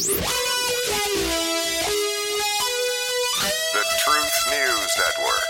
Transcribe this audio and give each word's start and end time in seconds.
The 0.00 0.14
Truth 3.98 4.36
News 4.48 4.96
Network. 4.96 5.48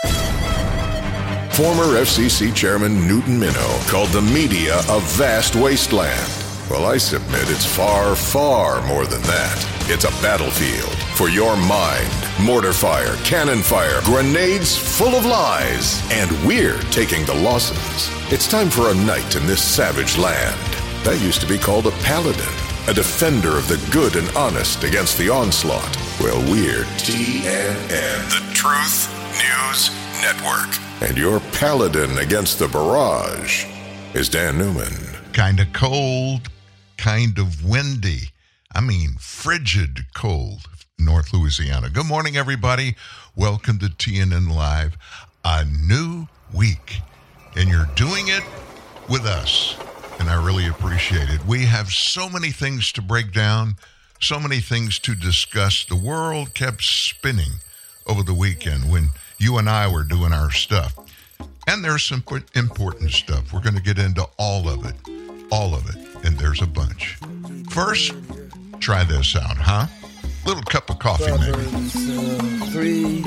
Former 1.53 2.01
FCC 2.01 2.53
Chairman 2.53 3.07
Newton 3.07 3.39
Minow 3.39 3.89
called 3.89 4.09
the 4.09 4.23
media 4.23 4.81
a 4.89 4.99
vast 5.01 5.55
wasteland. 5.55 6.33
Well, 6.69 6.87
I 6.87 6.97
submit 6.97 7.49
it's 7.49 7.65
far, 7.65 8.17
far 8.17 8.85
more 8.89 9.07
than 9.07 9.23
that. 9.23 9.67
It's 9.89 10.05
a 10.05 10.11
battlefield 10.21 10.97
for 11.15 11.29
your 11.29 11.57
mind. 11.57 12.11
Mortar 12.41 12.73
fire, 12.73 13.15
cannon 13.25 13.63
fire, 13.63 14.01
grenades 14.03 14.77
full 14.77 15.15
of 15.15 15.25
lies. 15.27 16.03
And 16.11 16.31
we're 16.45 16.81
taking 16.91 17.25
the 17.25 17.35
losses. 17.35 18.11
It's 18.33 18.49
time 18.51 18.71
for 18.71 18.91
a 18.91 18.95
knight 18.95 19.37
in 19.37 19.47
this 19.47 19.63
savage 19.63 20.19
land. 20.19 20.59
That 21.05 21.21
used 21.23 21.41
to 21.41 21.47
be 21.47 21.57
called 21.57 21.87
a 21.87 21.93
paladin, 22.03 22.45
a 22.89 22.95
defender 22.95 23.57
of 23.57 23.69
the 23.69 23.81
good 23.93 24.17
and 24.17 24.29
honest 24.37 24.85
against 24.85 25.19
the 25.19 25.29
onslaught. 25.29 25.97
Well, 26.21 26.41
we're 26.51 26.85
TNN, 26.99 28.29
the 28.31 28.55
Truth 28.55 29.09
News 29.37 29.91
Network. 30.23 30.69
And 31.03 31.17
your 31.17 31.41
paladin 31.53 32.19
against 32.19 32.59
the 32.59 32.69
barrage 32.69 33.67
is 34.15 34.29
Dan 34.29 34.59
Newman. 34.59 34.93
kind 35.33 35.61
of 35.61 35.73
cold, 35.73 36.49
kind 36.97 37.39
of 37.39 37.65
windy. 37.65 38.31
I 38.75 38.81
mean, 38.81 39.11
frigid 39.21 40.07
cold, 40.15 40.63
North 40.99 41.33
Louisiana. 41.33 41.91
Good 41.91 42.07
morning, 42.07 42.37
everybody. 42.37 42.97
Welcome 43.37 43.79
to 43.81 43.87
TNN 43.87 44.51
Live. 44.55 44.97
A 45.45 45.65
new 45.65 46.27
week, 46.53 47.01
and 47.57 47.69
you're 47.69 47.89
doing 47.95 48.29
it 48.29 48.43
with 49.09 49.25
us, 49.25 49.77
and 50.21 50.29
I 50.29 50.35
really 50.45 50.69
appreciate 50.69 51.31
it. 51.31 51.45
We 51.47 51.65
have 51.65 51.89
so 51.89 52.29
many 52.29 52.51
things 52.51 52.93
to 52.93 53.01
break 53.03 53.33
down, 53.33 53.77
so 54.21 54.39
many 54.39 54.61
things 54.61 54.99
to 55.01 55.15
discuss. 55.15 55.87
The 55.87 55.97
world 55.97 56.53
kept 56.53 56.85
spinning 56.85 57.53
over 58.07 58.23
the 58.23 58.35
weekend 58.35 58.93
when 58.93 59.09
you 59.39 59.57
and 59.57 59.69
I 59.69 59.91
were 59.91 60.05
doing 60.05 60.35
our 60.35 60.51
stuff. 60.51 60.95
And 61.67 61.83
there's 61.83 62.05
some 62.05 62.23
important 62.55 63.13
stuff. 63.13 63.53
We're 63.53 63.63
going 63.63 63.77
to 63.77 63.83
get 63.83 63.99
into 63.99 64.29
all 64.39 64.69
of 64.69 64.85
it. 64.85 64.95
All 65.51 65.75
of 65.75 65.89
it. 65.89 65.97
And 66.25 66.39
there's 66.39 66.61
a 66.61 66.67
bunch. 66.67 67.19
First, 67.71 68.13
try 68.79 69.05
this 69.05 69.35
out, 69.35 69.57
huh? 69.57 69.87
Little 70.45 70.63
cup 70.65 70.91
of 70.91 70.99
coffee, 70.99 71.31
maybe. 71.31 71.53
Uh, 71.53 72.67
3 72.67 73.25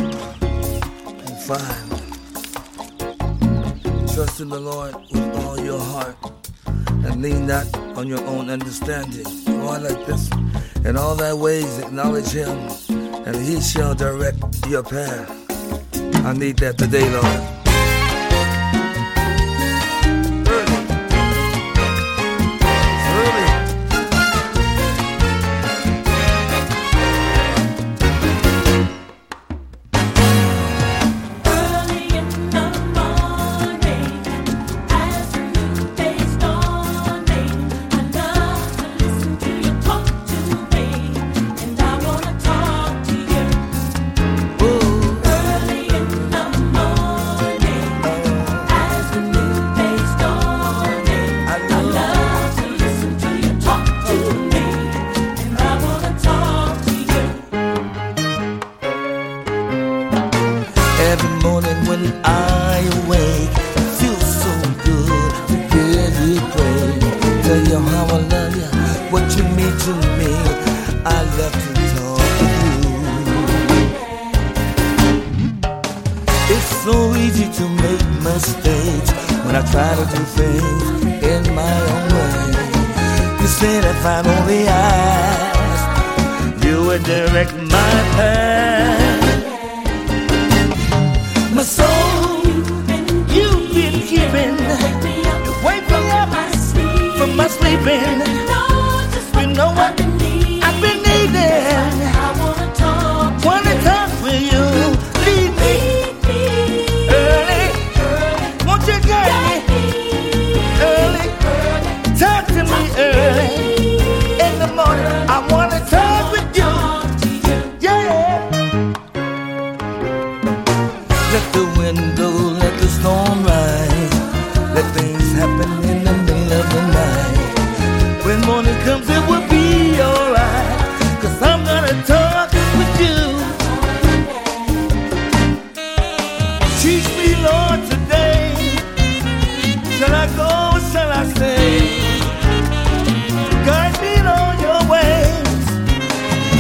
and 1.22 1.40
5. 1.40 1.94
Trust 4.14 4.42
in 4.42 4.50
the 4.50 4.60
Lord 4.60 4.96
with 5.12 5.36
all 5.44 5.60
your 5.60 5.80
heart 5.80 6.16
and 6.88 7.22
lean 7.22 7.48
not 7.48 7.66
on 7.98 8.08
your 8.08 8.24
own 8.26 8.50
understanding. 8.50 9.26
Oh, 9.48 9.70
I 9.70 9.78
like 9.78 10.06
this. 10.06 10.30
In 10.86 10.98
all 10.98 11.16
thy 11.16 11.34
ways 11.34 11.80
acknowledge 11.80 12.32
him, 12.32 12.58
and 13.26 13.36
he 13.36 13.62
shall 13.62 13.96
direct 13.96 14.38
your 14.68 14.84
path. 14.84 15.30
I 16.26 16.34
need 16.34 16.58
that 16.60 16.78
today, 16.78 17.10
Lord. 17.10 17.63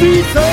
Please 0.04 0.53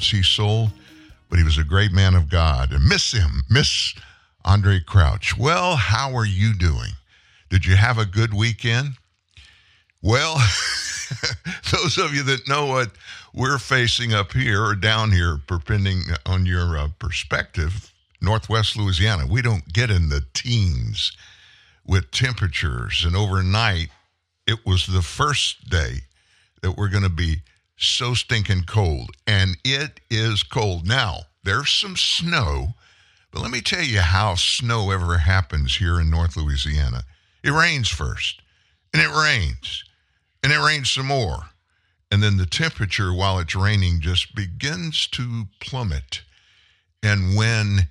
records 0.00 0.10
he 0.10 0.22
sold, 0.22 0.70
but 1.28 1.38
he 1.38 1.44
was 1.44 1.58
a 1.58 1.64
great 1.64 1.92
man 1.92 2.14
of 2.14 2.28
God. 2.28 2.72
And 2.72 2.88
miss 2.88 3.12
him, 3.12 3.42
miss 3.48 3.94
Andraé 4.44 4.84
Crouch. 4.84 5.36
Well, 5.36 5.76
how 5.76 6.14
are 6.14 6.26
you 6.26 6.54
doing? 6.54 6.92
Did 7.50 7.66
you 7.66 7.76
have 7.76 7.98
a 7.98 8.06
good 8.06 8.32
weekend? 8.32 8.94
Well, 10.02 10.36
those 11.72 11.98
of 11.98 12.14
you 12.14 12.22
that 12.24 12.48
know 12.48 12.66
what 12.66 12.92
we're 13.34 13.58
facing 13.58 14.14
up 14.14 14.32
here 14.32 14.64
or 14.64 14.74
down 14.74 15.12
here, 15.12 15.40
depending 15.46 16.02
on 16.24 16.46
your 16.46 16.78
uh, 16.78 16.88
perspective, 16.98 17.92
Northwest 18.22 18.76
Louisiana, 18.76 19.26
we 19.26 19.42
don't 19.42 19.70
get 19.72 19.90
in 19.90 20.08
the 20.08 20.24
teens 20.32 21.12
with 21.84 22.10
temperatures. 22.10 23.04
And 23.04 23.14
overnight, 23.14 23.88
it 24.46 24.64
was 24.64 24.86
the 24.86 25.02
first 25.02 25.68
day 25.68 26.00
that 26.62 26.76
we're 26.76 26.88
going 26.88 27.02
to 27.02 27.08
be 27.08 27.42
so 27.80 28.14
stinking 28.14 28.64
cold. 28.64 29.10
And 29.26 29.56
it 29.64 30.00
is 30.10 30.42
cold. 30.42 30.86
Now, 30.86 31.20
there's 31.42 31.70
some 31.70 31.96
snow, 31.96 32.74
but 33.32 33.42
let 33.42 33.50
me 33.50 33.60
tell 33.60 33.82
you 33.82 34.00
how 34.00 34.34
snow 34.34 34.90
ever 34.90 35.18
happens 35.18 35.76
here 35.76 36.00
in 36.00 36.10
North 36.10 36.36
Louisiana. 36.36 37.04
It 37.42 37.52
rains 37.52 37.88
first, 37.88 38.42
and 38.92 39.02
it 39.02 39.08
rains, 39.08 39.84
and 40.42 40.52
it 40.52 40.58
rains 40.58 40.90
some 40.90 41.06
more. 41.06 41.50
And 42.10 42.22
then 42.22 42.36
the 42.36 42.46
temperature 42.46 43.14
while 43.14 43.38
it's 43.38 43.54
raining 43.54 44.00
just 44.00 44.34
begins 44.34 45.06
to 45.08 45.44
plummet. 45.60 46.22
And 47.02 47.36
when 47.36 47.88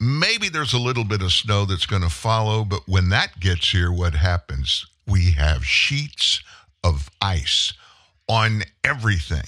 maybe 0.00 0.48
there's 0.48 0.72
a 0.72 0.78
little 0.78 1.04
bit 1.04 1.22
of 1.22 1.32
snow 1.32 1.64
that's 1.64 1.86
going 1.86 2.02
to 2.02 2.08
follow, 2.08 2.64
but 2.64 2.88
when 2.88 3.10
that 3.10 3.38
gets 3.38 3.70
here, 3.70 3.92
what 3.92 4.14
happens? 4.14 4.86
We 5.06 5.32
have 5.32 5.64
sheets 5.64 6.42
of 6.82 7.10
ice 7.20 7.72
on 8.28 8.62
everything. 8.84 9.44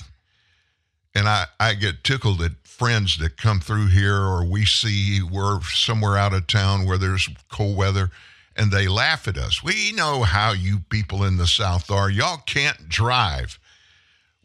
And 1.15 1.29
I, 1.29 1.47
I 1.59 1.75
get 1.75 2.05
tickled 2.05 2.41
at 2.41 2.53
friends 2.65 3.19
that 3.19 3.37
come 3.37 3.61
through 3.61 3.89
here 3.89 4.17
or 4.17 4.45
we 4.45 4.65
see 4.65 5.21
we're 5.23 5.61
somewhere 5.63 6.17
out 6.17 6.33
of 6.33 6.47
town 6.47 6.87
where 6.87 6.99
there's 6.99 7.29
cold 7.51 7.77
weather 7.77 8.11
and 8.57 8.71
they 8.71 8.89
laugh 8.89 9.29
at 9.29 9.37
us. 9.37 9.63
We 9.63 9.93
know 9.93 10.23
how 10.23 10.53
you 10.53 10.81
people 10.89 11.25
in 11.25 11.37
the 11.37 11.47
South 11.47 11.91
are. 11.91 12.11
Y'all 12.11 12.43
can't 12.47 12.89
drive. 12.89 13.59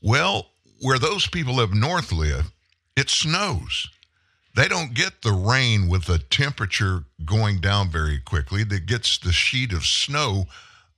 Well, 0.02 0.48
where 0.82 1.00
those 1.00 1.28
people 1.28 1.60
up 1.60 1.72
north 1.72 2.12
live, 2.12 2.52
it 2.96 3.10
snows. 3.10 3.90
They 4.56 4.68
don't 4.68 4.94
get 4.94 5.22
the 5.22 5.34
rain 5.34 5.88
with 5.88 6.06
the 6.06 6.20
temperature 6.20 7.04
going 7.26 7.60
down 7.60 7.90
very 7.90 8.20
quickly 8.20 8.64
that 8.66 8.86
gets 8.86 9.18
the 9.18 9.34
sheet 9.34 9.74
of 9.74 9.86
snow 9.86 10.46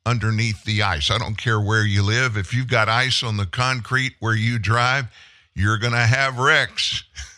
underneath 0.08 0.64
the 0.64 0.82
ice. 0.82 1.12
I 1.12 1.18
don't 1.18 1.38
care 1.38 1.60
where 1.60 1.86
you 1.86 2.02
live. 2.02 2.38
If 2.38 2.54
you've 2.54 2.70
got 2.70 2.88
ice 2.88 3.22
on 3.24 3.36
the 3.36 3.46
concrete 3.46 4.14
where 4.20 4.36
you 4.36 4.58
drive, 4.58 5.06
you're 5.54 5.78
going 5.78 5.94
to 5.94 6.00
have 6.00 6.40
wrecks. 6.40 7.04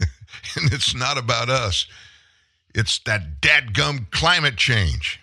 and 0.55 0.71
it's 0.71 0.95
not 0.95 1.17
about 1.17 1.49
us, 1.49 1.87
it's 2.75 2.99
that 2.99 3.41
dadgum 3.41 4.11
climate 4.11 4.55
change. 4.55 5.19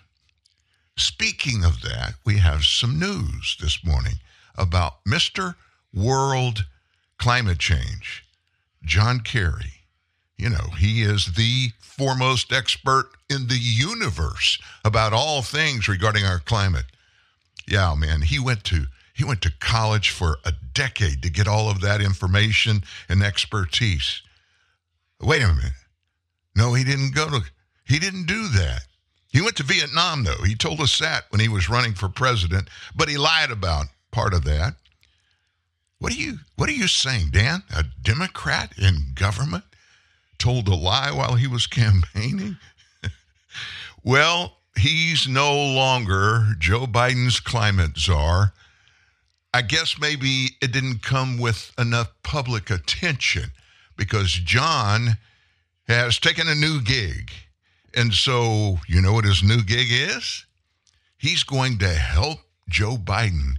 Speaking 0.97 1.63
of 1.63 1.81
that, 1.83 2.15
we 2.25 2.37
have 2.39 2.65
some 2.65 2.99
news 2.99 3.55
this 3.61 3.83
morning 3.83 4.15
about 4.57 5.03
Mr. 5.05 5.55
World 5.93 6.65
Climate 7.17 7.59
Change, 7.59 8.25
John 8.83 9.21
Kerry. 9.21 9.83
You 10.37 10.49
know, 10.49 10.69
he 10.77 11.01
is 11.01 11.33
the 11.35 11.69
foremost 11.79 12.51
expert 12.51 13.09
in 13.29 13.47
the 13.47 13.57
universe 13.59 14.59
about 14.83 15.13
all 15.13 15.41
things 15.41 15.87
regarding 15.87 16.25
our 16.25 16.39
climate. 16.39 16.85
Yeah, 17.67 17.93
man, 17.95 18.21
he 18.21 18.39
went 18.39 18.63
to 18.65 18.85
he 19.13 19.23
went 19.23 19.41
to 19.41 19.51
college 19.59 20.11
for 20.11 20.37
a 20.45 20.53
decade 20.73 21.23
to 21.23 21.29
get 21.29 21.47
all 21.47 21.69
of 21.69 21.81
that 21.81 22.01
information 22.01 22.83
and 23.09 23.23
expertise. 23.23 24.21
Wait 25.19 25.41
a 25.41 25.47
minute. 25.47 25.73
No, 26.55 26.73
he 26.73 26.83
didn't 26.83 27.13
go 27.13 27.29
to 27.29 27.41
he 27.85 27.99
didn't 27.99 28.27
do 28.27 28.47
that. 28.49 28.81
He 29.29 29.41
went 29.41 29.57
to 29.57 29.63
Vietnam 29.63 30.23
though. 30.23 30.43
He 30.45 30.55
told 30.55 30.79
us 30.79 30.97
that 30.99 31.25
when 31.29 31.41
he 31.41 31.49
was 31.49 31.69
running 31.69 31.93
for 31.93 32.09
president, 32.09 32.69
but 32.95 33.09
he 33.09 33.17
lied 33.17 33.51
about 33.51 33.87
part 34.11 34.33
of 34.33 34.43
that. 34.45 34.75
What 35.99 36.13
are 36.13 36.17
you 36.17 36.39
what 36.55 36.69
are 36.69 36.73
you 36.73 36.87
saying, 36.87 37.29
Dan? 37.31 37.63
A 37.75 37.83
Democrat 38.01 38.73
in 38.77 39.13
government 39.15 39.63
told 40.37 40.67
a 40.67 40.75
lie 40.75 41.11
while 41.11 41.35
he 41.35 41.47
was 41.47 41.67
campaigning? 41.67 42.57
well, 44.03 44.56
he's 44.77 45.27
no 45.27 45.53
longer 45.53 46.55
Joe 46.59 46.85
Biden's 46.85 47.39
climate 47.39 47.97
czar. 47.97 48.53
I 49.53 49.61
guess 49.61 49.99
maybe 49.99 50.57
it 50.61 50.71
didn't 50.71 51.01
come 51.01 51.37
with 51.37 51.71
enough 51.77 52.11
public 52.23 52.69
attention 52.69 53.51
because 53.95 54.31
John 54.33 55.17
has 55.87 56.19
taken 56.19 56.47
a 56.47 56.55
new 56.55 56.81
gig. 56.81 57.31
And 57.95 58.13
so, 58.13 58.79
you 58.87 59.01
know 59.01 59.13
what 59.13 59.25
his 59.25 59.41
new 59.41 59.63
gig 59.63 59.87
is? 59.89 60.45
He's 61.17 61.43
going 61.43 61.79
to 61.79 61.89
help 61.89 62.39
Joe 62.69 62.97
Biden 62.97 63.53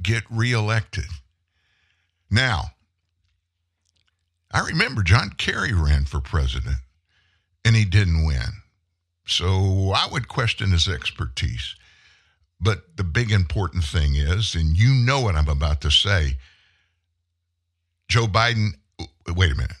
get 0.00 0.22
reelected. 0.30 1.04
Now, 2.30 2.70
I 4.50 4.60
remember 4.60 5.02
John 5.02 5.30
Kerry 5.36 5.72
ran 5.72 6.04
for 6.04 6.20
president 6.20 6.76
and 7.64 7.76
he 7.76 7.84
didn't 7.84 8.24
win. 8.24 8.61
So 9.32 9.92
I 9.94 10.08
would 10.10 10.28
question 10.28 10.70
his 10.70 10.88
expertise. 10.88 11.74
But 12.60 12.96
the 12.96 13.04
big 13.04 13.32
important 13.32 13.82
thing 13.82 14.14
is, 14.14 14.54
and 14.54 14.76
you 14.76 14.92
know 14.92 15.20
what 15.20 15.34
I'm 15.34 15.48
about 15.48 15.80
to 15.80 15.90
say, 15.90 16.36
Joe 18.08 18.26
Biden, 18.26 18.68
wait 19.34 19.52
a 19.52 19.56
minute, 19.56 19.72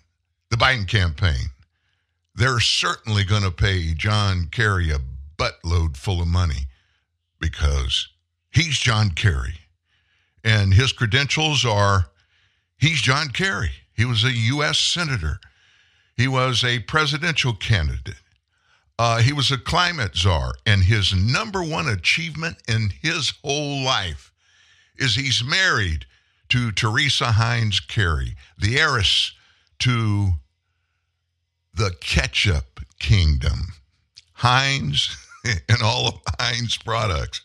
the 0.50 0.56
Biden 0.56 0.88
campaign, 0.88 1.50
they're 2.34 2.60
certainly 2.60 3.24
going 3.24 3.42
to 3.42 3.50
pay 3.50 3.92
John 3.94 4.48
Kerry 4.50 4.90
a 4.90 4.98
buttload 5.36 5.96
full 5.96 6.22
of 6.22 6.28
money 6.28 6.66
because 7.38 8.08
he's 8.50 8.78
John 8.78 9.10
Kerry. 9.10 9.58
And 10.42 10.74
his 10.74 10.92
credentials 10.92 11.64
are 11.64 12.06
he's 12.78 13.00
John 13.00 13.28
Kerry. 13.28 13.70
He 13.94 14.04
was 14.04 14.24
a 14.24 14.32
U.S. 14.32 14.78
Senator, 14.78 15.38
he 16.16 16.26
was 16.26 16.64
a 16.64 16.80
presidential 16.80 17.52
candidate. 17.52 18.21
Uh, 19.04 19.18
he 19.18 19.32
was 19.32 19.50
a 19.50 19.58
climate 19.58 20.16
czar, 20.16 20.52
and 20.64 20.84
his 20.84 21.12
number 21.12 21.60
one 21.60 21.88
achievement 21.88 22.56
in 22.68 22.92
his 23.02 23.32
whole 23.42 23.82
life 23.82 24.30
is 24.96 25.16
he's 25.16 25.42
married 25.42 26.06
to 26.48 26.70
Teresa 26.70 27.32
Heinz 27.32 27.80
Kerry, 27.80 28.36
the 28.56 28.78
heiress 28.78 29.32
to 29.80 30.34
the 31.74 31.90
ketchup 32.00 32.78
kingdom. 33.00 33.72
Heinz 34.34 35.16
and 35.44 35.82
all 35.82 36.06
of 36.06 36.20
Heinz 36.38 36.76
products. 36.76 37.40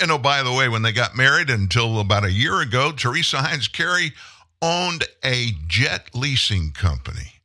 And 0.00 0.10
oh, 0.10 0.18
by 0.18 0.42
the 0.42 0.52
way, 0.52 0.68
when 0.68 0.82
they 0.82 0.92
got 0.92 1.16
married 1.16 1.48
until 1.48 2.00
about 2.00 2.26
a 2.26 2.30
year 2.30 2.60
ago, 2.60 2.92
Teresa 2.92 3.38
Heinz 3.38 3.66
Kerry 3.66 4.12
owned 4.60 5.04
a 5.24 5.52
jet 5.68 6.10
leasing 6.14 6.72
company. 6.72 7.40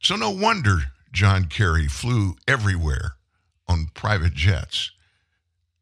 So 0.00 0.16
no 0.16 0.30
wonder 0.30 0.80
John 1.14 1.46
Kerry 1.46 1.88
flew 1.88 2.36
everywhere 2.46 3.14
on 3.66 3.90
private 3.94 4.34
jets. 4.34 4.90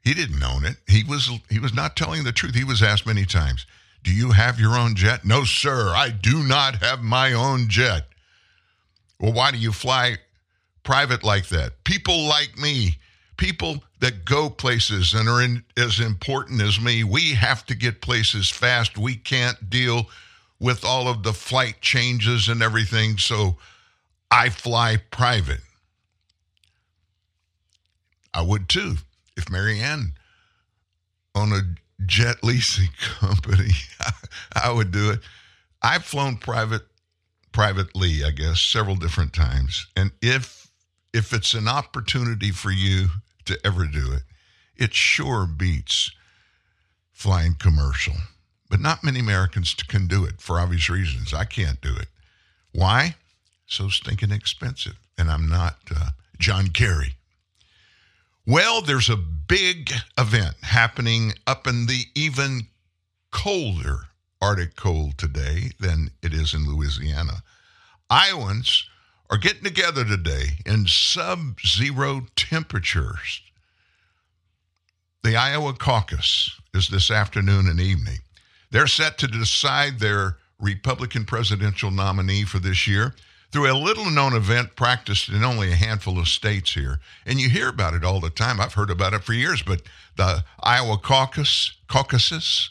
He 0.02 0.14
didn't 0.14 0.42
own 0.42 0.64
it. 0.64 0.76
He 0.86 1.02
was 1.04 1.30
he 1.48 1.58
was 1.58 1.74
not 1.74 1.96
telling 1.96 2.24
the 2.24 2.32
truth. 2.32 2.54
He 2.54 2.64
was 2.64 2.82
asked 2.82 3.06
many 3.06 3.24
times, 3.24 3.66
"Do 4.02 4.12
you 4.12 4.32
have 4.32 4.60
your 4.60 4.76
own 4.76 4.94
jet?" 4.94 5.24
"No, 5.24 5.44
sir. 5.44 5.88
I 5.94 6.10
do 6.10 6.42
not 6.42 6.82
have 6.82 7.00
my 7.00 7.32
own 7.32 7.68
jet." 7.68 8.08
Well, 9.18 9.32
why 9.32 9.52
do 9.52 9.58
you 9.58 9.72
fly 9.72 10.18
private 10.82 11.22
like 11.22 11.48
that? 11.48 11.84
People 11.84 12.26
like 12.26 12.58
me, 12.58 12.98
people 13.36 13.84
that 14.00 14.24
go 14.24 14.50
places 14.50 15.14
and 15.14 15.28
are 15.28 15.40
in, 15.40 15.64
as 15.76 16.00
important 16.00 16.60
as 16.60 16.80
me, 16.80 17.04
we 17.04 17.34
have 17.34 17.64
to 17.66 17.74
get 17.74 18.02
places 18.02 18.50
fast. 18.50 18.98
We 18.98 19.14
can't 19.14 19.70
deal 19.70 20.10
with 20.58 20.84
all 20.84 21.08
of 21.08 21.22
the 21.22 21.32
flight 21.32 21.80
changes 21.80 22.48
and 22.48 22.62
everything. 22.62 23.18
So 23.18 23.56
I 24.32 24.48
fly 24.48 24.96
private. 25.10 25.60
I 28.32 28.40
would 28.40 28.66
too 28.66 28.96
if 29.36 29.50
Marianne 29.50 30.14
owned 31.34 31.52
a 31.52 31.60
jet 32.06 32.42
leasing 32.42 32.88
company. 33.20 33.72
I 34.54 34.72
would 34.72 34.90
do 34.90 35.10
it. 35.10 35.20
I've 35.82 36.04
flown 36.04 36.38
private 36.38 36.82
privately, 37.52 38.24
I 38.24 38.30
guess, 38.30 38.58
several 38.62 38.96
different 38.96 39.34
times. 39.34 39.86
And 39.94 40.12
if 40.22 40.70
if 41.12 41.34
it's 41.34 41.52
an 41.52 41.68
opportunity 41.68 42.52
for 42.52 42.70
you 42.70 43.08
to 43.44 43.58
ever 43.66 43.84
do 43.84 44.12
it, 44.12 44.22
it 44.76 44.94
sure 44.94 45.46
beats 45.46 46.10
flying 47.12 47.54
commercial. 47.58 48.14
But 48.70 48.80
not 48.80 49.04
many 49.04 49.20
Americans 49.20 49.74
can 49.74 50.06
do 50.06 50.24
it 50.24 50.40
for 50.40 50.58
obvious 50.58 50.88
reasons. 50.88 51.34
I 51.34 51.44
can't 51.44 51.82
do 51.82 51.94
it. 51.94 52.08
Why? 52.72 53.16
So 53.72 53.88
stinking 53.88 54.32
expensive. 54.32 54.98
And 55.16 55.30
I'm 55.30 55.48
not 55.48 55.78
uh, 55.90 56.10
John 56.38 56.68
Kerry. 56.68 57.16
Well, 58.46 58.82
there's 58.82 59.08
a 59.08 59.16
big 59.16 59.90
event 60.18 60.56
happening 60.60 61.32
up 61.46 61.66
in 61.66 61.86
the 61.86 62.02
even 62.14 62.66
colder 63.30 64.08
Arctic 64.42 64.76
cold 64.76 65.16
today 65.16 65.70
than 65.80 66.10
it 66.22 66.34
is 66.34 66.52
in 66.52 66.66
Louisiana. 66.66 67.42
Iowans 68.10 68.90
are 69.30 69.38
getting 69.38 69.64
together 69.64 70.04
today 70.04 70.58
in 70.66 70.86
sub 70.86 71.58
zero 71.66 72.26
temperatures. 72.36 73.40
The 75.22 75.34
Iowa 75.34 75.72
caucus 75.72 76.60
is 76.74 76.88
this 76.88 77.10
afternoon 77.10 77.68
and 77.68 77.80
evening. 77.80 78.18
They're 78.70 78.86
set 78.86 79.16
to 79.18 79.26
decide 79.26 79.98
their 79.98 80.36
Republican 80.60 81.24
presidential 81.24 81.90
nominee 81.90 82.44
for 82.44 82.58
this 82.58 82.86
year 82.86 83.14
through 83.52 83.70
a 83.70 83.76
little 83.76 84.10
known 84.10 84.34
event 84.34 84.74
practiced 84.76 85.28
in 85.28 85.44
only 85.44 85.70
a 85.70 85.76
handful 85.76 86.18
of 86.18 86.26
states 86.26 86.72
here. 86.72 86.98
And 87.26 87.38
you 87.38 87.50
hear 87.50 87.68
about 87.68 87.92
it 87.92 88.04
all 88.04 88.18
the 88.18 88.30
time. 88.30 88.60
I've 88.60 88.74
heard 88.74 88.90
about 88.90 89.12
it 89.12 89.22
for 89.22 89.34
years, 89.34 89.62
but 89.62 89.82
the 90.16 90.42
Iowa 90.60 90.96
caucus, 90.96 91.72
caucuses, 91.86 92.70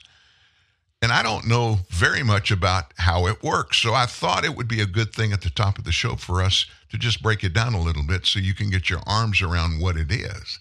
and 1.04 1.12
I 1.12 1.24
don't 1.24 1.48
know 1.48 1.80
very 1.90 2.24
much 2.24 2.52
about 2.52 2.94
how 2.98 3.28
it 3.28 3.44
works. 3.44 3.78
So 3.78 3.94
I 3.94 4.06
thought 4.08 4.44
it 4.44 4.56
would 4.56 4.68
be 4.68 4.82
a 4.82 4.88
good 4.88 5.14
thing 5.14 5.32
at 5.32 5.42
the 5.42 5.50
top 5.50 5.78
of 5.78 5.84
the 5.84 5.92
show 5.92 6.16
for 6.16 6.42
us 6.42 6.66
to 6.90 6.98
just 6.98 7.24
break 7.24 7.44
it 7.44 7.54
down 7.54 7.74
a 7.74 7.82
little 7.82 8.04
bit 8.04 8.26
so 8.26 8.40
you 8.40 8.54
can 8.54 8.70
get 8.70 8.90
your 8.90 9.02
arms 9.08 9.42
around 9.42 9.82
what 9.82 9.98
it 9.98 10.12
is. 10.12 10.60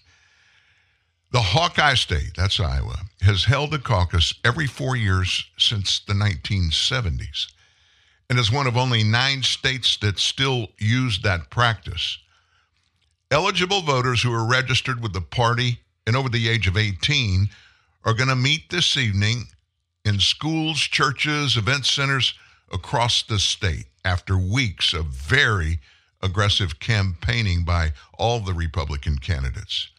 The 1.31 1.41
Hawkeye 1.41 1.93
State, 1.93 2.33
that's 2.35 2.59
Iowa, 2.59 2.97
has 3.21 3.45
held 3.45 3.73
a 3.73 3.79
caucus 3.79 4.33
every 4.43 4.67
four 4.67 4.95
years 4.95 5.45
since 5.57 5.99
the 5.99 6.13
1970s 6.13 7.47
and 8.31 8.39
is 8.39 8.49
one 8.49 8.65
of 8.65 8.77
only 8.77 9.03
nine 9.03 9.43
states 9.43 9.97
that 9.97 10.17
still 10.17 10.69
use 10.79 11.19
that 11.21 11.49
practice. 11.49 12.17
Eligible 13.29 13.81
voters 13.81 14.21
who 14.21 14.31
are 14.31 14.45
registered 14.45 15.03
with 15.03 15.11
the 15.11 15.19
party 15.19 15.81
and 16.07 16.15
over 16.15 16.29
the 16.29 16.47
age 16.47 16.65
of 16.65 16.77
18 16.77 17.49
are 18.05 18.13
going 18.13 18.29
to 18.29 18.35
meet 18.37 18.69
this 18.69 18.95
evening 18.95 19.43
in 20.05 20.17
schools, 20.17 20.79
churches, 20.79 21.57
event 21.57 21.85
centers 21.85 22.33
across 22.71 23.21
the 23.21 23.37
state 23.37 23.87
after 24.05 24.37
weeks 24.37 24.93
of 24.93 25.07
very 25.07 25.81
aggressive 26.23 26.79
campaigning 26.79 27.65
by 27.65 27.91
all 28.17 28.39
the 28.39 28.53
Republican 28.53 29.17
candidates. 29.17 29.89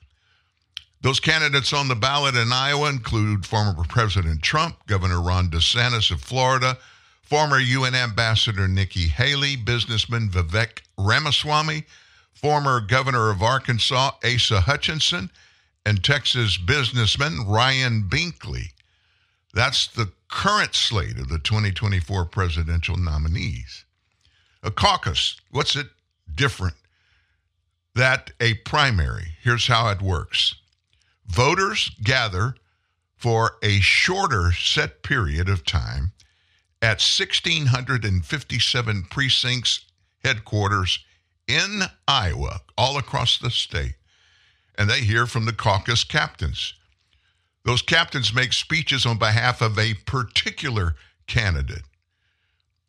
Those 1.03 1.21
candidates 1.21 1.75
on 1.75 1.89
the 1.89 1.95
ballot 1.95 2.35
in 2.35 2.51
Iowa 2.51 2.89
include 2.89 3.45
former 3.45 3.75
President 3.85 4.41
Trump, 4.41 4.87
Governor 4.87 5.21
Ron 5.21 5.51
DeSantis 5.51 6.11
of 6.11 6.23
Florida, 6.23 6.79
former 7.23 7.59
UN 7.59 7.95
Ambassador 7.95 8.69
Nikki 8.69 9.09
Haley, 9.09 9.57
businessman 9.57 10.29
Vivek 10.29 10.83
Ramaswamy, 10.99 11.85
former 12.33 12.81
Governor 12.81 13.31
of 13.31 13.43
Arkansas 13.43 14.13
Asa 14.25 14.61
Hutchinson, 14.61 15.31
and 15.87 16.03
Texas 16.03 16.57
businessman 16.59 17.47
Ryan 17.47 18.05
Binkley. 18.09 18.73
That's 19.55 19.87
the 19.87 20.13
current 20.29 20.75
slate 20.75 21.19
of 21.19 21.29
the 21.29 21.39
2024 21.39 22.25
presidential 22.27 22.97
nominees. 22.97 23.85
A 24.63 24.71
caucus, 24.71 25.37
what's 25.51 25.77
it 25.77 25.89
different? 26.35 26.75
That 27.95 28.31
a 28.41 28.55
primary. 28.55 29.35
Here's 29.43 29.67
how 29.67 29.89
it 29.91 30.01
works 30.01 30.55
voters 31.27 31.91
gather 32.03 32.55
for 33.17 33.57
a 33.63 33.81
shorter 33.81 34.53
set 34.53 35.03
period 35.03 35.49
of 35.49 35.65
time 35.65 36.13
at 36.83 37.01
1,657 37.01 39.07
precincts 39.09 39.87
headquarters 40.25 41.05
in 41.49 41.83
Iowa, 42.07 42.61
all 42.77 42.99
across 42.99 43.39
the 43.39 43.51
state. 43.51 43.95
And 44.77 44.91
they 44.91 45.01
hear 45.01 45.27
from 45.27 45.45
the 45.45 45.53
caucus 45.53 46.05
captains. 46.05 46.75
Those 47.65 47.83
captains 47.83 48.35
make 48.35 48.53
speeches 48.53 49.07
on 49.07 49.19
behalf 49.19 49.63
of 49.63 49.79
a 49.79 49.95
particular 50.07 50.97
candidate. 51.27 51.83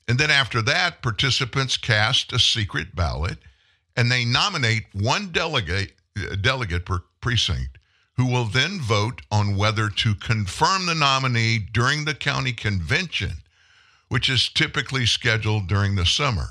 And 0.07 0.17
then 0.17 0.31
after 0.31 0.61
that, 0.63 1.01
participants 1.01 1.77
cast 1.77 2.33
a 2.33 2.39
secret 2.39 2.95
ballot 2.95 3.37
and 3.95 4.11
they 4.11 4.25
nominate 4.25 4.83
one 4.93 5.31
delegate, 5.31 5.93
uh, 6.17 6.35
delegate 6.35 6.85
per 6.85 7.03
precinct 7.21 7.77
who 8.15 8.27
will 8.27 8.45
then 8.45 8.79
vote 8.79 9.21
on 9.31 9.55
whether 9.55 9.89
to 9.89 10.15
confirm 10.15 10.85
the 10.85 10.95
nominee 10.95 11.59
during 11.59 12.05
the 12.05 12.13
county 12.13 12.53
convention, 12.53 13.31
which 14.13 14.29
is 14.29 14.47
typically 14.47 15.07
scheduled 15.07 15.65
during 15.65 15.95
the 15.95 16.05
summer. 16.05 16.49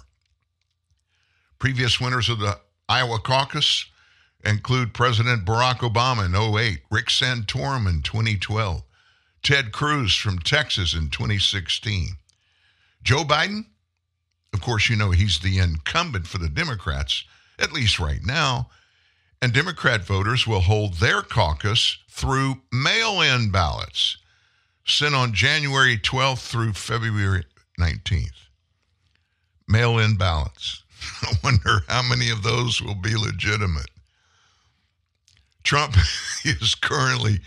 Previous 1.61 2.01
winners 2.01 2.29
of 2.29 2.41
the 2.41 2.59
Iowa 2.89 3.21
caucus 3.21 3.85
include 4.45 4.93
President 4.93 5.45
Barack 5.45 5.77
Obama 5.77 6.27
in 6.27 6.35
08, 6.35 6.81
Rick 6.91 7.07
Santorum 7.07 7.89
in 7.89 8.03
2012, 8.03 8.83
Ted 9.45 9.71
Cruz 9.71 10.13
from 10.17 10.41
Texas 10.41 10.93
in 10.93 11.09
2016. 11.09 12.17
Joe 13.05 13.23
Biden, 13.23 13.67
of 14.53 14.61
course, 14.61 14.91
you 14.91 14.97
know 14.97 15.13
he's 15.13 15.39
the 15.39 15.59
incumbent 15.61 16.27
for 16.27 16.39
the 16.39 16.49
Democrats, 16.49 17.23
at 17.61 17.73
least 17.73 18.01
right 18.01 18.25
now. 18.25 18.71
And 19.41 19.53
Democrat 19.53 20.05
voters 20.05 20.49
will 20.49 20.63
hold 20.63 20.95
their 20.95 21.23
caucus 21.23 21.99
through 22.11 22.63
mail 22.73 23.21
in 23.21 23.53
ballots 23.53 24.17
sent 24.85 25.15
on 25.15 25.33
January 25.33 25.97
12th 25.97 26.49
through 26.49 26.73
February 26.73 27.45
19th. 27.81 28.29
Mail 29.69 29.99
in 29.99 30.17
ballots. 30.17 30.83
I 31.23 31.33
wonder 31.43 31.85
how 31.89 32.03
many 32.03 32.31
of 32.31 32.43
those 32.43 32.81
will 32.81 32.95
be 32.95 33.17
legitimate. 33.17 33.91
Trump 35.63 35.97
is 36.45 36.75
currently 36.75 37.41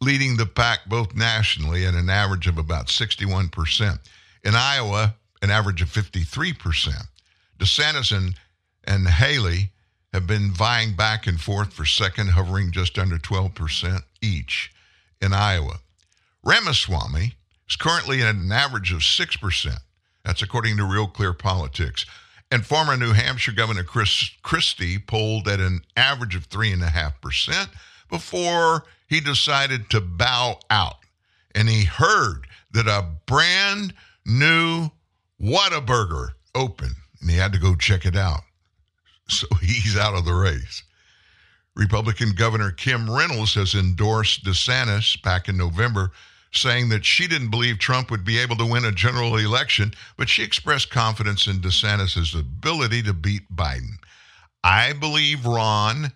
leading 0.00 0.36
the 0.36 0.46
pack 0.46 0.80
both 0.86 1.14
nationally 1.14 1.86
at 1.86 1.94
an 1.94 2.08
average 2.08 2.46
of 2.46 2.58
about 2.58 2.86
61%. 2.86 3.98
In 4.44 4.54
Iowa, 4.54 5.14
an 5.42 5.50
average 5.50 5.82
of 5.82 5.88
53%. 5.88 7.06
DeSantis 7.58 8.16
and, 8.16 8.34
and 8.84 9.06
Haley 9.06 9.70
have 10.12 10.26
been 10.26 10.50
vying 10.50 10.94
back 10.94 11.26
and 11.26 11.40
forth 11.40 11.72
for 11.72 11.84
second, 11.84 12.30
hovering 12.30 12.72
just 12.72 12.98
under 12.98 13.18
12% 13.18 14.02
each 14.20 14.72
in 15.20 15.32
Iowa. 15.32 15.80
Ramaswamy 16.42 17.34
is 17.70 17.76
currently 17.76 18.22
at 18.22 18.34
an 18.34 18.52
average 18.52 18.92
of 18.92 18.98
6%. 18.98 19.76
That's 20.24 20.42
according 20.42 20.76
to 20.76 20.84
Real 20.84 21.06
Clear 21.06 21.32
Politics. 21.32 22.04
And 22.50 22.66
former 22.66 22.96
New 22.96 23.12
Hampshire 23.12 23.52
Governor 23.52 23.84
Chris 23.84 24.30
Christie 24.42 24.98
polled 24.98 25.46
at 25.46 25.60
an 25.60 25.82
average 25.96 26.34
of 26.34 26.48
3.5% 26.48 27.68
before 28.08 28.84
he 29.08 29.20
decided 29.20 29.88
to 29.90 30.00
bow 30.00 30.58
out. 30.68 30.96
And 31.54 31.68
he 31.68 31.84
heard 31.84 32.46
that 32.72 32.88
a 32.88 33.06
brand 33.26 33.94
new 34.26 34.90
Whataburger 35.40 36.30
opened, 36.54 36.96
and 37.20 37.30
he 37.30 37.36
had 37.36 37.52
to 37.52 37.58
go 37.58 37.76
check 37.76 38.04
it 38.04 38.16
out. 38.16 38.42
So 39.28 39.46
he's 39.62 39.96
out 39.96 40.14
of 40.14 40.24
the 40.24 40.34
race. 40.34 40.82
Republican 41.76 42.32
Governor 42.32 42.72
Kim 42.72 43.08
Reynolds 43.08 43.54
has 43.54 43.74
endorsed 43.74 44.44
DeSantis 44.44 45.22
back 45.22 45.48
in 45.48 45.56
November, 45.56 46.10
saying 46.52 46.88
that 46.88 47.04
she 47.04 47.28
didn't 47.28 47.50
believe 47.50 47.78
Trump 47.78 48.10
would 48.10 48.24
be 48.24 48.38
able 48.38 48.56
to 48.56 48.66
win 48.66 48.84
a 48.84 48.92
general 48.92 49.36
election, 49.36 49.92
but 50.16 50.28
she 50.28 50.42
expressed 50.42 50.90
confidence 50.90 51.46
in 51.46 51.60
DeSantis' 51.60 52.38
ability 52.38 53.02
to 53.02 53.12
beat 53.12 53.42
Biden. 53.54 53.94
I 54.64 54.92
believe 54.92 55.46
Ron, 55.46 56.12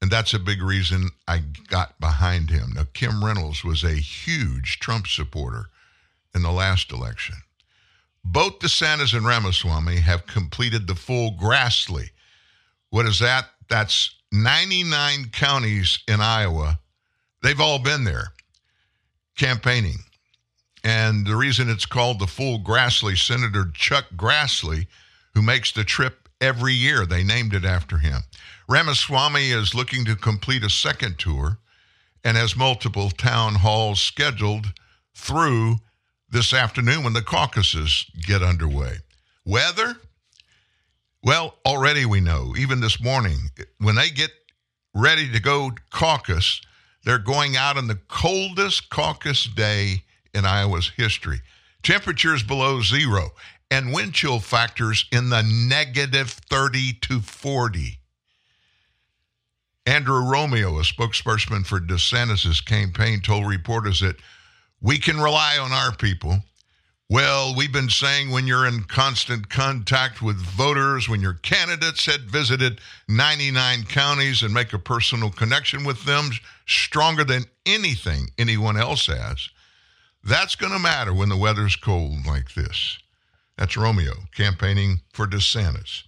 and 0.00 0.10
that's 0.10 0.34
a 0.34 0.38
big 0.38 0.62
reason 0.62 1.10
I 1.26 1.42
got 1.68 1.98
behind 2.00 2.50
him. 2.50 2.72
Now, 2.74 2.86
Kim 2.94 3.24
Reynolds 3.24 3.64
was 3.64 3.82
a 3.82 3.94
huge 3.94 4.78
Trump 4.78 5.08
supporter 5.08 5.66
in 6.34 6.42
the 6.42 6.52
last 6.52 6.92
election. 6.92 7.36
Both 8.24 8.60
DeSantis 8.60 9.14
and 9.14 9.26
Ramaswamy 9.26 9.96
have 9.96 10.26
completed 10.26 10.86
the 10.86 10.94
full 10.94 11.32
Grassley. 11.32 12.10
What 12.90 13.06
is 13.06 13.18
that? 13.18 13.46
That's 13.68 14.14
99 14.30 15.30
counties 15.32 15.98
in 16.06 16.20
Iowa. 16.20 16.78
They've 17.42 17.60
all 17.60 17.80
been 17.80 18.04
there 18.04 18.31
campaigning. 19.36 19.98
And 20.84 21.26
the 21.26 21.36
reason 21.36 21.70
it's 21.70 21.86
called 21.86 22.18
the 22.18 22.26
full 22.26 22.58
Grassley, 22.58 23.16
Senator 23.16 23.70
Chuck 23.72 24.06
Grassley, 24.16 24.86
who 25.34 25.42
makes 25.42 25.72
the 25.72 25.84
trip 25.84 26.28
every 26.40 26.74
year, 26.74 27.06
they 27.06 27.22
named 27.22 27.54
it 27.54 27.64
after 27.64 27.98
him. 27.98 28.22
Ramaswamy 28.68 29.50
is 29.50 29.74
looking 29.74 30.04
to 30.04 30.16
complete 30.16 30.64
a 30.64 30.70
second 30.70 31.18
tour 31.18 31.58
and 32.24 32.36
has 32.36 32.56
multiple 32.56 33.10
town 33.10 33.56
halls 33.56 34.00
scheduled 34.00 34.72
through 35.14 35.76
this 36.30 36.52
afternoon 36.52 37.04
when 37.04 37.12
the 37.12 37.22
caucuses 37.22 38.06
get 38.26 38.42
underway. 38.42 38.96
Weather? 39.44 39.96
Well, 41.22 41.56
already 41.66 42.04
we 42.04 42.20
know, 42.20 42.54
even 42.56 42.80
this 42.80 43.00
morning, 43.00 43.50
when 43.78 43.94
they 43.94 44.08
get 44.08 44.30
ready 44.94 45.30
to 45.30 45.40
go 45.40 45.72
caucus, 45.90 46.60
they're 47.04 47.18
going 47.18 47.56
out 47.56 47.76
on 47.76 47.86
the 47.88 47.98
coldest 48.08 48.90
caucus 48.90 49.44
day 49.44 50.04
in 50.34 50.44
Iowa's 50.44 50.90
history. 50.96 51.40
Temperatures 51.82 52.42
below 52.42 52.80
zero 52.80 53.32
and 53.70 53.92
wind 53.92 54.14
chill 54.14 54.38
factors 54.38 55.06
in 55.10 55.30
the 55.30 55.42
negative 55.42 56.30
30 56.30 56.94
to 57.00 57.20
40. 57.20 57.98
Andrew 59.86 60.30
Romeo, 60.30 60.78
a 60.78 60.82
spokesperson 60.82 61.66
for 61.66 61.80
DeSantis' 61.80 62.64
campaign, 62.64 63.20
told 63.20 63.48
reporters 63.48 64.00
that 64.00 64.16
we 64.80 64.98
can 64.98 65.20
rely 65.20 65.58
on 65.58 65.72
our 65.72 65.94
people. 65.94 66.38
Well, 67.12 67.54
we've 67.54 67.70
been 67.70 67.90
saying 67.90 68.30
when 68.30 68.46
you're 68.46 68.66
in 68.66 68.84
constant 68.84 69.50
contact 69.50 70.22
with 70.22 70.38
voters, 70.38 71.10
when 71.10 71.20
your 71.20 71.34
candidates 71.34 72.06
had 72.06 72.22
visited 72.22 72.80
99 73.06 73.82
counties 73.84 74.42
and 74.42 74.54
make 74.54 74.72
a 74.72 74.78
personal 74.78 75.28
connection 75.28 75.84
with 75.84 76.06
them 76.06 76.30
stronger 76.64 77.22
than 77.22 77.44
anything 77.66 78.30
anyone 78.38 78.78
else 78.78 79.08
has, 79.08 79.50
that's 80.24 80.56
going 80.56 80.72
to 80.72 80.78
matter 80.78 81.12
when 81.12 81.28
the 81.28 81.36
weather's 81.36 81.76
cold 81.76 82.24
like 82.26 82.54
this. 82.54 82.96
That's 83.58 83.76
Romeo 83.76 84.14
campaigning 84.34 85.02
for 85.12 85.26
DeSantis. 85.26 86.04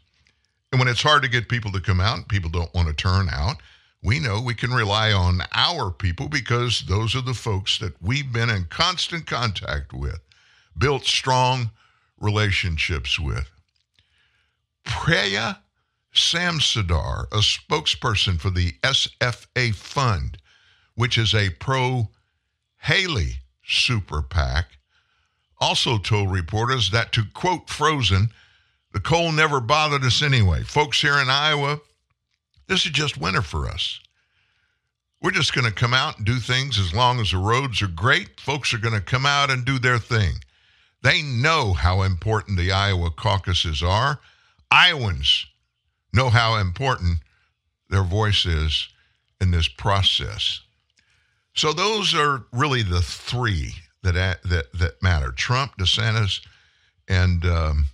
And 0.73 0.79
when 0.79 0.89
it's 0.89 1.03
hard 1.03 1.23
to 1.23 1.29
get 1.29 1.51
people 1.51 1.73
to 1.73 1.83
come 1.83 2.01
out 2.01 2.29
people 2.29 2.49
don't 2.49 2.73
want 2.73 2.89
to 2.89 2.95
turn 2.95 3.29
out, 3.31 3.57
we 4.03 4.21
know 4.21 4.41
we 4.41 4.55
can 4.55 4.71
rely 4.71 5.13
on 5.13 5.43
our 5.53 5.91
people 5.91 6.31
because 6.31 6.83
those 6.89 7.15
are 7.15 7.21
the 7.21 7.35
folks 7.35 7.77
that 7.81 8.01
we've 8.01 8.33
been 8.33 8.49
in 8.49 8.65
constant 8.71 9.27
contact 9.27 9.93
with, 9.93 10.21
built 10.79 11.05
strong 11.05 11.71
relationships 12.19 13.19
with. 13.19 13.51
Preya 14.85 15.59
Samsadar, 16.15 17.27
a 17.33 17.39
spokesperson 17.39 18.41
for 18.41 18.51
the 18.51 18.73
SFA 18.83 19.75
Fund, 19.75 20.39
which 20.95 21.19
is 21.19 21.35
a 21.35 21.51
pro 21.51 22.09
Haley 22.83 23.41
super 23.67 24.23
PAC, 24.23 24.67
also 25.59 25.99
told 25.99 26.31
reporters 26.31 26.91
that, 26.91 27.13
to 27.13 27.25
quote 27.33 27.69
Frozen, 27.69 28.31
the 28.93 29.01
cold 29.01 29.35
never 29.35 29.61
bothered 29.61 30.05
us 30.05 30.23
anyway. 30.23 30.63
Folks 30.63 31.01
here 31.01 31.19
in 31.19 31.29
Iowa, 31.29 31.81
this 32.69 32.85
is 32.85 32.93
just 32.93 33.19
winter 33.19 33.43
for 33.43 33.67
us. 33.67 34.01
We're 35.21 35.31
just 35.31 35.55
going 35.55 35.67
to 35.67 35.73
come 35.73 35.95
out 35.95 36.19
and 36.19 36.27
do 36.27 36.37
things 36.37 36.79
as 36.79 36.95
long 36.95 37.19
as 37.19 37.31
the 37.31 37.39
roads 37.39 37.81
are 37.83 37.89
great. 37.89 38.39
Folks 38.39 38.75
are 38.75 38.79
going 38.79 38.95
to 38.95 39.01
come 39.01 39.25
out 39.25 39.51
and 39.51 39.65
do 39.65 39.79
their 39.79 39.99
thing. 39.99 40.35
They 41.05 41.21
know 41.21 41.75
how 41.75 42.01
important 42.01 42.57
the 42.57 42.73
Iowa 42.73 43.11
caucuses 43.11 43.83
are. 43.83 44.21
Iowans 44.71 45.47
know 46.15 46.31
how 46.31 46.57
important 46.57 47.19
their 47.91 48.03
voice 48.03 48.47
is 48.47 48.89
in 49.39 49.51
this 49.51 49.69
process. 49.69 50.63
So 51.55 51.75
those 51.75 52.15
are 52.15 52.47
really 52.53 52.83
the 52.83 53.03
three 53.03 53.75
that 54.03 54.43
that 54.45 54.73
that 54.73 55.03
matter: 55.03 55.31
Trump, 55.31 55.77
DeSantis, 55.77 56.41
and 57.07 57.45
um, 57.45 57.87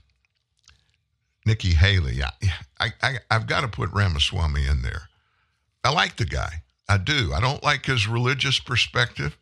Nikki 1.45 1.75
Haley. 1.75 2.23
I, 2.23 2.31
I, 2.79 2.93
I 3.03 3.19
I've 3.29 3.49
got 3.49 3.63
to 3.63 3.69
put 3.69 3.93
Ramaswamy 3.93 4.67
in 4.69 4.83
there. 4.83 5.09
I 5.83 5.91
like 5.91 6.17
the 6.17 6.27
guy. 6.27 6.63
I 6.89 6.97
do. 6.97 7.33
I 7.35 7.41
don't 7.41 7.63
like 7.65 7.87
his 7.87 8.07
religious 8.07 8.61
perspective 8.61 9.37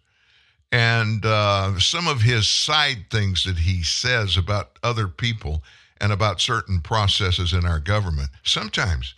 and 0.70 1.24
uh, 1.24 1.78
some 1.78 2.06
of 2.06 2.20
his 2.20 2.46
side 2.46 3.06
things 3.10 3.44
that 3.44 3.58
he 3.58 3.82
says 3.82 4.36
about 4.36 4.78
other 4.82 5.08
people 5.08 5.62
and 6.00 6.12
about 6.12 6.40
certain 6.40 6.80
processes 6.80 7.52
in 7.52 7.64
our 7.64 7.80
government. 7.80 8.30
Sometimes, 8.42 9.14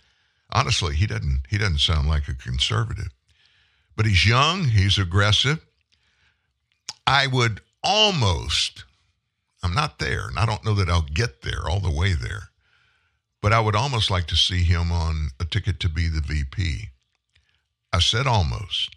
honestly, 0.51 0.95
he 0.95 1.05
doesn't 1.05 1.41
he 1.49 1.57
doesn't 1.57 1.79
sound 1.79 2.07
like 2.07 2.27
a 2.27 2.33
conservative. 2.33 3.09
But 3.95 4.05
he's 4.05 4.25
young, 4.25 4.65
he's 4.65 4.97
aggressive. 4.97 5.59
I 7.05 7.27
would 7.27 7.61
almost 7.83 8.85
I'm 9.63 9.73
not 9.73 9.99
there, 9.99 10.27
and 10.27 10.39
I 10.39 10.45
don't 10.45 10.65
know 10.65 10.73
that 10.75 10.89
I'll 10.89 11.01
get 11.01 11.43
there 11.43 11.69
all 11.69 11.79
the 11.79 11.91
way 11.91 12.13
there. 12.13 12.49
But 13.41 13.53
I 13.53 13.59
would 13.59 13.75
almost 13.75 14.09
like 14.09 14.27
to 14.27 14.35
see 14.35 14.63
him 14.63 14.91
on 14.91 15.29
a 15.39 15.45
ticket 15.45 15.79
to 15.81 15.89
be 15.89 16.07
the 16.07 16.21
VP. 16.21 16.89
I 17.93 17.99
said 17.99 18.27
almost. 18.27 18.95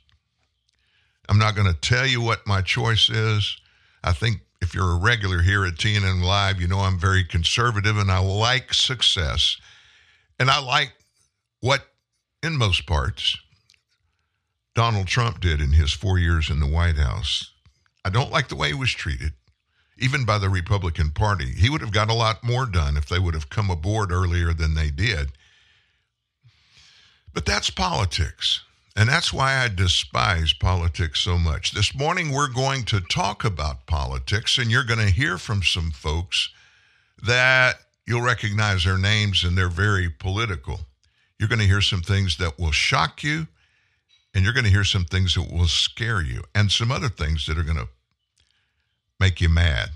I'm 1.29 1.39
not 1.39 1.55
going 1.55 1.73
to 1.73 1.81
tell 1.81 2.07
you 2.07 2.21
what 2.21 2.47
my 2.47 2.61
choice 2.61 3.09
is. 3.09 3.57
I 4.03 4.13
think 4.13 4.41
if 4.61 4.75
you're 4.75 4.93
a 4.93 4.99
regular 4.99 5.43
here 5.43 5.65
at 5.65 5.75
TNN 5.75 6.23
Live, 6.23 6.61
you 6.61 6.69
know 6.69 6.81
I'm 6.81 6.99
very 6.99 7.25
conservative 7.25 7.97
and 7.97 8.11
I 8.11 8.19
like 8.19 8.75
success. 8.75 9.57
And 10.39 10.51
I 10.51 10.61
like 10.61 10.93
what, 11.61 11.83
in 12.43 12.57
most 12.57 12.87
parts, 12.87 13.39
Donald 14.75 15.07
Trump 15.07 15.41
did 15.41 15.61
in 15.61 15.73
his 15.73 15.93
four 15.93 16.19
years 16.19 16.51
in 16.51 16.61
the 16.61 16.67
White 16.67 16.97
House. 16.97 17.53
I 18.05 18.11
don't 18.11 18.33
like 18.33 18.49
the 18.49 18.57
way 18.57 18.69
he 18.69 18.75
was 18.75 18.93
treated, 18.93 19.33
even 19.99 20.25
by 20.25 20.39
the 20.39 20.51
Republican 20.51 21.11
Party. 21.11 21.47
He 21.47 21.71
would 21.71 21.81
have 21.81 21.93
got 21.93 22.11
a 22.11 22.15
lot 22.15 22.45
more 22.45 22.67
done 22.67 22.97
if 22.97 23.07
they 23.07 23.19
would 23.19 23.35
have 23.35 23.49
come 23.49 23.71
aboard 23.71 24.13
earlier 24.13 24.53
than 24.53 24.75
they 24.75 24.91
did. 24.91 25.33
But 27.33 27.47
that's 27.47 27.71
politics. 27.71 28.63
And 28.97 29.09
that's 29.09 29.33
why 29.33 29.57
I 29.57 29.69
despise 29.69 30.53
politics 30.53 31.21
so 31.21 31.37
much. 31.37 31.73
This 31.73 31.97
morning, 31.97 32.31
we're 32.31 32.53
going 32.53 32.85
to 32.85 33.01
talk 33.01 33.45
about 33.45 33.87
politics, 33.87 34.57
and 34.57 34.71
you're 34.71 34.85
going 34.85 35.01
to 35.01 35.13
hear 35.13 35.37
from 35.37 35.65
some 35.65 35.91
folks 35.91 36.51
that 37.21 37.77
you'll 38.07 38.23
recognize 38.23 38.85
their 38.85 38.99
names 38.99 39.43
and 39.43 39.59
they're 39.59 39.69
very 39.69 40.09
political. 40.09 40.81
You're 41.41 41.49
going 41.49 41.59
to 41.61 41.67
hear 41.67 41.81
some 41.81 42.03
things 42.03 42.37
that 42.39 42.57
will 42.57 42.71
shock 42.71 43.25
you, 43.25 43.49
and 44.33 44.45
you're 44.45 44.53
going 44.53 44.65
to 44.65 44.71
hear 44.71 44.85
some 44.85 45.05
things 45.05 45.35
that 45.35 45.53
will 45.53 45.67
scare 45.67 46.23
you, 46.23 46.45
and 46.55 46.71
some 46.71 46.93
other 46.93 47.09
things 47.09 47.47
that 47.47 47.59
are 47.59 47.65
going 47.65 47.79
to 47.79 47.89
make 49.19 49.41
you 49.41 49.49
mad. 49.49 49.91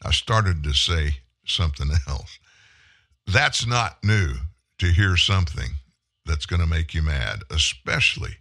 I 0.00 0.12
started 0.12 0.62
to 0.62 0.74
say 0.74 1.16
something 1.44 1.90
else. 2.06 2.38
That's 3.26 3.66
not 3.66 3.98
new 4.04 4.34
to 4.78 4.86
hear 4.86 5.16
something 5.16 5.70
that's 6.24 6.46
going 6.46 6.60
to 6.60 6.68
make 6.68 6.94
you 6.94 7.02
mad, 7.02 7.40
especially 7.50 8.36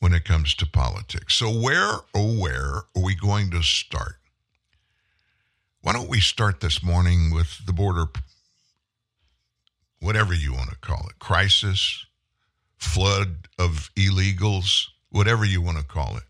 when 0.00 0.12
it 0.12 0.24
comes 0.24 0.54
to 0.54 0.66
politics. 0.66 1.34
So, 1.34 1.50
where, 1.50 1.92
oh, 2.14 2.38
where 2.38 2.82
are 2.96 3.02
we 3.02 3.14
going 3.14 3.50
to 3.50 3.62
start? 3.62 4.16
Why 5.80 5.92
don't 5.92 6.08
we 6.08 6.20
start 6.20 6.60
this 6.60 6.82
morning 6.82 7.32
with 7.32 7.64
the 7.66 7.72
border, 7.72 8.06
whatever 10.00 10.34
you 10.34 10.52
want 10.52 10.70
to 10.70 10.76
call 10.76 11.06
it, 11.08 11.18
crisis, 11.18 12.04
flood 12.76 13.48
of 13.58 13.90
illegals, 13.96 14.86
whatever 15.10 15.44
you 15.44 15.62
want 15.62 15.78
to 15.78 15.84
call 15.84 16.16
it. 16.16 16.24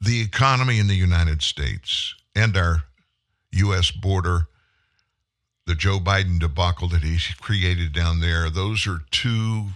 The 0.00 0.20
economy 0.20 0.78
in 0.78 0.86
the 0.86 0.94
United 0.94 1.42
States 1.42 2.14
and 2.34 2.56
our 2.56 2.84
U.S. 3.52 3.90
border, 3.90 4.46
the 5.66 5.74
Joe 5.74 5.98
Biden 5.98 6.38
debacle 6.38 6.88
that 6.88 7.02
he 7.02 7.18
created 7.40 7.92
down 7.92 8.20
there, 8.20 8.48
those 8.48 8.86
are 8.86 9.00
two 9.10 9.66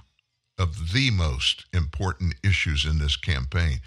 of 0.58 0.92
the 0.92 1.10
most 1.10 1.64
important 1.72 2.34
issues 2.44 2.84
in 2.84 2.98
this 2.98 3.16
campaign. 3.16 3.80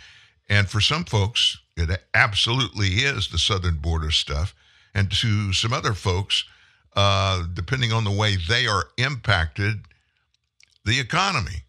And 0.49 0.69
for 0.69 0.81
some 0.81 1.05
folks, 1.05 1.57
it 1.75 1.89
absolutely 2.13 2.87
is 2.87 3.29
the 3.29 3.37
southern 3.37 3.77
border 3.77 4.11
stuff. 4.11 4.53
And 4.93 5.11
to 5.11 5.53
some 5.53 5.73
other 5.73 5.93
folks, 5.93 6.45
uh, 6.95 7.43
depending 7.53 7.91
on 7.91 8.03
the 8.03 8.11
way 8.11 8.35
they 8.35 8.67
are 8.67 8.85
impacted, 8.97 9.81
the 10.85 10.99
economy 10.99 11.63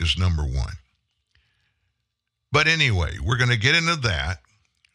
is 0.00 0.18
number 0.18 0.42
one. 0.42 0.74
But 2.50 2.66
anyway, 2.66 3.16
we're 3.22 3.38
going 3.38 3.50
to 3.50 3.56
get 3.56 3.74
into 3.74 3.96
that. 3.96 4.40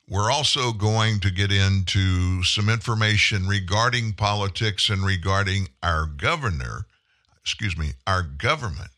We're 0.09 0.31
also 0.31 0.71
going 0.71 1.19
to 1.21 1.31
get 1.31 1.51
into 1.51 2.43
some 2.43 2.69
information 2.69 3.47
regarding 3.47 4.13
politics 4.13 4.89
and 4.89 5.05
regarding 5.05 5.69
our 5.83 6.05
governor, 6.05 6.85
excuse 7.41 7.77
me, 7.77 7.93
our 8.05 8.21
government 8.21 8.91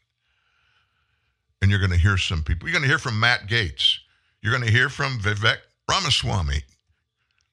and 1.62 1.70
you're 1.70 1.80
going 1.80 1.92
to 1.92 1.98
hear 1.98 2.18
some 2.18 2.44
people. 2.44 2.68
You're 2.68 2.78
going 2.78 2.84
to 2.84 2.90
hear 2.90 3.00
from 3.00 3.20
Matt 3.20 3.48
Gaetz. 3.48 3.98
You're 4.42 4.54
going 4.54 4.66
to 4.66 4.72
hear 4.72 4.90
from 4.90 5.20
Vivek 5.20 5.58
Ramaswamy, 5.90 6.64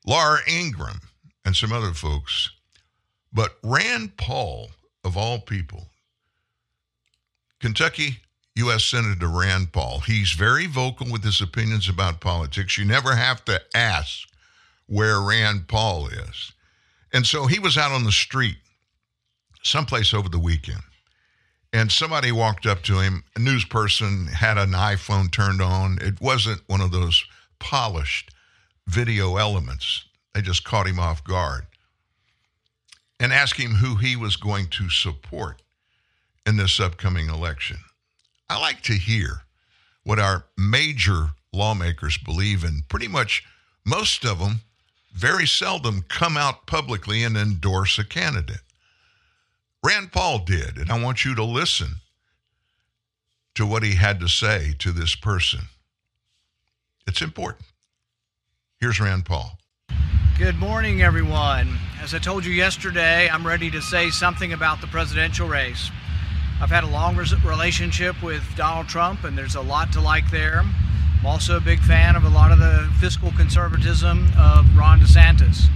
Laura 0.05 0.39
Ingraham, 0.49 1.01
and 1.45 1.57
some 1.57 1.73
other 1.73 1.93
folks. 1.93 2.51
But 3.33 3.57
Rand 3.63 4.17
Paul, 4.17 4.71
of 5.05 5.17
all 5.17 5.41
people, 5.41 5.89
Kentucky 7.61 8.19
U.S. 8.57 8.85
Senator 8.85 9.29
Rand 9.29 9.73
Paul, 9.73 10.01
he's 10.01 10.33
very 10.33 10.67
vocal 10.67 11.11
with 11.11 11.25
his 11.25 11.41
opinions 11.41 11.89
about 11.89 12.21
politics. 12.21 12.79
You 12.79 12.85
never 12.85 13.15
have 13.15 13.45
to 13.47 13.61
ask 13.75 14.29
where 14.87 15.21
Rand 15.21 15.69
Paul 15.69 16.09
is. 16.09 16.53
And 17.13 17.27
so 17.27 17.47
he 17.47 17.59
was 17.59 17.77
out 17.77 17.93
on 17.93 18.05
the 18.05 18.13
street 18.13 18.57
someplace 19.63 20.15
over 20.15 20.29
the 20.29 20.39
weekend 20.39 20.83
and 21.77 21.93
somebody 21.93 22.33
walked 22.33 22.65
up 22.65 22.83
to 22.85 23.01
him. 23.01 23.23
A 23.37 23.39
news 23.39 23.67
person 23.67 24.29
had 24.29 24.57
an 24.57 24.71
iPhone 24.71 25.31
turned 25.31 25.61
on. 25.61 25.99
It 26.01 26.23
wasn't 26.23 26.63
one 26.69 26.81
of 26.81 26.91
those 26.91 27.23
polished 27.59 28.31
video 28.87 29.37
elements. 29.37 30.07
They 30.33 30.41
just 30.41 30.65
caught 30.65 30.87
him 30.87 30.99
off 30.99 31.23
guard 31.23 31.67
and 33.21 33.31
asked 33.31 33.61
him 33.61 33.73
who 33.73 33.97
he 33.97 34.17
was 34.17 34.37
going 34.37 34.69
to 34.69 34.89
support 34.89 35.61
in 36.47 36.57
this 36.57 36.81
upcoming 36.81 37.29
election. 37.29 37.77
I 38.49 38.59
like 38.59 38.81
to 38.85 38.95
hear 38.95 39.43
what 40.03 40.19
our 40.19 40.47
major 40.57 41.29
lawmakers 41.53 42.17
believe, 42.17 42.65
and 42.65 42.89
pretty 42.89 43.09
much 43.09 43.45
most 43.85 44.25
of 44.25 44.39
them 44.39 44.61
very 45.13 45.47
seldom 45.47 46.07
come 46.09 46.39
out 46.39 46.67
publicly 46.67 47.23
and 47.23 47.37
endorse 47.37 47.99
a 47.99 48.05
candidate. 48.05 48.63
Rand 49.87 50.11
Paul 50.11 50.41
did, 50.41 50.79
and 50.79 50.91
I 50.91 51.01
want 51.01 51.25
you 51.25 51.37
to 51.37 51.45
listen 51.45 52.01
to 53.55 53.65
what 53.65 53.85
he 53.85 53.95
had 53.95 54.19
to 54.19 54.27
say 54.27 54.75
to 54.81 54.91
this 54.91 55.15
person. 55.15 55.61
It's 57.07 57.23
important. 57.23 57.67
Here's 58.81 58.99
Rand 58.99 59.27
Paul. 59.27 59.57
Good 60.39 60.57
morning, 60.57 61.03
everyone. 61.03 61.79
As 62.03 62.15
I 62.15 62.19
told 62.19 62.45
you 62.45 62.53
yesterday, 62.53 63.29
I'm 63.29 63.47
ready 63.47 63.71
to 63.71 63.81
say 63.81 64.11
something 64.11 64.53
about 64.53 64.81
the 64.81 64.89
presidential 64.89 65.47
race. 65.47 65.89
I've 66.61 66.71
had 66.71 66.83
a 66.83 66.89
long 66.89 67.17
relationship 67.17 68.21
with 68.25 68.43
Donald 68.57 68.89
Trump, 68.89 69.23
and 69.23 69.39
there's 69.39 69.55
a 69.55 69.61
lot 69.61 69.93
to 69.93 70.01
like 70.01 70.29
there. 70.33 70.65
I'm 71.21 71.27
also 71.27 71.59
a 71.59 71.61
big 71.61 71.79
fan 71.79 72.17
of 72.17 72.25
a 72.25 72.29
lot 72.29 72.51
of 72.51 72.59
the 72.59 72.93
fiscal 72.99 73.31
conservatism 73.37 74.33
of 74.37 74.67
Ron 74.77 74.99
DeSantis. 74.99 75.69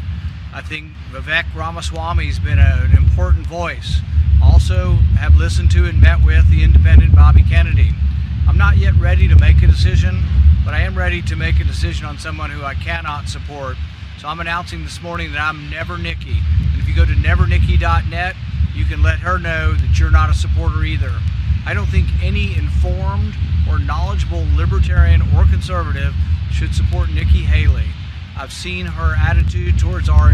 I 0.52 0.60
think 0.62 0.92
Vivek 1.12 1.44
Ramaswamy's 1.54 2.38
been 2.38 2.58
a- 2.58 2.82
an 2.84 2.96
important 2.96 3.46
voice. 3.46 4.00
Also, 4.42 4.96
have 5.18 5.36
listened 5.36 5.70
to 5.72 5.86
and 5.86 6.00
met 6.00 6.22
with 6.22 6.48
the 6.50 6.62
independent 6.64 7.14
Bobby 7.14 7.42
Kennedy. 7.42 7.94
I'm 8.48 8.56
not 8.56 8.78
yet 8.78 8.94
ready 8.96 9.28
to 9.28 9.36
make 9.36 9.62
a 9.62 9.66
decision, 9.66 10.22
but 10.64 10.74
I 10.74 10.80
am 10.80 10.94
ready 10.96 11.22
to 11.22 11.36
make 11.36 11.60
a 11.60 11.64
decision 11.64 12.06
on 12.06 12.18
someone 12.18 12.50
who 12.50 12.64
I 12.64 12.74
cannot 12.74 13.28
support. 13.28 13.76
So 14.18 14.28
I'm 14.28 14.40
announcing 14.40 14.82
this 14.82 15.00
morning 15.00 15.32
that 15.32 15.40
I'm 15.40 15.70
Never 15.70 15.96
Nikki. 15.98 16.42
And 16.72 16.80
if 16.82 16.88
you 16.88 16.94
go 16.94 17.04
to 17.04 17.12
nevernikki.net, 17.12 18.34
you 18.74 18.84
can 18.84 19.02
let 19.02 19.20
her 19.20 19.38
know 19.38 19.74
that 19.74 19.98
you're 19.98 20.10
not 20.10 20.30
a 20.30 20.34
supporter 20.34 20.84
either. 20.84 21.12
I 21.64 21.74
don't 21.74 21.88
think 21.88 22.08
any 22.22 22.56
informed 22.56 23.34
or 23.68 23.78
knowledgeable 23.78 24.46
libertarian 24.56 25.22
or 25.34 25.44
conservative 25.44 26.14
should 26.50 26.74
support 26.74 27.10
Nikki 27.10 27.44
Haley. 27.44 27.88
I've 28.40 28.54
seen 28.54 28.86
her 28.86 29.14
attitude 29.16 29.78
towards 29.78 30.08
our 30.08 30.32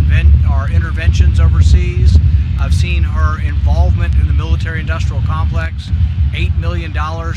our 0.48 0.70
interventions 0.70 1.40
overseas. 1.40 2.16
I've 2.56 2.72
seen 2.72 3.02
her 3.02 3.42
involvement 3.44 4.14
in 4.14 4.28
the 4.28 4.32
military 4.32 4.78
industrial 4.78 5.22
complex, 5.22 5.88
$8 6.30 6.56
million 6.56 6.92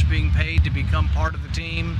being 0.07 0.29
paid 0.29 0.63
to 0.65 0.69
become 0.69 1.07
part 1.09 1.33
of 1.33 1.41
the 1.41 1.49
team. 1.49 1.97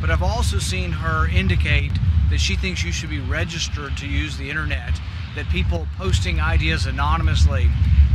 But 0.00 0.10
I've 0.10 0.22
also 0.22 0.60
seen 0.60 0.92
her 0.92 1.28
indicate 1.28 1.90
that 2.30 2.38
she 2.38 2.54
thinks 2.54 2.84
you 2.84 2.92
should 2.92 3.10
be 3.10 3.18
registered 3.18 3.96
to 3.96 4.06
use 4.06 4.36
the 4.36 4.48
internet, 4.48 5.00
that 5.34 5.48
people 5.48 5.88
posting 5.96 6.40
ideas 6.40 6.86
anonymously. 6.86 7.68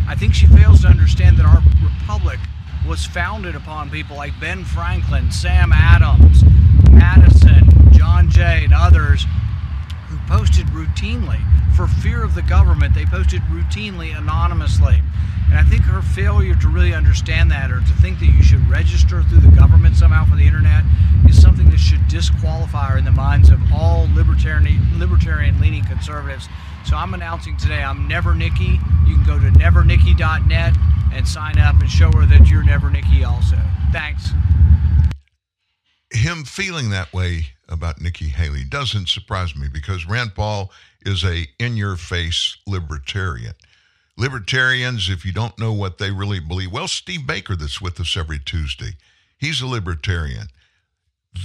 I 0.07 0.15
think 0.15 0.33
she 0.33 0.47
fails 0.47 0.79
to 0.83 0.87
understand 0.87 1.35
that 1.39 1.45
our 1.45 1.61
republic 1.83 2.39
was 2.87 3.05
founded 3.05 3.53
upon 3.53 3.89
people 3.89 4.15
like 4.15 4.31
Ben 4.39 4.63
Franklin, 4.63 5.29
Sam 5.29 5.73
Adams, 5.73 6.45
Madison, 6.89 7.67
John 7.91 8.29
Jay, 8.29 8.63
and 8.63 8.73
others 8.73 9.25
posted 10.29 10.67
routinely 10.67 11.41
for 11.75 11.87
fear 11.87 12.23
of 12.23 12.35
the 12.35 12.43
government. 12.43 12.93
They 12.93 13.05
posted 13.05 13.41
routinely 13.49 14.15
anonymously. 14.15 15.01
And 15.47 15.57
I 15.57 15.63
think 15.63 15.81
her 15.81 16.03
failure 16.03 16.53
to 16.53 16.67
really 16.69 16.93
understand 16.93 17.49
that 17.49 17.71
or 17.71 17.79
to 17.79 17.93
think 17.99 18.19
that 18.19 18.27
you 18.27 18.43
should 18.43 18.69
register 18.69 19.23
through 19.23 19.39
the 19.39 19.55
government 19.57 19.95
somehow 19.95 20.25
for 20.25 20.35
the 20.35 20.45
internet 20.45 20.83
is 21.27 21.41
something 21.41 21.67
that 21.71 21.79
should 21.79 22.07
disqualify 22.07 22.91
her 22.91 22.97
in 22.99 23.05
the 23.05 23.11
minds 23.11 23.49
of 23.49 23.59
all 23.73 24.07
libertarian 24.13 24.99
libertarian 24.99 25.59
leaning 25.59 25.83
conservatives. 25.83 26.47
So 26.85 26.95
I'm 26.95 27.15
announcing 27.15 27.57
today 27.57 27.81
I'm 27.81 28.07
Never 28.07 28.35
Nikki. 28.35 28.79
You 29.07 29.15
can 29.15 29.23
go 29.25 29.39
to 29.39 29.49
nevernikki.net 29.57 30.75
and 31.11 31.27
sign 31.27 31.57
up 31.57 31.79
and 31.81 31.89
show 31.89 32.11
her 32.11 32.27
that 32.27 32.47
you're 32.47 32.63
Never 32.63 32.91
Nikki 32.91 33.23
also. 33.23 33.57
Thanks. 33.91 34.29
him 36.11 36.43
feeling 36.43 36.91
that 36.91 37.11
way 37.11 37.47
about 37.69 38.01
Nikki 38.01 38.29
Haley 38.29 38.63
doesn't 38.63 39.09
surprise 39.09 39.55
me 39.55 39.67
because 39.71 40.05
Rand 40.05 40.35
Paul 40.35 40.71
is 41.01 41.23
a 41.23 41.47
in-your-face 41.59 42.57
libertarian. 42.67 43.53
Libertarians, 44.17 45.09
if 45.09 45.25
you 45.25 45.31
don't 45.31 45.57
know 45.57 45.71
what 45.71 45.97
they 45.97 46.11
really 46.11 46.39
believe, 46.39 46.71
well, 46.71 46.87
Steve 46.87 47.25
Baker, 47.25 47.55
that's 47.55 47.79
with 47.79 47.99
us 47.99 48.17
every 48.17 48.39
Tuesday, 48.39 48.97
he's 49.37 49.61
a 49.61 49.67
libertarian. 49.67 50.47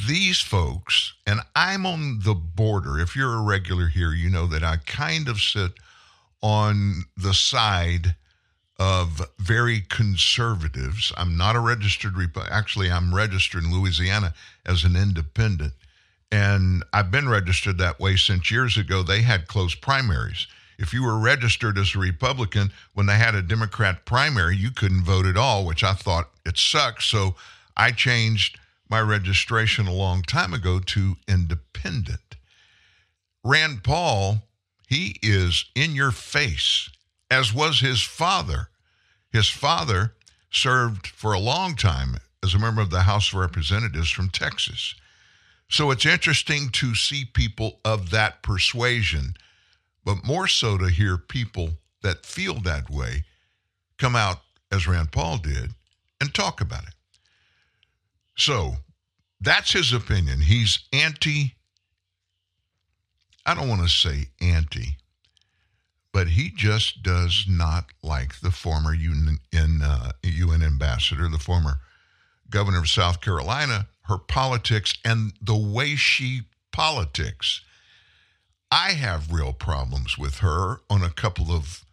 These 0.09 0.41
folks, 0.41 1.15
and 1.27 1.41
I'm 1.55 1.87
on 1.87 2.21
the 2.25 2.35
border. 2.35 2.99
If 2.99 3.15
you're 3.15 3.35
a 3.35 3.43
regular 3.43 3.87
here, 3.87 4.13
you 4.13 4.31
know 4.31 4.47
that 4.47 4.65
I 4.65 4.79
kind 4.79 5.29
of 5.29 5.41
sit 5.41 5.73
on 6.43 7.05
the 7.17 7.35
side 7.35 8.17
of 8.79 9.21
very 9.39 9.81
conservatives. 9.81 11.13
I'm 11.17 11.37
not 11.37 11.55
a 11.55 11.61
registered 11.61 12.15
Repu- 12.15 12.51
actually 12.51 12.91
I'm 12.91 13.15
registered 13.15 13.63
in 13.63 13.73
Louisiana 13.73 14.35
as 14.67 14.85
an 14.85 14.97
independent 14.97 15.75
and 16.31 16.85
I've 16.93 17.11
been 17.11 17.29
registered 17.29 17.79
that 17.79 18.01
way 18.01 18.17
since 18.17 18.51
years 18.51 18.77
ago 18.77 19.03
they 19.03 19.23
had 19.23 19.47
closed 19.47 19.81
primaries. 19.81 20.47
If 20.79 20.93
you 20.93 21.05
were 21.05 21.19
registered 21.19 21.79
as 21.79 21.95
a 21.95 21.99
Republican 21.99 22.73
when 22.93 23.07
they 23.07 23.17
had 23.17 23.35
a 23.35 23.43
Democrat 23.43 24.05
primary, 24.05 24.57
you 24.57 24.71
couldn't 24.71 25.05
vote 25.05 25.27
at 25.27 25.37
all, 25.37 25.65
which 25.65 25.85
I 25.85 25.95
thought 25.95 26.31
it 26.45 26.59
sucks. 26.59 27.07
So 27.07 27.37
I 27.77 27.93
changed 27.93 28.59
my 28.89 29.01
registration 29.01 29.87
a 29.87 29.93
long 29.93 30.23
time 30.23 30.53
ago 30.53 30.81
to 30.81 31.17
independent. 31.29 32.37
Rand 33.45 33.85
Paul, 33.85 34.43
he 34.89 35.17
is 35.23 35.67
in 35.75 35.95
your 35.95 36.11
face, 36.11 36.89
as 37.31 37.55
was 37.55 37.81
his 37.81 38.03
father. 38.03 38.69
His 39.31 39.49
father 39.49 40.15
served 40.51 41.07
for 41.07 41.33
a 41.33 41.39
long 41.39 41.77
time 41.77 42.17
as 42.43 42.55
a 42.55 42.59
member 42.59 42.81
of 42.81 42.91
the 42.91 43.03
House 43.03 43.33
of 43.33 43.39
Representatives 43.39 44.11
from 44.11 44.29
Texas. 44.31 44.95
So 45.69 45.91
it's 45.91 46.07
interesting 46.07 46.69
to 46.71 46.95
see 46.95 47.25
people 47.25 47.81
of 47.85 48.11
that 48.11 48.43
persuasion, 48.43 49.35
but 50.05 50.25
more 50.25 50.47
so 50.47 50.79
to 50.79 50.89
hear 50.89 51.17
people 51.19 51.71
that 52.03 52.27
feel 52.27 52.55
that 52.61 52.91
way 52.91 53.25
come 53.99 54.15
out, 54.15 54.39
as 54.71 54.87
Rand 54.87 55.13
Paul 55.13 55.39
did, 55.39 55.71
and 56.21 56.35
talk 56.35 56.61
about 56.61 56.85
it. 56.85 56.95
So 58.37 58.75
that's 59.41 59.73
his 59.73 59.93
opinion. 59.93 60.41
He's 60.41 60.81
anti, 60.93 61.55
I 63.47 63.55
don't 63.55 63.69
want 63.69 63.83
to 63.83 63.89
say 63.89 64.29
anti, 64.41 64.97
but 66.13 66.29
he 66.29 66.51
just 66.51 67.03
does 67.03 67.45
not 67.49 67.87
like 68.03 68.41
the 68.41 68.51
former 68.51 68.95
UN, 68.95 69.39
uh, 69.83 70.13
UN 70.23 70.63
ambassador, 70.63 71.29
the 71.29 71.39
former 71.39 71.81
governor 72.55 72.79
of 72.79 72.89
South 72.89 73.21
Carolina, 73.21 73.89
her 74.03 74.17
politics 74.17 74.95
and 75.05 75.33
the 75.43 75.57
way 75.57 75.97
she 75.97 76.43
politics. 76.73 77.63
I 78.71 78.93
have 78.93 79.33
real 79.33 79.53
problems 79.53 80.17
with 80.17 80.39
her 80.39 80.81
on 80.89 81.03
a 81.03 81.11
couple 81.11 81.51
of 81.51 81.85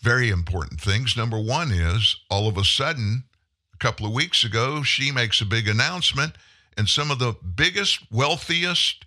very 0.00 0.28
important 0.28 0.80
things. 0.80 1.16
Number 1.16 1.38
one 1.38 1.70
is 1.70 2.16
all 2.28 2.48
of 2.48 2.56
a 2.56 2.64
sudden, 2.64 3.24
a 3.72 3.76
couple 3.76 4.06
of 4.06 4.12
weeks 4.12 4.42
ago, 4.42 4.82
she 4.82 5.12
makes 5.12 5.40
a 5.40 5.46
big 5.46 5.68
announcement, 5.68 6.32
and 6.76 6.88
some 6.88 7.10
of 7.12 7.20
the 7.20 7.36
biggest, 7.54 8.00
wealthiest, 8.10 9.04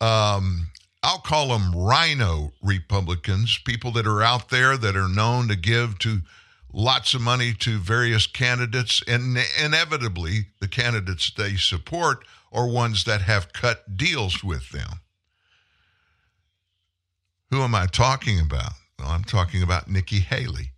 um, 0.00 0.68
I'll 1.02 1.18
call 1.18 1.48
them 1.48 1.74
RINO 1.74 2.52
Republicans, 2.62 3.58
people 3.64 3.90
that 3.92 4.06
are 4.06 4.22
out 4.22 4.50
there 4.50 4.76
that 4.76 4.96
are 4.96 5.08
known 5.08 5.48
to 5.48 5.56
give 5.56 5.98
to 6.00 6.20
lots 6.72 7.14
of 7.14 7.20
money 7.20 7.52
to 7.60 7.78
various 7.78 8.26
candidates, 8.26 9.02
and 9.06 9.38
inevitably, 9.62 10.46
the 10.60 10.68
candidates 10.68 11.30
they 11.30 11.56
support 11.56 12.24
are 12.52 12.66
ones 12.66 13.04
that 13.04 13.22
have 13.22 13.52
cut 13.52 13.96
deals 13.96 14.42
with 14.42 14.70
them. 14.70 15.00
Who 17.50 17.62
am 17.62 17.74
I 17.74 17.86
talking 17.86 18.40
about? 18.40 18.72
Well, 18.98 19.08
I'm 19.08 19.24
talking 19.24 19.62
about 19.62 19.88
Nikki 19.88 20.20
Haley. 20.20 20.72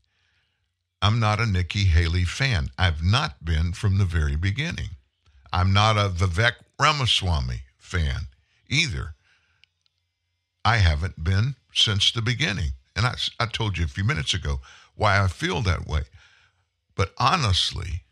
I'm 1.02 1.18
not 1.18 1.40
a 1.40 1.46
Nikki 1.46 1.84
Haley 1.84 2.24
fan. 2.24 2.70
I've 2.78 3.02
not 3.02 3.44
been 3.44 3.72
from 3.72 3.98
the 3.98 4.04
very 4.04 4.36
beginning. 4.36 4.90
I'm 5.52 5.72
not 5.72 5.96
a 5.96 6.08
Vivek 6.08 6.52
Ramaswamy 6.80 7.62
fan 7.76 8.28
either. 8.68 9.14
I 10.64 10.76
haven't 10.76 11.22
been 11.22 11.56
since 11.74 12.12
the 12.12 12.22
beginning. 12.22 12.70
And 12.94 13.04
I, 13.04 13.14
I 13.40 13.46
told 13.46 13.78
you 13.78 13.84
a 13.84 13.88
few 13.88 14.04
minutes 14.04 14.32
ago 14.32 14.60
why 14.94 15.22
I 15.22 15.28
feel 15.28 15.62
that 15.62 15.86
way. 15.86 16.02
But 16.94 17.12
honestly, 17.18 18.02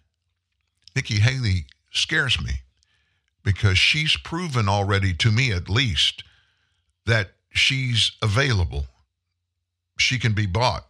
Nikki 0.97 1.21
Haley 1.21 1.67
scares 1.93 2.43
me 2.43 2.63
because 3.43 3.79
she's 3.79 4.17
proven 4.17 4.69
already, 4.69 5.15
to 5.15 5.31
me 5.31 5.53
at 5.53 5.69
least, 5.69 6.25
that 7.07 7.33
she's 7.51 8.13
available. 8.23 8.87
She 9.99 10.19
can 10.19 10.33
be 10.33 10.47
bought. 10.47 10.87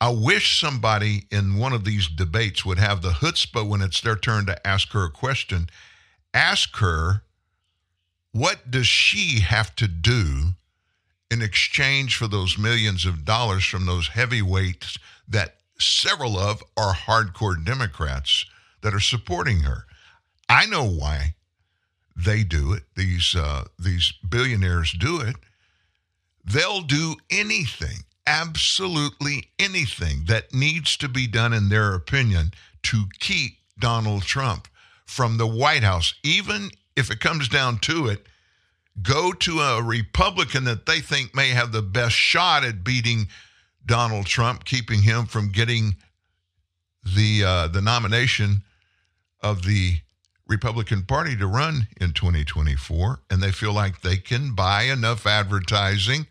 I 0.00 0.10
wish 0.10 0.60
somebody 0.60 1.24
in 1.30 1.56
one 1.56 1.72
of 1.72 1.84
these 1.84 2.08
debates 2.08 2.64
would 2.64 2.78
have 2.78 3.00
the 3.00 3.12
chutzpah 3.12 3.66
when 3.66 3.80
it's 3.80 4.00
their 4.00 4.16
turn 4.16 4.44
to 4.46 4.66
ask 4.66 4.92
her 4.92 5.04
a 5.04 5.10
question. 5.10 5.70
Ask 6.34 6.76
her, 6.76 7.22
what 8.32 8.70
does 8.70 8.86
she 8.86 9.40
have 9.40 9.74
to 9.76 9.88
do 9.88 10.54
in 11.30 11.42
exchange 11.42 12.16
for 12.16 12.28
those 12.28 12.58
millions 12.58 13.04
of 13.04 13.24
dollars 13.24 13.64
from 13.64 13.86
those 13.86 14.08
heavyweights 14.08 14.98
that 15.28 15.56
several 15.78 16.38
of 16.38 16.62
are 16.76 16.94
hardcore 16.94 17.62
Democrats 17.62 18.46
that 18.82 18.94
are 18.94 19.00
supporting 19.00 19.60
her? 19.60 19.86
I 20.48 20.66
know 20.66 20.84
why 20.84 21.34
they 22.16 22.44
do 22.44 22.72
it. 22.72 22.84
These 22.94 23.34
uh, 23.34 23.64
these 23.78 24.12
billionaires 24.28 24.92
do 24.92 25.20
it. 25.20 25.36
They'll 26.44 26.82
do 26.82 27.16
anything, 27.30 28.04
absolutely 28.26 29.50
anything 29.58 30.24
that 30.26 30.54
needs 30.54 30.96
to 30.98 31.08
be 31.08 31.26
done 31.26 31.52
in 31.52 31.68
their 31.68 31.94
opinion 31.94 32.52
to 32.84 33.04
keep 33.18 33.58
Donald 33.78 34.22
Trump 34.22 34.68
from 35.04 35.36
the 35.36 35.46
White 35.46 35.82
House, 35.82 36.14
even 36.22 36.70
if 36.94 37.10
it 37.10 37.20
comes 37.20 37.48
down 37.48 37.78
to 37.80 38.06
it, 38.06 38.26
go 39.02 39.32
to 39.32 39.60
a 39.60 39.82
Republican 39.82 40.64
that 40.64 40.86
they 40.86 41.00
think 41.00 41.34
may 41.34 41.50
have 41.50 41.72
the 41.72 41.82
best 41.82 42.14
shot 42.14 42.64
at 42.64 42.84
beating 42.84 43.28
Donald 43.84 44.26
Trump, 44.26 44.64
keeping 44.64 45.02
him 45.02 45.26
from 45.26 45.52
getting 45.52 45.96
the 47.04 47.44
uh, 47.44 47.68
the 47.68 47.80
nomination 47.80 48.62
of 49.40 49.64
the 49.64 49.98
Republican 50.48 51.02
Party 51.02 51.36
to 51.36 51.46
run 51.46 51.88
in 52.00 52.12
2024, 52.12 53.20
and 53.30 53.42
they 53.42 53.52
feel 53.52 53.72
like 53.72 54.00
they 54.00 54.16
can 54.16 54.54
buy 54.54 54.84
enough 54.84 55.26
advertising. 55.26 56.26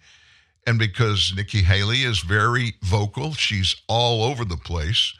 And 0.67 0.79
because 0.79 1.33
Nikki 1.35 1.61
Haley 1.61 2.03
is 2.03 2.19
very 2.21 2.75
vocal, 2.81 3.33
she's 3.33 3.75
all 3.87 4.23
over 4.23 4.43
the 4.43 4.57
place. 4.57 5.13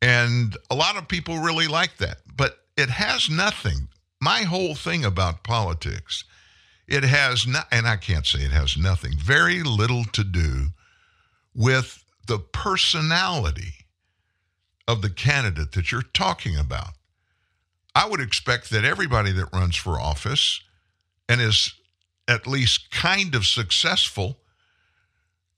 And 0.00 0.56
a 0.70 0.74
lot 0.74 0.96
of 0.96 1.08
people 1.08 1.38
really 1.38 1.66
like 1.66 1.96
that. 1.98 2.18
But 2.36 2.58
it 2.76 2.90
has 2.90 3.28
nothing. 3.28 3.88
My 4.20 4.42
whole 4.42 4.74
thing 4.74 5.04
about 5.04 5.42
politics, 5.42 6.24
it 6.92 7.04
has 7.04 7.46
not, 7.46 7.66
and 7.72 7.86
I 7.88 7.96
can't 7.96 8.26
say 8.26 8.40
it 8.40 8.50
has 8.50 8.76
nothing, 8.76 9.12
very 9.16 9.62
little 9.62 10.04
to 10.12 10.22
do 10.22 10.66
with 11.54 12.04
the 12.26 12.38
personality 12.38 13.86
of 14.86 15.00
the 15.00 15.08
candidate 15.08 15.72
that 15.72 15.90
you're 15.90 16.02
talking 16.02 16.54
about. 16.58 16.90
I 17.94 18.06
would 18.06 18.20
expect 18.20 18.68
that 18.70 18.84
everybody 18.84 19.32
that 19.32 19.52
runs 19.54 19.74
for 19.74 19.98
office 19.98 20.60
and 21.30 21.40
is 21.40 21.72
at 22.28 22.46
least 22.46 22.90
kind 22.90 23.34
of 23.34 23.46
successful, 23.46 24.38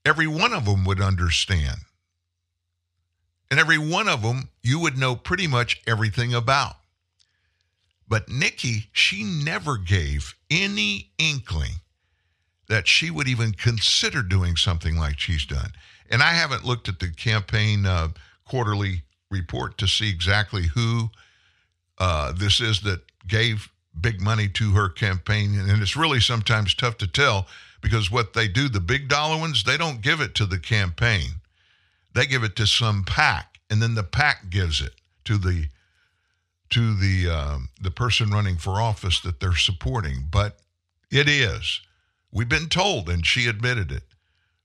every 0.05 0.27
one 0.27 0.53
of 0.53 0.63
them 0.63 0.85
would 0.85 1.01
understand. 1.01 1.81
And 3.51 3.59
every 3.59 3.77
one 3.77 4.07
of 4.07 4.21
them 4.21 4.49
you 4.63 4.79
would 4.79 4.97
know 4.97 5.17
pretty 5.17 5.47
much 5.47 5.81
everything 5.85 6.33
about. 6.33 6.77
But 8.07 8.29
Nikki, 8.29 8.89
she 8.91 9.23
never 9.23 9.77
gave 9.77 10.35
any 10.49 11.11
inkling 11.17 11.81
that 12.67 12.87
she 12.87 13.09
would 13.09 13.27
even 13.27 13.53
consider 13.53 14.21
doing 14.21 14.55
something 14.55 14.97
like 14.97 15.19
she's 15.19 15.45
done. 15.45 15.71
And 16.09 16.21
I 16.21 16.33
haven't 16.33 16.65
looked 16.65 16.87
at 16.87 16.99
the 16.99 17.09
campaign 17.09 17.85
uh, 17.85 18.09
quarterly 18.45 19.03
report 19.29 19.77
to 19.79 19.87
see 19.87 20.09
exactly 20.09 20.67
who 20.73 21.09
uh, 21.97 22.31
this 22.31 22.59
is 22.59 22.81
that 22.81 23.01
gave 23.27 23.69
big 23.99 24.21
money 24.21 24.47
to 24.49 24.71
her 24.71 24.89
campaign. 24.89 25.57
And 25.57 25.81
it's 25.81 25.95
really 25.95 26.19
sometimes 26.19 26.73
tough 26.73 26.97
to 26.97 27.07
tell 27.07 27.47
because 27.81 28.11
what 28.11 28.33
they 28.33 28.47
do, 28.47 28.67
the 28.67 28.79
big 28.79 29.07
dollar 29.07 29.37
ones, 29.39 29.63
they 29.63 29.77
don't 29.77 30.01
give 30.01 30.21
it 30.21 30.35
to 30.35 30.45
the 30.45 30.59
campaign. 30.59 31.41
They 32.13 32.25
give 32.25 32.43
it 32.43 32.55
to 32.57 32.65
some 32.65 33.03
PAC, 33.03 33.59
and 33.69 33.81
then 33.81 33.95
the 33.95 34.03
PAC 34.03 34.49
gives 34.49 34.79
it 34.79 34.93
to 35.25 35.37
the 35.37 35.67
to 36.69 36.95
the 36.95 37.29
um, 37.29 37.69
the 37.79 37.91
person 37.91 38.31
running 38.31 38.57
for 38.57 38.81
office 38.81 39.19
that 39.21 39.39
they're 39.39 39.55
supporting. 39.55 40.27
But 40.29 40.57
it 41.11 41.27
is. 41.29 41.81
We've 42.31 42.49
been 42.49 42.69
told, 42.69 43.09
and 43.09 43.25
she 43.25 43.47
admitted 43.47 43.91
it. 43.91 44.03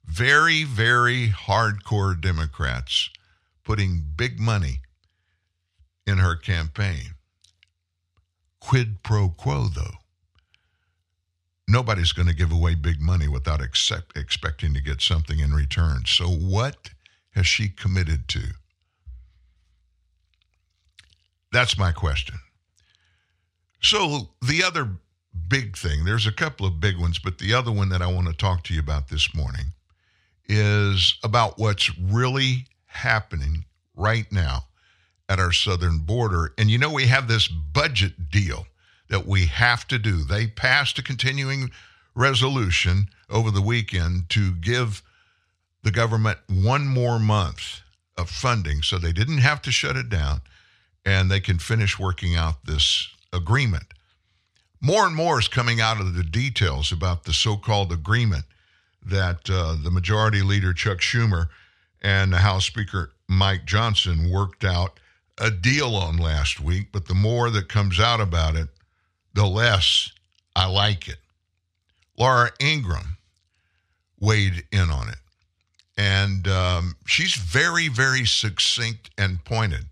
Very, 0.05 0.65
very 0.65 1.29
hardcore 1.29 2.21
Democrats 2.21 3.11
putting 3.63 4.03
big 4.17 4.41
money 4.41 4.81
in 6.07 6.19
her 6.19 6.35
campaign. 6.35 7.15
Quid 8.59 9.03
pro 9.03 9.29
quo, 9.29 9.69
though. 9.69 9.99
Nobody's 11.69 12.13
going 12.13 12.27
to 12.27 12.35
give 12.35 12.51
away 12.51 12.75
big 12.75 13.01
money 13.01 13.29
without 13.29 13.63
accept, 13.63 14.17
expecting 14.17 14.75
to 14.75 14.83
get 14.83 15.01
something 15.01 15.39
in 15.39 15.55
return. 15.55 16.03
So, 16.07 16.27
what 16.27 16.91
has 17.35 17.47
she 17.47 17.69
committed 17.69 18.27
to? 18.29 18.55
That's 21.53 21.79
my 21.79 21.93
question. 21.93 22.37
So, 23.83 24.29
the 24.43 24.63
other 24.63 24.89
big 25.49 25.77
thing, 25.77 26.05
there's 26.05 26.27
a 26.27 26.33
couple 26.33 26.67
of 26.67 26.81
big 26.81 26.99
ones, 26.99 27.19
but 27.19 27.39
the 27.39 27.55
other 27.55 27.73
one 27.73 27.89
that 27.89 28.03
I 28.03 28.07
want 28.07 28.27
to 28.29 28.33
talk 28.35 28.63
to 28.65 28.75
you 28.75 28.81
about 28.81 29.09
this 29.09 29.35
morning 29.35 29.73
is 30.49 31.19
about 31.23 31.59
what's 31.59 31.97
really 31.99 32.67
happening 32.87 33.65
right 33.95 34.31
now 34.31 34.67
at 35.29 35.39
our 35.39 35.53
southern 35.53 35.99
border. 35.99 36.53
And 36.59 36.71
you 36.71 36.79
know, 36.79 36.93
we 36.93 37.07
have 37.07 37.29
this 37.29 37.49
budget 37.49 38.31
deal 38.31 38.67
that 39.09 39.27
we 39.27 39.47
have 39.47 39.87
to 39.89 39.99
do. 39.99 40.25
They 40.25 40.47
passed 40.47 40.99
a 40.99 41.03
continuing 41.03 41.71
resolution 42.15 43.09
over 43.29 43.51
the 43.51 43.63
weekend 43.63 44.29
to 44.31 44.53
give 44.55 45.03
the 45.83 45.91
government 45.91 46.39
one 46.49 46.87
more 46.87 47.19
month 47.19 47.81
of 48.17 48.29
funding 48.29 48.83
so 48.83 48.99
they 48.99 49.13
didn't 49.13 49.39
have 49.39 49.63
to 49.63 49.71
shut 49.71 49.97
it 49.97 50.09
down 50.09 50.41
and 51.05 51.31
they 51.31 51.41
can 51.41 51.59
finish 51.59 51.99
working 51.99 52.37
out 52.37 52.65
this 52.65 53.09
agreement. 53.33 53.85
More 54.81 55.07
and 55.07 55.15
more 55.15 55.39
is 55.39 55.49
coming 55.49 55.81
out 55.81 56.01
of 56.01 56.15
the 56.15 56.25
details 56.25 56.91
about 56.93 57.25
the 57.25 57.33
so 57.33 57.57
called 57.57 57.93
agreement 57.93 58.45
that 59.05 59.49
uh, 59.51 59.77
the 59.83 59.91
majority 59.91 60.43
leader, 60.43 60.73
Chuck 60.73 60.99
Schumer, 60.99 61.49
and 62.03 62.33
the 62.33 62.39
House 62.39 62.67
Speaker, 62.67 63.13
Mike 63.29 63.67
Johnson, 63.67 64.31
worked 64.31 64.65
out 64.65 64.99
a 65.39 65.51
deal 65.51 65.97
on 65.97 66.17
last 66.17 66.61
week. 66.61 66.89
But 66.93 67.09
the 67.09 67.15
more 67.15 67.51
that 67.51 67.69
comes 67.69 68.01
out 68.01 68.21
about 68.21 68.57
it, 68.57 68.69
the 69.35 69.47
less 69.47 70.11
I 70.57 70.67
like 70.67 71.09
it. 71.09 71.19
Laura 72.19 72.51
Ingraham 72.61 73.17
weighed 74.19 74.65
in 74.73 74.91
on 74.91 75.09
it. 75.09 75.17
And 75.97 76.49
um, 76.49 76.97
she's 77.07 77.35
very, 77.35 77.89
very 77.89 78.25
succinct 78.25 79.11
and 79.19 79.45
pointed. 79.45 79.87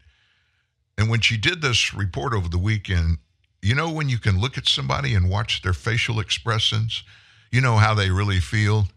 And 0.99 1.09
when 1.09 1.21
she 1.21 1.37
did 1.37 1.63
this 1.63 1.95
report 1.95 2.35
over 2.35 2.49
the 2.49 2.59
weekend, 2.59 3.19
you 3.63 3.77
know, 3.77 3.89
when 3.89 4.09
you 4.09 4.19
can 4.19 4.41
look 4.41 4.59
at 4.59 4.67
somebody 4.67 5.15
and 5.15 5.31
watch 5.31 5.63
their 5.63 5.73
facial 5.73 6.19
expressions, 6.19 7.05
you 7.53 7.61
know 7.61 7.77
how 7.77 7.95
they 7.95 8.11
really 8.11 8.41
feel. 8.41 8.89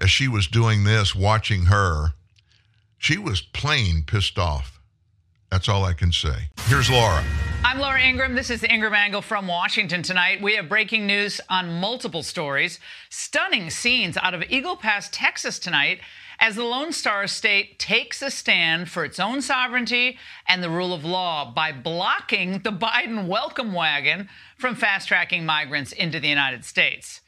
As 0.00 0.10
she 0.10 0.28
was 0.28 0.46
doing 0.46 0.84
this, 0.84 1.14
watching 1.14 1.66
her, 1.66 2.08
she 2.98 3.16
was 3.16 3.40
plain 3.40 4.04
pissed 4.06 4.38
off. 4.38 4.80
That's 5.50 5.68
all 5.68 5.84
I 5.84 5.94
can 5.94 6.12
say. 6.12 6.50
Here's 6.66 6.90
Laura. 6.90 7.24
I'm 7.64 7.78
Laura 7.78 8.02
Ingraham. 8.02 8.34
This 8.34 8.50
is 8.50 8.60
the 8.60 8.70
Ingraham 8.70 8.94
Angle 8.94 9.22
from 9.22 9.46
Washington 9.46 10.02
tonight. 10.02 10.42
We 10.42 10.56
have 10.56 10.68
breaking 10.68 11.06
news 11.06 11.40
on 11.48 11.80
multiple 11.80 12.22
stories. 12.22 12.80
Stunning 13.08 13.70
scenes 13.70 14.18
out 14.18 14.34
of 14.34 14.42
Eagle 14.50 14.76
Pass, 14.76 15.08
Texas 15.10 15.58
tonight 15.58 16.00
as 16.38 16.56
the 16.56 16.64
Lone 16.64 16.92
Star 16.92 17.26
State 17.26 17.78
takes 17.78 18.22
a 18.22 18.30
stand 18.30 18.90
for 18.90 19.04
its 19.04 19.20
own 19.20 19.42
sovereignty 19.42 20.18
and 20.46 20.62
the 20.62 20.70
rule 20.70 20.92
of 20.92 21.04
law 21.04 21.50
by 21.50 21.72
blocking 21.72 22.60
the 22.60 22.72
Biden 22.72 23.26
welcome 23.26 23.72
wagon 23.72 24.28
from 24.56 24.74
fast 24.74 25.08
tracking 25.08 25.46
migrants 25.46 25.92
into 25.92 26.20
the 26.20 26.28
United 26.28 26.64
States. 26.64 27.20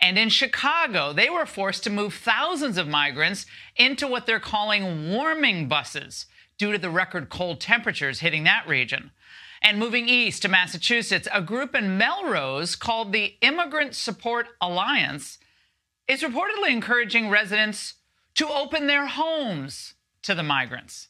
And 0.00 0.18
in 0.18 0.30
Chicago, 0.30 1.12
they 1.12 1.28
were 1.28 1.46
forced 1.46 1.84
to 1.84 1.90
move 1.90 2.14
thousands 2.14 2.78
of 2.78 2.88
migrants 2.88 3.44
into 3.76 4.06
what 4.06 4.26
they're 4.26 4.40
calling 4.40 5.10
warming 5.10 5.68
buses 5.68 6.26
due 6.58 6.72
to 6.72 6.78
the 6.78 6.90
record 6.90 7.28
cold 7.28 7.60
temperatures 7.60 8.20
hitting 8.20 8.44
that 8.44 8.66
region. 8.66 9.10
And 9.62 9.78
moving 9.78 10.08
east 10.08 10.42
to 10.42 10.48
Massachusetts, 10.48 11.28
a 11.32 11.42
group 11.42 11.74
in 11.74 11.98
Melrose 11.98 12.76
called 12.76 13.12
the 13.12 13.34
Immigrant 13.42 13.94
Support 13.94 14.48
Alliance 14.60 15.38
is 16.08 16.22
reportedly 16.22 16.70
encouraging 16.70 17.28
residents 17.28 17.94
to 18.40 18.48
open 18.48 18.86
their 18.86 19.06
homes 19.06 19.92
to 20.22 20.34
the 20.34 20.42
migrants. 20.42 21.08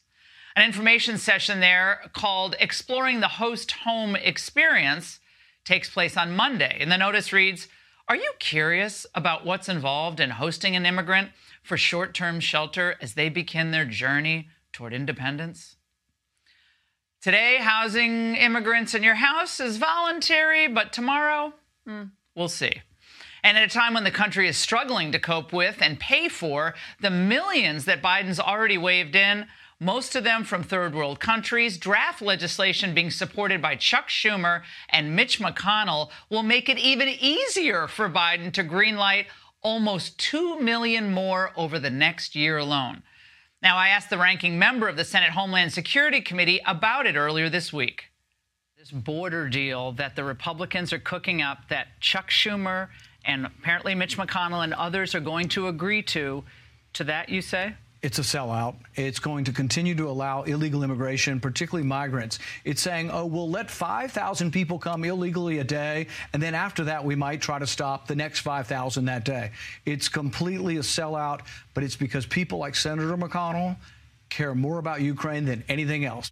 An 0.53 0.65
information 0.65 1.17
session 1.17 1.61
there 1.61 2.01
called 2.11 2.57
Exploring 2.59 3.21
the 3.21 3.29
Host 3.29 3.71
Home 3.85 4.17
Experience 4.17 5.21
takes 5.63 5.89
place 5.89 6.17
on 6.17 6.35
Monday. 6.35 6.75
And 6.81 6.91
the 6.91 6.97
notice 6.97 7.31
reads 7.31 7.69
Are 8.09 8.17
you 8.17 8.33
curious 8.39 9.05
about 9.15 9.45
what's 9.45 9.69
involved 9.69 10.19
in 10.19 10.31
hosting 10.31 10.75
an 10.75 10.85
immigrant 10.85 11.29
for 11.63 11.77
short 11.77 12.13
term 12.13 12.41
shelter 12.41 12.97
as 12.99 13.13
they 13.13 13.29
begin 13.29 13.71
their 13.71 13.85
journey 13.85 14.49
toward 14.73 14.93
independence? 14.93 15.77
Today, 17.21 17.59
housing 17.61 18.35
immigrants 18.35 18.93
in 18.93 19.03
your 19.03 19.15
house 19.15 19.61
is 19.61 19.77
voluntary, 19.77 20.67
but 20.67 20.91
tomorrow, 20.91 21.53
hmm, 21.87 22.03
we'll 22.35 22.49
see. 22.49 22.81
And 23.43 23.57
at 23.57 23.63
a 23.63 23.67
time 23.67 23.93
when 23.93 24.03
the 24.03 24.11
country 24.11 24.47
is 24.47 24.57
struggling 24.57 25.11
to 25.11 25.19
cope 25.19 25.51
with 25.51 25.81
and 25.81 25.99
pay 25.99 26.29
for 26.29 26.75
the 26.99 27.09
millions 27.09 27.85
that 27.85 28.01
Biden's 28.01 28.39
already 28.39 28.77
waved 28.77 29.15
in, 29.15 29.47
most 29.79 30.15
of 30.15 30.23
them 30.23 30.43
from 30.43 30.61
third 30.61 30.93
world 30.93 31.19
countries, 31.19 31.79
draft 31.79 32.21
legislation 32.21 32.93
being 32.93 33.09
supported 33.09 33.63
by 33.63 33.75
Chuck 33.75 34.09
Schumer 34.09 34.61
and 34.89 35.15
Mitch 35.15 35.39
McConnell 35.39 36.11
will 36.29 36.43
make 36.43 36.69
it 36.69 36.77
even 36.77 37.07
easier 37.07 37.87
for 37.87 38.07
Biden 38.07 38.51
to 38.53 38.63
greenlight 38.63 39.25
almost 39.63 40.19
2 40.19 40.59
million 40.59 41.11
more 41.11 41.51
over 41.55 41.79
the 41.79 41.89
next 41.89 42.35
year 42.35 42.59
alone. 42.59 43.01
Now, 43.63 43.75
I 43.77 43.89
asked 43.89 44.11
the 44.11 44.17
ranking 44.19 44.59
member 44.59 44.87
of 44.87 44.97
the 44.97 45.05
Senate 45.05 45.31
Homeland 45.31 45.73
Security 45.73 46.21
Committee 46.21 46.61
about 46.65 47.07
it 47.07 47.15
earlier 47.15 47.49
this 47.49 47.73
week. 47.73 48.05
This 48.77 48.91
border 48.91 49.49
deal 49.49 49.91
that 49.93 50.15
the 50.15 50.23
Republicans 50.23 50.91
are 50.93 50.99
cooking 50.99 51.41
up 51.41 51.69
that 51.69 51.99
Chuck 51.99 52.29
Schumer 52.29 52.89
and 53.25 53.45
apparently 53.45 53.95
Mitch 53.95 54.17
McConnell 54.17 54.63
and 54.63 54.73
others 54.73 55.15
are 55.15 55.19
going 55.19 55.47
to 55.49 55.67
agree 55.67 56.01
to, 56.03 56.43
to 56.93 57.03
that, 57.05 57.29
you 57.29 57.41
say? 57.41 57.75
It's 58.01 58.17
a 58.17 58.23
sellout. 58.23 58.75
It's 58.95 59.19
going 59.19 59.43
to 59.43 59.53
continue 59.53 59.93
to 59.95 60.09
allow 60.09 60.41
illegal 60.41 60.83
immigration, 60.83 61.39
particularly 61.39 61.87
migrants. 61.87 62.39
It's 62.65 62.81
saying, 62.81 63.11
oh, 63.11 63.27
we'll 63.27 63.49
let 63.49 63.69
5,000 63.69 64.51
people 64.51 64.79
come 64.79 65.03
illegally 65.03 65.59
a 65.59 65.63
day, 65.63 66.07
and 66.33 66.41
then 66.41 66.55
after 66.55 66.85
that, 66.85 67.05
we 67.05 67.15
might 67.15 67.41
try 67.41 67.59
to 67.59 67.67
stop 67.67 68.07
the 68.07 68.15
next 68.15 68.39
5,000 68.39 69.05
that 69.05 69.23
day. 69.23 69.51
It's 69.85 70.09
completely 70.09 70.77
a 70.77 70.81
sellout, 70.81 71.41
but 71.75 71.83
it's 71.83 71.95
because 71.95 72.25
people 72.25 72.57
like 72.57 72.75
Senator 72.75 73.15
McConnell 73.15 73.77
care 74.29 74.55
more 74.55 74.79
about 74.79 75.01
Ukraine 75.01 75.45
than 75.45 75.63
anything 75.69 76.03
else. 76.03 76.31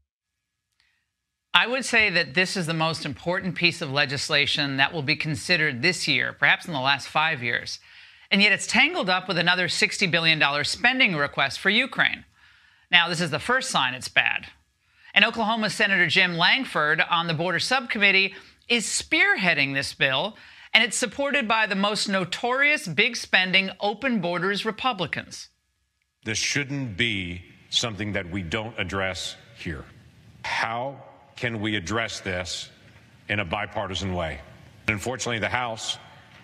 I 1.54 1.66
would 1.66 1.84
say 1.84 2.10
that 2.12 2.36
this 2.36 2.56
is 2.56 2.68
the 2.68 2.74
most 2.74 3.06
important 3.06 3.56
piece 3.56 3.82
of 3.82 3.92
legislation 3.92 4.78
that 4.78 4.94
will 4.94 5.02
be 5.02 5.16
considered 5.16 5.82
this 5.82 6.08
year, 6.08 6.34
perhaps 6.34 6.68
in 6.68 6.74
the 6.74 6.80
last 6.80 7.08
five 7.08 7.42
years. 7.42 7.80
And 8.30 8.42
yet 8.42 8.52
it's 8.52 8.68
tangled 8.68 9.10
up 9.10 9.28
with 9.28 9.40
another 9.40 9.68
$60 9.68 10.12
billion 10.12 10.64
spending 10.64 11.16
request 11.16 11.60
for 11.60 11.72
Ukraine. 11.72 12.26
Now, 12.92 13.10
this 13.10 13.22
is 13.22 13.32
the 13.32 13.40
first 13.40 13.72
sign 13.72 13.96
it's 13.96 14.08
bad. 14.08 14.48
And 15.14 15.26
Oklahoma 15.26 15.72
Senator 15.72 16.06
Jim 16.06 16.38
Lankford 16.38 17.02
on 17.02 17.26
the 17.26 17.34
border 17.34 17.60
subcommittee 17.60 18.36
is 18.68 18.86
spearheading 18.86 19.74
this 19.74 19.96
bill, 19.96 20.38
and 20.72 20.84
it's 20.84 20.98
supported 20.98 21.48
by 21.48 21.66
the 21.66 21.76
most 21.76 22.08
notorious 22.08 22.88
big 22.88 23.16
spending 23.16 23.72
open 23.80 24.22
borders 24.22 24.66
Republicans. 24.66 25.50
This 26.24 26.38
shouldn't 26.38 26.96
be 26.96 27.42
something 27.72 28.14
that 28.14 28.30
we 28.30 28.44
don't 28.44 28.78
address 28.80 29.36
here. 29.58 29.86
How 30.44 31.04
can 31.40 31.62
we 31.62 31.76
address 31.76 32.20
this 32.20 32.70
in 33.30 33.40
a 33.40 33.46
bipartisan 33.46 34.14
way? 34.14 34.42
Unfortunately, 34.88 35.40
the 35.40 35.48
House 35.50 35.98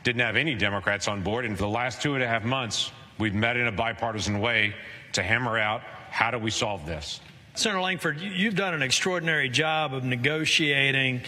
didn't 0.04 0.22
have 0.22 0.36
any 0.36 0.56
Democrats 0.56 1.08
on 1.08 1.22
board, 1.22 1.46
and 1.46 1.56
for 1.56 1.64
the 1.64 1.70
last 1.70 2.02
two 2.02 2.14
and 2.16 2.24
a 2.24 2.28
half 2.28 2.44
months, 2.44 2.92
we've 3.18 3.34
met 3.34 3.58
in 3.58 3.68
a 3.68 3.72
bipartisan 3.72 4.40
way 4.40 4.74
to 5.14 5.22
hammer 5.24 5.58
out 5.58 5.82
how 6.10 6.32
do 6.32 6.38
we 6.38 6.50
solve 6.52 6.86
this. 6.86 7.20
Senator 7.56 7.82
Lankford, 7.82 8.20
you- 8.20 8.32
you've 8.32 8.56
done 8.56 8.74
an 8.74 8.82
extraordinary 8.82 9.50
job 9.50 9.94
of 9.94 10.04
negotiating 10.04 11.22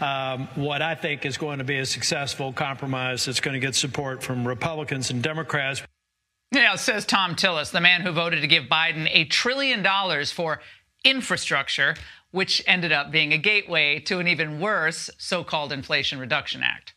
um, 0.00 0.48
what 0.56 0.82
I 0.82 0.94
think 0.94 1.24
is 1.24 1.36
going 1.38 1.58
to 1.58 1.64
be 1.64 1.78
a 1.78 1.86
successful 1.86 2.52
compromise 2.52 3.24
that's 3.26 3.40
going 3.40 3.54
to 3.54 3.60
get 3.60 3.74
support 3.74 4.22
from 4.22 4.46
Republicans 4.46 5.10
and 5.10 5.22
Democrats. 5.22 5.82
Yeah, 6.50 6.74
says 6.76 7.04
Thom 7.04 7.36
Tillis, 7.36 7.70
the 7.70 7.80
man 7.80 8.00
who 8.00 8.10
voted 8.10 8.40
to 8.40 8.46
give 8.48 8.64
Biden 8.64 9.08
a 9.12 9.24
trillion 9.26 9.82
dollars 9.82 10.32
for 10.32 10.60
infrastructure, 11.04 11.94
which 12.34 12.64
ended 12.66 12.90
up 12.90 13.12
being 13.12 13.32
a 13.32 13.38
gateway 13.38 14.00
to 14.00 14.18
an 14.18 14.26
even 14.26 14.58
worse 14.58 15.08
so 15.18 15.44
called 15.44 15.70
Inflation 15.70 16.18
Reduction 16.18 16.64
Act. 16.64 16.92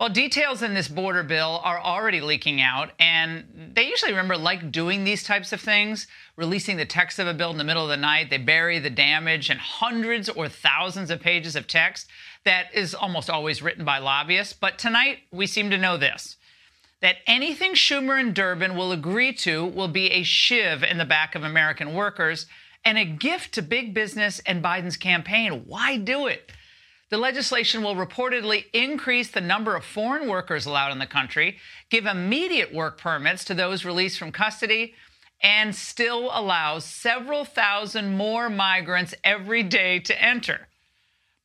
Well, 0.00 0.08
details 0.08 0.62
in 0.62 0.72
this 0.72 0.88
border 0.88 1.22
bill 1.22 1.60
are 1.62 1.78
already 1.78 2.22
leaking 2.22 2.62
out, 2.62 2.92
and 2.98 3.72
they 3.74 3.86
usually 3.86 4.12
remember 4.12 4.38
like 4.38 4.72
doing 4.72 5.04
these 5.04 5.22
types 5.22 5.52
of 5.52 5.60
things, 5.60 6.06
releasing 6.36 6.78
the 6.78 6.86
text 6.86 7.18
of 7.18 7.26
a 7.26 7.34
bill 7.34 7.50
in 7.50 7.58
the 7.58 7.64
middle 7.64 7.82
of 7.82 7.90
the 7.90 7.98
night. 7.98 8.30
They 8.30 8.38
bury 8.38 8.78
the 8.78 8.88
damage 8.88 9.50
in 9.50 9.58
hundreds 9.58 10.30
or 10.30 10.48
thousands 10.48 11.10
of 11.10 11.20
pages 11.20 11.56
of 11.56 11.66
text 11.66 12.08
that 12.44 12.74
is 12.74 12.94
almost 12.94 13.28
always 13.28 13.60
written 13.60 13.84
by 13.84 13.98
lobbyists. 13.98 14.54
But 14.54 14.78
tonight, 14.78 15.18
we 15.30 15.46
seem 15.46 15.68
to 15.70 15.78
know 15.78 15.98
this 15.98 16.38
that 17.02 17.16
anything 17.26 17.74
Schumer 17.74 18.18
and 18.18 18.34
Durbin 18.34 18.76
will 18.76 18.92
agree 18.92 19.34
to 19.34 19.66
will 19.66 19.88
be 19.88 20.10
a 20.10 20.22
shiv 20.22 20.82
in 20.82 20.96
the 20.96 21.04
back 21.04 21.34
of 21.34 21.44
American 21.44 21.92
workers 21.92 22.46
and 22.84 22.98
a 22.98 23.04
gift 23.04 23.54
to 23.54 23.62
big 23.62 23.94
business 23.94 24.40
and 24.46 24.62
Biden's 24.62 24.96
campaign. 24.96 25.64
Why 25.66 25.96
do 25.96 26.26
it? 26.26 26.52
The 27.10 27.18
legislation 27.18 27.82
will 27.82 27.94
reportedly 27.94 28.64
increase 28.72 29.30
the 29.30 29.40
number 29.40 29.76
of 29.76 29.84
foreign 29.84 30.28
workers 30.28 30.66
allowed 30.66 30.92
in 30.92 30.98
the 30.98 31.06
country, 31.06 31.58
give 31.90 32.06
immediate 32.06 32.74
work 32.74 32.98
permits 32.98 33.44
to 33.44 33.54
those 33.54 33.84
released 33.84 34.18
from 34.18 34.32
custody, 34.32 34.94
and 35.40 35.76
still 35.76 36.30
allows 36.32 36.84
several 36.84 37.44
thousand 37.44 38.16
more 38.16 38.48
migrants 38.48 39.14
every 39.22 39.62
day 39.62 39.98
to 40.00 40.22
enter. 40.22 40.68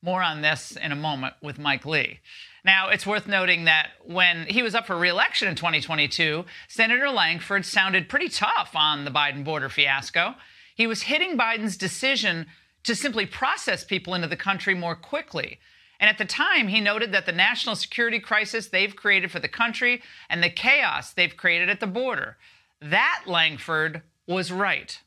More 0.02 0.22
on 0.22 0.40
this 0.40 0.76
in 0.76 0.92
a 0.92 0.96
moment 0.96 1.34
with 1.42 1.58
Mike 1.58 1.84
Lee. 1.84 2.20
Now, 2.64 2.88
it's 2.88 3.06
worth 3.06 3.26
noting 3.26 3.64
that 3.64 3.90
when 4.04 4.46
he 4.46 4.62
was 4.62 4.74
up 4.74 4.86
for 4.86 4.96
reelection 4.96 5.48
in 5.48 5.54
2022, 5.54 6.44
Senator 6.68 7.10
Lankford 7.10 7.64
sounded 7.64 8.08
pretty 8.08 8.28
tough 8.28 8.70
on 8.74 9.04
the 9.04 9.10
Biden 9.10 9.44
border 9.44 9.68
fiasco. 9.68 10.34
He 10.80 10.86
was 10.86 11.02
hitting 11.02 11.36
Biden's 11.36 11.76
decision 11.76 12.46
to 12.84 12.94
simply 12.94 13.26
process 13.26 13.84
people 13.84 14.14
into 14.14 14.28
the 14.28 14.34
country 14.34 14.74
more 14.74 14.94
quickly. 14.94 15.58
And 16.00 16.08
at 16.08 16.16
the 16.16 16.24
time, 16.24 16.68
he 16.68 16.80
noted 16.80 17.12
that 17.12 17.26
the 17.26 17.32
national 17.32 17.76
security 17.76 18.18
crisis 18.18 18.68
they've 18.68 18.96
created 18.96 19.30
for 19.30 19.40
the 19.40 19.46
country 19.46 20.00
and 20.30 20.42
the 20.42 20.48
chaos 20.48 21.12
they've 21.12 21.36
created 21.36 21.68
at 21.68 21.80
the 21.80 21.86
border, 21.86 22.38
that 22.80 23.24
Lankford 23.26 24.00
was 24.26 24.50
right. 24.50 24.98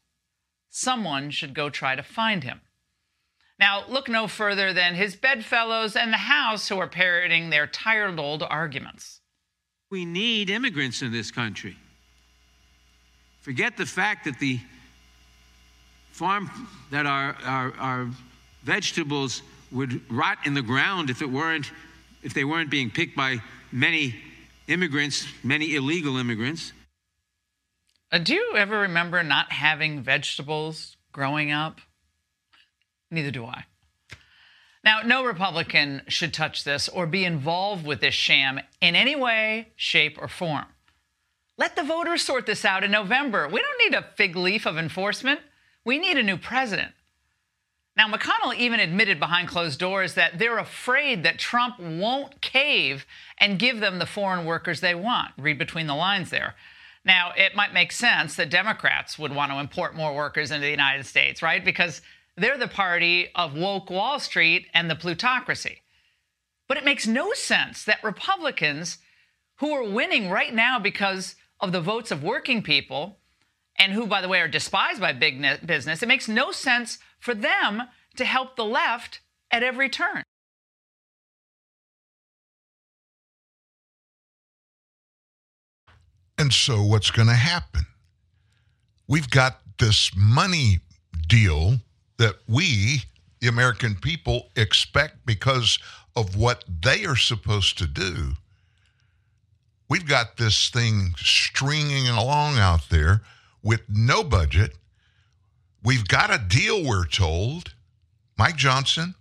Someone 0.70 1.32
should 1.32 1.56
go 1.56 1.72
try 1.72 1.96
to 1.96 2.04
find 2.04 2.44
him. 2.44 2.62
Now, 3.60 3.84
look 3.90 4.08
no 4.08 4.28
further 4.28 4.74
than 4.74 4.94
his 4.94 5.16
bedfellows 5.16 5.96
and 5.96 6.14
the 6.14 6.18
House 6.18 6.70
who 6.70 6.78
are 6.78 6.88
parroting 6.88 7.50
their 7.50 7.66
tired 7.66 8.20
old 8.20 8.44
arguments. 8.44 9.22
We 9.90 10.06
need 10.06 10.52
immigrants 10.52 11.02
in 11.02 11.12
this 11.12 11.32
country. 11.32 11.78
Forget 13.42 13.76
the 13.76 13.88
fact 13.88 14.26
that 14.26 14.38
the 14.38 14.60
farm 16.14 16.50
that 16.92 17.06
our, 17.06 17.36
our, 17.44 17.74
our 17.80 18.08
vegetables 18.64 19.42
would 19.72 20.00
rot 20.12 20.38
in 20.46 20.54
the 20.54 20.62
ground 20.62 21.10
if 21.10 21.22
it 21.22 21.30
weren't 21.30 21.72
if 22.22 22.34
they 22.34 22.46
weren't 22.46 22.70
being 22.70 22.90
picked 22.90 23.18
by 23.18 23.42
many 23.70 24.16
immigrants, 24.68 25.28
many 25.44 25.76
illegal 25.76 26.16
immigrants. 26.16 26.72
Uh, 28.12 28.20
do 28.20 28.34
you 28.34 28.54
ever 28.56 28.80
remember 28.80 29.22
not 29.24 29.52
having 29.52 30.02
vegetables 30.02 30.96
growing 31.12 31.52
up? 31.52 31.82
Neither 33.12 33.32
do 33.32 33.46
I. 33.46 33.66
Now, 34.86 35.02
no 35.02 35.26
Republican 35.26 36.04
should 36.08 36.34
touch 36.34 36.64
this 36.64 36.88
or 36.88 37.06
be 37.08 37.26
involved 37.26 37.86
with 37.86 38.00
this 38.00 38.14
sham 38.14 38.62
in 38.80 38.96
any 38.96 39.18
way, 39.18 39.74
shape, 39.76 40.18
or 40.22 40.30
form. 40.30 40.66
Let 41.58 41.76
the 41.76 41.84
voters 41.84 42.22
sort 42.22 42.46
this 42.46 42.64
out 42.64 42.84
in 42.84 42.92
November. 42.92 43.48
We 43.48 43.62
don't 43.62 43.92
need 43.92 43.98
a 43.98 44.08
fig 44.16 44.36
leaf 44.36 44.66
of 44.66 44.78
enforcement. 44.78 45.42
We 45.86 45.98
need 46.00 46.18
a 46.18 46.24
new 46.24 46.38
president. 46.38 46.94
Now, 47.96 48.08
McConnell 48.08 48.56
even 48.56 48.80
admitted 48.80 49.20
behind 49.20 49.48
closed 49.48 49.80
doors 49.80 50.16
that 50.16 50.40
they're 50.40 50.58
afraid 50.58 51.24
that 51.24 51.38
Trump 51.38 51.80
won't 51.80 52.42
cave 52.42 53.06
and 53.38 53.60
give 53.60 53.80
them 53.80 54.00
the 54.00 54.06
foreign 54.06 54.46
workers 54.46 54.82
they 54.82 54.96
want. 54.96 55.32
Read 55.38 55.60
between 55.60 55.86
the 55.86 55.94
lines 55.94 56.32
there. 56.32 56.56
Now, 57.06 57.34
it 57.36 57.56
might 57.56 57.74
make 57.74 57.92
sense 57.92 58.36
that 58.36 58.50
Democrats 58.50 59.20
would 59.20 59.36
want 59.36 59.52
to 59.52 59.60
import 59.60 59.96
more 59.96 60.16
workers 60.16 60.50
into 60.50 60.66
the 60.66 60.72
United 60.72 61.06
States, 61.06 61.42
right? 61.44 61.64
Because 61.64 62.02
they're 62.36 62.58
the 62.58 62.68
party 62.68 63.30
of 63.36 63.56
woke 63.56 63.90
Wall 63.92 64.20
Street 64.20 64.68
and 64.74 64.90
the 64.90 64.96
plutocracy. 64.96 65.82
But 66.68 66.78
it 66.78 66.86
makes 66.86 67.06
no 67.06 67.34
sense 67.34 67.84
that 67.84 68.04
Republicans, 68.04 68.98
who 69.58 69.72
are 69.72 69.88
winning 69.88 70.30
right 70.32 70.54
now 70.54 70.80
because 70.80 71.36
of 71.60 71.72
the 71.72 71.82
votes 71.82 72.10
of 72.10 72.24
working 72.24 72.64
people, 72.64 73.20
and 73.78 73.92
who, 73.94 74.06
by 74.06 74.22
the 74.22 74.28
way, 74.28 74.40
are 74.40 74.48
despised 74.48 75.02
by 75.02 75.14
big 75.14 75.40
ne- 75.40 75.58
business, 75.66 76.04
it 76.04 76.08
makes 76.08 76.28
no 76.28 76.52
sense 76.52 77.00
for 77.20 77.34
them 77.34 77.84
to 78.16 78.26
help 78.26 78.56
the 78.56 78.66
left 78.66 79.22
at 79.52 79.64
every 79.64 79.90
turn. 79.90 80.24
And 86.38 86.52
so, 86.52 86.84
what's 86.84 87.12
going 87.12 87.28
to 87.28 87.36
happen? 87.36 87.86
We've 89.08 89.30
got 89.30 89.60
this 89.80 90.12
money 90.16 90.80
deal 91.28 91.76
that 92.18 92.36
we, 92.48 93.04
the 93.40 93.48
American 93.48 93.96
people, 93.96 94.50
expect 94.56 95.26
because 95.26 95.78
of 96.16 96.36
what 96.36 96.64
they 96.68 97.06
are 97.06 97.16
supposed 97.16 97.78
to 97.80 97.88
do. 97.88 98.34
We've 99.90 100.08
got 100.08 100.38
this 100.38 100.70
thing 100.70 101.14
stringing 101.18 102.08
along 102.08 102.58
out 102.58 102.90
there 102.90 103.22
with 103.64 103.82
no 103.90 104.24
budget. 104.24 104.74
We've 105.84 106.08
got 106.08 106.34
a 106.34 106.38
deal, 106.38 106.84
we're 106.84 107.08
told. 107.08 107.74
Mike 108.38 108.58
Johnson, 108.58 109.16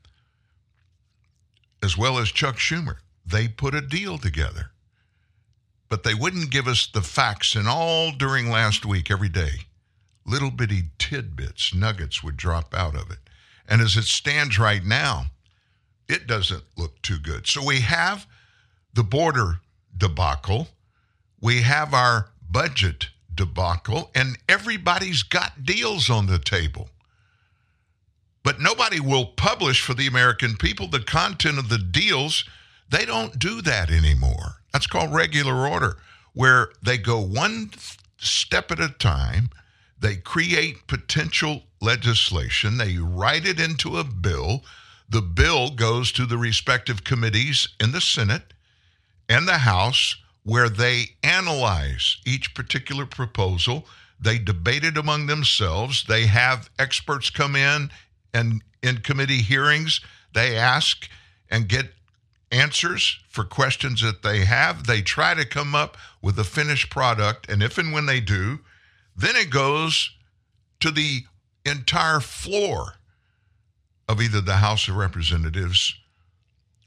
as 1.83 1.97
well 1.97 2.19
as 2.19 2.31
Chuck 2.31 2.57
Schumer, 2.57 2.97
they 3.25 3.49
put 3.49 3.75
a 3.75 3.81
deal 3.81 4.19
together 4.19 4.73
but 5.93 6.05
they 6.05 6.15
wouldn't 6.15 6.49
give 6.49 6.67
us 6.67 6.87
the 6.87 7.03
facts. 7.03 7.55
And 7.55 7.69
all 7.69 8.13
during 8.13 8.49
last 8.49 8.87
week, 8.87 9.11
every 9.11 9.29
day, 9.29 9.67
little 10.25 10.51
bitty 10.51 10.85
tidbits, 10.97 11.75
nuggets 11.75 12.23
would 12.23 12.39
drop 12.39 12.75
out 12.75 12.95
of 12.95 13.11
it. 13.11 13.19
And 13.69 13.83
as 13.83 13.99
it 13.99 14.05
stands 14.05 14.59
right 14.59 14.83
now, 14.83 15.27
it 16.09 16.27
doesn't 16.27 16.65
look 16.79 17.03
too 17.03 17.19
good. 17.19 17.47
So 17.47 17.63
we 17.63 17.81
have 17.83 18.27
the 18.95 19.03
border 19.03 19.61
debacle, 19.95 20.69
we 21.43 21.61
have 21.61 21.93
our 21.93 22.31
budget 22.51 23.09
debacle, 23.35 24.11
and 24.15 24.39
everybody's 24.49 25.23
got 25.23 25.65
deals 25.65 26.11
on 26.11 26.27
the 26.27 26.39
table. 26.39 26.91
But 28.43 28.61
nobody 28.61 29.01
will 29.01 29.27
publish 29.27 29.81
for 29.81 29.95
the 29.95 30.07
American 30.07 30.57
people 30.57 30.89
the 30.89 31.01
content 31.01 31.59
of 31.59 31.69
the 31.69 31.79
deals. 31.79 32.45
They 32.89 33.05
don't 33.05 33.39
do 33.39 33.63
that 33.63 33.91
anymore. 33.91 34.57
That's 34.73 34.87
called 34.87 35.15
regular 35.15 35.69
order, 35.69 35.99
where 36.33 36.73
they 36.83 36.99
go 36.99 37.21
one 37.21 37.71
step 38.19 38.71
at 38.71 38.81
a 38.81 38.89
time. 38.89 39.51
They 39.99 40.17
create 40.17 40.89
potential 40.89 41.63
legislation, 41.81 42.79
they 42.79 42.97
write 42.97 43.47
it 43.47 43.61
into 43.61 43.99
a 43.99 44.05
bill. 44.05 44.65
The 45.09 45.23
bill 45.23 45.71
goes 45.71 46.11
to 46.13 46.27
the 46.27 46.39
respective 46.39 47.05
committees 47.05 47.69
in 47.79 47.93
the 47.93 48.01
Senate 48.01 48.55
and 49.29 49.47
the 49.47 49.59
House 49.59 50.17
where 50.45 50.69
they 50.69 51.17
analyze 51.23 52.19
each 52.27 52.55
particular 52.55 53.07
proposal. 53.07 53.87
They 54.21 54.39
debate 54.39 54.85
it 54.85 54.97
among 54.97 55.27
themselves. 55.27 56.05
They 56.05 56.27
have 56.27 56.71
experts 56.79 57.31
come 57.31 57.57
in 57.57 57.91
and 58.35 58.63
in 58.83 58.99
committee 58.99 59.43
hearings, 59.43 60.01
they 60.35 60.57
ask 60.57 61.09
and 61.51 61.69
get 61.69 61.93
answers 62.51 63.21
for 63.29 63.45
questions 63.45 64.03
that 64.03 64.23
they 64.23 64.45
have. 64.45 64.87
They 64.87 65.03
try 65.03 65.35
to 65.35 65.47
come 65.47 65.75
up 65.75 65.97
with 66.21 66.39
a 66.39 66.45
finished 66.45 66.91
product. 66.91 67.49
And 67.49 67.63
if 67.63 67.79
and 67.79 67.93
when 67.93 68.07
they 68.07 68.21
do, 68.21 68.61
then 69.17 69.37
it 69.37 69.51
goes 69.51 70.11
to 70.81 70.91
the 70.91 71.25
entire 71.65 72.21
floor 72.21 72.95
of 74.09 74.21
either 74.21 74.41
the 74.41 74.57
House 74.57 74.89
of 74.89 74.97
Representatives 74.97 75.95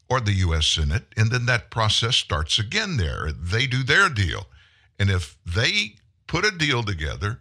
or 0.09 0.19
the 0.19 0.33
U.S. 0.33 0.67
Senate. 0.67 1.03
And 1.17 1.31
then 1.31 1.45
that 1.45 1.71
process 1.71 2.15
starts 2.15 2.59
again 2.59 2.97
there. 2.97 3.31
They 3.31 3.67
do 3.67 3.83
their 3.83 4.09
deal. 4.09 4.47
And 4.99 5.09
if 5.09 5.37
they 5.45 5.95
put 6.27 6.45
a 6.45 6.51
deal 6.51 6.83
together, 6.83 7.39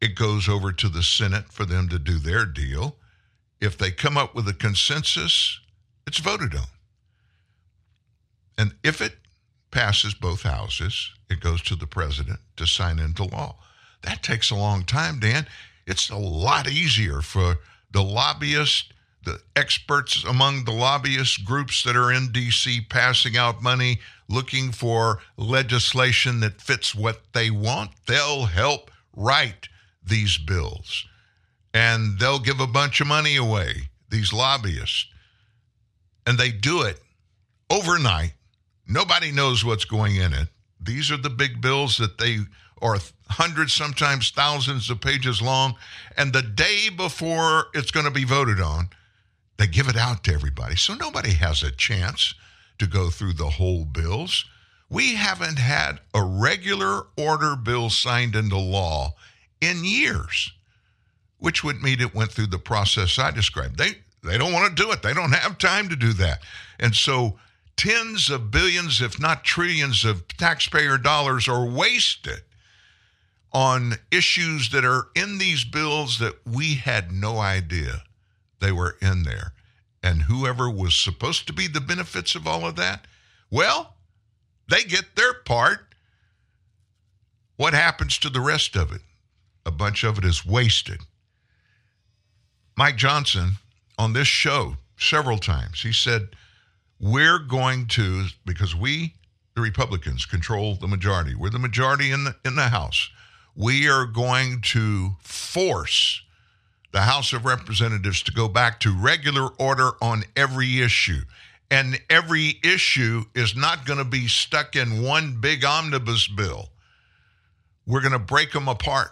it 0.00 0.14
goes 0.14 0.48
over 0.48 0.72
to 0.72 0.88
the 0.88 1.02
Senate 1.02 1.52
for 1.52 1.64
them 1.64 1.88
to 1.88 1.98
do 1.98 2.18
their 2.18 2.44
deal. 2.44 2.96
If 3.60 3.76
they 3.76 3.90
come 3.90 4.16
up 4.16 4.34
with 4.34 4.48
a 4.48 4.54
consensus, 4.54 5.60
it's 6.06 6.18
voted 6.18 6.54
on. 6.54 6.66
And 8.56 8.74
if 8.82 9.00
it 9.00 9.16
passes 9.70 10.14
both 10.14 10.42
houses, 10.42 11.12
it 11.30 11.40
goes 11.40 11.62
to 11.62 11.76
the 11.76 11.86
president 11.86 12.40
to 12.56 12.66
sign 12.66 12.98
into 12.98 13.24
law. 13.24 13.56
That 14.02 14.22
takes 14.22 14.50
a 14.50 14.56
long 14.56 14.84
time, 14.84 15.18
Dan. 15.18 15.46
It's 15.86 16.10
a 16.10 16.16
lot 16.16 16.68
easier 16.68 17.20
for 17.20 17.58
the 17.90 18.02
lobbyists, 18.02 18.88
the 19.28 19.40
experts 19.54 20.24
among 20.24 20.64
the 20.64 20.72
lobbyist 20.72 21.44
groups 21.44 21.82
that 21.82 21.96
are 21.96 22.10
in 22.10 22.28
DC 22.28 22.88
passing 22.88 23.36
out 23.36 23.62
money, 23.62 24.00
looking 24.26 24.72
for 24.72 25.20
legislation 25.36 26.40
that 26.40 26.62
fits 26.62 26.94
what 26.94 27.20
they 27.34 27.50
want. 27.50 27.90
They'll 28.06 28.46
help 28.46 28.90
write 29.14 29.68
these 30.02 30.38
bills 30.38 31.06
and 31.74 32.18
they'll 32.18 32.38
give 32.38 32.60
a 32.60 32.66
bunch 32.66 33.02
of 33.02 33.06
money 33.06 33.36
away, 33.36 33.90
these 34.08 34.32
lobbyists. 34.32 35.06
And 36.26 36.38
they 36.38 36.50
do 36.50 36.82
it 36.82 37.00
overnight. 37.70 38.32
Nobody 38.86 39.30
knows 39.30 39.64
what's 39.64 39.84
going 39.84 40.16
in 40.16 40.32
it. 40.32 40.48
These 40.80 41.10
are 41.10 41.18
the 41.18 41.30
big 41.30 41.60
bills 41.60 41.98
that 41.98 42.16
they 42.16 42.38
are 42.80 42.98
hundreds, 43.28 43.74
sometimes 43.74 44.30
thousands 44.30 44.88
of 44.88 45.00
pages 45.00 45.42
long. 45.42 45.76
And 46.16 46.32
the 46.32 46.42
day 46.42 46.88
before 46.88 47.66
it's 47.74 47.90
going 47.90 48.06
to 48.06 48.12
be 48.12 48.24
voted 48.24 48.60
on, 48.60 48.88
they 49.58 49.66
give 49.66 49.88
it 49.88 49.96
out 49.96 50.24
to 50.24 50.32
everybody. 50.32 50.76
So 50.76 50.94
nobody 50.94 51.32
has 51.32 51.62
a 51.62 51.70
chance 51.70 52.34
to 52.78 52.86
go 52.86 53.10
through 53.10 53.34
the 53.34 53.50
whole 53.50 53.84
bills. 53.84 54.44
We 54.88 55.16
haven't 55.16 55.58
had 55.58 56.00
a 56.14 56.22
regular 56.22 57.02
order 57.18 57.56
bill 57.56 57.90
signed 57.90 58.34
into 58.34 58.56
law 58.56 59.14
in 59.60 59.84
years, 59.84 60.52
which 61.38 61.62
would 61.62 61.82
mean 61.82 62.00
it 62.00 62.14
went 62.14 62.30
through 62.30 62.46
the 62.46 62.58
process 62.58 63.18
I 63.18 63.32
described. 63.32 63.76
They 63.76 63.98
they 64.24 64.38
don't 64.38 64.52
want 64.52 64.74
to 64.74 64.82
do 64.82 64.90
it. 64.90 65.02
They 65.02 65.14
don't 65.14 65.32
have 65.32 65.58
time 65.58 65.88
to 65.88 65.96
do 65.96 66.12
that. 66.14 66.42
And 66.80 66.94
so 66.94 67.38
tens 67.76 68.30
of 68.30 68.50
billions, 68.50 69.00
if 69.00 69.20
not 69.20 69.44
trillions, 69.44 70.04
of 70.04 70.26
taxpayer 70.28 70.98
dollars 70.98 71.48
are 71.48 71.64
wasted 71.64 72.42
on 73.52 73.94
issues 74.10 74.70
that 74.70 74.84
are 74.84 75.08
in 75.14 75.38
these 75.38 75.64
bills 75.64 76.18
that 76.18 76.34
we 76.46 76.74
had 76.74 77.12
no 77.12 77.38
idea 77.38 78.02
they 78.60 78.72
were 78.72 78.96
in 79.00 79.22
there. 79.22 79.52
And 80.02 80.22
whoever 80.22 80.70
was 80.70 80.96
supposed 80.96 81.46
to 81.46 81.52
be 81.52 81.66
the 81.66 81.80
benefits 81.80 82.34
of 82.34 82.46
all 82.46 82.66
of 82.66 82.76
that, 82.76 83.06
well, 83.50 83.94
they 84.68 84.84
get 84.84 85.16
their 85.16 85.34
part. 85.34 85.94
What 87.56 87.74
happens 87.74 88.18
to 88.18 88.30
the 88.30 88.40
rest 88.40 88.76
of 88.76 88.92
it? 88.92 89.00
A 89.66 89.70
bunch 89.70 90.04
of 90.04 90.18
it 90.18 90.24
is 90.24 90.46
wasted. 90.46 91.00
Mike 92.76 92.96
Johnson 92.96 93.52
on 93.98 94.12
this 94.12 94.28
show 94.28 94.76
several 94.96 95.38
times, 95.38 95.82
he 95.82 95.92
said, 95.92 96.28
We're 97.00 97.40
going 97.40 97.86
to, 97.88 98.26
because 98.46 98.76
we, 98.76 99.14
the 99.56 99.60
Republicans, 99.62 100.24
control 100.26 100.76
the 100.76 100.86
majority, 100.86 101.34
we're 101.34 101.50
the 101.50 101.58
majority 101.58 102.12
in 102.12 102.24
the, 102.24 102.36
in 102.44 102.54
the 102.54 102.68
House, 102.68 103.10
we 103.56 103.88
are 103.88 104.06
going 104.06 104.60
to 104.60 105.16
force 105.20 106.22
the 106.92 107.02
House 107.02 107.32
of 107.32 107.44
Representatives 107.44 108.22
to 108.22 108.32
go 108.32 108.48
back 108.48 108.80
to 108.80 108.90
regular 108.90 109.48
order 109.58 109.92
on 110.00 110.24
every 110.36 110.80
issue. 110.80 111.20
And 111.70 112.00
every 112.08 112.58
issue 112.64 113.24
is 113.34 113.54
not 113.54 113.84
going 113.84 113.98
to 113.98 114.04
be 114.04 114.26
stuck 114.26 114.74
in 114.74 115.02
one 115.02 115.38
big 115.40 115.64
omnibus 115.64 116.26
bill. 116.26 116.70
We're 117.86 118.00
going 118.00 118.12
to 118.12 118.18
break 118.18 118.52
them 118.52 118.68
apart 118.68 119.10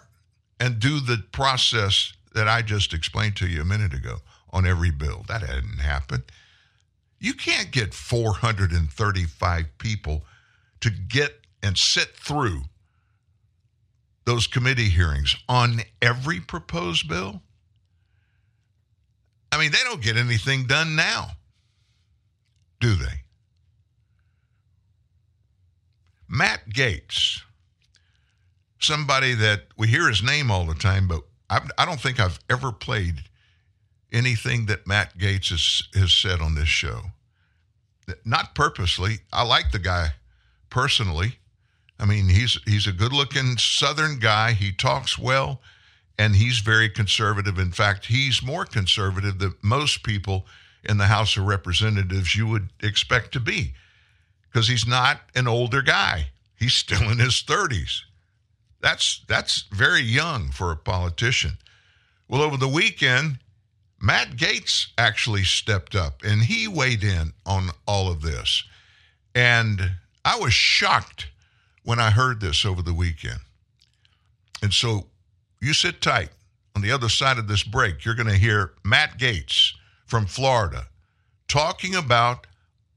and 0.59 0.79
do 0.79 0.99
the 0.99 1.23
process 1.31 2.13
that 2.33 2.47
I 2.47 2.61
just 2.61 2.93
explained 2.93 3.35
to 3.37 3.47
you 3.47 3.61
a 3.61 3.65
minute 3.65 3.93
ago 3.93 4.17
on 4.51 4.65
every 4.65 4.91
bill. 4.91 5.23
That 5.27 5.41
hadn't 5.41 5.79
happened. 5.79 6.23
You 7.19 7.33
can't 7.33 7.71
get 7.71 7.93
435 7.93 9.65
people 9.77 10.23
to 10.81 10.89
get 10.89 11.41
and 11.63 11.77
sit 11.77 12.15
through 12.15 12.61
those 14.25 14.45
committee 14.45 14.89
hearings 14.89 15.35
on 15.47 15.81
every 16.01 16.39
proposed 16.39 17.07
bill. 17.07 17.41
I 19.51 19.57
mean, 19.59 19.71
they 19.71 19.83
don't 19.83 20.01
get 20.01 20.17
anything 20.17 20.65
done 20.65 20.95
now, 20.95 21.31
do 22.79 22.95
they? 22.95 23.23
Matt 26.29 26.69
Gaetz, 26.69 27.41
somebody 28.79 29.33
that 29.33 29.67
we 29.77 29.87
hear 29.87 30.09
his 30.09 30.21
name 30.21 30.51
all 30.51 30.65
the 30.65 30.75
time, 30.75 31.07
but 31.07 31.21
I, 31.49 31.61
I 31.77 31.85
don't 31.85 32.01
think 32.01 32.19
I've 32.19 32.39
ever 32.49 32.71
played 32.71 33.23
anything 34.11 34.65
that 34.65 34.85
Matt 34.87 35.17
Gaetz 35.17 35.49
has, 35.49 35.83
has 35.93 36.13
said 36.13 36.41
on 36.41 36.55
this 36.55 36.67
show. 36.67 37.01
Not 38.23 38.55
purposely. 38.55 39.19
I 39.33 39.43
like 39.43 39.71
the 39.71 39.79
guy 39.79 40.13
personally. 40.69 41.39
I 41.99 42.05
mean, 42.05 42.29
he's 42.29 42.59
he's 42.65 42.87
a 42.87 42.93
good-looking 42.93 43.57
Southern 43.57 44.19
guy. 44.19 44.53
He 44.53 44.71
talks 44.71 45.17
well, 45.17 45.61
and 46.17 46.35
he's 46.35 46.59
very 46.59 46.89
conservative. 46.89 47.59
In 47.59 47.71
fact, 47.71 48.07
he's 48.07 48.43
more 48.43 48.65
conservative 48.65 49.39
than 49.39 49.55
most 49.61 50.03
people 50.03 50.45
in 50.83 50.97
the 50.97 51.05
House 51.05 51.37
of 51.37 51.45
Representatives 51.45 52.35
you 52.35 52.47
would 52.47 52.69
expect 52.81 53.31
to 53.33 53.39
be, 53.39 53.73
because 54.49 54.67
he's 54.67 54.87
not 54.87 55.21
an 55.35 55.47
older 55.47 55.81
guy. 55.81 56.27
He's 56.55 56.73
still 56.73 57.09
in 57.11 57.19
his 57.19 57.43
30s. 57.43 58.01
That's 58.79 59.23
that's 59.27 59.65
very 59.71 60.01
young 60.01 60.49
for 60.51 60.71
a 60.71 60.77
politician. 60.77 61.57
Well, 62.27 62.41
over 62.41 62.57
the 62.57 62.67
weekend, 62.67 63.39
Matt 63.99 64.35
Gaetz 64.35 64.87
actually 64.97 65.43
stepped 65.43 65.95
up 65.95 66.23
and 66.23 66.43
he 66.43 66.67
weighed 66.67 67.03
in 67.03 67.33
on 67.45 67.69
all 67.87 68.11
of 68.11 68.21
this. 68.21 68.63
And 69.33 69.91
I 70.23 70.37
was 70.37 70.53
shocked 70.53 71.27
when 71.83 71.99
I 71.99 72.11
heard 72.11 72.39
this 72.39 72.65
over 72.65 72.81
the 72.81 72.93
weekend. 72.93 73.39
And 74.61 74.73
so 74.73 75.07
you 75.61 75.73
sit 75.73 76.01
tight. 76.01 76.29
On 76.75 76.81
the 76.81 76.91
other 76.91 77.09
side 77.09 77.37
of 77.39 77.47
this 77.47 77.63
break, 77.63 78.05
you're 78.05 78.15
going 78.15 78.29
to 78.29 78.35
hear 78.35 78.73
Matt 78.83 79.17
Gaetz 79.17 79.71
from 80.05 80.25
Florida 80.27 80.87
talking 81.47 81.95
about 81.95 82.45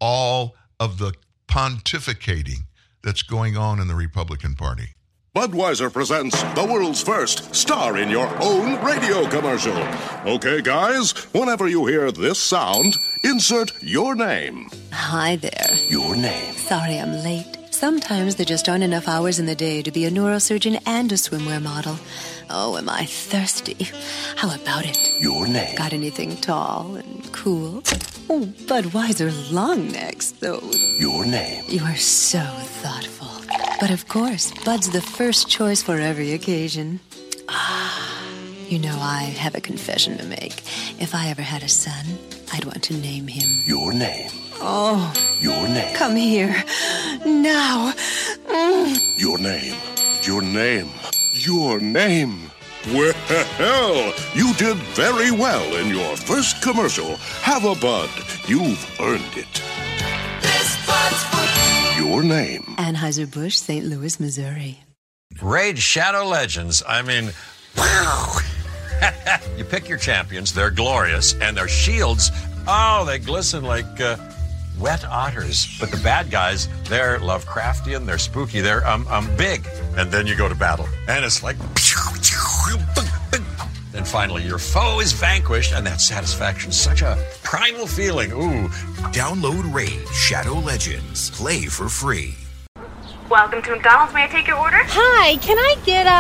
all 0.01 0.55
of 0.79 0.99
the 0.99 1.15
pontificating 1.49 2.65
that's 3.03 3.23
going 3.23 3.57
on 3.57 3.81
in 3.81 3.89
the 3.89 3.95
Republican 3.95 4.55
Party. 4.55 4.95
Budweiser 5.35 5.93
presents 5.93 6.43
the 6.55 6.67
world's 6.69 7.03
first 7.03 7.55
star 7.55 7.97
in 7.99 8.11
your 8.11 8.29
own 8.43 8.85
radio 8.85 9.29
commercial. 9.29 9.77
Okay, 10.27 10.61
guys, 10.61 11.13
whenever 11.33 11.69
you 11.69 11.87
hear 11.87 12.11
this 12.11 12.41
sound, 12.41 12.93
insert 13.23 13.71
your 13.81 14.17
name. 14.17 14.69
Hi 14.93 15.37
there. 15.37 15.71
Your 15.89 16.17
name. 16.17 16.53
Sorry 16.55 16.99
I'm 16.99 17.13
late. 17.23 17.60
Sometimes 17.81 18.37
there 18.37 18.45
just 18.45 18.69
aren't 18.69 18.85
enough 18.85 19.09
hours 19.09 19.39
in 19.39 19.47
the 19.47 19.55
day 19.55 19.81
to 19.81 19.91
be 19.91 20.05
a 20.05 20.11
neurosurgeon 20.11 20.83
and 20.85 21.11
a 21.13 21.15
swimwear 21.15 21.63
model. 21.63 21.97
Oh, 22.51 22.77
am 22.77 22.91
I 22.91 23.07
thirsty? 23.07 23.89
How 24.37 24.55
about 24.55 24.85
it? 24.85 24.99
Your 25.19 25.49
name. 25.49 25.77
Got 25.77 25.95
anything 25.95 26.37
tall 26.37 26.97
and 26.97 27.33
cool? 27.33 27.83
Oh, 28.29 28.53
Budweiser 28.67 29.33
long 29.51 29.91
necks, 29.93 30.33
though. 30.33 30.61
Your 30.99 31.25
name. 31.25 31.65
You 31.69 31.81
are 31.85 31.97
so 31.97 32.41
thoughtful. 32.83 33.31
But 33.81 33.91
of 33.91 34.07
course, 34.09 34.53
Bud's 34.63 34.91
the 34.91 35.01
first 35.01 35.49
choice 35.49 35.83
for 35.83 35.97
every 35.97 36.33
occasion. 36.33 37.01
Ah, 37.49 38.23
you 38.69 38.79
know, 38.79 38.99
I 39.01 39.23
have 39.23 39.55
a 39.55 39.61
confession 39.63 40.19
to 40.19 40.27
make. 40.27 40.61
If 41.01 41.15
I 41.15 41.29
ever 41.31 41.41
had 41.41 41.63
a 41.63 41.69
son, 41.69 42.05
I'd 42.53 42.67
want 42.67 42.83
to 42.83 42.95
name 42.95 43.27
him. 43.27 43.49
Your 43.65 43.95
name. 43.95 44.29
Oh, 44.61 45.11
Your 45.41 45.67
name. 45.69 45.95
come 45.95 46.17
here. 46.17 46.65
Now. 47.25 47.93
Mm. 48.47 48.99
Your 49.19 49.39
name. 49.39 49.75
Your 50.23 50.43
name. 50.43 50.89
Your 51.35 51.81
name. 51.81 52.51
Well, 52.93 54.15
you 54.35 54.55
did 54.55 54.77
very 54.95 55.31
well 55.31 55.77
in 55.77 55.89
your 55.95 56.17
first 56.17 56.63
commercial. 56.63 57.17
Have 57.43 57.65
a 57.65 57.75
bud. 57.75 58.11
You've 58.47 59.01
earned 59.01 59.37
it. 59.37 59.63
This 60.41 60.87
bud's 60.87 61.23
for 61.25 62.03
Your 62.03 62.23
name. 62.23 62.63
Anheuser-Busch, 62.79 63.57
St. 63.57 63.85
Louis, 63.85 64.19
Missouri. 64.19 64.81
Raid 65.43 65.79
Shadow 65.79 66.25
Legends. 66.27 66.83
I 66.87 67.03
mean, 67.03 67.31
you 69.59 69.65
pick 69.65 69.89
your 69.89 69.99
champions, 69.99 70.53
they're 70.53 70.71
glorious, 70.71 71.35
and 71.35 71.57
their 71.57 71.69
shields, 71.69 72.31
oh, 72.67 73.05
they 73.07 73.19
glisten 73.19 73.63
like 73.65 74.01
uh, 74.01 74.17
wet 74.81 75.05
otters. 75.05 75.77
But 75.79 75.91
the 75.91 75.99
bad 75.99 76.31
guys, 76.31 76.69
they're 76.85 77.19
Lovecraftian, 77.19 78.07
they're 78.07 78.19
spooky, 78.19 78.61
they're 78.61 78.87
um, 78.87 79.07
um, 79.09 79.29
big. 79.37 79.67
And 79.97 80.11
then 80.11 80.27
you 80.27 80.35
go 80.35 80.49
to 80.49 80.55
battle, 80.55 80.89
and 81.09 81.25
it's 81.25 81.43
like. 81.43 81.57
Then 83.93 84.05
finally, 84.05 84.45
your 84.45 84.59
foe 84.59 85.01
is 85.01 85.13
vanquished, 85.13 85.73
and 85.73 85.85
that 85.87 86.01
satisfaction, 86.01 86.71
such 86.71 87.03
a 87.03 87.19
primal 87.43 87.87
feeling. 87.87 88.31
Ooh. 88.33 88.69
Download 89.11 89.75
Raid 89.75 90.07
Shadow 90.09 90.55
Legends. 90.55 91.31
Play 91.31 91.67
for 91.67 91.89
free. 91.89 92.35
Welcome 93.31 93.63
to 93.63 93.71
McDonald's. 93.71 94.13
May 94.13 94.25
I 94.25 94.27
take 94.27 94.49
your 94.49 94.59
order? 94.59 94.79
Hi, 94.83 95.37
can 95.37 95.57
I 95.57 95.77
get 95.87 96.05
a? 96.05 96.11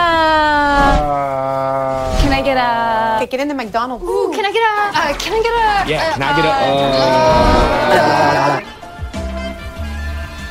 can 2.22 2.32
I 2.32 2.40
get 2.40 2.56
a? 2.56 3.16
Okay, 3.16 3.26
get 3.26 3.40
into 3.40 3.54
McDonald's. 3.54 4.04
Ooh, 4.04 4.30
can 4.32 4.46
I 4.46 4.52
get 4.52 4.62
a? 4.62 4.92
Uh, 4.94 5.12
can 5.18 5.32
I 5.34 5.42
get 5.42 5.50
a? 5.50 5.90
Yeah, 5.90 6.06
uh, 6.06 6.12
can 6.14 6.22
I 6.22 6.36
get 6.38 6.44
a? 6.46 6.50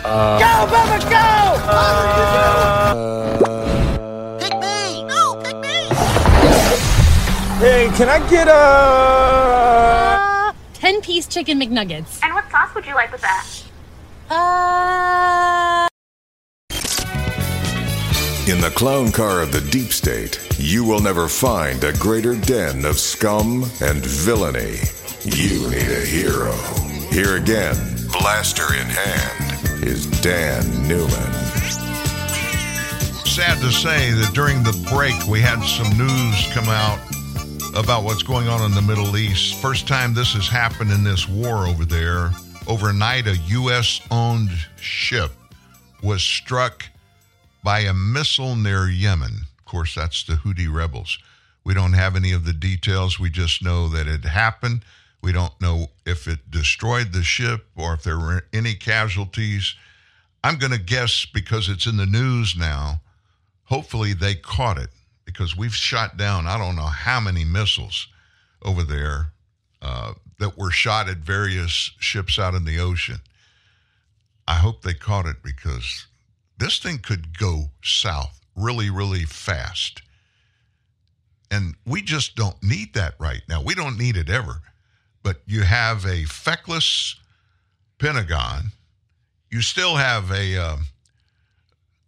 Uh, 0.04 0.08
uh, 0.10 0.40
Go, 0.44 0.52
Bubba, 0.68 1.00
go! 1.08 1.24
pick 4.44 4.54
me! 4.60 5.04
No, 5.08 5.40
pick 5.42 5.56
me! 5.64 5.88
Hey, 7.64 7.88
can 7.96 8.10
I 8.10 8.20
get 8.30 8.50
a? 8.50 10.54
Ten 10.74 11.00
piece 11.00 11.26
chicken 11.26 11.58
McNuggets. 11.58 12.20
And 12.22 12.34
what 12.34 12.52
sauce 12.52 12.76
would 12.76 12.86
you 12.86 12.96
like 12.96 13.14
with 13.14 13.22
that? 13.22 13.48
Uh. 14.30 14.99
In 18.50 18.62
the 18.62 18.72
clown 18.72 19.12
car 19.12 19.44
of 19.44 19.52
the 19.52 19.62
deep 19.62 19.94
state, 19.94 20.40
you 20.58 20.84
will 20.84 21.00
never 21.00 21.28
find 21.28 21.84
a 21.84 21.94
greater 21.94 22.36
den 22.36 22.84
of 22.84 22.98
scum 22.98 23.62
and 23.80 24.04
villainy. 24.04 24.80
You 25.24 25.70
need 25.70 25.88
a 25.88 26.04
hero. 26.04 26.52
Here 27.12 27.36
again, 27.36 27.76
blaster 28.12 28.74
in 28.74 28.88
hand, 28.88 29.86
is 29.86 30.08
Dan 30.22 30.66
Newman. 30.88 31.32
Sad 33.24 33.60
to 33.62 33.72
say 33.72 34.14
that 34.14 34.32
during 34.34 34.64
the 34.64 34.74
break, 34.92 35.14
we 35.28 35.42
had 35.42 35.62
some 35.62 35.96
news 35.96 36.52
come 36.52 36.70
out 36.70 37.00
about 37.76 38.04
what's 38.04 38.24
going 38.24 38.48
on 38.48 38.64
in 38.64 38.72
the 38.72 38.82
Middle 38.82 39.16
East. 39.16 39.62
First 39.62 39.88
time 39.88 40.16
this 40.16 40.34
has 40.34 40.48
happened 40.48 40.90
in 40.90 41.04
this 41.04 41.30
war 41.30 41.68
over 41.68 41.86
there. 41.86 42.32
Overnight, 42.68 43.28
a 43.28 43.38
U.S. 43.38 44.02
owned 44.10 44.50
ship 44.78 45.30
was 46.02 46.24
struck 46.24 46.90
by 47.70 47.82
a 47.82 47.94
missile 47.94 48.56
near 48.56 48.90
Yemen. 48.90 49.46
Of 49.60 49.66
course, 49.66 49.94
that's 49.94 50.24
the 50.24 50.34
Houthi 50.34 50.74
rebels. 50.74 51.20
We 51.64 51.76
don't 51.76 51.94
have 51.94 52.16
any 52.16 52.32
of 52.32 52.44
the 52.44 52.52
details. 52.52 53.20
We 53.20 53.30
just 53.30 53.64
know 53.64 53.88
that 53.90 54.08
it 54.08 54.26
happened. 54.26 54.82
We 55.22 55.34
don't 55.34 55.54
know 55.62 55.92
if 56.04 56.28
it 56.28 56.50
destroyed 56.50 57.14
the 57.14 57.22
ship 57.22 57.68
or 57.76 57.94
if 57.94 58.02
there 58.02 58.18
were 58.18 58.48
any 58.52 58.74
casualties. 58.74 59.76
I'm 60.44 60.58
going 60.58 60.72
to 60.72 60.80
guess 60.80 61.28
because 61.32 61.70
it's 61.70 61.86
in 61.86 61.98
the 61.98 62.08
news 62.08 62.56
now. 62.58 63.02
Hopefully, 63.66 64.14
they 64.14 64.34
caught 64.34 64.80
it 64.80 64.90
because 65.24 65.56
we've 65.56 65.76
shot 65.76 66.18
down 66.18 66.48
I 66.48 66.58
don't 66.58 66.76
know 66.76 66.82
how 66.82 67.20
many 67.20 67.46
missiles 67.46 68.08
over 68.64 68.82
there 68.82 69.32
uh, 69.84 70.14
that 70.40 70.58
were 70.58 70.72
shot 70.72 71.08
at 71.08 71.18
various 71.18 71.92
ships 72.00 72.40
out 72.40 72.56
in 72.56 72.66
the 72.66 72.80
ocean. 72.80 73.20
I 74.48 74.56
hope 74.56 74.82
they 74.82 74.96
caught 74.96 75.28
it 75.28 75.44
because 75.44 76.08
this 76.60 76.80
thing 76.80 77.00
could 77.00 77.38
go 77.38 77.72
south 77.84 78.40
really, 78.56 78.90
really 78.90 79.24
fast. 79.24 80.02
And 81.52 81.76
we 81.86 82.02
just 82.02 82.36
don't 82.36 82.62
need 82.62 82.94
that 82.94 83.16
right 83.20 83.42
now. 83.50 83.62
We 83.64 83.74
don't 83.74 83.98
need 83.98 84.18
it 84.18 84.30
ever. 84.30 84.62
But 85.24 85.42
you 85.46 85.64
have 85.64 86.06
a 86.06 86.26
feckless 86.26 87.16
Pentagon. 87.98 88.72
You 89.50 89.62
still 89.62 89.96
have 89.96 90.32
a, 90.32 90.58
um, 90.58 90.86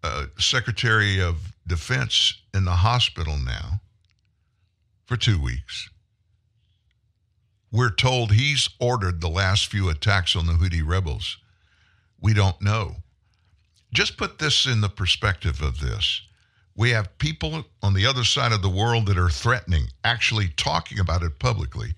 a 0.04 0.26
Secretary 0.38 1.22
of 1.22 1.54
Defense 1.68 2.42
in 2.54 2.66
the 2.66 2.72
hospital 2.72 3.38
now 3.38 3.82
for 5.06 5.18
two 5.18 5.42
weeks. 5.42 5.90
We're 7.72 7.92
told 7.92 8.34
he's 8.34 8.70
ordered 8.80 9.22
the 9.22 9.30
last 9.30 9.68
few 9.68 9.90
attacks 9.90 10.36
on 10.36 10.46
the 10.46 10.54
Houthi 10.54 10.86
rebels. 10.86 11.38
We 12.20 12.34
don't 12.34 12.62
know. 12.62 12.98
Just 13.94 14.18
put 14.18 14.40
this 14.40 14.66
in 14.66 14.82
the 14.82 14.90
perspective 14.90 15.62
of 15.62 15.80
this. 15.80 16.22
We 16.76 16.92
have 16.92 17.18
people 17.18 17.66
on 17.84 17.94
the 17.94 18.06
other 18.06 18.24
side 18.24 18.54
of 18.54 18.62
the 18.62 18.70
world 18.70 19.06
that 19.08 19.18
are 19.18 19.30
threatening, 19.30 19.88
actually 20.04 20.48
talking 20.56 21.00
about 21.00 21.24
it 21.24 21.40
publicly, 21.40 21.94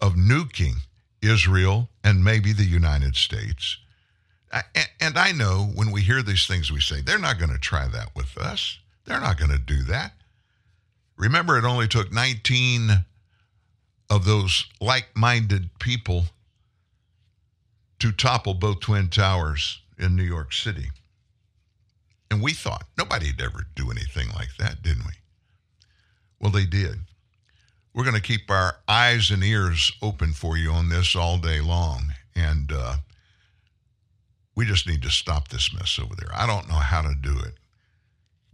of 0.00 0.14
nuking 0.14 0.74
Israel 1.22 1.88
and 2.04 2.22
maybe 2.22 2.52
the 2.52 2.64
United 2.64 3.16
States. 3.16 3.78
And 5.00 5.16
I 5.16 5.32
know 5.32 5.70
when 5.74 5.90
we 5.90 6.02
hear 6.02 6.22
these 6.22 6.46
things, 6.46 6.70
we 6.70 6.80
say, 6.80 7.00
they're 7.00 7.18
not 7.18 7.38
going 7.38 7.52
to 7.52 7.58
try 7.58 7.88
that 7.88 8.14
with 8.14 8.36
us. 8.36 8.78
They're 9.06 9.20
not 9.20 9.38
going 9.38 9.50
to 9.50 9.58
do 9.58 9.82
that. 9.84 10.12
Remember, 11.16 11.56
it 11.56 11.64
only 11.64 11.88
took 11.88 12.12
19 12.12 12.90
of 14.10 14.24
those 14.26 14.66
like 14.80 15.08
minded 15.14 15.70
people 15.78 16.24
to 18.00 18.12
topple 18.12 18.52
both 18.52 18.80
Twin 18.80 19.08
Towers 19.08 19.80
in 19.98 20.16
New 20.16 20.22
York 20.22 20.52
City. 20.52 20.90
And 22.32 22.42
we 22.42 22.54
thought 22.54 22.86
nobody'd 22.96 23.42
ever 23.42 23.66
do 23.76 23.90
anything 23.90 24.28
like 24.34 24.56
that, 24.58 24.82
didn't 24.82 25.04
we? 25.04 25.12
Well, 26.40 26.50
they 26.50 26.64
did. 26.64 27.00
We're 27.92 28.04
going 28.04 28.16
to 28.16 28.22
keep 28.22 28.50
our 28.50 28.76
eyes 28.88 29.30
and 29.30 29.44
ears 29.44 29.92
open 30.00 30.32
for 30.32 30.56
you 30.56 30.70
on 30.70 30.88
this 30.88 31.14
all 31.14 31.36
day 31.36 31.60
long. 31.60 32.14
And 32.34 32.72
uh, 32.72 32.96
we 34.56 34.64
just 34.64 34.88
need 34.88 35.02
to 35.02 35.10
stop 35.10 35.48
this 35.48 35.74
mess 35.74 35.98
over 36.02 36.14
there. 36.16 36.30
I 36.34 36.46
don't 36.46 36.68
know 36.68 36.76
how 36.76 37.02
to 37.02 37.14
do 37.14 37.38
it. 37.38 37.52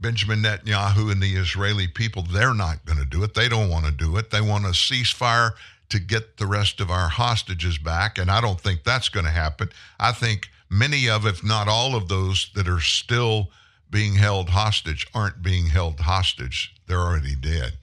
Benjamin 0.00 0.42
Netanyahu 0.42 1.12
and 1.12 1.22
the 1.22 1.36
Israeli 1.36 1.86
people, 1.86 2.22
they're 2.22 2.54
not 2.54 2.84
going 2.84 2.98
to 2.98 3.04
do 3.04 3.22
it. 3.22 3.34
They 3.34 3.48
don't 3.48 3.70
want 3.70 3.86
to 3.86 3.92
do 3.92 4.16
it. 4.16 4.30
They 4.32 4.40
want 4.40 4.64
a 4.64 4.70
ceasefire 4.70 5.52
to 5.90 6.00
get 6.00 6.38
the 6.38 6.46
rest 6.46 6.80
of 6.80 6.90
our 6.90 7.08
hostages 7.08 7.78
back. 7.78 8.18
And 8.18 8.28
I 8.28 8.40
don't 8.40 8.60
think 8.60 8.82
that's 8.82 9.08
going 9.08 9.26
to 9.26 9.30
happen. 9.30 9.70
I 10.00 10.10
think 10.10 10.50
many 10.68 11.08
of, 11.08 11.26
if 11.26 11.44
not 11.44 11.68
all 11.68 11.94
of 11.94 12.08
those 12.08 12.50
that 12.56 12.66
are 12.66 12.80
still 12.80 13.50
being 13.90 14.16
held 14.16 14.50
hostage 14.50 15.06
aren't 15.14 15.42
being 15.42 15.66
held 15.66 16.00
hostage. 16.00 16.74
They're 16.86 17.00
already 17.00 17.34
dead. 17.34 17.74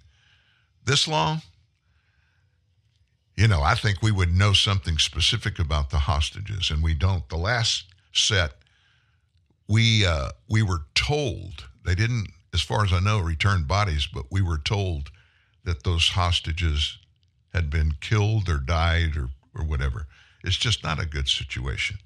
This 0.85 1.07
long? 1.07 1.41
You 3.35 3.47
know, 3.47 3.61
I 3.61 3.75
think 3.75 4.01
we 4.01 4.11
would 4.11 4.33
know 4.33 4.53
something 4.53 4.97
specific 4.97 5.59
about 5.59 5.89
the 5.89 5.99
hostages, 5.99 6.71
and 6.71 6.81
we 6.81 6.93
don't. 6.93 7.27
The 7.27 7.37
last 7.37 7.85
set, 8.13 8.53
we 9.67 10.05
uh, 10.05 10.29
we 10.47 10.63
were 10.63 10.85
told 10.93 11.65
they 11.83 11.95
didn't, 11.95 12.27
as 12.53 12.61
far 12.61 12.85
as 12.85 12.93
I 12.93 12.99
know, 12.99 13.19
return 13.19 13.63
bodies, 13.63 14.07
but 14.07 14.31
we 14.31 14.41
were 14.41 14.57
told 14.57 15.11
that 15.65 15.83
those 15.83 16.09
hostages 16.09 16.97
had 17.53 17.69
been 17.69 17.95
killed 17.99 18.47
or 18.47 18.57
died 18.57 19.17
or 19.17 19.29
or 19.53 19.65
whatever. 19.65 20.07
It's 20.43 20.55
just 20.55 20.83
not 20.83 21.01
a 21.01 21.05
good 21.05 21.27
situation. 21.27 21.97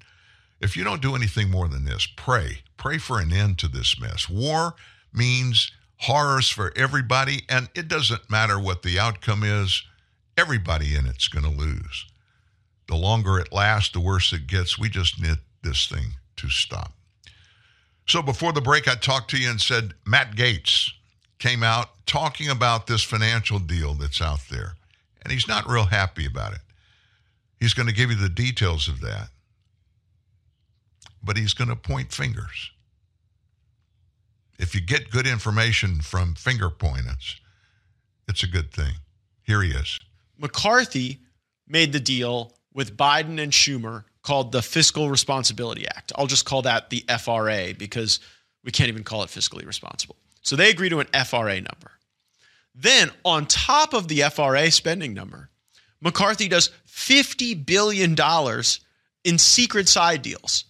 If 0.60 0.76
you 0.76 0.84
don't 0.84 1.02
do 1.02 1.16
anything 1.16 1.50
more 1.50 1.68
than 1.68 1.84
this, 1.84 2.06
pray. 2.16 2.58
Pray 2.76 2.98
for 2.98 3.18
an 3.18 3.32
end 3.32 3.58
to 3.58 3.68
this 3.68 3.98
mess. 3.98 4.28
War 4.28 4.74
means 5.12 5.72
horrors 5.96 6.48
for 6.48 6.72
everybody, 6.76 7.42
and 7.48 7.68
it 7.74 7.88
doesn't 7.88 8.30
matter 8.30 8.58
what 8.58 8.82
the 8.82 8.98
outcome 8.98 9.42
is, 9.42 9.82
everybody 10.36 10.94
in 10.94 11.06
it's 11.06 11.28
going 11.28 11.44
to 11.44 11.50
lose. 11.50 12.06
The 12.88 12.96
longer 12.96 13.38
it 13.38 13.52
lasts, 13.52 13.92
the 13.92 14.00
worse 14.00 14.32
it 14.32 14.46
gets. 14.46 14.78
We 14.78 14.88
just 14.88 15.20
need 15.20 15.38
this 15.62 15.86
thing 15.86 16.14
to 16.36 16.48
stop. 16.48 16.92
So 18.06 18.22
before 18.22 18.52
the 18.52 18.60
break, 18.60 18.88
I 18.88 18.94
talked 18.96 19.30
to 19.30 19.38
you 19.38 19.50
and 19.50 19.60
said 19.60 19.94
Matt 20.04 20.34
Gaetz 20.34 20.90
came 21.38 21.62
out 21.62 21.90
talking 22.06 22.48
about 22.48 22.86
this 22.86 23.02
financial 23.02 23.58
deal 23.58 23.94
that's 23.94 24.20
out 24.20 24.40
there, 24.50 24.74
and 25.22 25.32
he's 25.32 25.48
not 25.48 25.68
real 25.68 25.84
happy 25.84 26.26
about 26.26 26.52
it. 26.52 26.60
He's 27.58 27.74
going 27.74 27.88
to 27.88 27.94
give 27.94 28.10
you 28.10 28.16
the 28.16 28.28
details 28.28 28.88
of 28.88 29.00
that 29.00 29.28
but 31.22 31.36
he's 31.36 31.54
going 31.54 31.68
to 31.68 31.76
point 31.76 32.12
fingers. 32.12 32.70
If 34.58 34.74
you 34.74 34.80
get 34.80 35.10
good 35.10 35.26
information 35.26 36.00
from 36.00 36.34
finger 36.34 36.70
pointers, 36.70 37.40
it's 38.28 38.42
a 38.42 38.46
good 38.46 38.72
thing. 38.72 38.94
Here 39.42 39.62
he 39.62 39.70
is. 39.70 39.98
McCarthy 40.38 41.20
made 41.66 41.92
the 41.92 42.00
deal 42.00 42.54
with 42.72 42.96
Biden 42.96 43.40
and 43.40 43.52
Schumer 43.52 44.04
called 44.22 44.52
the 44.52 44.62
Fiscal 44.62 45.10
Responsibility 45.10 45.86
Act. 45.86 46.12
I'll 46.16 46.26
just 46.26 46.44
call 46.44 46.62
that 46.62 46.90
the 46.90 47.04
FRA 47.18 47.74
because 47.76 48.20
we 48.64 48.70
can't 48.70 48.88
even 48.88 49.04
call 49.04 49.22
it 49.22 49.28
fiscally 49.28 49.66
responsible. 49.66 50.16
So 50.42 50.56
they 50.56 50.70
agree 50.70 50.88
to 50.88 51.00
an 51.00 51.06
FRA 51.24 51.56
number. 51.56 51.92
Then, 52.74 53.10
on 53.24 53.46
top 53.46 53.94
of 53.94 54.08
the 54.08 54.22
FRA 54.30 54.70
spending 54.70 55.14
number, 55.14 55.50
McCarthy 56.00 56.48
does 56.48 56.70
$50 56.88 57.66
billion 57.66 58.16
in 59.24 59.38
secret 59.38 59.88
side 59.88 60.22
deals 60.22 60.64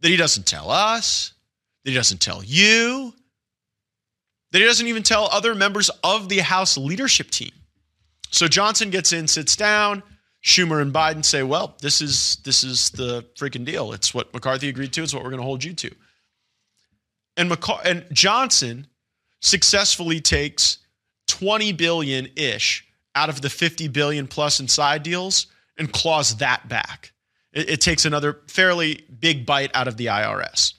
that 0.00 0.08
he 0.08 0.16
doesn't 0.16 0.46
tell 0.46 0.70
us, 0.70 1.32
that 1.84 1.90
he 1.90 1.96
doesn't 1.96 2.20
tell 2.20 2.42
you, 2.42 3.12
that 4.52 4.58
he 4.58 4.64
doesn't 4.64 4.86
even 4.86 5.02
tell 5.02 5.28
other 5.30 5.54
members 5.54 5.90
of 6.02 6.28
the 6.28 6.38
House 6.38 6.76
leadership 6.76 7.30
team. 7.30 7.52
So 8.30 8.46
Johnson 8.48 8.90
gets 8.90 9.12
in, 9.12 9.26
sits 9.26 9.56
down. 9.56 10.02
Schumer 10.44 10.80
and 10.80 10.92
Biden 10.92 11.24
say, 11.24 11.42
"Well, 11.42 11.76
this 11.80 12.00
is 12.00 12.36
this 12.44 12.62
is 12.62 12.90
the 12.90 13.22
freaking 13.36 13.64
deal. 13.64 13.92
It's 13.92 14.14
what 14.14 14.32
McCarthy 14.32 14.68
agreed 14.68 14.92
to. 14.92 15.02
It's 15.02 15.12
what 15.12 15.24
we're 15.24 15.30
going 15.30 15.40
to 15.40 15.46
hold 15.46 15.64
you 15.64 15.74
to." 15.74 15.94
And 17.36 17.50
McCar- 17.50 17.84
and 17.84 18.06
Johnson 18.12 18.86
successfully 19.40 20.20
takes 20.20 20.78
20 21.26 21.72
billion 21.72 22.28
ish 22.36 22.86
out 23.14 23.28
of 23.28 23.40
the 23.40 23.50
50 23.50 23.88
billion 23.88 24.26
plus 24.26 24.60
in 24.60 24.68
side 24.68 25.02
deals 25.02 25.48
and 25.76 25.92
claws 25.92 26.36
that 26.36 26.68
back. 26.68 27.12
It, 27.58 27.70
it 27.70 27.80
takes 27.80 28.04
another 28.04 28.40
fairly 28.46 29.04
big 29.18 29.44
bite 29.44 29.70
out 29.74 29.88
of 29.88 29.96
the 29.96 30.06
IRS. 30.06 30.74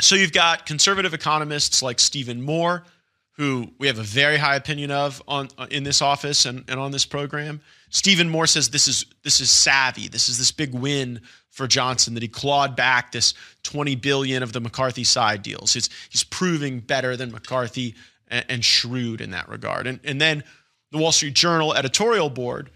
So 0.00 0.14
you've 0.14 0.32
got 0.32 0.66
conservative 0.66 1.14
economists 1.14 1.82
like 1.82 1.98
Stephen 1.98 2.42
Moore, 2.42 2.84
who 3.32 3.70
we 3.78 3.86
have 3.86 3.98
a 3.98 4.02
very 4.02 4.36
high 4.36 4.56
opinion 4.56 4.90
of 4.90 5.22
on 5.26 5.48
uh, 5.56 5.66
in 5.70 5.84
this 5.84 6.02
office 6.02 6.44
and, 6.44 6.64
and 6.68 6.78
on 6.78 6.90
this 6.90 7.06
program. 7.06 7.60
Stephen 7.88 8.28
Moore 8.28 8.46
says 8.46 8.68
this 8.68 8.86
is 8.88 9.06
this 9.22 9.40
is 9.40 9.50
savvy. 9.50 10.08
This 10.08 10.28
is 10.28 10.36
this 10.36 10.52
big 10.52 10.74
win 10.74 11.20
for 11.50 11.66
Johnson 11.66 12.12
that 12.14 12.22
he 12.22 12.28
clawed 12.28 12.76
back 12.76 13.12
this 13.12 13.32
20 13.62 13.94
billion 13.96 14.42
of 14.42 14.52
the 14.52 14.60
McCarthy 14.60 15.04
side 15.04 15.42
deals. 15.42 15.72
He's 15.72 15.88
he's 16.10 16.24
proving 16.24 16.80
better 16.80 17.16
than 17.16 17.30
McCarthy 17.30 17.94
and, 18.28 18.44
and 18.50 18.64
shrewd 18.64 19.22
in 19.22 19.30
that 19.30 19.48
regard. 19.48 19.86
And 19.86 20.00
and 20.04 20.20
then 20.20 20.44
the 20.92 20.98
Wall 20.98 21.12
Street 21.12 21.34
Journal 21.34 21.74
editorial 21.74 22.28
board, 22.28 22.70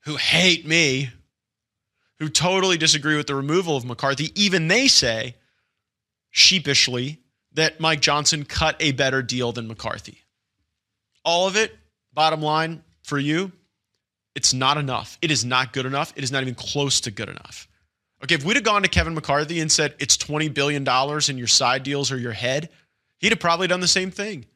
who 0.00 0.16
hate 0.16 0.66
me, 0.66 1.10
who 2.18 2.28
totally 2.28 2.76
disagree 2.76 3.16
with 3.16 3.26
the 3.26 3.34
removal 3.34 3.76
of 3.76 3.84
McCarthy, 3.84 4.32
even 4.40 4.68
they 4.68 4.88
say 4.88 5.36
sheepishly 6.30 7.20
that 7.52 7.80
Mike 7.80 8.00
Johnson 8.00 8.44
cut 8.44 8.76
a 8.80 8.92
better 8.92 9.22
deal 9.22 9.52
than 9.52 9.68
McCarthy. 9.68 10.22
All 11.24 11.46
of 11.46 11.56
it, 11.56 11.76
bottom 12.12 12.42
line 12.42 12.82
for 13.02 13.18
you, 13.18 13.52
it's 14.34 14.54
not 14.54 14.76
enough. 14.78 15.18
It 15.22 15.30
is 15.30 15.44
not 15.44 15.72
good 15.72 15.86
enough. 15.86 16.12
It 16.16 16.24
is 16.24 16.30
not 16.30 16.42
even 16.42 16.54
close 16.54 17.00
to 17.02 17.10
good 17.10 17.28
enough. 17.28 17.68
Okay, 18.22 18.34
if 18.34 18.44
we'd 18.44 18.56
have 18.56 18.64
gone 18.64 18.82
to 18.82 18.88
Kevin 18.88 19.14
McCarthy 19.14 19.60
and 19.60 19.70
said 19.70 19.94
it's 19.98 20.16
$20 20.16 20.52
billion 20.52 20.86
in 21.28 21.38
your 21.38 21.46
side 21.46 21.82
deals 21.82 22.10
or 22.10 22.18
your 22.18 22.32
head, 22.32 22.68
he'd 23.18 23.32
have 23.32 23.40
probably 23.40 23.66
done 23.66 23.80
the 23.80 23.88
same 23.88 24.10
thing. 24.10 24.46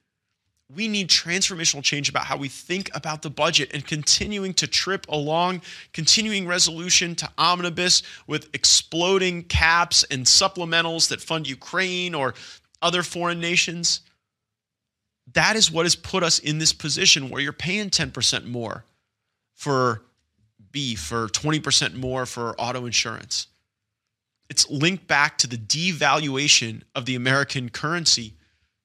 We 0.75 0.89
need 0.89 1.09
transformational 1.09 1.83
change 1.83 2.09
about 2.09 2.25
how 2.25 2.37
we 2.37 2.49
think 2.49 2.91
about 2.95 3.23
the 3.23 3.31
budget 3.31 3.71
and 3.75 3.87
continuing 3.87 4.55
to 4.55 4.67
trip 4.67 5.07
along, 5.09 5.63
continuing 5.93 6.47
resolution 6.47 7.15
to 7.17 7.31
omnibus 7.37 8.03
with 8.27 8.49
exploding 8.55 9.45
caps 9.45 10.03
and 10.05 10.25
supplementals 10.25 11.09
that 11.09 11.21
fund 11.21 11.47
Ukraine 11.47 12.15
or 12.15 12.35
other 12.81 13.03
foreign 13.03 13.41
nations. 13.41 14.01
That 15.35 15.57
is 15.57 15.71
what 15.71 15.85
has 15.85 15.95
put 15.95 16.23
us 16.23 16.39
in 16.39 16.59
this 16.59 16.73
position 16.73 17.29
where 17.29 17.41
you're 17.41 17.53
paying 17.53 17.91
10% 17.91 18.47
more 18.47 18.85
for 19.55 20.03
beef 20.73 21.13
or 21.13 21.29
20% 21.29 21.95
more 21.95 22.27
for 22.27 22.59
auto 22.61 22.87
insurance. 22.87 23.47
It's 24.49 24.69
linked 24.69 25.07
back 25.07 25.39
to 25.39 25.47
the 25.47 25.57
devaluation 25.57 26.83
of 26.95 27.07
the 27.07 27.15
American 27.15 27.69
currency 27.69 28.35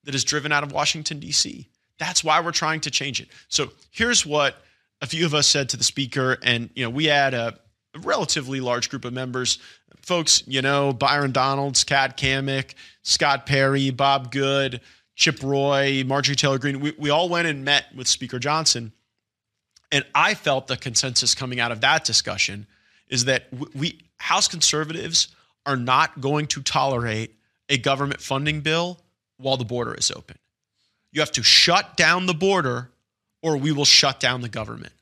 that 0.08 0.16
is 0.16 0.24
driven 0.24 0.54
out 0.54 0.64
of 0.64 0.72
Washington, 0.72 1.20
D.C. 1.20 1.68
That's 2.00 2.24
why 2.24 2.40
we're 2.40 2.54
trying 2.54 2.80
to 2.82 2.90
change 2.90 3.20
it. 3.20 3.28
So 3.50 3.72
here's 3.92 4.26
what 4.26 4.56
a 5.02 5.06
few 5.06 5.26
of 5.26 5.34
us 5.34 5.48
said 5.48 5.68
to 5.70 5.78
the 5.78 5.84
speaker, 5.84 6.38
and 6.42 6.70
you 6.76 6.84
know, 6.84 6.90
we 6.90 7.06
had 7.06 7.34
a, 7.34 7.60
relatively 8.02 8.62
large 8.62 8.92
group 8.92 9.06
of 9.06 9.14
members. 9.14 9.58
Folks, 10.04 10.44
you 10.46 10.62
know, 10.62 10.94
Byron 10.94 11.32
Donalds, 11.32 11.84
Kat 11.84 12.16
Cammack, 12.16 12.76
Scott 13.02 13.48
Perry, 13.48 13.90
Bob 13.90 14.32
Good, 14.32 14.82
Chip 15.16 15.42
Roy, 15.42 16.04
Marjorie 16.06 16.36
Taylor 16.36 16.60
Greene. 16.60 16.80
We, 16.80 16.94
we 17.00 17.10
all 17.10 17.28
went 17.28 17.48
and 17.48 17.66
met 17.66 17.86
with 17.96 18.08
Speaker 18.08 18.38
Johnson. 18.38 18.92
And 19.92 20.06
I 20.14 20.36
felt 20.36 20.68
the 20.68 20.78
consensus 20.78 21.34
coming 21.34 21.60
out 21.60 21.72
of 21.72 21.82
that 21.82 22.06
discussion 22.06 22.68
is 23.08 23.26
that 23.26 23.48
we 23.74 24.00
House 24.20 24.48
conservatives 24.48 25.30
are 25.66 25.78
not 25.78 26.22
going 26.22 26.46
to 26.48 26.62
tolerate 26.62 27.34
a 27.68 27.80
government 27.80 28.22
funding 28.22 28.62
bill 28.62 29.00
while 29.38 29.58
the 29.58 29.66
border 29.66 29.94
is 29.94 30.12
open. 30.12 30.38
You 31.12 31.22
have 31.22 31.32
to 31.34 31.44
shut 31.44 31.96
down 31.96 32.26
the 32.26 32.34
border 32.34 32.90
or 33.42 33.58
we 33.58 33.72
will 33.72 33.86
shut 33.86 34.20
down 34.20 34.42
the 34.42 34.50
government. 34.50 34.94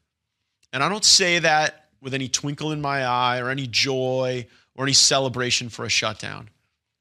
And 0.71 0.83
I 0.83 0.89
don't 0.89 1.05
say 1.05 1.39
that 1.39 1.85
with 2.01 2.13
any 2.13 2.27
twinkle 2.27 2.71
in 2.71 2.81
my 2.81 3.03
eye 3.03 3.39
or 3.39 3.49
any 3.49 3.67
joy 3.67 4.45
or 4.75 4.85
any 4.85 4.93
celebration 4.93 5.69
for 5.69 5.85
a 5.85 5.89
shutdown. 5.89 6.49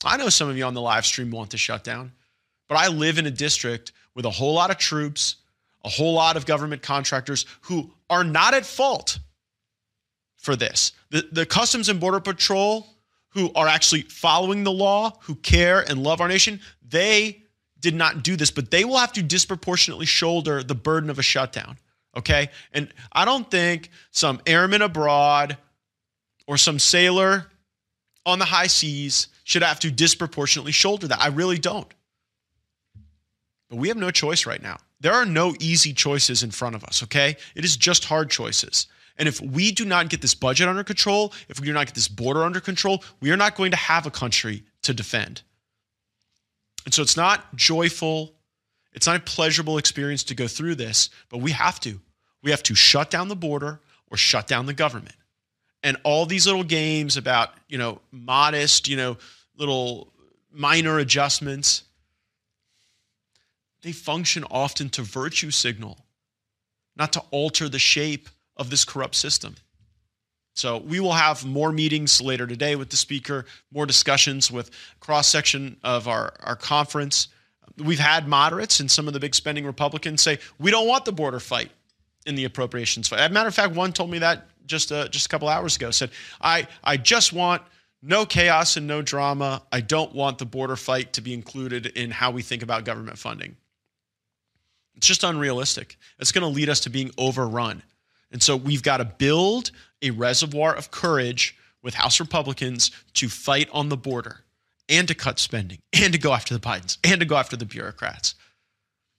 I 0.04 0.16
know 0.16 0.28
some 0.28 0.48
of 0.48 0.56
you 0.56 0.64
on 0.64 0.74
the 0.74 0.80
live 0.80 1.06
stream 1.06 1.30
want 1.30 1.50
the 1.50 1.58
shutdown, 1.58 2.12
but 2.68 2.76
I 2.76 2.88
live 2.88 3.18
in 3.18 3.26
a 3.26 3.30
district 3.30 3.92
with 4.14 4.24
a 4.26 4.30
whole 4.30 4.54
lot 4.54 4.70
of 4.70 4.78
troops, 4.78 5.36
a 5.84 5.88
whole 5.88 6.14
lot 6.14 6.36
of 6.36 6.46
government 6.46 6.82
contractors 6.82 7.46
who 7.62 7.90
are 8.08 8.24
not 8.24 8.54
at 8.54 8.64
fault 8.64 9.18
for 10.36 10.56
this. 10.56 10.92
The, 11.10 11.26
the 11.32 11.46
Customs 11.46 11.88
and 11.88 11.98
Border 11.98 12.20
Patrol, 12.20 12.86
who 13.30 13.52
are 13.54 13.66
actually 13.66 14.02
following 14.02 14.62
the 14.62 14.72
law, 14.72 15.18
who 15.22 15.34
care 15.36 15.80
and 15.80 16.02
love 16.02 16.20
our 16.20 16.28
nation, 16.28 16.60
they 16.94 17.42
did 17.80 17.94
not 17.94 18.22
do 18.22 18.36
this, 18.36 18.50
but 18.50 18.70
they 18.70 18.84
will 18.84 18.96
have 18.96 19.12
to 19.12 19.22
disproportionately 19.22 20.06
shoulder 20.06 20.62
the 20.62 20.74
burden 20.74 21.10
of 21.10 21.18
a 21.18 21.22
shutdown. 21.22 21.76
Okay. 22.16 22.48
And 22.72 22.88
I 23.12 23.24
don't 23.24 23.50
think 23.50 23.90
some 24.10 24.40
airman 24.46 24.80
abroad 24.80 25.58
or 26.46 26.56
some 26.56 26.78
sailor 26.78 27.46
on 28.24 28.38
the 28.38 28.44
high 28.44 28.68
seas 28.68 29.28
should 29.42 29.62
have 29.62 29.80
to 29.80 29.90
disproportionately 29.90 30.72
shoulder 30.72 31.08
that. 31.08 31.20
I 31.20 31.28
really 31.28 31.58
don't. 31.58 31.92
But 33.68 33.76
we 33.76 33.88
have 33.88 33.96
no 33.96 34.10
choice 34.10 34.46
right 34.46 34.62
now. 34.62 34.78
There 35.00 35.12
are 35.12 35.26
no 35.26 35.54
easy 35.60 35.92
choices 35.92 36.42
in 36.42 36.50
front 36.50 36.76
of 36.76 36.84
us, 36.84 37.02
okay? 37.02 37.36
It 37.54 37.64
is 37.64 37.76
just 37.76 38.04
hard 38.04 38.30
choices. 38.30 38.86
And 39.18 39.28
if 39.28 39.40
we 39.40 39.70
do 39.70 39.84
not 39.84 40.08
get 40.08 40.22
this 40.22 40.34
budget 40.34 40.68
under 40.68 40.84
control, 40.84 41.32
if 41.48 41.60
we 41.60 41.66
do 41.66 41.72
not 41.72 41.86
get 41.86 41.94
this 41.94 42.08
border 42.08 42.44
under 42.44 42.60
control, 42.60 43.04
we 43.20 43.30
are 43.30 43.36
not 43.36 43.56
going 43.56 43.72
to 43.72 43.76
have 43.76 44.06
a 44.06 44.10
country 44.10 44.64
to 44.82 44.94
defend. 44.94 45.42
And 46.84 46.92
so 46.92 47.02
it's 47.02 47.16
not 47.16 47.54
joyful, 47.56 48.34
it's 48.92 49.06
not 49.06 49.16
a 49.16 49.20
pleasurable 49.20 49.78
experience 49.78 50.24
to 50.24 50.34
go 50.34 50.46
through 50.46 50.76
this, 50.76 51.10
but 51.28 51.38
we 51.38 51.52
have 51.52 51.80
to. 51.80 52.00
We 52.42 52.50
have 52.50 52.62
to 52.64 52.74
shut 52.74 53.10
down 53.10 53.28
the 53.28 53.36
border 53.36 53.80
or 54.10 54.16
shut 54.16 54.46
down 54.46 54.66
the 54.66 54.74
government. 54.74 55.16
And 55.82 55.96
all 56.02 56.26
these 56.26 56.46
little 56.46 56.64
games 56.64 57.16
about, 57.16 57.50
you 57.68 57.78
know, 57.78 58.00
modest, 58.10 58.88
you 58.88 58.96
know, 58.96 59.18
little 59.56 60.12
minor 60.52 60.98
adjustments, 60.98 61.84
they 63.82 63.92
function 63.92 64.44
often 64.50 64.88
to 64.90 65.02
virtue 65.02 65.50
signal, 65.50 65.98
not 66.96 67.12
to 67.14 67.22
alter 67.30 67.68
the 67.68 67.78
shape 67.78 68.28
of 68.56 68.70
this 68.70 68.84
corrupt 68.84 69.14
system. 69.14 69.56
So 70.54 70.78
we 70.78 71.00
will 71.00 71.12
have 71.12 71.44
more 71.44 71.72
meetings 71.72 72.20
later 72.20 72.46
today 72.46 72.76
with 72.76 72.90
the 72.90 72.96
speaker, 72.96 73.44
more 73.72 73.86
discussions 73.86 74.50
with 74.50 74.70
cross 75.00 75.28
section 75.28 75.76
of 75.82 76.06
our, 76.06 76.32
our 76.44 76.56
conference. 76.56 77.28
We've 77.76 77.98
had 77.98 78.28
moderates 78.28 78.78
and 78.78 78.88
some 78.88 79.08
of 79.08 79.14
the 79.14 79.20
big 79.20 79.34
spending 79.34 79.66
Republicans 79.66 80.22
say 80.22 80.38
we 80.58 80.70
don't 80.70 80.86
want 80.86 81.04
the 81.04 81.12
border 81.12 81.40
fight 81.40 81.72
in 82.24 82.36
the 82.36 82.44
appropriations 82.44 83.08
fight. 83.08 83.20
As 83.20 83.30
a 83.30 83.32
matter 83.32 83.48
of 83.48 83.54
fact, 83.54 83.74
one 83.74 83.92
told 83.92 84.10
me 84.10 84.18
that 84.20 84.46
just 84.66 84.92
uh, 84.92 85.08
just 85.08 85.26
a 85.26 85.28
couple 85.28 85.48
hours 85.48 85.76
ago. 85.76 85.90
Said 85.90 86.10
I 86.40 86.66
I 86.82 86.96
just 86.96 87.32
want 87.32 87.62
no 88.00 88.24
chaos 88.24 88.76
and 88.76 88.86
no 88.86 89.02
drama. 89.02 89.62
I 89.72 89.80
don't 89.80 90.14
want 90.14 90.38
the 90.38 90.46
border 90.46 90.76
fight 90.76 91.14
to 91.14 91.20
be 91.20 91.34
included 91.34 91.86
in 91.86 92.10
how 92.10 92.30
we 92.30 92.42
think 92.42 92.62
about 92.62 92.84
government 92.84 93.18
funding. 93.18 93.56
It's 94.94 95.06
just 95.06 95.24
unrealistic. 95.24 95.98
It's 96.18 96.30
going 96.30 96.42
to 96.42 96.54
lead 96.54 96.68
us 96.68 96.80
to 96.80 96.90
being 96.90 97.10
overrun. 97.18 97.82
And 98.34 98.42
so 98.42 98.56
we've 98.56 98.82
got 98.82 98.98
to 98.98 99.04
build 99.04 99.70
a 100.02 100.10
reservoir 100.10 100.74
of 100.74 100.90
courage 100.90 101.56
with 101.84 101.94
House 101.94 102.18
Republicans 102.18 102.90
to 103.14 103.28
fight 103.28 103.68
on 103.72 103.88
the 103.88 103.96
border 103.96 104.40
and 104.88 105.06
to 105.06 105.14
cut 105.14 105.38
spending 105.38 105.78
and 105.92 106.12
to 106.12 106.18
go 106.18 106.32
after 106.32 106.52
the 106.52 106.60
Bidens 106.60 106.98
and 107.04 107.20
to 107.20 107.26
go 107.26 107.36
after 107.36 107.56
the 107.56 107.64
bureaucrats. 107.64 108.34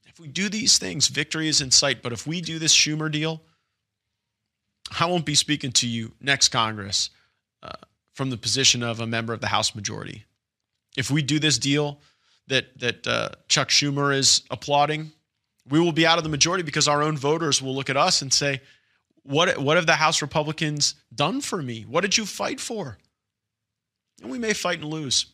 If 0.05 0.19
we 0.19 0.27
do 0.27 0.49
these 0.49 0.77
things, 0.77 1.07
victory 1.07 1.47
is 1.47 1.61
in 1.61 1.71
sight. 1.71 2.03
But 2.03 2.11
if 2.11 2.27
we 2.27 2.41
do 2.41 2.59
this 2.59 2.75
Schumer 2.75 3.09
deal, 3.09 3.41
I 4.99 5.05
won't 5.05 5.25
be 5.25 5.33
speaking 5.33 5.71
to 5.73 5.87
you 5.87 6.11
next 6.19 6.49
Congress 6.49 7.09
uh, 7.63 7.71
from 8.13 8.31
the 8.31 8.37
position 8.37 8.83
of 8.83 8.99
a 8.99 9.07
member 9.07 9.31
of 9.31 9.39
the 9.39 9.47
House 9.47 9.73
majority. 9.73 10.25
If 10.97 11.09
we 11.09 11.21
do 11.21 11.39
this 11.39 11.57
deal 11.57 12.01
that 12.47 12.77
that 12.79 13.07
uh, 13.07 13.29
Chuck 13.47 13.69
Schumer 13.69 14.13
is 14.13 14.43
applauding, 14.51 15.13
we 15.69 15.79
will 15.79 15.93
be 15.93 16.05
out 16.05 16.17
of 16.17 16.25
the 16.25 16.29
majority 16.29 16.63
because 16.63 16.89
our 16.89 17.01
own 17.01 17.17
voters 17.17 17.61
will 17.61 17.73
look 17.73 17.89
at 17.89 17.97
us 17.97 18.21
and 18.21 18.31
say, 18.33 18.61
"What 19.25 19.57
what 19.57 19.75
have 19.77 19.85
the 19.85 19.95
House 19.95 20.21
Republicans 20.21 20.95
done 21.13 21.41
for 21.41 21.61
me? 21.61 21.81
What 21.83 22.01
did 22.01 22.17
you 22.17 22.25
fight 22.25 22.59
for?" 22.59 22.97
And 24.21 24.31
we 24.31 24.39
may 24.39 24.53
fight 24.53 24.79
and 24.79 24.89
lose. 24.89 25.25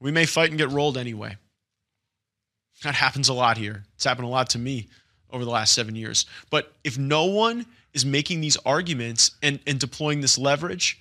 We 0.00 0.10
may 0.10 0.26
fight 0.26 0.50
and 0.50 0.58
get 0.58 0.70
rolled 0.70 0.98
anyway. 0.98 1.36
That 2.82 2.94
happens 2.94 3.28
a 3.28 3.34
lot 3.34 3.58
here. 3.58 3.84
It's 3.94 4.04
happened 4.04 4.26
a 4.26 4.30
lot 4.30 4.50
to 4.50 4.58
me 4.58 4.88
over 5.30 5.44
the 5.44 5.50
last 5.50 5.72
seven 5.72 5.94
years. 5.94 6.26
But 6.50 6.72
if 6.82 6.98
no 6.98 7.26
one 7.26 7.66
is 7.92 8.04
making 8.04 8.40
these 8.40 8.56
arguments 8.58 9.32
and, 9.42 9.60
and 9.66 9.78
deploying 9.78 10.20
this 10.20 10.38
leverage 10.38 11.00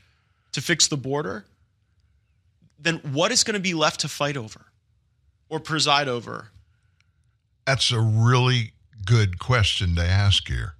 to 0.52 0.62
fix 0.62 0.88
the 0.88 0.98
border, 0.98 1.46
then 2.78 2.98
what 3.12 3.32
is 3.32 3.44
going 3.44 3.54
to 3.54 3.60
be 3.60 3.74
left 3.74 4.02
to 4.02 4.08
fight 4.08 4.38
over 4.38 4.68
or 5.50 5.60
preside 5.60 6.08
over? 6.08 6.50
That's 7.66 7.92
a 7.92 8.00
really 8.00 8.74
good 9.06 9.40
question 9.40 9.96
to 9.96 10.04
ask 10.04 10.48
here. 10.48 10.76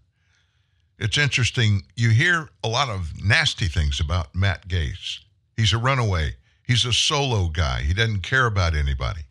It's 1.00 1.18
interesting. 1.18 1.84
You 1.96 2.10
hear 2.10 2.50
a 2.62 2.68
lot 2.68 2.90
of 2.90 3.24
nasty 3.24 3.68
things 3.68 4.02
about 4.02 4.36
Matt 4.36 4.68
Gaetz. 4.68 5.20
He's 5.56 5.72
a 5.72 5.78
runaway. 5.78 6.36
He's 6.68 6.84
a 6.84 6.92
solo 6.92 7.48
guy. 7.48 7.82
He 7.84 7.94
doesn't 7.94 8.22
care 8.22 8.46
about 8.46 8.76
anybody. 8.76 9.22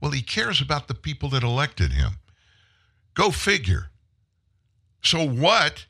Well, 0.00 0.10
he 0.10 0.20
cares 0.20 0.60
about 0.60 0.88
the 0.88 0.94
people 0.94 1.30
that 1.30 1.42
elected 1.42 1.92
him. 1.92 2.18
Go 3.14 3.30
figure. 3.30 3.90
So 5.02 5.26
what 5.26 5.86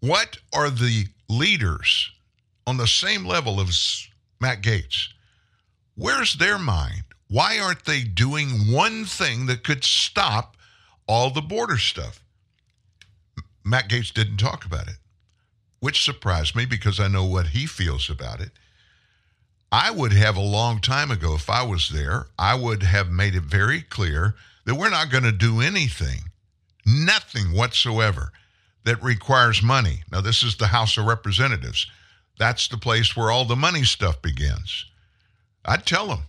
what 0.00 0.38
are 0.54 0.70
the 0.70 1.06
leaders 1.28 2.10
on 2.66 2.76
the 2.76 2.86
same 2.86 3.24
level 3.24 3.60
as 3.60 4.08
Matt 4.40 4.62
Gaetz? 4.62 5.08
Where's 5.94 6.34
their 6.34 6.58
mind? 6.58 7.04
Why 7.28 7.58
aren't 7.58 7.84
they 7.84 8.02
doing 8.02 8.72
one 8.72 9.04
thing 9.04 9.46
that 9.46 9.64
could 9.64 9.84
stop 9.84 10.56
all 11.06 11.30
the 11.30 11.42
border 11.42 11.78
stuff? 11.78 12.24
Matt 13.68 13.88
Gaetz 13.88 14.12
didn't 14.12 14.38
talk 14.38 14.64
about 14.64 14.88
it, 14.88 14.96
which 15.80 16.02
surprised 16.02 16.56
me 16.56 16.64
because 16.64 16.98
I 16.98 17.08
know 17.08 17.24
what 17.24 17.48
he 17.48 17.66
feels 17.66 18.08
about 18.08 18.40
it. 18.40 18.50
I 19.70 19.90
would 19.90 20.12
have 20.12 20.36
a 20.36 20.40
long 20.40 20.80
time 20.80 21.10
ago, 21.10 21.34
if 21.34 21.50
I 21.50 21.62
was 21.62 21.90
there, 21.90 22.28
I 22.38 22.54
would 22.54 22.82
have 22.82 23.10
made 23.10 23.34
it 23.34 23.42
very 23.42 23.82
clear 23.82 24.34
that 24.64 24.76
we're 24.76 24.88
not 24.88 25.10
going 25.10 25.24
to 25.24 25.32
do 25.32 25.60
anything, 25.60 26.30
nothing 26.86 27.52
whatsoever 27.52 28.32
that 28.84 29.02
requires 29.02 29.62
money. 29.62 30.02
Now, 30.10 30.22
this 30.22 30.42
is 30.42 30.56
the 30.56 30.68
House 30.68 30.96
of 30.96 31.04
Representatives. 31.04 31.86
That's 32.38 32.68
the 32.68 32.78
place 32.78 33.14
where 33.14 33.30
all 33.30 33.44
the 33.44 33.56
money 33.56 33.84
stuff 33.84 34.22
begins. 34.22 34.86
I'd 35.66 35.84
tell 35.84 36.06
them, 36.06 36.20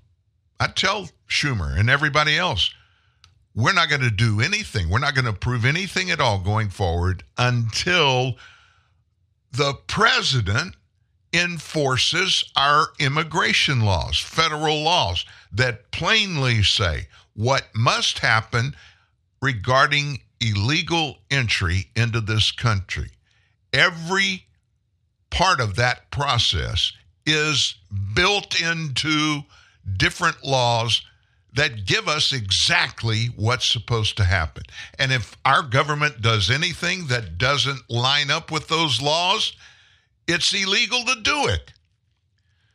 I'd 0.60 0.76
tell 0.76 1.10
Schumer 1.30 1.78
and 1.80 1.90
everybody 1.90 2.38
else, 2.38 2.74
we're 3.56 3.74
not 3.74 3.90
going 3.90 4.02
to 4.02 4.12
do 4.12 4.42
anything. 4.42 4.90
We're 4.90 5.00
not 5.00 5.16
going 5.16 5.26
to 5.26 5.34
prove 5.34 5.66
anything 5.66 6.12
at 6.12 6.20
all 6.20 6.40
going 6.40 6.70
forward 6.70 7.24
until 7.38 8.36
the 9.52 9.74
president 9.88 10.76
enforces 11.34 12.52
our 12.56 12.88
immigration 13.00 13.82
laws, 13.82 14.20
federal 14.20 14.82
laws 14.82 15.26
that 15.52 15.92
plainly 15.92 16.64
say 16.64 17.08
what 17.36 17.68
must 17.76 18.20
happen 18.20 18.76
regarding 19.42 20.22
illegal 20.42 21.18
entry 21.30 21.88
into 21.96 22.22
this 22.22 22.52
country. 22.52 23.10
Every 23.74 24.46
part 25.30 25.60
of 25.60 25.76
that 25.76 26.10
process 26.12 26.94
is 27.26 27.76
built 28.14 28.60
into 28.60 29.42
different 29.98 30.44
laws 30.44 31.04
that 31.54 31.86
give 31.86 32.08
us 32.08 32.32
exactly 32.32 33.28
what's 33.36 33.66
supposed 33.66 34.18
to 34.18 34.24
happen. 34.24 34.64
And 34.98 35.12
if 35.12 35.36
our 35.46 35.64
government 35.64 36.22
does 36.22 36.50
anything 36.50 37.08
that 37.08 37.38
doesn't 37.38 37.90
line 37.90 38.30
up 38.30 38.52
with 38.52 38.68
those 38.68 39.02
laws, 39.02 39.54
it's 40.28 40.54
illegal 40.54 41.04
to 41.06 41.22
do 41.22 41.48
it. 41.48 41.74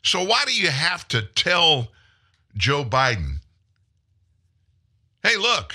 So 0.02 0.22
why 0.22 0.44
do 0.44 0.52
you 0.52 0.70
have 0.70 1.06
to 1.08 1.22
tell 1.22 1.88
Joe 2.56 2.84
Biden, 2.84 3.36
hey, 5.22 5.36
look, 5.36 5.74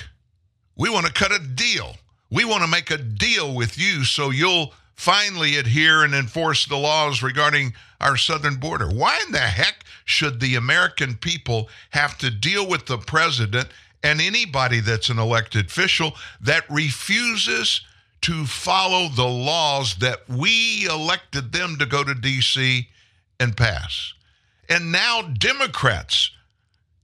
we 0.78 0.89
want 0.89 1.08
to 1.08 1.14
cut 1.14 1.32
a 1.32 1.39
deal. 1.39 1.95
We 2.30 2.45
want 2.45 2.64
to 2.64 2.70
make 2.70 2.91
a 2.91 2.97
deal 2.97 3.56
with 3.56 3.78
you 3.78 4.04
so 4.04 4.30
you'll 4.30 4.74
finally 4.95 5.56
adhere 5.56 6.04
and 6.04 6.14
enforce 6.14 6.66
the 6.66 6.78
laws 6.78 7.24
regarding 7.24 7.74
our 8.02 8.18
southern 8.18 8.56
border. 8.56 8.88
Why 8.88 9.20
in 9.26 9.32
the 9.32 9.39
heck 9.39 9.84
should 10.10 10.39
the 10.39 10.55
American 10.55 11.16
people 11.16 11.70
have 11.91 12.18
to 12.18 12.32
deal 12.32 12.68
with 12.68 12.88
the 12.88 12.97
president 12.97 13.68
and 14.01 14.20
anybody 14.20 14.80
that's 14.80 15.10
an 15.10 15.20
elected 15.20 15.68
official 15.68 16.14
that 16.41 16.64
refuses 16.70 17.82
to 18.22 18.45
follow 18.45 19.07
the 19.10 19.28
laws 19.28 19.95
that 19.97 20.28
we 20.28 20.88
elected 20.89 21.51
them 21.51 21.78
to 21.78 21.86
go 21.86 22.03
to 22.03 22.16
D.C. 22.16 22.88
and 23.39 23.55
pass? 23.55 24.14
And 24.68 24.91
now 24.91 25.22
Democrats 25.22 26.32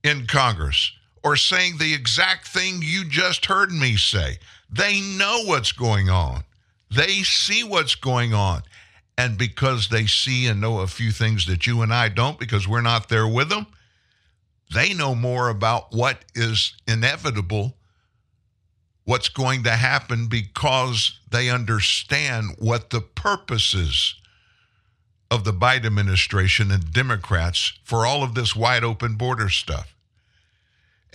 in 0.03 0.25
Congress 0.25 0.91
are 1.23 1.35
saying 1.35 1.77
the 1.77 1.93
exact 1.93 2.47
thing 2.47 2.79
you 2.81 3.05
just 3.05 3.45
heard 3.45 3.71
me 3.71 3.97
say. 3.97 4.39
They 4.69 4.99
know 4.99 5.43
what's 5.45 5.71
going 5.71 6.09
on. 6.09 6.43
They 6.89 7.21
see 7.23 7.63
what's 7.63 7.95
going 7.95 8.33
on. 8.33 8.63
And 9.17 9.37
because 9.37 9.87
they 9.87 10.07
see 10.07 10.47
and 10.47 10.59
know 10.59 10.79
a 10.79 10.87
few 10.87 11.11
things 11.11 11.45
that 11.45 11.65
you 11.65 11.81
and 11.81 11.93
I 11.93 12.09
don't, 12.09 12.37
because 12.37 12.67
we're 12.67 12.81
not 12.81 13.07
there 13.07 13.27
with 13.27 13.49
them, 13.49 13.67
they 14.73 14.93
know 14.93 15.15
more 15.15 15.49
about 15.49 15.93
what 15.93 16.25
is 16.33 16.73
inevitable, 16.87 17.77
what's 19.05 19.29
going 19.29 19.63
to 19.63 19.71
happen, 19.71 20.27
because 20.27 21.19
they 21.29 21.49
understand 21.49 22.55
what 22.59 22.89
the 22.89 23.01
purposes 23.01 24.15
of 25.31 25.43
the 25.43 25.53
Biden 25.53 25.85
administration 25.85 26.71
and 26.71 26.91
Democrats 26.91 27.73
for 27.83 28.05
all 28.05 28.23
of 28.23 28.35
this 28.35 28.55
wide 28.55 28.83
open 28.83 29.15
border 29.15 29.49
stuff. 29.49 29.94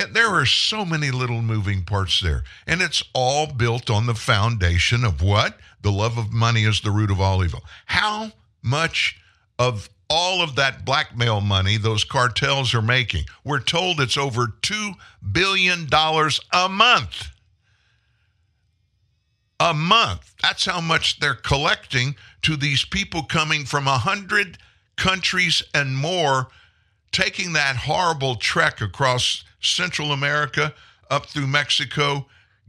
There 0.09 0.29
are 0.29 0.47
so 0.47 0.85
many 0.85 1.11
little 1.11 1.43
moving 1.43 1.85
parts 1.85 2.21
there. 2.21 2.45
And 2.67 2.81
it's 2.81 3.03
all 3.13 3.47
built 3.47 3.91
on 3.91 4.07
the 4.07 4.15
foundation 4.15 5.05
of 5.05 5.23
what? 5.23 5.59
The 5.83 5.93
love 5.93 6.19
of 6.19 6.33
money 6.33 6.65
is 6.65 6.81
the 6.81 6.91
root 6.91 7.11
of 7.11 7.21
all 7.21 7.45
evil. 7.45 7.63
How 7.87 8.33
much 8.63 9.21
of 9.59 9.89
all 10.09 10.43
of 10.43 10.57
that 10.57 10.85
blackmail 10.85 11.41
money 11.41 11.77
those 11.77 12.05
cartels 12.05 12.75
are 12.75 12.83
making? 12.83 13.25
We're 13.45 13.61
told 13.61 14.01
it's 14.01 14.17
over 14.17 14.47
$2 14.63 14.95
billion 15.33 15.89
a 16.53 16.69
month. 16.69 17.29
A 19.59 19.75
month. 19.75 20.35
That's 20.43 20.65
how 20.65 20.81
much 20.81 21.21
they're 21.21 21.35
collecting 21.35 22.17
to 22.43 22.57
these 22.57 22.85
people 22.85 23.23
coming 23.25 23.65
from 23.65 23.87
a 23.87 23.99
hundred 23.99 24.57
countries 24.97 25.63
and 25.75 25.97
more, 25.97 26.49
taking 27.13 27.53
that 27.53 27.77
horrible 27.77 28.37
trek 28.37 28.81
across 28.81 29.45
Central 29.61 30.13
America 30.13 30.75
up 31.11 31.27
through 31.27 31.47
Mexico, 31.47 32.27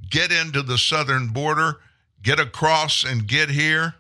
get 0.10 0.32
into 0.32 0.62
the 0.62 0.78
southern 0.78 1.28
border, 1.28 1.78
get 2.22 2.40
across 2.40 3.04
and 3.04 3.28
get 3.28 3.50
here. 3.50 3.96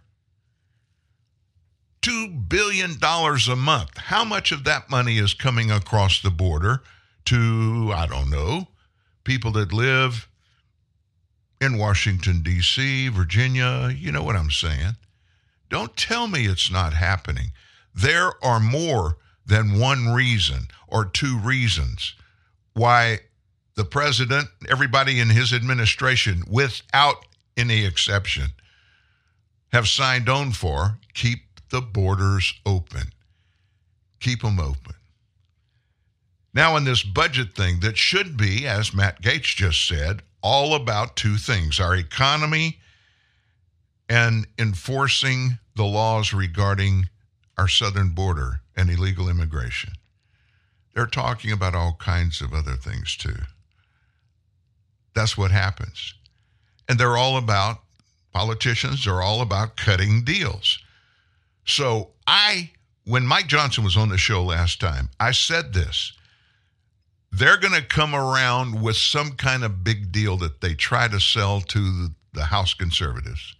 $2 2.01 2.49
billion 2.49 2.97
a 3.01 3.55
month. 3.55 3.97
How 3.97 4.23
much 4.23 4.51
of 4.51 4.63
that 4.63 4.89
money 4.89 5.19
is 5.19 5.35
coming 5.35 5.69
across 5.69 6.21
the 6.21 6.31
border 6.31 6.81
to, 7.25 7.91
I 7.95 8.07
don't 8.07 8.31
know, 8.31 8.67
people 9.23 9.51
that 9.51 9.71
live 9.71 10.27
in 11.61 11.77
Washington, 11.77 12.41
D.C., 12.41 13.07
Virginia? 13.09 13.93
You 13.95 14.11
know 14.11 14.23
what 14.23 14.35
I'm 14.35 14.49
saying. 14.49 14.95
Don't 15.69 15.95
tell 15.95 16.27
me 16.27 16.47
it's 16.47 16.71
not 16.71 16.93
happening. 16.93 17.51
There 17.93 18.33
are 18.43 18.59
more 18.59 19.17
than 19.45 19.79
one 19.79 20.07
reason 20.07 20.67
or 20.87 21.05
two 21.05 21.37
reasons 21.37 22.15
why 22.73 23.19
the 23.75 23.85
president, 23.85 24.47
everybody 24.69 25.19
in 25.19 25.29
his 25.29 25.53
administration, 25.53 26.43
without 26.47 27.25
any 27.57 27.85
exception, 27.85 28.47
have 29.71 29.87
signed 29.87 30.29
on 30.29 30.51
for 30.51 30.97
keep 31.13 31.39
the 31.69 31.81
borders 31.81 32.53
open. 32.65 33.03
Keep 34.19 34.41
them 34.41 34.59
open. 34.59 34.95
Now, 36.53 36.75
in 36.75 36.83
this 36.83 37.03
budget 37.03 37.55
thing 37.55 37.79
that 37.79 37.97
should 37.97 38.35
be, 38.35 38.67
as 38.67 38.93
Matt 38.93 39.21
Gaetz 39.21 39.55
just 39.55 39.87
said, 39.87 40.21
all 40.43 40.75
about 40.75 41.15
two 41.15 41.37
things 41.37 41.79
our 41.79 41.95
economy 41.95 42.79
and 44.09 44.45
enforcing 44.59 45.59
the 45.75 45.85
laws 45.85 46.33
regarding 46.33 47.05
our 47.57 47.67
southern 47.67 48.09
border 48.09 48.61
and 48.75 48.89
illegal 48.89 49.29
immigration. 49.29 49.93
They're 50.93 51.05
talking 51.05 51.51
about 51.51 51.75
all 51.75 51.95
kinds 51.99 52.41
of 52.41 52.53
other 52.53 52.75
things 52.75 53.15
too. 53.15 53.37
That's 55.13 55.37
what 55.37 55.51
happens. 55.51 56.13
And 56.87 56.99
they're 56.99 57.17
all 57.17 57.37
about, 57.37 57.81
politicians 58.33 59.05
they're 59.05 59.21
all 59.21 59.41
about 59.41 59.77
cutting 59.77 60.23
deals. 60.23 60.79
So 61.65 62.09
I, 62.27 62.71
when 63.05 63.25
Mike 63.25 63.47
Johnson 63.47 63.83
was 63.83 63.97
on 63.97 64.09
the 64.09 64.17
show 64.17 64.43
last 64.43 64.79
time, 64.79 65.09
I 65.19 65.31
said 65.31 65.73
this. 65.73 66.13
They're 67.31 67.57
going 67.57 67.73
to 67.73 67.85
come 67.85 68.13
around 68.13 68.81
with 68.81 68.97
some 68.97 69.31
kind 69.31 69.63
of 69.63 69.83
big 69.83 70.11
deal 70.11 70.35
that 70.37 70.59
they 70.59 70.73
try 70.73 71.07
to 71.07 71.19
sell 71.19 71.61
to 71.61 72.09
the, 72.33 72.45
House 72.45 72.73
conservatives. 72.73 73.55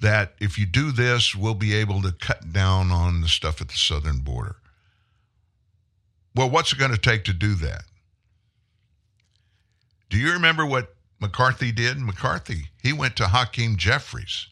That 0.00 0.34
if 0.40 0.58
you 0.58 0.66
do 0.66 0.92
this, 0.92 1.34
we'll 1.34 1.54
be 1.54 1.74
able 1.74 2.02
to 2.02 2.12
cut 2.12 2.52
down 2.52 2.90
on 2.90 3.20
the 3.20 3.28
stuff 3.28 3.60
at 3.60 3.68
the 3.68 3.74
southern 3.74 4.18
border. 4.18 4.56
Well, 6.34 6.50
what's 6.50 6.72
it 6.72 6.78
going 6.78 6.92
to 6.92 6.98
take 6.98 7.24
to 7.24 7.32
do 7.32 7.54
that? 7.56 7.82
Do 10.08 10.18
you 10.18 10.32
remember 10.32 10.66
what 10.66 10.94
McCarthy 11.20 11.72
did? 11.72 11.98
McCarthy, 11.98 12.68
he 12.82 12.92
went 12.92 13.16
to 13.16 13.28
Hakeem 13.28 13.76
Jeffries, 13.76 14.48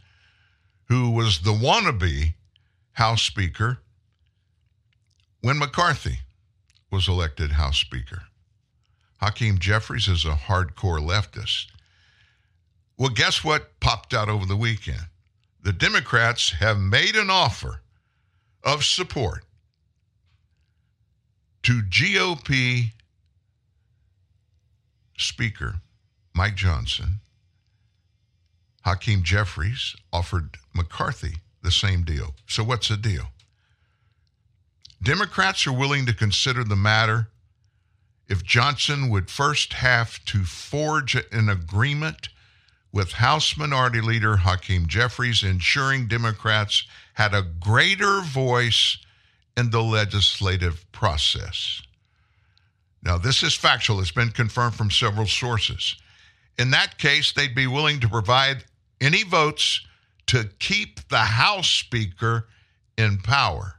who 0.88 1.10
was 1.10 1.40
the 1.40 1.52
wannabe 1.52 2.34
House 2.92 3.22
Speaker 3.22 3.78
when 5.40 5.58
McCarthy 5.58 6.20
was 6.90 7.08
elected 7.08 7.52
House 7.52 7.78
Speaker. 7.78 8.22
Hakeem 9.20 9.58
Jeffries 9.58 10.08
is 10.08 10.24
a 10.24 10.34
hardcore 10.34 11.00
leftist. 11.00 11.66
Well, 12.96 13.10
guess 13.10 13.44
what 13.44 13.78
popped 13.80 14.12
out 14.12 14.28
over 14.28 14.46
the 14.46 14.56
weekend? 14.56 15.06
The 15.62 15.72
Democrats 15.72 16.50
have 16.52 16.78
made 16.78 17.16
an 17.16 17.30
offer 17.30 17.80
of 18.62 18.84
support 18.84 19.44
to 21.62 21.82
GOP 21.82 22.92
Speaker 25.16 25.76
Mike 26.34 26.56
Johnson. 26.56 27.20
Hakeem 28.82 29.22
Jeffries 29.22 29.94
offered 30.12 30.56
McCarthy 30.74 31.36
the 31.62 31.70
same 31.70 32.02
deal. 32.02 32.34
So, 32.46 32.64
what's 32.64 32.88
the 32.88 32.96
deal? 32.96 33.26
Democrats 35.02 35.66
are 35.66 35.72
willing 35.72 36.06
to 36.06 36.14
consider 36.14 36.64
the 36.64 36.76
matter 36.76 37.28
if 38.28 38.44
Johnson 38.44 39.10
would 39.10 39.30
first 39.30 39.74
have 39.74 40.24
to 40.26 40.44
forge 40.44 41.16
an 41.32 41.48
agreement 41.48 42.28
with 42.92 43.12
House 43.12 43.56
Minority 43.56 44.00
Leader 44.00 44.38
Hakeem 44.38 44.86
Jeffries, 44.86 45.42
ensuring 45.42 46.06
Democrats 46.06 46.84
had 47.14 47.34
a 47.34 47.42
greater 47.42 48.20
voice 48.20 48.98
in 49.56 49.70
the 49.70 49.82
legislative 49.82 50.90
process. 50.92 51.82
Now, 53.02 53.18
this 53.18 53.42
is 53.42 53.54
factual, 53.54 54.00
it's 54.00 54.10
been 54.10 54.30
confirmed 54.30 54.74
from 54.74 54.90
several 54.90 55.26
sources. 55.26 55.96
In 56.58 56.70
that 56.72 56.98
case, 56.98 57.32
they'd 57.32 57.54
be 57.54 57.66
willing 57.66 58.00
to 58.00 58.08
provide 58.08 58.64
any 59.00 59.22
votes 59.22 59.80
to 60.26 60.50
keep 60.58 61.08
the 61.08 61.18
House 61.18 61.68
Speaker 61.68 62.48
in 62.98 63.18
power. 63.18 63.76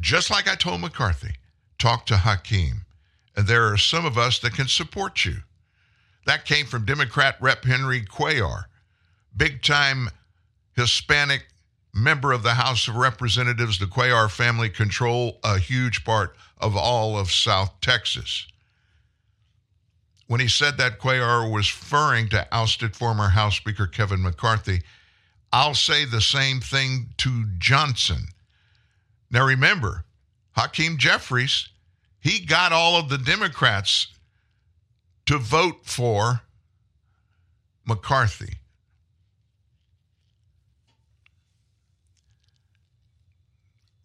Just 0.00 0.30
like 0.30 0.46
I 0.46 0.54
told 0.54 0.80
McCarthy, 0.80 1.34
talk 1.78 2.06
to 2.06 2.18
Hakeem. 2.18 2.82
And 3.34 3.46
there 3.46 3.72
are 3.72 3.76
some 3.76 4.04
of 4.04 4.18
us 4.18 4.38
that 4.40 4.54
can 4.54 4.68
support 4.68 5.24
you. 5.24 5.36
That 6.26 6.44
came 6.44 6.66
from 6.66 6.84
Democrat 6.84 7.36
Rep. 7.40 7.64
Henry 7.64 8.02
Cuellar, 8.02 8.64
big 9.36 9.62
time 9.62 10.10
Hispanic 10.76 11.46
member 11.98 12.32
of 12.32 12.42
the 12.42 12.54
House 12.54 12.88
of 12.88 12.96
Representatives. 12.96 13.78
The 13.78 13.86
Cuellar 13.86 14.30
family 14.30 14.70
control 14.70 15.38
a 15.44 15.58
huge 15.58 16.04
part 16.04 16.36
of 16.58 16.76
all 16.76 17.18
of 17.18 17.30
South 17.30 17.80
Texas. 17.80 18.46
When 20.26 20.40
he 20.40 20.48
said 20.48 20.76
that, 20.78 20.98
Cuellar 20.98 21.50
was 21.50 21.74
referring 21.74 22.28
to 22.30 22.46
ousted 22.52 22.94
former 22.94 23.28
House 23.28 23.56
Speaker 23.56 23.86
Kevin 23.86 24.22
McCarthy. 24.22 24.82
I'll 25.52 25.74
say 25.74 26.04
the 26.04 26.20
same 26.20 26.60
thing 26.60 27.08
to 27.18 27.46
Johnson. 27.58 28.28
Now 29.30 29.46
remember, 29.46 30.04
Hakeem 30.52 30.98
Jeffries, 30.98 31.68
he 32.20 32.44
got 32.44 32.72
all 32.72 32.96
of 32.96 33.08
the 33.08 33.18
Democrats 33.18 34.08
to 35.26 35.38
vote 35.38 35.80
for 35.84 36.42
McCarthy. 37.86 38.57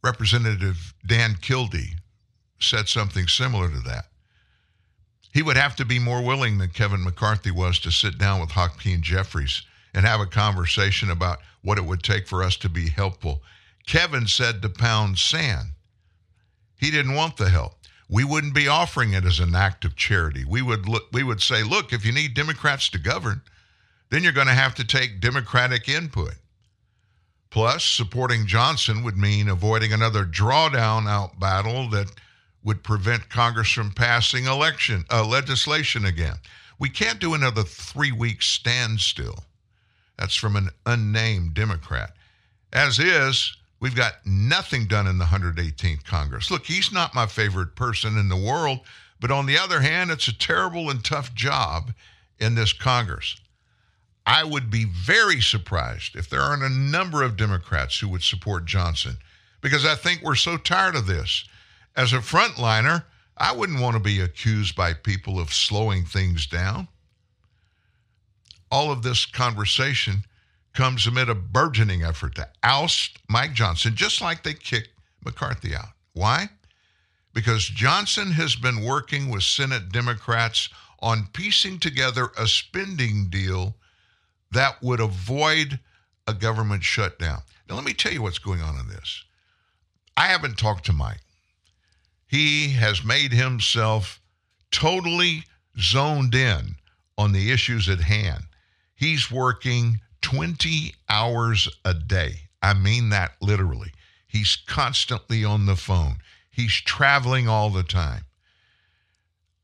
Representative 0.04 0.94
Dan 1.06 1.36
Kildee 1.42 1.96
said 2.60 2.90
something 2.90 3.28
similar 3.28 3.70
to 3.70 3.80
that. 3.82 4.06
He 5.34 5.42
would 5.42 5.58
have 5.58 5.76
to 5.78 5.86
be 5.86 5.98
more 5.98 6.22
willing 6.22 6.58
than 6.58 6.70
Kevin 6.70 7.04
McCarthy 7.04 7.52
was 7.52 7.80
to 7.80 7.92
sit 7.92 8.18
down 8.18 8.40
with 8.40 8.52
Hakeem 8.52 9.02
Jeffries 9.02 9.64
and 9.94 10.06
have 10.06 10.20
a 10.20 10.26
conversation 10.26 11.10
about 11.10 11.40
what 11.62 11.78
it 11.78 11.86
would 11.86 12.04
take 12.04 12.28
for 12.28 12.44
us 12.44 12.56
to 12.58 12.70
be 12.70 12.90
helpful. 12.90 13.42
Kevin 13.88 14.28
said 14.28 14.62
to 14.62 14.70
pound 14.70 15.18
sand. 15.18 15.70
He 16.78 16.92
didn't 16.92 17.16
want 17.16 17.38
the 17.38 17.50
help. 17.50 17.74
We 18.10 18.24
wouldn't 18.24 18.54
be 18.54 18.68
offering 18.68 19.14
it 19.14 19.26
as 19.26 19.40
an 19.40 19.56
act 19.56 19.86
of 19.86 19.96
charity. 19.96 20.46
We 20.46 20.62
would 20.62 20.88
look, 20.88 21.08
we 21.12 21.24
would 21.24 21.42
say, 21.42 21.64
look, 21.64 21.94
if 21.94 22.06
you 22.06 22.12
need 22.12 22.34
Democrats 22.34 22.90
to 22.90 23.00
govern, 23.00 23.42
then 24.10 24.22
you're 24.22 24.34
going 24.34 24.48
to 24.48 24.54
have 24.54 24.76
to 24.76 24.86
take 24.86 25.22
Democratic 25.22 25.88
input. 25.90 26.36
Plus, 27.54 27.84
supporting 27.84 28.48
Johnson 28.48 29.04
would 29.04 29.16
mean 29.16 29.48
avoiding 29.48 29.94
another 29.94 30.26
drawdown 30.26 31.08
out 31.08 31.40
battle 31.40 31.88
that 31.92 32.08
would 32.64 32.84
prevent 32.84 33.30
Congress 33.30 33.70
from 33.70 33.92
passing 33.92 34.46
election 34.46 35.06
uh, 35.12 35.24
legislation 35.24 36.04
again. 36.04 36.38
We 36.80 36.90
can't 36.90 37.20
do 37.20 37.36
another 37.36 37.62
three 37.62 38.12
week 38.12 38.42
standstill. 38.42 39.44
That's 40.18 40.34
from 40.34 40.56
an 40.56 40.70
unnamed 40.88 41.54
Democrat. 41.54 42.16
As 42.74 42.98
is, 42.98 43.56
we've 43.80 43.96
got 43.96 44.26
nothing 44.26 44.88
done 44.88 45.06
in 45.06 45.20
the 45.20 45.26
118th 45.26 46.06
Congress. 46.06 46.50
Look, 46.50 46.66
he's 46.66 46.92
not 46.92 47.14
my 47.14 47.28
favorite 47.28 47.76
person 47.76 48.18
in 48.18 48.30
the 48.30 48.36
world, 48.36 48.80
but 49.20 49.30
on 49.30 49.46
the 49.46 49.60
other 49.60 49.82
hand, 49.82 50.10
it's 50.10 50.28
a 50.28 50.36
terrible 50.36 50.90
and 50.90 51.06
tough 51.06 51.36
job 51.36 51.94
in 52.40 52.56
this 52.56 52.74
Congress. 52.74 53.36
I 54.26 54.44
would 54.44 54.70
be 54.70 54.86
very 54.86 55.42
surprised 55.42 56.16
if 56.16 56.30
there 56.30 56.42
aren't 56.42 56.64
a 56.64 56.70
number 56.70 57.24
of 57.24 57.36
Democrats 57.36 58.00
who 58.00 58.08
would 58.10 58.24
support 58.24 58.66
Johnson 58.66 59.18
because 59.62 59.86
I 59.86 59.96
think 59.96 60.22
we're 60.22 60.36
so 60.36 60.58
tired 60.58 60.96
of 60.96 61.08
this. 61.08 61.46
As 61.96 62.14
a 62.14 62.18
frontliner, 62.18 63.04
I 63.38 63.52
wouldn't 63.54 63.82
want 63.82 63.96
to 63.96 64.00
be 64.00 64.22
accused 64.22 64.76
by 64.76 64.94
people 64.94 65.40
of 65.40 65.54
slowing 65.54 66.06
things 66.06 66.46
down. 66.46 66.88
All 68.72 68.92
of 68.92 69.04
this 69.04 69.26
conversation 69.26 70.24
comes 70.74 71.06
amid 71.06 71.30
a 71.30 71.36
burgeoning 71.36 72.04
effort 72.04 72.36
to 72.36 72.50
oust 72.64 73.20
Mike 73.30 73.54
Johnson, 73.54 73.96
just 73.96 74.22
like 74.22 74.44
they 74.44 74.54
kicked 74.54 74.90
McCarthy 75.24 75.76
out. 75.76 75.90
Why? 76.14 76.50
Because 77.34 77.66
Johnson 77.66 78.32
has 78.32 78.56
been 78.56 78.84
working 78.84 79.30
with 79.30 79.44
Senate 79.44 79.92
Democrats 79.92 80.70
on 81.00 81.28
piecing 81.34 81.80
together 81.80 82.32
a 82.38 82.48
spending 82.48 83.30
deal 83.30 83.76
that 84.54 84.82
would 84.82 85.00
avoid 85.00 85.80
a 86.28 86.34
government 86.34 86.84
shutdown. 86.84 87.42
Now, 87.68 87.76
let 87.76 87.84
me 87.84 87.94
tell 87.94 88.14
you 88.14 88.22
what's 88.22 88.40
going 88.40 88.62
on 88.62 88.80
in 88.80 88.88
this. 88.88 89.24
I 90.16 90.28
haven't 90.28 90.58
talked 90.58 90.86
to 90.86 90.94
Mike. 90.94 91.22
He 92.28 92.70
has 92.74 93.04
made 93.04 93.32
himself 93.32 94.22
totally 94.72 95.44
zoned 95.80 96.36
in 96.36 96.76
on 97.18 97.32
the 97.32 97.52
issues 97.52 97.90
at 97.90 98.00
hand. 98.00 98.44
He's 98.96 99.32
working 99.32 100.00
20 100.22 100.94
hours 101.10 101.70
a 101.86 101.94
day. 101.94 102.50
I 102.62 102.74
mean 102.74 103.10
that 103.10 103.34
literally. 103.42 103.92
He's 104.28 104.56
constantly 104.56 105.44
on 105.46 105.66
the 105.66 105.76
phone. 105.76 106.18
He's 106.50 106.74
traveling 106.74 107.48
all 107.48 107.70
the 107.70 107.84
time. 107.84 108.24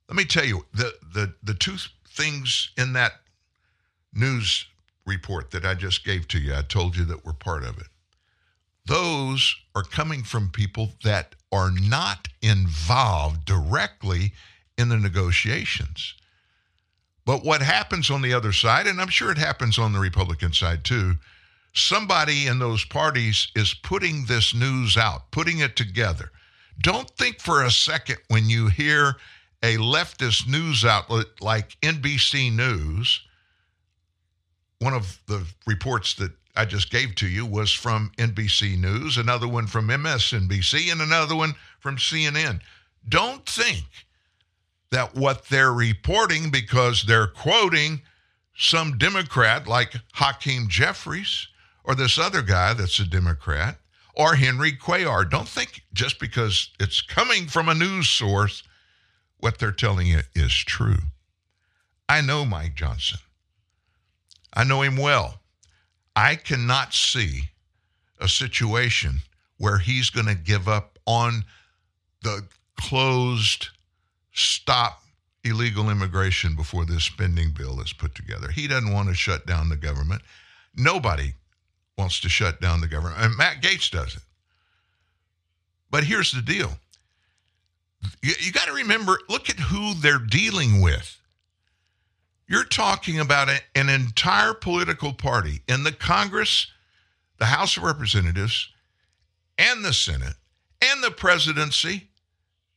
Let 0.08 0.16
me 0.16 0.26
tell 0.26 0.46
you 0.46 0.66
the 0.74 0.94
the 1.14 1.34
the 1.42 1.54
two 1.54 1.78
things 2.08 2.72
in 2.78 2.94
that 2.94 3.14
news 4.14 4.66
report 5.10 5.52
that 5.52 5.66
I 5.66 5.74
just 5.74 6.06
gave 6.06 6.28
to 6.30 6.40
you. 6.40 6.56
I 6.56 6.62
told 6.62 6.96
you 6.96 7.04
that 7.06 7.26
we're 7.26 7.34
part 7.34 7.64
of 7.64 7.78
it. 7.78 7.88
Those 8.86 9.56
are 9.76 9.84
coming 9.84 10.24
from 10.24 10.50
people 10.50 10.94
that 11.04 11.36
are 11.52 11.72
not 11.72 12.28
involved 12.42 13.46
directly 13.46 14.34
in 14.78 14.90
the 14.90 14.98
negotiations. 14.98 16.16
But 17.26 17.44
what 17.44 17.62
happens 17.62 18.10
on 18.10 18.22
the 18.22 18.34
other 18.34 18.54
side, 18.54 18.88
and 18.88 19.00
I'm 19.00 19.10
sure 19.10 19.32
it 19.32 19.38
happens 19.38 19.78
on 19.78 19.94
the 19.94 20.00
Republican 20.00 20.54
side 20.54 20.84
too, 20.84 21.18
somebody 21.74 22.48
in 22.48 22.60
those 22.60 22.86
parties 22.86 23.50
is 23.56 23.74
putting 23.74 24.26
this 24.26 24.54
news 24.56 24.98
out, 24.98 25.30
putting 25.32 25.60
it 25.60 25.76
together. 25.76 26.32
Don't 26.82 27.10
think 27.12 27.40
for 27.40 27.64
a 27.64 27.72
second 27.72 28.18
when 28.30 28.50
you 28.50 28.68
hear 28.68 29.18
a 29.62 29.76
leftist 29.76 30.48
news 30.48 30.86
outlet 30.86 31.28
like 31.42 31.80
NBC 31.82 32.52
News, 32.52 33.22
one 34.80 34.94
of 34.94 35.20
the 35.28 35.46
reports 35.68 36.16
that 36.16 36.32
I 36.56 36.66
just 36.66 36.90
gave 36.90 37.16
to 37.16 37.28
you 37.28 37.46
was 37.46 37.72
from 37.72 38.12
NBC 38.18 38.78
News, 38.78 39.18
another 39.18 39.48
one 39.48 39.68
from 39.68 39.88
MSNBC, 39.88 40.92
and 40.92 41.02
another 41.02 41.36
one 41.36 41.54
from 41.80 41.98
CNN. 41.98 42.62
Don't 43.08 43.46
think 43.46 43.86
that 44.92 45.16
what 45.16 45.46
they're 45.46 45.74
reporting 45.74 46.50
because 46.50 47.04
they're 47.04 47.28
quoting 47.28 48.02
some 48.58 48.98
Democrat 48.98 49.68
like 49.68 49.94
Hakeem 50.14 50.68
Jeffries 50.68 51.48
or 51.84 51.96
this 51.96 52.18
other 52.18 52.42
guy 52.42 52.74
that's 52.74 53.00
a 53.00 53.06
Democrat 53.06 53.78
or 54.16 54.36
Henry 54.36 54.74
Cuellar. 54.74 55.30
Don't 55.30 55.48
think 55.48 55.84
just 55.94 56.20
because 56.20 56.72
it's 56.80 57.02
coming 57.02 57.48
from 57.48 57.70
a 57.70 57.74
news 57.74 58.10
source, 58.10 58.64
what 59.38 59.60
they're 59.60 59.72
telling 59.72 60.08
you 60.08 60.22
is 60.36 60.54
true. 60.54 61.00
I 62.10 62.22
know 62.22 62.44
Mike 62.44 62.76
Johnson. 62.76 63.20
I 64.54 64.64
know 64.64 64.82
him 64.82 64.98
well. 64.98 65.40
I 66.16 66.36
cannot 66.36 66.94
see 66.94 67.44
a 68.20 68.28
situation 68.28 69.20
where 69.58 69.78
he's 69.78 70.10
going 70.10 70.28
to 70.28 70.36
give 70.36 70.68
up 70.68 70.98
on 71.06 71.44
the 72.24 72.46
closed 72.78 73.68
stop 74.34 75.02
illegal 75.44 75.90
immigration 75.90 76.56
before 76.56 76.86
this 76.86 77.04
spending 77.04 77.52
bill 77.52 77.80
is 77.82 77.94
put 77.94 78.16
together. 78.16 78.50
He 78.50 78.68
doesn't 78.68 78.94
want 78.94 79.10
to 79.10 79.16
shut 79.16 79.46
down 79.46 79.70
the 79.70 79.76
government. 79.76 80.22
Nobody 80.76 81.34
wants 81.98 82.20
to 82.22 82.30
shut 82.30 82.62
down 82.62 82.82
the 82.82 82.88
government. 82.88 83.22
And 83.22 83.38
Matt 83.38 83.62
Gaetz 83.62 83.90
doesn't. 83.92 84.24
But 85.92 86.04
here's 86.04 86.32
the 86.32 86.42
deal 86.42 86.72
you, 88.22 88.34
you 88.40 88.52
got 88.52 88.68
to 88.68 88.74
remember 88.74 89.20
look 89.28 89.50
at 89.50 89.60
who 89.60 89.94
they're 89.96 90.20
dealing 90.20 90.82
with. 90.82 91.19
You're 92.50 92.64
talking 92.64 93.20
about 93.20 93.48
an 93.76 93.90
entire 93.90 94.56
political 94.56 95.14
party 95.14 95.62
in 95.68 95.84
the 95.84 95.92
Congress, 95.92 96.66
the 97.38 97.46
House 97.46 97.78
of 97.78 97.84
Representatives, 97.84 98.70
and 99.60 99.86
the 99.86 99.94
Senate, 99.94 100.34
and 100.82 101.04
the 101.04 101.12
presidency. 101.12 102.10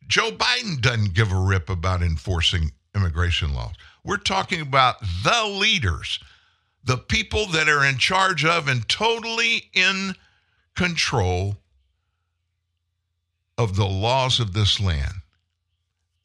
Joe 0.07 0.31
Biden 0.31 0.79
doesn't 0.79 1.15
give 1.15 1.33
a 1.33 1.41
rip 1.41 1.71
about 1.71 2.03
enforcing 2.03 2.73
immigration 2.95 3.55
laws. 3.55 3.73
We're 4.05 4.19
talking 4.19 4.61
about 4.61 4.97
the 5.25 5.47
leaders, 5.47 6.21
the 6.85 6.99
people 6.99 7.47
that 7.47 7.67
are 7.67 7.83
in 7.83 7.97
charge 7.97 8.45
of 8.45 8.69
and 8.69 8.87
totally 8.91 9.71
in 9.73 10.17
control 10.77 11.57
of 13.57 13.77
the 13.77 13.87
laws 13.87 14.39
of 14.39 14.53
this 14.53 14.79
land. 14.81 15.15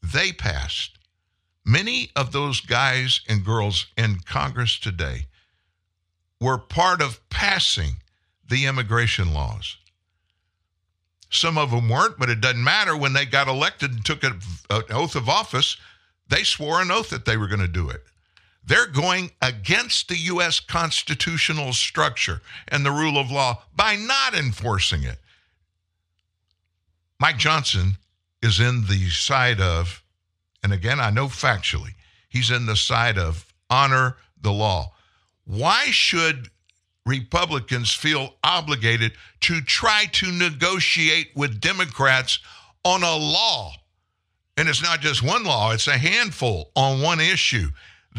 They 0.04 0.34
passed. 0.34 0.97
Many 1.68 2.12
of 2.16 2.32
those 2.32 2.62
guys 2.62 3.20
and 3.28 3.44
girls 3.44 3.88
in 3.98 4.20
Congress 4.20 4.80
today 4.80 5.26
were 6.40 6.58
part 6.58 7.02
of 7.02 7.20
passing 7.30 7.98
the 8.48 8.66
immigration 8.66 9.34
laws. 9.34 9.76
Some 11.30 11.58
of 11.58 11.72
them 11.72 11.90
weren't, 11.90 12.18
but 12.18 12.30
it 12.30 12.40
doesn't 12.40 12.64
matter. 12.64 12.96
When 12.96 13.12
they 13.12 13.26
got 13.26 13.50
elected 13.50 13.92
and 13.92 14.06
took 14.06 14.24
an 14.24 14.40
oath 14.70 15.18
of 15.18 15.28
office, 15.28 15.76
they 16.30 16.44
swore 16.44 16.82
an 16.82 16.90
oath 16.90 17.10
that 17.10 17.26
they 17.26 17.36
were 17.36 17.48
going 17.48 17.60
to 17.60 17.68
do 17.68 17.90
it. 17.90 18.02
They're 18.66 18.88
going 18.88 19.32
against 19.42 20.08
the 20.08 20.18
U.S. 20.18 20.62
constitutional 20.62 21.74
structure 21.74 22.42
and 22.70 22.86
the 22.86 22.92
rule 22.92 23.18
of 23.18 23.30
law 23.30 23.64
by 23.76 23.98
not 23.98 24.34
enforcing 24.34 25.04
it. 25.04 25.20
Mike 27.20 27.38
Johnson 27.38 27.98
is 28.42 28.62
in 28.62 28.88
the 28.88 29.10
side 29.10 29.60
of, 29.60 30.02
and 30.64 30.74
again, 30.74 31.00
I 31.00 31.10
know 31.10 31.28
factually, 31.28 31.94
he's 32.30 32.52
in 32.52 32.66
the 32.66 32.76
side 32.76 33.18
of 33.18 33.46
honor 33.70 34.18
the 34.42 34.52
law. 34.52 34.94
Why 35.46 35.86
should 35.86 36.50
Republicans 37.06 37.94
feel 37.94 38.36
obligated 38.44 39.14
to 39.42 39.62
try 39.62 40.06
to 40.14 40.32
negotiate 40.32 41.30
with 41.36 41.62
Democrats 41.62 42.40
on 42.84 43.04
a 43.04 43.16
law? 43.16 43.72
And 44.58 44.68
it's 44.68 44.84
not 44.84 45.02
just 45.02 45.24
one 45.24 45.44
law, 45.44 45.72
it's 45.72 45.88
a 45.88 45.98
handful 45.98 46.72
on 46.76 47.02
one 47.02 47.20
issue 47.20 47.70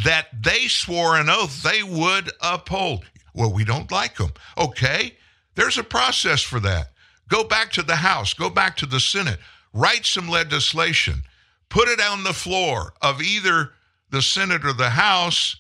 that 0.05 0.29
they 0.43 0.69
swore 0.69 1.17
an 1.17 1.29
oath 1.29 1.63
they 1.63 1.83
would 1.83 2.31
uphold. 2.41 3.05
Well, 3.35 3.53
we 3.53 3.65
don't 3.65 3.91
like 3.91 4.17
them. 4.17 4.33
Okay, 4.57 5.17
there's 5.55 5.79
a 5.79 5.85
process 5.85 6.41
for 6.41 6.61
that. 6.61 6.93
Go 7.29 7.45
back 7.45 7.73
to 7.73 7.83
the 7.83 7.97
House, 7.97 8.33
go 8.33 8.49
back 8.49 8.77
to 8.79 8.87
the 8.87 9.01
Senate, 9.01 9.39
write 9.75 10.07
some 10.07 10.29
legislation, 10.29 11.23
put 11.69 11.89
it 11.89 12.01
on 12.01 12.25
the 12.25 12.33
floor 12.33 12.93
of 13.03 13.21
either 13.21 13.73
the 14.11 14.23
Senate 14.23 14.65
or 14.65 14.73
the 14.73 14.91
House, 14.91 15.57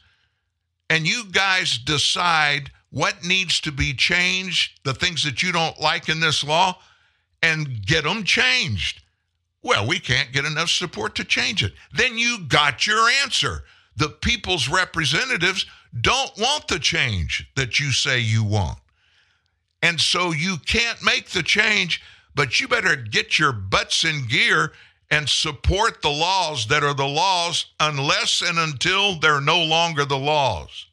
and 0.90 1.06
you 1.06 1.24
guys 1.30 1.78
decide 1.78 2.70
what 2.90 3.24
needs 3.24 3.60
to 3.60 3.72
be 3.72 3.92
changed, 3.92 4.80
the 4.84 4.94
things 4.94 5.22
that 5.24 5.42
you 5.42 5.52
don't 5.52 5.78
like 5.80 6.08
in 6.08 6.20
this 6.20 6.42
law, 6.42 6.78
and 7.42 7.84
get 7.84 8.04
them 8.04 8.24
changed. 8.24 9.02
Well, 9.62 9.86
we 9.86 9.98
can't 9.98 10.32
get 10.32 10.44
enough 10.44 10.70
support 10.70 11.14
to 11.16 11.24
change 11.24 11.62
it. 11.62 11.72
Then 11.92 12.16
you 12.16 12.38
got 12.48 12.86
your 12.86 13.08
answer. 13.22 13.64
The 13.96 14.08
people's 14.08 14.68
representatives 14.68 15.66
don't 16.00 16.30
want 16.38 16.68
the 16.68 16.78
change 16.78 17.50
that 17.56 17.78
you 17.78 17.92
say 17.92 18.20
you 18.20 18.44
want. 18.44 18.78
And 19.82 20.00
so 20.00 20.32
you 20.32 20.56
can't 20.64 21.02
make 21.02 21.30
the 21.30 21.42
change, 21.42 22.02
but 22.34 22.60
you 22.60 22.68
better 22.68 22.96
get 22.96 23.38
your 23.38 23.52
butts 23.52 24.04
in 24.04 24.26
gear 24.26 24.72
and 25.10 25.28
support 25.28 26.02
the 26.02 26.10
laws 26.10 26.66
that 26.66 26.84
are 26.84 26.94
the 26.94 27.06
laws 27.06 27.66
unless 27.80 28.42
and 28.42 28.58
until 28.58 29.18
they're 29.18 29.40
no 29.40 29.62
longer 29.62 30.04
the 30.04 30.18
laws. 30.18 30.86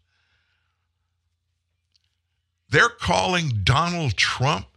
They're 2.70 2.90
calling 2.90 3.62
Donald 3.64 4.16
Trump 4.16 4.68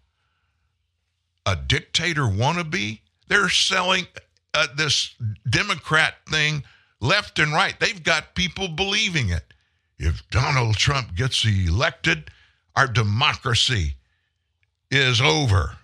a 1.46 1.56
dictator 1.56 2.22
wannabe. 2.22 3.00
They're 3.28 3.48
selling 3.48 4.06
uh, 4.54 4.66
this 4.76 5.14
Democrat 5.48 6.14
thing 6.28 6.64
left 7.00 7.38
and 7.38 7.52
right. 7.52 7.78
They've 7.78 8.02
got 8.02 8.34
people 8.34 8.68
believing 8.68 9.30
it. 9.30 9.54
If 9.98 10.28
Donald 10.30 10.76
Trump 10.76 11.14
gets 11.14 11.44
elected, 11.44 12.30
our 12.76 12.86
democracy 12.86 13.94
is 14.90 15.20
over. 15.20 15.77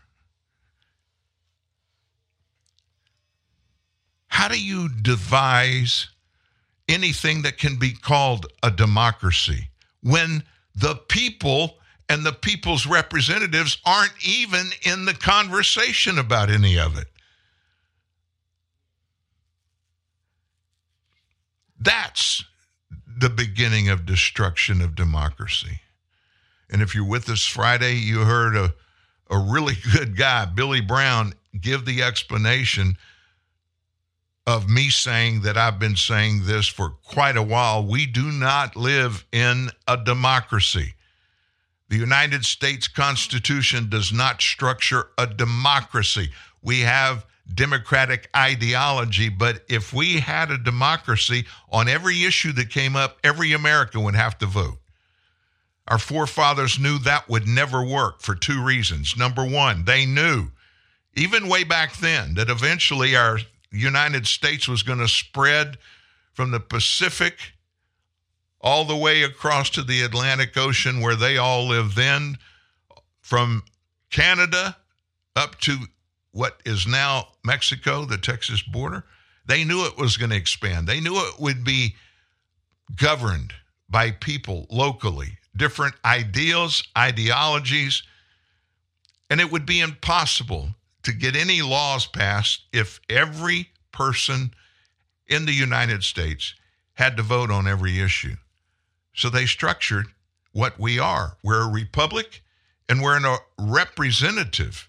How 4.34 4.48
do 4.48 4.60
you 4.60 4.88
devise 4.88 6.08
anything 6.88 7.42
that 7.42 7.56
can 7.56 7.76
be 7.76 7.92
called 7.92 8.46
a 8.64 8.70
democracy 8.72 9.68
when 10.02 10.42
the 10.74 10.96
people 10.96 11.76
and 12.08 12.26
the 12.26 12.32
people's 12.32 12.84
representatives 12.84 13.78
aren't 13.86 14.12
even 14.26 14.70
in 14.82 15.04
the 15.04 15.14
conversation 15.14 16.18
about 16.18 16.50
any 16.50 16.76
of 16.76 16.98
it? 16.98 17.06
That's 21.78 22.42
the 23.06 23.30
beginning 23.30 23.88
of 23.88 24.04
destruction 24.04 24.80
of 24.80 24.96
democracy. 24.96 25.78
And 26.68 26.82
if 26.82 26.92
you're 26.92 27.06
with 27.06 27.30
us 27.30 27.46
Friday, 27.46 27.94
you 27.94 28.22
heard 28.22 28.56
a, 28.56 28.74
a 29.30 29.38
really 29.38 29.76
good 29.92 30.16
guy, 30.16 30.44
Billy 30.44 30.80
Brown, 30.80 31.34
give 31.60 31.84
the 31.84 32.02
explanation 32.02 32.96
of 34.46 34.68
me 34.68 34.90
saying 34.90 35.40
that 35.42 35.56
I've 35.56 35.78
been 35.78 35.96
saying 35.96 36.42
this 36.44 36.66
for 36.66 36.90
quite 36.90 37.36
a 37.36 37.42
while. 37.42 37.84
We 37.84 38.06
do 38.06 38.30
not 38.30 38.76
live 38.76 39.24
in 39.32 39.70
a 39.88 39.96
democracy. 39.96 40.94
The 41.88 41.96
United 41.96 42.44
States 42.44 42.88
Constitution 42.88 43.88
does 43.88 44.12
not 44.12 44.42
structure 44.42 45.08
a 45.16 45.26
democracy. 45.26 46.30
We 46.62 46.80
have 46.80 47.24
democratic 47.52 48.28
ideology, 48.34 49.28
but 49.28 49.64
if 49.68 49.92
we 49.92 50.20
had 50.20 50.50
a 50.50 50.58
democracy 50.58 51.44
on 51.70 51.88
every 51.88 52.24
issue 52.24 52.52
that 52.52 52.70
came 52.70 52.96
up, 52.96 53.18
every 53.22 53.52
American 53.52 54.02
would 54.02 54.16
have 54.16 54.38
to 54.38 54.46
vote. 54.46 54.78
Our 55.86 55.98
forefathers 55.98 56.78
knew 56.78 56.98
that 57.00 57.28
would 57.28 57.46
never 57.46 57.84
work 57.84 58.22
for 58.22 58.34
two 58.34 58.64
reasons. 58.64 59.16
Number 59.16 59.44
one, 59.44 59.84
they 59.84 60.06
knew, 60.06 60.48
even 61.14 61.48
way 61.48 61.64
back 61.64 61.96
then, 61.98 62.34
that 62.34 62.48
eventually 62.48 63.14
our 63.14 63.38
United 63.78 64.26
States 64.26 64.68
was 64.68 64.82
going 64.82 64.98
to 64.98 65.08
spread 65.08 65.78
from 66.32 66.50
the 66.50 66.60
Pacific 66.60 67.52
all 68.60 68.84
the 68.84 68.96
way 68.96 69.22
across 69.22 69.68
to 69.70 69.82
the 69.82 70.02
Atlantic 70.02 70.56
Ocean 70.56 71.00
where 71.00 71.16
they 71.16 71.36
all 71.36 71.68
lived 71.68 71.96
then, 71.96 72.38
from 73.20 73.62
Canada 74.10 74.76
up 75.36 75.58
to 75.60 75.76
what 76.32 76.60
is 76.64 76.86
now 76.86 77.28
Mexico, 77.44 78.04
the 78.04 78.18
Texas 78.18 78.62
border. 78.62 79.04
They 79.46 79.64
knew 79.64 79.86
it 79.86 79.98
was 79.98 80.16
going 80.16 80.30
to 80.30 80.36
expand. 80.36 80.86
They 80.86 81.00
knew 81.00 81.16
it 81.16 81.40
would 81.40 81.64
be 81.64 81.94
governed 82.96 83.52
by 83.88 84.10
people 84.12 84.66
locally, 84.70 85.38
different 85.56 85.94
ideals, 86.04 86.82
ideologies, 86.96 88.02
and 89.30 89.40
it 89.40 89.50
would 89.50 89.66
be 89.66 89.80
impossible 89.80 90.70
to 91.04 91.12
get 91.12 91.36
any 91.36 91.62
laws 91.62 92.06
passed 92.06 92.62
if 92.72 93.00
every 93.08 93.70
person 93.92 94.52
in 95.26 95.46
the 95.46 95.52
United 95.52 96.02
States 96.02 96.54
had 96.94 97.16
to 97.16 97.22
vote 97.22 97.50
on 97.50 97.66
every 97.66 98.00
issue. 98.00 98.36
So 99.14 99.30
they 99.30 99.46
structured 99.46 100.06
what 100.52 100.78
we 100.78 100.98
are. 100.98 101.36
We're 101.42 101.68
a 101.68 101.72
republic 101.72 102.42
and 102.88 103.02
we're 103.02 103.16
in 103.16 103.24
a 103.24 103.36
representative 103.58 104.88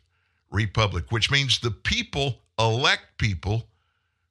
republic, 0.51 1.05
which 1.11 1.32
means 1.32 1.59
the 1.59 1.72
people 1.72 2.39
elect 2.59 3.18
people 3.18 3.68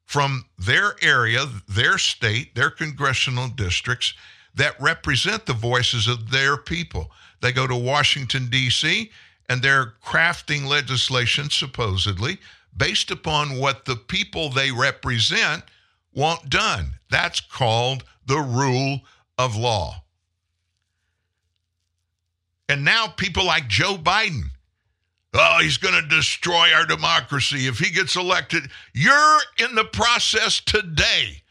from 0.04 0.44
their 0.58 0.94
area, 1.02 1.46
their 1.68 1.98
state, 1.98 2.54
their 2.54 2.70
congressional 2.70 3.48
districts 3.48 4.14
that 4.54 4.80
represent 4.80 5.46
the 5.46 5.52
voices 5.52 6.06
of 6.06 6.30
their 6.30 6.56
people. 6.56 7.10
They 7.40 7.52
go 7.52 7.66
to 7.66 7.76
Washington, 7.76 8.48
D.C., 8.48 9.10
and 9.48 9.62
they're 9.62 9.94
crafting 10.04 10.66
legislation, 10.66 11.50
supposedly, 11.50 12.38
based 12.76 13.10
upon 13.10 13.58
what 13.58 13.84
the 13.84 13.96
people 13.96 14.48
they 14.48 14.70
represent 14.70 15.62
want 16.12 16.48
done. 16.48 16.94
That's 17.10 17.40
called 17.40 18.04
the 18.26 18.38
rule 18.38 19.00
of 19.38 19.56
law. 19.56 20.02
And 22.68 22.84
now 22.84 23.08
people 23.08 23.44
like 23.44 23.68
Joe 23.68 23.96
Biden, 23.96 24.44
oh, 25.34 25.58
he's 25.60 25.76
going 25.76 26.00
to 26.00 26.08
destroy 26.08 26.72
our 26.72 26.86
democracy 26.86 27.66
if 27.66 27.78
he 27.78 27.90
gets 27.90 28.16
elected. 28.16 28.70
You're 28.94 29.38
in 29.58 29.74
the 29.74 29.84
process 29.84 30.60
today 30.60 31.42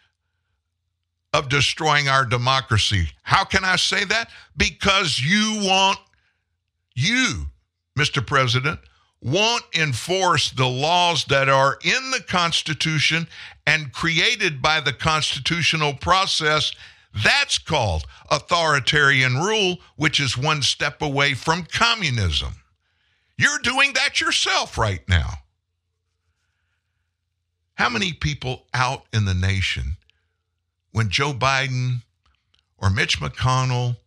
of 1.33 1.49
destroying 1.49 2.07
our 2.07 2.25
democracy. 2.25 3.09
How 3.23 3.43
can 3.43 3.63
I 3.63 3.75
say 3.75 4.05
that? 4.05 4.29
Because 4.55 5.19
you 5.19 5.61
want, 5.63 5.99
you, 6.95 7.47
Mr. 7.97 8.25
President, 8.25 8.79
won't 9.21 9.63
enforce 9.73 10.51
the 10.51 10.67
laws 10.67 11.25
that 11.25 11.47
are 11.47 11.77
in 11.83 12.11
the 12.11 12.21
Constitution 12.27 13.27
and 13.65 13.93
created 13.93 14.61
by 14.61 14.81
the 14.81 14.91
constitutional 14.91 15.93
process. 15.93 16.73
That's 17.23 17.57
called 17.57 18.05
authoritarian 18.29 19.37
rule, 19.37 19.77
which 19.95 20.19
is 20.19 20.37
one 20.37 20.61
step 20.61 21.01
away 21.01 21.35
from 21.35 21.65
communism. 21.71 22.55
You're 23.37 23.59
doing 23.59 23.93
that 23.93 24.19
yourself 24.19 24.77
right 24.77 25.07
now. 25.07 25.35
How 27.75 27.89
many 27.89 28.13
people 28.13 28.65
out 28.73 29.05
in 29.13 29.25
the 29.25 29.33
nation, 29.33 29.97
when 30.91 31.09
Joe 31.09 31.33
Biden 31.33 32.01
or 32.77 32.89
Mitch 32.89 33.19
McConnell 33.19 33.97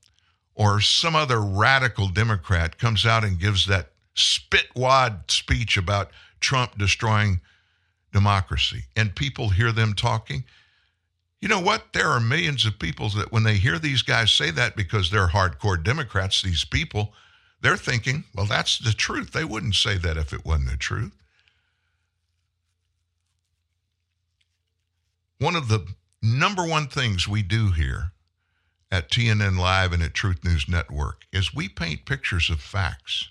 or 0.56 0.80
some 0.80 1.14
other 1.14 1.40
radical 1.40 2.08
Democrat 2.08 2.78
comes 2.78 3.06
out 3.06 3.22
and 3.22 3.38
gives 3.38 3.66
that 3.66 3.90
spitwad 4.16 5.30
speech 5.30 5.76
about 5.76 6.10
Trump 6.40 6.76
destroying 6.78 7.40
democracy, 8.12 8.84
and 8.96 9.14
people 9.14 9.50
hear 9.50 9.70
them 9.70 9.92
talking? 9.92 10.44
You 11.40 11.48
know 11.48 11.60
what? 11.60 11.92
There 11.92 12.08
are 12.08 12.18
millions 12.18 12.64
of 12.64 12.78
people 12.78 13.10
that 13.10 13.30
when 13.30 13.42
they 13.42 13.56
hear 13.56 13.78
these 13.78 14.02
guys 14.02 14.32
say 14.32 14.50
that 14.52 14.74
because 14.74 15.10
they're 15.10 15.28
hardcore 15.28 15.82
Democrats, 15.82 16.42
these 16.42 16.64
people, 16.64 17.12
they're 17.60 17.76
thinking, 17.76 18.24
well, 18.34 18.46
that's 18.46 18.78
the 18.78 18.92
truth. 18.92 19.32
They 19.32 19.44
wouldn't 19.44 19.74
say 19.74 19.98
that 19.98 20.16
if 20.16 20.32
it 20.32 20.46
wasn't 20.46 20.70
the 20.70 20.76
truth. 20.78 21.12
One 25.38 25.54
of 25.54 25.68
the 25.68 25.86
number 26.22 26.66
one 26.66 26.86
things 26.86 27.28
we 27.28 27.42
do 27.42 27.70
here 27.70 28.12
at 28.90 29.10
TNN 29.10 29.58
Live 29.58 29.92
and 29.92 30.02
at 30.02 30.14
Truth 30.14 30.44
News 30.44 30.68
Network 30.68 31.26
is 31.32 31.54
we 31.54 31.68
paint 31.68 32.06
pictures 32.06 32.50
of 32.50 32.60
facts. 32.60 33.28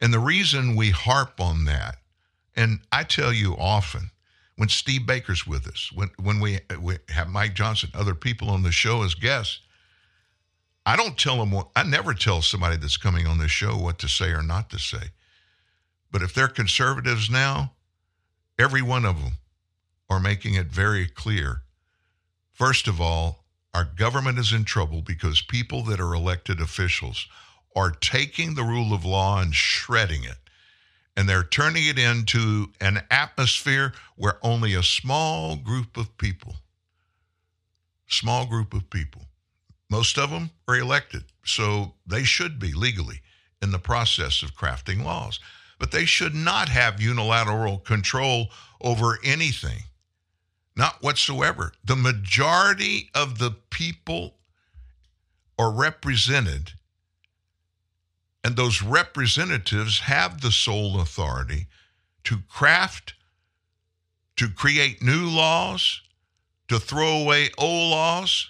And 0.00 0.12
the 0.12 0.18
reason 0.18 0.76
we 0.76 0.90
harp 0.90 1.40
on 1.40 1.64
that, 1.64 1.96
and 2.54 2.80
I 2.92 3.04
tell 3.04 3.32
you 3.32 3.56
often, 3.56 4.10
when 4.56 4.68
Steve 4.68 5.06
Baker's 5.06 5.46
with 5.46 5.66
us, 5.66 5.90
when, 5.92 6.10
when 6.20 6.40
we, 6.40 6.60
we 6.80 6.98
have 7.10 7.28
Mike 7.28 7.54
Johnson, 7.54 7.90
other 7.94 8.14
people 8.14 8.50
on 8.50 8.62
the 8.62 8.72
show 8.72 9.02
as 9.02 9.14
guests, 9.14 9.60
I 10.84 10.96
don't 10.96 11.18
tell 11.18 11.36
them 11.36 11.52
what, 11.52 11.68
I 11.76 11.82
never 11.82 12.14
tell 12.14 12.42
somebody 12.42 12.76
that's 12.76 12.96
coming 12.96 13.26
on 13.26 13.38
this 13.38 13.50
show 13.50 13.76
what 13.76 13.98
to 14.00 14.08
say 14.08 14.30
or 14.30 14.42
not 14.42 14.70
to 14.70 14.78
say. 14.78 15.10
But 16.10 16.22
if 16.22 16.32
they're 16.32 16.48
conservatives 16.48 17.28
now, 17.28 17.72
every 18.58 18.82
one 18.82 19.04
of 19.04 19.22
them 19.22 19.34
are 20.08 20.18
making 20.18 20.54
it 20.54 20.66
very 20.66 21.06
clear. 21.06 21.62
First 22.52 22.88
of 22.88 23.00
all, 23.00 23.44
our 23.74 23.84
government 23.84 24.38
is 24.38 24.52
in 24.52 24.64
trouble 24.64 25.02
because 25.02 25.42
people 25.42 25.82
that 25.84 26.00
are 26.00 26.14
elected 26.14 26.60
officials 26.60 27.26
are 27.76 27.90
taking 27.90 28.54
the 28.54 28.64
rule 28.64 28.92
of 28.92 29.04
law 29.04 29.40
and 29.40 29.54
shredding 29.54 30.24
it. 30.24 30.38
And 31.16 31.28
they're 31.28 31.44
turning 31.44 31.86
it 31.86 31.98
into 31.98 32.68
an 32.80 33.02
atmosphere 33.10 33.92
where 34.16 34.38
only 34.42 34.74
a 34.74 34.82
small 34.82 35.56
group 35.56 35.96
of 35.96 36.16
people, 36.16 36.56
small 38.06 38.46
group 38.46 38.72
of 38.72 38.88
people, 38.88 39.22
most 39.90 40.18
of 40.18 40.30
them 40.30 40.50
are 40.66 40.76
elected. 40.76 41.24
So 41.44 41.94
they 42.06 42.24
should 42.24 42.58
be 42.58 42.72
legally 42.72 43.20
in 43.60 43.70
the 43.72 43.78
process 43.78 44.42
of 44.42 44.54
crafting 44.54 45.04
laws. 45.04 45.40
But 45.78 45.92
they 45.92 46.04
should 46.04 46.34
not 46.34 46.68
have 46.68 47.00
unilateral 47.00 47.78
control 47.78 48.48
over 48.80 49.18
anything. 49.24 49.84
Not 50.78 51.02
whatsoever. 51.02 51.72
The 51.84 51.96
majority 51.96 53.10
of 53.12 53.38
the 53.38 53.50
people 53.50 54.36
are 55.58 55.72
represented, 55.72 56.74
and 58.44 58.54
those 58.54 58.80
representatives 58.80 59.98
have 59.98 60.40
the 60.40 60.52
sole 60.52 61.00
authority 61.00 61.66
to 62.22 62.38
craft, 62.48 63.14
to 64.36 64.48
create 64.48 65.02
new 65.02 65.28
laws, 65.28 66.00
to 66.68 66.78
throw 66.78 67.22
away 67.22 67.50
old 67.58 67.90
laws. 67.90 68.48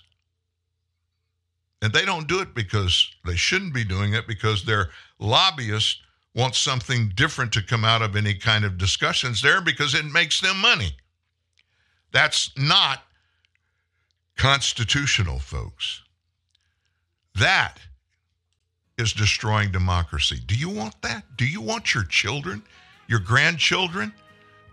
And 1.81 1.95
they 1.95 2.05
don't 2.05 2.29
do 2.29 2.41
it 2.41 2.55
because 2.55 3.11
they 3.25 3.37
shouldn't 3.37 3.73
be 3.73 3.85
doing 3.85 4.13
it 4.13 4.27
because 4.29 4.65
their 4.65 4.91
lobbyists 5.19 6.03
want 6.35 6.57
something 6.57 7.11
different 7.15 7.53
to 7.53 7.63
come 7.63 7.87
out 7.87 8.03
of 8.03 8.17
any 8.17 8.35
kind 8.35 8.67
of 8.67 8.77
discussions 8.77 9.41
there 9.41 9.63
because 9.63 9.95
it 9.95 10.05
makes 10.05 10.43
them 10.43 10.59
money. 10.59 10.95
That's 12.13 12.51
not 12.57 13.03
constitutional, 14.37 15.39
folks. 15.39 16.03
That 17.35 17.79
is 18.97 19.13
destroying 19.13 19.71
democracy. 19.71 20.41
Do 20.47 20.57
you 20.57 20.69
want 20.69 21.01
that? 21.03 21.25
Do 21.37 21.47
you 21.47 21.61
want 21.61 21.95
your 21.95 22.05
children, 22.05 22.63
your 23.07 23.21
grandchildren, 23.21 24.13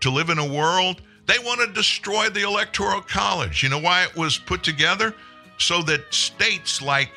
to 0.00 0.10
live 0.10 0.30
in 0.30 0.38
a 0.38 0.52
world? 0.52 1.02
They 1.26 1.38
want 1.38 1.60
to 1.60 1.72
destroy 1.72 2.28
the 2.28 2.42
Electoral 2.42 3.00
College. 3.02 3.62
You 3.62 3.68
know 3.68 3.78
why 3.78 4.04
it 4.04 4.16
was 4.16 4.38
put 4.38 4.62
together? 4.62 5.14
So 5.58 5.82
that 5.82 6.12
states 6.12 6.82
like 6.82 7.10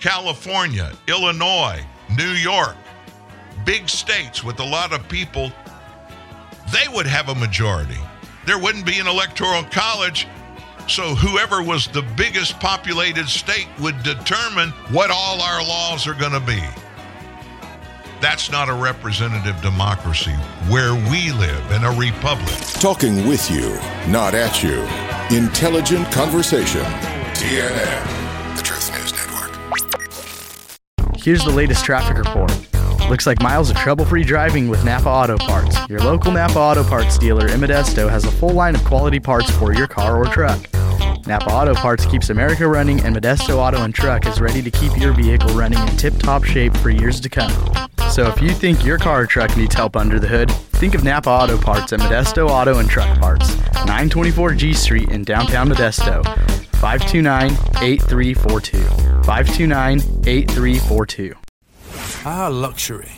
California, 0.00 0.92
Illinois, 1.06 1.84
New 2.16 2.32
York, 2.32 2.76
big 3.64 3.88
states 3.88 4.42
with 4.42 4.60
a 4.60 4.64
lot 4.64 4.92
of 4.92 5.08
people, 5.08 5.50
they 6.72 6.88
would 6.92 7.06
have 7.06 7.28
a 7.28 7.34
majority. 7.34 8.00
There 8.46 8.58
wouldn't 8.58 8.84
be 8.84 8.98
an 8.98 9.06
electoral 9.06 9.64
college. 9.64 10.28
So 10.86 11.14
whoever 11.14 11.62
was 11.62 11.86
the 11.88 12.02
biggest 12.16 12.60
populated 12.60 13.26
state 13.26 13.68
would 13.80 14.02
determine 14.02 14.70
what 14.90 15.10
all 15.10 15.40
our 15.40 15.62
laws 15.62 16.06
are 16.06 16.14
going 16.14 16.32
to 16.32 16.40
be. 16.40 16.62
That's 18.20 18.50
not 18.50 18.68
a 18.68 18.74
representative 18.74 19.60
democracy 19.60 20.32
where 20.68 20.94
we 21.10 21.32
live 21.32 21.70
in 21.72 21.84
a 21.84 21.90
republic. 21.90 22.54
Talking 22.80 23.26
with 23.26 23.50
you, 23.50 23.78
not 24.10 24.34
at 24.34 24.62
you. 24.62 24.82
Intelligent 25.36 26.10
conversation. 26.12 26.82
TNN, 27.34 28.56
the 28.56 28.62
Truth 28.62 28.90
News 28.92 29.12
Network. 29.12 29.50
Here's 31.16 31.44
the 31.44 31.50
latest 31.50 31.84
traffic 31.84 32.18
report. 32.18 32.52
Looks 33.08 33.26
like 33.26 33.42
miles 33.42 33.70
of 33.70 33.76
trouble 33.76 34.06
free 34.06 34.24
driving 34.24 34.68
with 34.68 34.84
Napa 34.84 35.08
Auto 35.08 35.36
Parts. 35.36 35.76
Your 35.88 36.00
local 36.00 36.32
Napa 36.32 36.58
Auto 36.58 36.82
Parts 36.82 37.18
dealer 37.18 37.46
in 37.48 37.60
Modesto 37.60 38.08
has 38.08 38.24
a 38.24 38.30
full 38.30 38.50
line 38.50 38.74
of 38.74 38.82
quality 38.84 39.20
parts 39.20 39.50
for 39.50 39.74
your 39.74 39.86
car 39.86 40.16
or 40.16 40.26
truck. 40.26 40.58
Napa 41.26 41.50
Auto 41.50 41.74
Parts 41.74 42.06
keeps 42.06 42.30
America 42.30 42.66
running, 42.66 43.00
and 43.04 43.14
Modesto 43.14 43.56
Auto 43.56 43.82
and 43.82 43.94
Truck 43.94 44.26
is 44.26 44.40
ready 44.40 44.62
to 44.62 44.70
keep 44.70 44.96
your 44.98 45.12
vehicle 45.12 45.50
running 45.50 45.78
in 45.80 45.96
tip 45.96 46.14
top 46.18 46.44
shape 46.44 46.74
for 46.78 46.88
years 46.88 47.20
to 47.20 47.28
come. 47.28 47.52
So 48.10 48.26
if 48.28 48.40
you 48.40 48.50
think 48.50 48.84
your 48.84 48.98
car 48.98 49.22
or 49.22 49.26
truck 49.26 49.54
needs 49.56 49.74
help 49.74 49.96
under 49.96 50.18
the 50.18 50.28
hood, 50.28 50.50
think 50.50 50.94
of 50.94 51.04
Napa 51.04 51.28
Auto 51.28 51.58
Parts 51.58 51.92
at 51.92 52.00
Modesto 52.00 52.48
Auto 52.48 52.78
and 52.78 52.88
Truck 52.88 53.18
Parts, 53.20 53.54
924 53.84 54.54
G 54.54 54.72
Street 54.72 55.10
in 55.10 55.24
downtown 55.24 55.68
Modesto. 55.68 56.24
529 56.80 57.50
8342. 57.82 58.78
529 59.24 60.00
8342. 60.26 61.34
Ah, 62.26 62.48
luxury. 62.48 63.12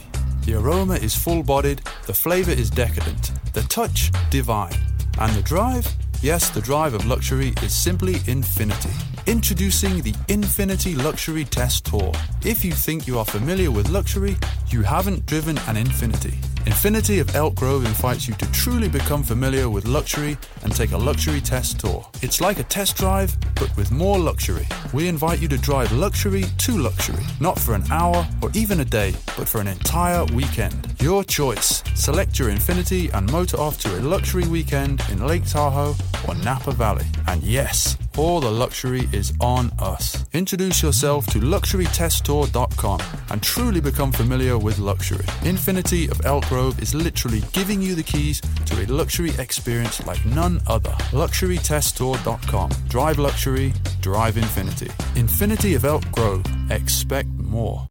The 0.44 0.54
aroma 0.54 0.94
is 0.94 1.14
full 1.14 1.44
bodied, 1.44 1.80
the 2.08 2.12
flavour 2.12 2.50
is 2.50 2.68
decadent, 2.70 3.30
the 3.52 3.62
touch 3.62 4.10
divine, 4.30 4.74
and 5.20 5.32
the 5.32 5.42
drive? 5.42 5.86
Yes, 6.22 6.50
the 6.50 6.60
drive 6.60 6.92
of 6.92 7.06
luxury 7.06 7.54
is 7.62 7.72
simply 7.72 8.16
infinity. 8.26 8.90
Introducing 9.28 10.00
the 10.02 10.12
Infiniti 10.26 11.00
Luxury 11.00 11.44
Test 11.44 11.86
Tour. 11.86 12.10
If 12.44 12.64
you 12.64 12.72
think 12.72 13.06
you 13.06 13.16
are 13.20 13.24
familiar 13.24 13.70
with 13.70 13.90
luxury, 13.90 14.36
you 14.70 14.82
haven't 14.82 15.24
driven 15.24 15.56
an 15.68 15.76
Infiniti. 15.76 16.34
Infiniti 16.66 17.20
of 17.20 17.32
Elk 17.36 17.54
Grove 17.54 17.84
invites 17.86 18.26
you 18.26 18.34
to 18.34 18.50
truly 18.50 18.88
become 18.88 19.22
familiar 19.22 19.70
with 19.70 19.86
luxury 19.86 20.36
and 20.64 20.74
take 20.74 20.90
a 20.90 20.96
luxury 20.98 21.40
test 21.40 21.78
tour. 21.78 22.04
It's 22.22 22.40
like 22.40 22.58
a 22.58 22.64
test 22.64 22.96
drive, 22.96 23.36
but 23.54 23.74
with 23.76 23.92
more 23.92 24.18
luxury. 24.18 24.66
We 24.92 25.06
invite 25.06 25.40
you 25.40 25.46
to 25.46 25.58
drive 25.58 25.92
luxury 25.92 26.42
to 26.58 26.72
luxury, 26.76 27.24
not 27.38 27.56
for 27.56 27.74
an 27.74 27.84
hour 27.92 28.26
or 28.42 28.50
even 28.54 28.80
a 28.80 28.84
day, 28.84 29.14
but 29.36 29.48
for 29.48 29.60
an 29.60 29.68
entire 29.68 30.24
weekend. 30.34 30.92
Your 31.00 31.22
choice. 31.22 31.84
Select 31.94 32.36
your 32.40 32.48
Infiniti 32.48 33.14
and 33.14 33.30
motor 33.30 33.58
off 33.60 33.78
to 33.82 33.98
a 33.98 34.00
luxury 34.00 34.48
weekend 34.48 35.04
in 35.08 35.24
Lake 35.24 35.46
Tahoe 35.46 35.94
or 36.26 36.34
Napa 36.34 36.72
Valley. 36.72 37.06
And 37.28 37.44
yes, 37.44 37.96
all 38.18 38.40
the 38.40 38.50
luxury 38.50 39.08
is 39.12 39.32
on 39.40 39.70
us. 39.78 40.24
Introduce 40.32 40.82
yourself 40.82 41.26
to 41.26 41.38
luxurytesttour.com 41.38 43.00
and 43.30 43.42
truly 43.42 43.80
become 43.80 44.10
familiar 44.10 44.58
with 44.58 44.78
luxury. 44.78 45.26
Infiniti 45.42 46.10
of 46.10 46.24
Elk 46.24 46.44
Grove 46.48 46.55
is 46.80 46.94
literally 46.94 47.42
giving 47.52 47.80
you 47.82 47.94
the 47.94 48.02
keys 48.02 48.40
to 48.66 48.84
a 48.84 48.86
luxury 48.86 49.32
experience 49.38 50.04
like 50.06 50.24
none 50.24 50.60
other. 50.66 50.90
Luxurytesttour.com. 51.12 52.70
Drive 52.88 53.18
luxury, 53.18 53.72
drive 54.00 54.36
infinity. 54.36 54.88
Infiniti 55.14 55.76
of 55.76 55.84
Elk 55.84 56.10
Grove. 56.12 56.44
Expect 56.70 57.28
more. 57.28 57.86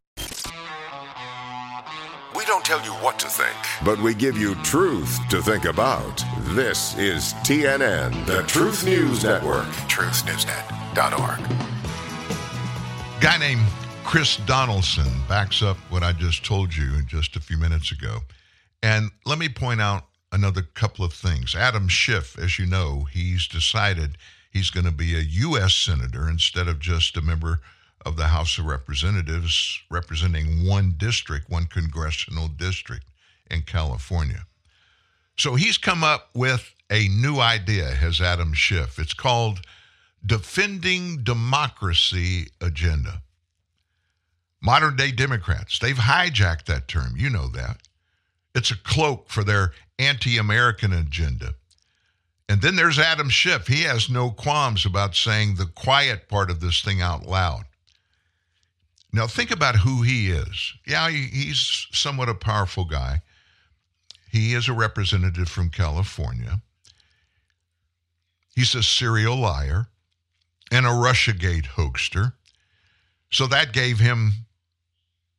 We 2.36 2.44
don't 2.44 2.64
tell 2.64 2.82
you 2.84 2.92
what 3.02 3.18
to 3.20 3.28
think, 3.28 3.56
but 3.84 3.98
we 4.00 4.14
give 4.14 4.36
you 4.36 4.54
truth 4.56 5.18
to 5.30 5.40
think 5.40 5.64
about. 5.64 6.22
This 6.54 6.96
is 6.98 7.32
TNN, 7.44 8.26
the 8.26 8.42
Truth 8.42 8.84
News 8.84 9.24
Network. 9.24 9.66
TruthNewsNet.org 9.88 11.66
guy 13.20 13.38
named 13.38 13.62
Chris 14.04 14.36
Donaldson 14.36 15.10
backs 15.28 15.62
up 15.62 15.76
what 15.90 16.02
I 16.02 16.12
just 16.12 16.44
told 16.44 16.74
you 16.74 17.02
just 17.02 17.34
a 17.34 17.40
few 17.40 17.56
minutes 17.56 17.92
ago. 17.92 18.18
And 18.82 19.10
let 19.24 19.38
me 19.38 19.48
point 19.48 19.80
out 19.80 20.06
another 20.32 20.62
couple 20.62 21.04
of 21.04 21.12
things. 21.12 21.54
Adam 21.54 21.88
Schiff, 21.88 22.38
as 22.38 22.58
you 22.58 22.66
know, 22.66 23.06
he's 23.10 23.46
decided 23.48 24.18
he's 24.50 24.70
going 24.70 24.86
to 24.86 24.92
be 24.92 25.16
a 25.16 25.20
U.S. 25.20 25.74
Senator 25.74 26.28
instead 26.28 26.68
of 26.68 26.78
just 26.78 27.16
a 27.16 27.22
member 27.22 27.60
of 28.04 28.16
the 28.16 28.28
House 28.28 28.58
of 28.58 28.66
Representatives 28.66 29.80
representing 29.90 30.66
one 30.66 30.94
district, 30.96 31.50
one 31.50 31.66
congressional 31.66 32.48
district 32.48 33.06
in 33.50 33.62
California. 33.62 34.46
So 35.36 35.54
he's 35.54 35.76
come 35.76 36.04
up 36.04 36.30
with 36.34 36.74
a 36.90 37.08
new 37.08 37.40
idea, 37.40 37.86
has 37.86 38.20
Adam 38.20 38.52
Schiff. 38.54 38.98
It's 38.98 39.14
called 39.14 39.60
Defending 40.24 41.22
Democracy 41.22 42.48
Agenda. 42.60 43.22
Modern 44.62 44.96
day 44.96 45.10
Democrats, 45.10 45.78
they've 45.78 45.96
hijacked 45.96 46.64
that 46.64 46.88
term. 46.88 47.14
You 47.16 47.30
know 47.30 47.48
that. 47.48 47.78
It's 48.56 48.70
a 48.70 48.76
cloak 48.78 49.28
for 49.28 49.44
their 49.44 49.72
anti 49.98 50.38
American 50.38 50.94
agenda. 50.94 51.54
And 52.48 52.62
then 52.62 52.74
there's 52.74 52.98
Adam 52.98 53.28
Schiff. 53.28 53.66
He 53.66 53.82
has 53.82 54.08
no 54.08 54.30
qualms 54.30 54.86
about 54.86 55.14
saying 55.14 55.56
the 55.56 55.66
quiet 55.66 56.28
part 56.28 56.50
of 56.50 56.60
this 56.60 56.80
thing 56.80 57.02
out 57.02 57.26
loud. 57.26 57.64
Now, 59.12 59.26
think 59.26 59.50
about 59.50 59.76
who 59.76 60.02
he 60.02 60.30
is. 60.30 60.72
Yeah, 60.86 61.10
he's 61.10 61.86
somewhat 61.92 62.30
a 62.30 62.34
powerful 62.34 62.86
guy. 62.86 63.20
He 64.30 64.54
is 64.54 64.68
a 64.68 64.72
representative 64.72 65.48
from 65.48 65.68
California. 65.68 66.62
He's 68.54 68.74
a 68.74 68.82
serial 68.82 69.36
liar 69.36 69.88
and 70.72 70.86
a 70.86 70.90
Russiagate 70.90 71.66
hoaxer. 71.66 72.32
So 73.30 73.46
that 73.48 73.74
gave 73.74 73.98
him 73.98 74.45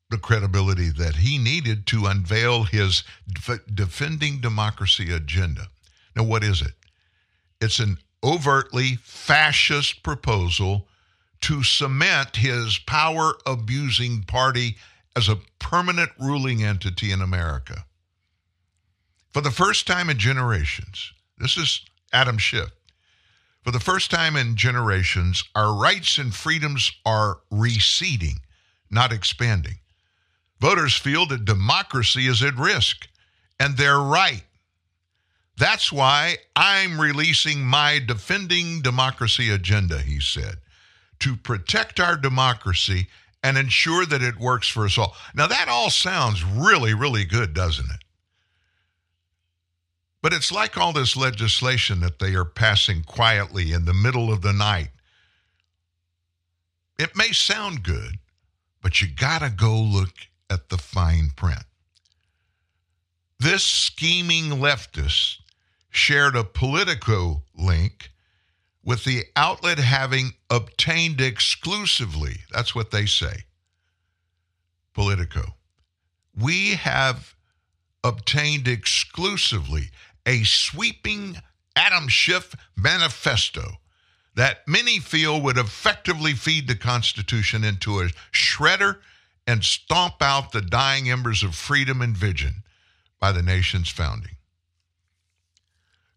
the 0.09 0.17
credibility 0.17 0.89
that 0.89 1.17
he 1.17 1.38
needed 1.38 1.85
to 1.88 2.05
unveil 2.05 2.63
his 2.63 3.03
def- 3.27 3.65
defending 3.73 4.39
democracy 4.39 5.11
agenda. 5.13 5.67
Now, 6.15 6.23
what 6.23 6.43
is 6.43 6.61
it? 6.61 6.73
It's 7.59 7.79
an 7.79 7.97
overtly 8.23 8.95
fascist 9.03 10.03
proposal 10.03 10.88
to 11.41 11.63
cement 11.63 12.38
his 12.38 12.79
power 12.79 13.34
abusing 13.45 14.23
party 14.23 14.77
as 15.15 15.29
a 15.29 15.39
permanent 15.59 16.11
ruling 16.19 16.63
entity 16.63 17.11
in 17.11 17.21
America. 17.21 17.85
For 19.31 19.41
the 19.41 19.51
first 19.51 19.85
time 19.85 20.09
in 20.09 20.17
generations, 20.17 21.11
this 21.38 21.57
is 21.57 21.81
Adam 22.13 22.38
Schiff. 22.38 22.71
For 23.63 23.71
the 23.71 23.79
first 23.79 24.09
time 24.09 24.35
in 24.35 24.55
generations, 24.55 25.43
our 25.53 25.75
rights 25.75 26.17
and 26.17 26.34
freedoms 26.34 26.91
are 27.05 27.39
receding, 27.51 28.39
not 28.89 29.11
expanding. 29.11 29.79
Voters 30.59 30.95
feel 30.95 31.25
that 31.27 31.45
democracy 31.45 32.27
is 32.27 32.41
at 32.41 32.55
risk, 32.55 33.07
and 33.59 33.77
they're 33.77 33.99
right. 33.99 34.43
That's 35.57 35.91
why 35.91 36.38
I'm 36.55 37.01
releasing 37.01 37.65
my 37.65 37.99
Defending 37.99 38.81
Democracy 38.81 39.49
agenda, 39.49 39.99
he 39.99 40.19
said, 40.19 40.57
to 41.19 41.35
protect 41.35 41.99
our 41.99 42.15
democracy 42.15 43.07
and 43.43 43.57
ensure 43.57 44.05
that 44.05 44.21
it 44.21 44.39
works 44.39 44.67
for 44.67 44.85
us 44.85 44.97
all. 44.97 45.15
Now, 45.34 45.47
that 45.47 45.67
all 45.67 45.89
sounds 45.89 46.43
really, 46.43 46.93
really 46.93 47.25
good, 47.25 47.53
doesn't 47.53 47.89
it? 47.89 48.03
But 50.21 50.34
it's 50.34 50.51
like 50.51 50.77
all 50.77 50.93
this 50.93 51.15
legislation 51.15 51.99
that 52.01 52.19
they 52.19 52.34
are 52.34 52.45
passing 52.45 53.03
quietly 53.03 53.71
in 53.71 53.85
the 53.85 53.93
middle 53.93 54.31
of 54.31 54.41
the 54.41 54.53
night. 54.53 54.89
It 56.99 57.15
may 57.15 57.31
sound 57.31 57.84
good, 57.84 58.17
but 58.81 58.99
you 58.99 59.07
got 59.07 59.39
to 59.39 59.49
go 59.49 59.79
look 59.79 60.13
at 60.49 60.69
the 60.69 60.78
fine 60.78 61.32
print. 61.36 61.64
This 63.40 63.64
scheming 63.64 64.49
leftist 64.49 65.38
shared 65.90 66.36
a 66.36 66.44
Politico 66.44 67.44
link 67.56 68.11
with 68.84 69.03
the 69.03 69.24
outlet 69.36 69.80
having 69.80 70.32
obtained 70.49 71.19
exclusively, 71.19 72.38
that's 72.52 72.74
what 72.74 72.91
they 72.91 73.06
say, 73.06 73.44
Politico. 74.94 75.56
We 76.36 76.76
have 76.76 77.36
obtained 78.03 78.68
exclusively 78.68 79.90
a 80.26 80.44
sweeping 80.44 81.38
Adam 81.76 82.07
Schiff 82.07 82.56
manifesto 82.76 83.80
that 84.36 84.68
many 84.68 84.99
feel 84.99 85.41
would 85.41 85.57
effectively 85.57 86.34
feed 86.34 86.68
the 86.68 86.76
Constitution 86.76 87.64
into 87.64 87.99
a 87.99 88.10
shredder 88.32 88.99
and 89.48 89.64
stomp 89.64 90.22
out 90.22 90.52
the 90.52 90.61
dying 90.61 91.10
embers 91.10 91.41
of 91.41 91.56
freedom 91.56 92.02
and 92.02 92.15
vision 92.15 92.64
by 93.19 93.32
the 93.32 93.41
nation's 93.41 93.90
founding. 93.90 94.36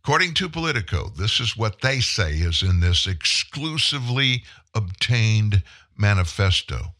According 0.02 0.34
to 0.34 0.48
Politico, 0.48 1.10
this 1.16 1.40
is 1.40 1.56
what 1.56 1.80
they 1.80 2.00
say 2.00 2.32
is 2.32 2.62
in 2.62 2.80
this 2.80 3.06
exclusively 3.06 4.42
obtained 4.74 5.62
manifesto. 5.96 6.94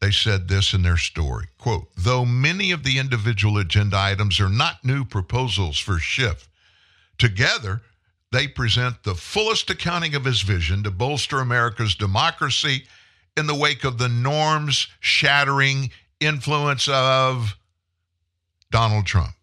They 0.00 0.10
said 0.10 0.48
this 0.48 0.74
in 0.74 0.82
their 0.82 0.96
story 0.96 1.46
quote, 1.58 1.88
though 1.96 2.24
many 2.24 2.72
of 2.72 2.82
the 2.82 2.98
individual 2.98 3.58
agenda 3.58 3.98
items 3.98 4.40
are 4.40 4.48
not 4.48 4.84
new 4.84 5.04
proposals 5.04 5.78
for 5.78 5.98
Schiff, 5.98 6.48
together 7.16 7.82
they 8.32 8.48
present 8.48 9.04
the 9.04 9.14
fullest 9.14 9.70
accounting 9.70 10.14
of 10.14 10.24
his 10.24 10.42
vision 10.42 10.82
to 10.82 10.90
bolster 10.90 11.38
America's 11.38 11.94
democracy 11.94 12.84
in 13.36 13.46
the 13.46 13.54
wake 13.54 13.84
of 13.84 13.98
the 13.98 14.08
norms 14.08 14.88
shattering 15.00 15.90
influence 16.20 16.88
of 16.88 17.56
Donald 18.70 19.06
Trump. 19.06 19.34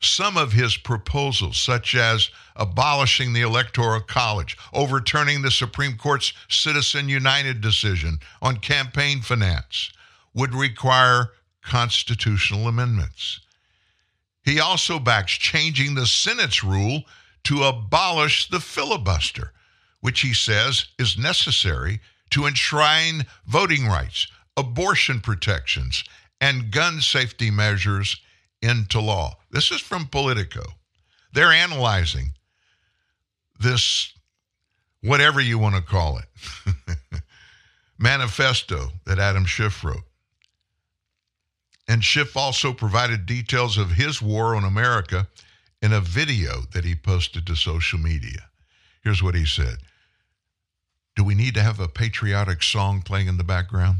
Some 0.00 0.36
of 0.36 0.52
his 0.52 0.76
proposals, 0.76 1.56
such 1.56 1.94
as 1.94 2.28
abolishing 2.56 3.32
the 3.32 3.40
Electoral 3.40 4.00
College, 4.00 4.56
overturning 4.72 5.40
the 5.40 5.50
Supreme 5.50 5.96
Court's 5.96 6.32
Citizen 6.48 7.08
United 7.08 7.60
decision 7.60 8.18
on 8.42 8.58
campaign 8.58 9.22
finance, 9.22 9.92
would 10.34 10.54
require 10.54 11.30
constitutional 11.62 12.68
amendments. 12.68 13.40
He 14.42 14.60
also 14.60 14.98
backs 14.98 15.32
changing 15.32 15.94
the 15.94 16.06
Senate's 16.06 16.62
rule 16.62 17.04
to 17.44 17.62
abolish 17.62 18.50
the 18.50 18.60
filibuster, 18.60 19.52
which 20.00 20.20
he 20.20 20.34
says 20.34 20.86
is 20.98 21.16
necessary 21.16 22.00
to 22.34 22.46
enshrine 22.46 23.24
voting 23.46 23.86
rights, 23.86 24.26
abortion 24.56 25.20
protections, 25.20 26.02
and 26.40 26.72
gun 26.72 27.00
safety 27.00 27.48
measures 27.48 28.20
into 28.60 29.00
law. 29.00 29.36
This 29.52 29.70
is 29.70 29.80
from 29.80 30.06
Politico. 30.06 30.62
They're 31.32 31.52
analyzing 31.52 32.32
this, 33.60 34.12
whatever 35.00 35.40
you 35.40 35.58
want 35.60 35.76
to 35.76 35.80
call 35.80 36.18
it, 36.18 36.74
manifesto 38.00 38.88
that 39.06 39.20
Adam 39.20 39.44
Schiff 39.44 39.84
wrote. 39.84 40.02
And 41.86 42.02
Schiff 42.02 42.36
also 42.36 42.72
provided 42.72 43.26
details 43.26 43.78
of 43.78 43.92
his 43.92 44.20
war 44.20 44.56
on 44.56 44.64
America 44.64 45.28
in 45.80 45.92
a 45.92 46.00
video 46.00 46.62
that 46.72 46.84
he 46.84 46.96
posted 46.96 47.46
to 47.46 47.54
social 47.54 48.00
media. 48.00 48.48
Here's 49.04 49.22
what 49.22 49.36
he 49.36 49.46
said 49.46 49.76
Do 51.16 51.24
we 51.24 51.34
need 51.34 51.54
to 51.54 51.62
have 51.62 51.78
a 51.78 51.88
patriotic 51.88 52.62
song 52.62 53.02
playing 53.02 53.28
in 53.28 53.36
the 53.36 53.44
background? 53.44 53.98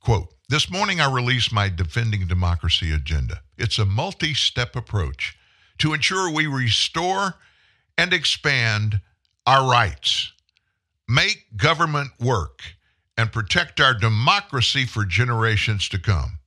Quote 0.00 0.34
This 0.48 0.70
morning 0.70 1.00
I 1.00 1.12
released 1.12 1.52
my 1.52 1.68
Defending 1.68 2.26
Democracy 2.26 2.92
agenda. 2.92 3.40
It's 3.56 3.78
a 3.78 3.86
multi 3.86 4.34
step 4.34 4.76
approach 4.76 5.36
to 5.78 5.94
ensure 5.94 6.30
we 6.30 6.46
restore 6.46 7.34
and 7.98 8.12
expand 8.12 9.00
our 9.46 9.70
rights, 9.70 10.32
make 11.08 11.46
government 11.56 12.10
work, 12.20 12.60
and 13.16 13.32
protect 13.32 13.80
our 13.80 13.94
democracy 13.94 14.84
for 14.84 15.04
generations 15.04 15.88
to 15.88 15.98
come. 15.98 16.38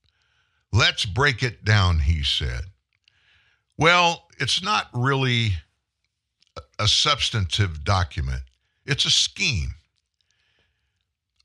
Let's 0.71 1.05
break 1.05 1.41
it 1.41 1.65
down, 1.65 1.99
he 1.99 2.23
said. 2.23 2.65
Well, 3.77 4.27
it's 4.39 4.61
not 4.61 4.87
really 4.93 5.53
a 6.77 6.87
substantive 6.87 7.83
document, 7.83 8.43
it's 8.89 9.05
a 9.05 9.11
scheme. 9.11 9.75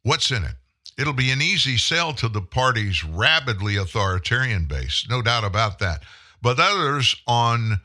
What's 0.03 0.31
in 0.31 0.45
it? 0.45 0.55
It'll 0.97 1.13
be 1.13 1.31
an 1.31 1.43
easy 1.43 1.77
sell 1.77 2.13
to 2.15 2.29
the 2.29 2.41
party's 2.41 3.05
rabidly 3.05 3.77
authoritarian 3.77 4.67
base, 4.67 5.07
no 5.09 5.23
doubt 5.23 5.45
about 5.45 5.79
that. 5.81 6.03
But 6.41 6.59
others 6.61 7.15
on 7.27 7.81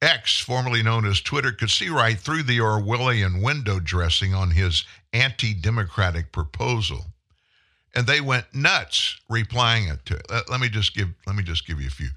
X, 0.00 0.38
formerly 0.38 0.82
known 0.82 1.04
as 1.06 1.20
Twitter, 1.20 1.52
could 1.52 1.70
see 1.70 1.88
right 1.88 2.18
through 2.18 2.44
the 2.44 2.58
Orwellian 2.58 3.42
window 3.42 3.80
dressing 3.80 4.34
on 4.34 4.50
his 4.50 4.84
anti 5.12 5.54
democratic 5.54 6.32
proposal. 6.32 7.06
And 7.94 8.06
they 8.06 8.20
went 8.20 8.54
nuts 8.54 9.20
replying 9.28 9.88
it 9.88 10.04
to 10.06 10.16
it. 10.16 10.50
Let, 10.50 10.60
me 10.60 10.68
just 10.68 10.94
give 10.94 11.08
let 11.26 11.36
me 11.36 11.42
just 11.42 11.66
give 11.66 11.80
you 11.80 11.88
a 11.88 11.90
few. 11.90 12.08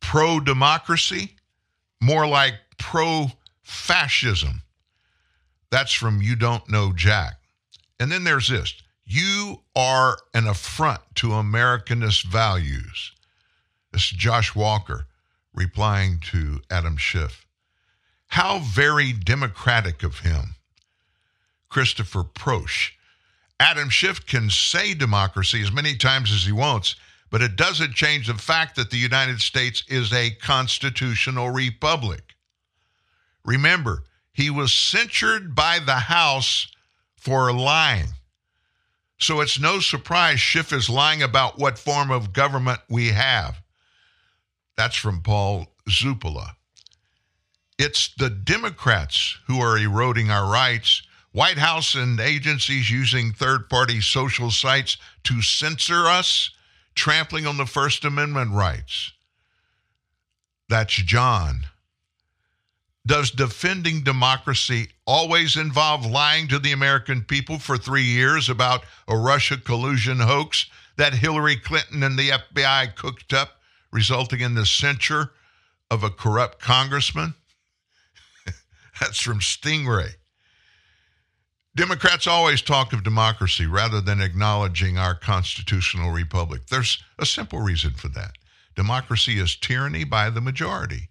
Pro 0.00 0.40
democracy, 0.40 1.36
more 2.00 2.26
like 2.26 2.54
pro 2.78 3.26
fascism. 3.62 4.62
That's 5.70 5.92
from 5.92 6.20
You 6.20 6.36
Don't 6.36 6.68
Know 6.68 6.92
Jack. 6.92 7.34
And 7.98 8.10
then 8.10 8.24
there's 8.24 8.48
this 8.48 8.74
You 9.04 9.62
are 9.76 10.18
an 10.34 10.46
affront 10.46 11.00
to 11.16 11.28
Americanist 11.28 12.24
values. 12.24 13.12
This 13.92 14.02
is 14.02 14.10
Josh 14.10 14.54
Walker 14.54 15.06
replying 15.54 16.18
to 16.30 16.60
Adam 16.70 16.96
Schiff. 16.96 17.46
How 18.28 18.60
very 18.60 19.12
democratic 19.12 20.02
of 20.02 20.20
him. 20.20 20.54
Christopher 21.68 22.22
Prosch. 22.24 22.90
Adam 23.58 23.90
Schiff 23.90 24.24
can 24.24 24.48
say 24.50 24.94
democracy 24.94 25.60
as 25.60 25.72
many 25.72 25.96
times 25.96 26.32
as 26.32 26.44
he 26.44 26.52
wants, 26.52 26.96
but 27.30 27.42
it 27.42 27.56
doesn't 27.56 27.94
change 27.94 28.26
the 28.26 28.34
fact 28.34 28.76
that 28.76 28.90
the 28.90 28.96
United 28.96 29.40
States 29.40 29.84
is 29.88 30.12
a 30.12 30.30
constitutional 30.30 31.50
republic. 31.50 32.34
Remember, 33.44 34.04
he 34.32 34.50
was 34.50 34.72
censured 34.72 35.54
by 35.54 35.78
the 35.78 35.94
House 35.94 36.68
for 37.16 37.52
lying. 37.52 38.08
So 39.18 39.40
it's 39.40 39.60
no 39.60 39.80
surprise 39.80 40.40
Schiff 40.40 40.72
is 40.72 40.88
lying 40.88 41.22
about 41.22 41.58
what 41.58 41.78
form 41.78 42.10
of 42.10 42.32
government 42.32 42.80
we 42.88 43.08
have. 43.08 43.60
That's 44.76 44.96
from 44.96 45.20
Paul 45.20 45.66
Zupola. 45.88 46.52
It's 47.78 48.14
the 48.14 48.30
Democrats 48.30 49.38
who 49.46 49.60
are 49.60 49.78
eroding 49.78 50.30
our 50.30 50.50
rights. 50.50 51.02
White 51.32 51.58
House 51.58 51.94
and 51.94 52.18
agencies 52.18 52.90
using 52.90 53.32
third 53.32 53.68
party 53.68 54.00
social 54.00 54.50
sites 54.50 54.96
to 55.24 55.42
censor 55.42 56.06
us, 56.06 56.50
trampling 56.94 57.46
on 57.46 57.56
the 57.56 57.66
First 57.66 58.04
Amendment 58.04 58.52
rights. 58.52 59.12
That's 60.68 60.94
John. 60.94 61.66
Does 63.06 63.30
defending 63.30 64.02
democracy 64.02 64.88
always 65.06 65.56
involve 65.56 66.04
lying 66.04 66.48
to 66.48 66.58
the 66.58 66.72
American 66.72 67.22
people 67.22 67.58
for 67.58 67.78
three 67.78 68.04
years 68.04 68.48
about 68.48 68.84
a 69.08 69.16
Russia 69.16 69.56
collusion 69.56 70.20
hoax 70.20 70.66
that 70.96 71.14
Hillary 71.14 71.56
Clinton 71.56 72.02
and 72.02 72.18
the 72.18 72.30
FBI 72.30 72.94
cooked 72.94 73.32
up, 73.32 73.60
resulting 73.90 74.40
in 74.40 74.54
the 74.54 74.66
censure 74.66 75.32
of 75.90 76.04
a 76.04 76.10
corrupt 76.10 76.60
congressman? 76.60 77.34
That's 79.00 79.20
from 79.20 79.40
Stingray. 79.40 80.14
Democrats 81.76 82.26
always 82.26 82.62
talk 82.62 82.92
of 82.92 83.04
democracy 83.04 83.64
rather 83.64 84.00
than 84.00 84.20
acknowledging 84.20 84.98
our 84.98 85.14
constitutional 85.14 86.10
republic. 86.10 86.66
There's 86.66 87.02
a 87.18 87.24
simple 87.24 87.60
reason 87.60 87.92
for 87.92 88.08
that. 88.08 88.32
Democracy 88.74 89.38
is 89.38 89.56
tyranny 89.56 90.04
by 90.04 90.30
the 90.30 90.40
majority. 90.40 91.09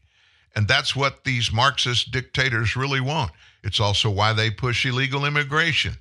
And 0.60 0.68
that's 0.68 0.94
what 0.94 1.24
these 1.24 1.54
Marxist 1.54 2.12
dictators 2.12 2.76
really 2.76 3.00
want. 3.00 3.32
It's 3.64 3.80
also 3.80 4.10
why 4.10 4.34
they 4.34 4.52
push 4.52 4.86
illegal 4.86 5.24
immigration. 5.24 5.94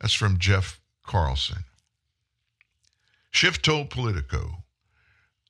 That's 0.00 0.14
from 0.14 0.38
Jeff 0.38 0.78
Carlson. 1.02 1.64
Schiff 3.32 3.60
told 3.60 3.90
Politico 3.90 4.62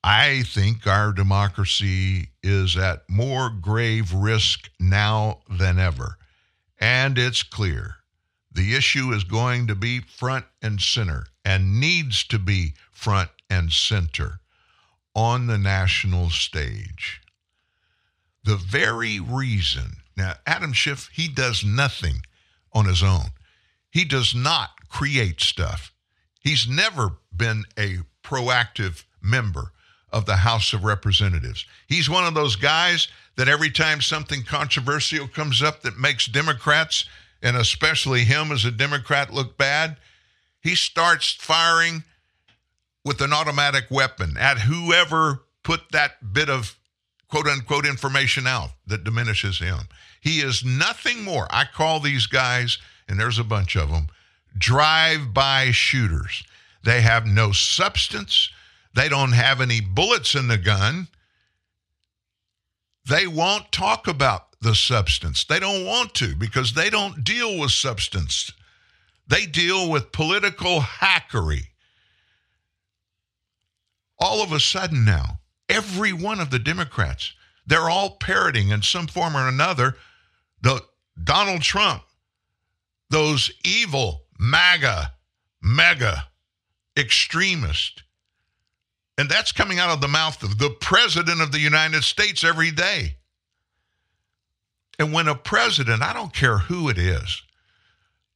I 0.03 0.41
think 0.47 0.87
our 0.87 1.13
democracy 1.13 2.29
is 2.41 2.75
at 2.75 3.07
more 3.07 3.51
grave 3.51 4.11
risk 4.11 4.71
now 4.79 5.41
than 5.47 5.77
ever. 5.77 6.17
And 6.79 7.19
it's 7.19 7.43
clear 7.43 7.97
the 8.51 8.73
issue 8.73 9.11
is 9.11 9.23
going 9.23 9.67
to 9.67 9.75
be 9.75 9.99
front 9.99 10.45
and 10.59 10.81
center 10.81 11.27
and 11.45 11.79
needs 11.79 12.23
to 12.29 12.39
be 12.39 12.73
front 12.91 13.29
and 13.47 13.71
center 13.71 14.39
on 15.13 15.45
the 15.45 15.59
national 15.59 16.31
stage. 16.31 17.21
The 18.45 18.57
very 18.57 19.19
reason, 19.19 19.97
now, 20.15 20.35
Adam 20.45 20.71
Schiff, 20.71 21.09
he 21.11 21.27
does 21.27 21.63
nothing 21.65 22.21
on 22.71 22.85
his 22.85 23.01
own, 23.01 23.31
he 23.89 24.05
does 24.05 24.35
not 24.35 24.69
create 24.87 25.41
stuff. 25.41 25.91
He's 26.39 26.67
never 26.67 27.17
been 27.35 27.63
a 27.77 27.99
proactive 28.23 29.03
member 29.19 29.71
of 30.11 30.27
the 30.27 30.37
House 30.37 30.73
of 30.73 30.83
Representatives. 30.83 31.65
He's 31.87 32.07
one 32.07 32.25
of 32.25 32.35
those 32.35 32.55
guys 32.55 33.07
that 33.35 33.47
every 33.47 33.71
time 33.71 33.99
something 33.99 34.43
controversial 34.43 35.27
comes 35.27 35.63
up 35.63 35.81
that 35.81 35.97
makes 35.97 36.27
Democrats, 36.27 37.05
and 37.41 37.57
especially 37.57 38.25
him 38.25 38.51
as 38.51 38.63
a 38.63 38.71
Democrat, 38.71 39.33
look 39.33 39.57
bad, 39.57 39.97
he 40.61 40.75
starts 40.75 41.33
firing 41.33 42.03
with 43.03 43.21
an 43.21 43.33
automatic 43.33 43.85
weapon 43.89 44.35
at 44.37 44.59
whoever 44.59 45.41
put 45.63 45.91
that 45.91 46.31
bit 46.31 46.49
of 46.49 46.77
quote 47.29 47.47
unquote 47.47 47.85
information 47.85 48.47
out 48.47 48.71
that 48.87 49.03
diminishes 49.03 49.59
him. 49.59 49.79
He 50.21 50.39
is 50.39 50.63
nothing 50.63 51.23
more. 51.23 51.47
I 51.49 51.65
call 51.65 51.99
these 51.99 52.27
guys, 52.27 52.77
and 53.07 53.19
there's 53.19 53.39
a 53.39 53.43
bunch 53.43 53.75
of 53.75 53.89
them, 53.89 54.07
drive 54.57 55.33
by 55.33 55.71
shooters. 55.71 56.43
They 56.83 57.01
have 57.01 57.25
no 57.25 57.51
substance. 57.51 58.49
They 58.95 59.09
don't 59.09 59.33
have 59.33 59.59
any 59.59 59.81
bullets 59.81 60.35
in 60.35 60.47
the 60.47 60.57
gun. 60.57 61.07
They 63.07 63.27
won't 63.27 63.71
talk 63.71 64.07
about 64.07 64.55
the 64.61 64.73
substance. 64.75 65.43
They 65.43 65.59
don't 65.59 65.85
want 65.85 66.15
to 66.15 66.35
because 66.35 66.73
they 66.73 66.89
don't 66.89 67.23
deal 67.23 67.59
with 67.59 67.71
substance. 67.71 68.51
They 69.27 69.45
deal 69.45 69.89
with 69.89 70.11
political 70.11 70.79
hackery. 70.79 71.67
All 74.19 74.41
of 74.41 74.51
a 74.51 74.59
sudden 74.59 75.05
now, 75.05 75.39
every 75.69 76.13
one 76.13 76.39
of 76.39 76.49
the 76.49 76.59
Democrats, 76.59 77.33
they're 77.65 77.89
all 77.89 78.17
parroting 78.17 78.69
in 78.69 78.81
some 78.81 79.07
form 79.07 79.35
or 79.35 79.47
another 79.47 79.95
the 80.61 80.81
Donald 81.23 81.61
Trump, 81.61 82.03
those 83.09 83.51
evil 83.63 84.23
MAGA, 84.39 85.13
mega 85.61 86.27
extremists. 86.97 88.01
And 89.17 89.29
that's 89.29 89.51
coming 89.51 89.79
out 89.79 89.91
of 89.91 90.01
the 90.01 90.07
mouth 90.07 90.43
of 90.43 90.57
the 90.57 90.71
President 90.81 91.41
of 91.41 91.51
the 91.51 91.59
United 91.59 92.03
States 92.03 92.43
every 92.43 92.71
day. 92.71 93.15
And 94.99 95.13
when 95.13 95.27
a 95.27 95.35
president, 95.35 96.01
I 96.01 96.13
don't 96.13 96.33
care 96.33 96.57
who 96.57 96.89
it 96.89 96.97
is, 96.97 97.41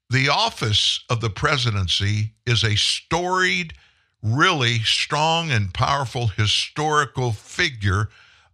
the 0.09 0.29
office 0.29 1.03
of 1.09 1.21
the 1.21 1.29
presidency 1.29 2.33
is 2.45 2.63
a 2.63 2.75
storied, 2.75 3.73
really 4.21 4.79
strong 4.79 5.51
and 5.51 5.73
powerful 5.73 6.27
historical 6.27 7.31
figure 7.31 8.09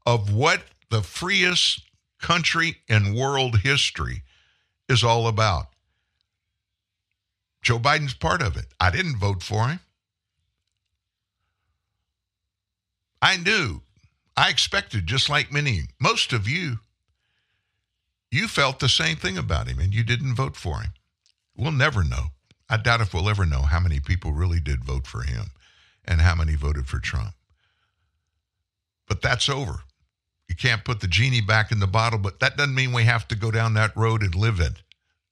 of 0.06 0.34
what 0.34 0.62
the 0.90 1.02
freest 1.02 1.82
country 2.20 2.78
in 2.88 3.16
world 3.16 3.60
history 3.60 4.24
is 4.88 5.04
all 5.04 5.28
about. 5.28 5.68
Joe 7.62 7.80
Biden's 7.80 8.14
part 8.14 8.42
of 8.42 8.56
it. 8.56 8.66
I 8.80 8.92
didn't 8.92 9.18
vote 9.18 9.42
for 9.42 9.68
him. 9.68 9.80
I 13.22 13.38
knew, 13.38 13.82
I 14.38 14.50
expected, 14.50 15.08
just 15.08 15.30
like 15.30 15.52
many, 15.52 15.86
most 16.00 16.32
of 16.32 16.48
you, 16.48 16.80
you 18.30 18.48
felt 18.48 18.80
the 18.80 18.90
same 18.90 19.16
thing 19.16 19.38
about 19.38 19.68
him 19.68 19.80
and 19.80 19.94
you 19.96 20.04
didn't 20.04 20.36
vote 20.36 20.56
for 20.56 20.82
him. 20.82 20.92
We'll 21.58 21.72
never 21.72 22.04
know. 22.04 22.28
I 22.70 22.78
doubt 22.78 23.02
if 23.02 23.14
we'll 23.14 23.30
ever 23.30 23.46
know 23.46 23.62
how 23.62 23.80
many 23.80 24.00
people 24.00 24.34
really 24.34 24.60
did 24.60 24.84
vote 24.84 25.06
for 25.06 25.22
him 25.22 25.46
and 26.04 26.22
how 26.22 26.36
many 26.36 26.56
voted 26.56 26.88
for 26.88 27.00
Trump. 27.00 27.34
But 29.08 29.22
that's 29.22 29.50
over. 29.50 29.82
You 30.48 30.56
can't 30.56 30.86
put 30.86 31.00
the 31.00 31.08
genie 31.08 31.42
back 31.42 31.72
in 31.72 31.80
the 31.80 31.88
bottle, 31.88 32.20
but 32.20 32.40
that 32.40 32.58
doesn't 32.58 32.76
mean 32.76 32.92
we 32.92 33.04
have 33.04 33.28
to 33.30 33.36
go 33.36 33.52
down 33.52 33.74
that 33.76 33.96
road 33.96 34.22
and 34.22 34.34
live 34.34 34.60
it 34.60 34.82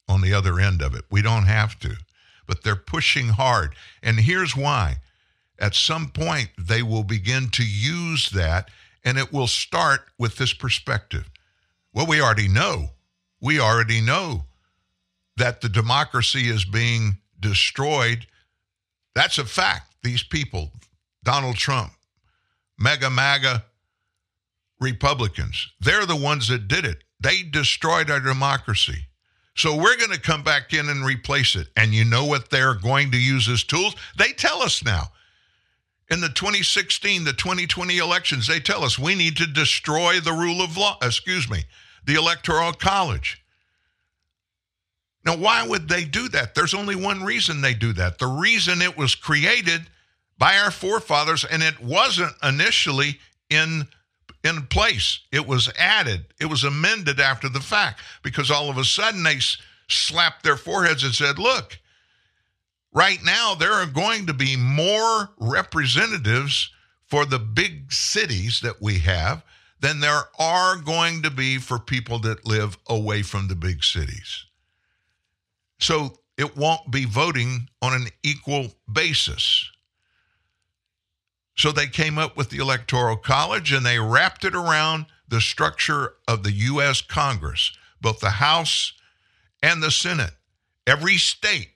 on 0.08 0.20
the 0.20 0.34
other 0.34 0.60
end 0.60 0.82
of 0.82 0.94
it. 0.94 1.04
We 1.10 1.22
don't 1.22 1.46
have 1.46 1.78
to. 1.80 1.96
But 2.46 2.62
they're 2.62 2.76
pushing 2.76 3.28
hard. 3.28 3.74
And 4.02 4.20
here's 4.20 4.56
why. 4.56 4.98
At 5.58 5.74
some 5.74 6.08
point, 6.08 6.50
they 6.58 6.82
will 6.82 7.04
begin 7.04 7.48
to 7.50 7.64
use 7.64 8.30
that, 8.30 8.70
and 9.04 9.18
it 9.18 9.32
will 9.32 9.46
start 9.46 10.06
with 10.18 10.36
this 10.36 10.52
perspective. 10.52 11.30
Well, 11.92 12.06
we 12.06 12.20
already 12.20 12.48
know. 12.48 12.90
We 13.40 13.60
already 13.60 14.00
know 14.00 14.44
that 15.36 15.60
the 15.60 15.68
democracy 15.68 16.48
is 16.48 16.64
being 16.64 17.18
destroyed. 17.44 18.26
That's 19.14 19.38
a 19.38 19.44
fact. 19.44 19.94
These 20.02 20.22
people, 20.24 20.70
Donald 21.22 21.56
Trump, 21.56 21.92
mega 22.78 23.10
MAGA 23.10 23.64
Republicans, 24.80 25.68
they're 25.80 26.06
the 26.06 26.16
ones 26.16 26.48
that 26.48 26.68
did 26.68 26.84
it. 26.84 27.04
They 27.20 27.42
destroyed 27.42 28.10
our 28.10 28.20
democracy. 28.20 29.06
So 29.56 29.76
we're 29.76 29.96
going 29.96 30.10
to 30.10 30.20
come 30.20 30.42
back 30.42 30.72
in 30.72 30.88
and 30.88 31.04
replace 31.04 31.54
it. 31.54 31.68
And 31.76 31.94
you 31.94 32.04
know 32.04 32.24
what 32.24 32.50
they're 32.50 32.74
going 32.74 33.12
to 33.12 33.18
use 33.18 33.48
as 33.48 33.62
tools? 33.62 33.94
They 34.18 34.32
tell 34.32 34.62
us 34.62 34.84
now. 34.84 35.12
In 36.10 36.20
the 36.20 36.28
2016, 36.28 37.24
the 37.24 37.32
2020 37.32 37.98
elections, 37.98 38.46
they 38.46 38.60
tell 38.60 38.84
us 38.84 38.98
we 38.98 39.14
need 39.14 39.36
to 39.36 39.46
destroy 39.46 40.20
the 40.20 40.32
rule 40.32 40.60
of 40.60 40.76
law, 40.76 40.98
excuse 41.02 41.48
me, 41.48 41.64
the 42.04 42.14
Electoral 42.14 42.72
College. 42.72 43.43
Now, 45.24 45.36
why 45.36 45.66
would 45.66 45.88
they 45.88 46.04
do 46.04 46.28
that? 46.28 46.54
There's 46.54 46.74
only 46.74 46.96
one 46.96 47.24
reason 47.24 47.60
they 47.60 47.74
do 47.74 47.92
that. 47.94 48.18
The 48.18 48.26
reason 48.26 48.82
it 48.82 48.96
was 48.96 49.14
created 49.14 49.82
by 50.36 50.58
our 50.58 50.70
forefathers, 50.70 51.44
and 51.44 51.62
it 51.62 51.80
wasn't 51.80 52.34
initially 52.42 53.18
in 53.50 53.86
in 54.44 54.66
place. 54.66 55.20
It 55.32 55.46
was 55.46 55.72
added, 55.78 56.26
it 56.38 56.46
was 56.46 56.64
amended 56.64 57.18
after 57.18 57.48
the 57.48 57.60
fact 57.60 58.00
because 58.22 58.50
all 58.50 58.68
of 58.68 58.76
a 58.76 58.84
sudden 58.84 59.22
they 59.22 59.38
slapped 59.88 60.42
their 60.42 60.58
foreheads 60.58 61.02
and 61.02 61.14
said, 61.14 61.38
look, 61.38 61.78
right 62.92 63.18
now 63.24 63.54
there 63.54 63.72
are 63.72 63.86
going 63.86 64.26
to 64.26 64.34
be 64.34 64.54
more 64.56 65.30
representatives 65.38 66.70
for 67.06 67.24
the 67.24 67.38
big 67.38 67.90
cities 67.90 68.60
that 68.60 68.82
we 68.82 68.98
have 68.98 69.42
than 69.80 70.00
there 70.00 70.24
are 70.38 70.76
going 70.76 71.22
to 71.22 71.30
be 71.30 71.58
for 71.58 71.78
people 71.78 72.18
that 72.18 72.46
live 72.46 72.76
away 72.86 73.22
from 73.22 73.48
the 73.48 73.54
big 73.54 73.82
cities. 73.82 74.43
So 75.84 76.14
it 76.38 76.56
won't 76.56 76.90
be 76.90 77.04
voting 77.04 77.68
on 77.82 77.92
an 77.92 78.06
equal 78.22 78.68
basis. 78.90 79.70
So 81.58 81.72
they 81.72 81.88
came 81.88 82.16
up 82.16 82.38
with 82.38 82.48
the 82.48 82.56
Electoral 82.56 83.18
College 83.18 83.70
and 83.70 83.84
they 83.84 83.98
wrapped 83.98 84.46
it 84.46 84.54
around 84.54 85.04
the 85.28 85.42
structure 85.42 86.14
of 86.26 86.42
the 86.42 86.52
U.S. 86.52 87.02
Congress, 87.02 87.70
both 88.00 88.20
the 88.20 88.30
House 88.30 88.94
and 89.62 89.82
the 89.82 89.90
Senate. 89.90 90.32
Every 90.86 91.18
state 91.18 91.72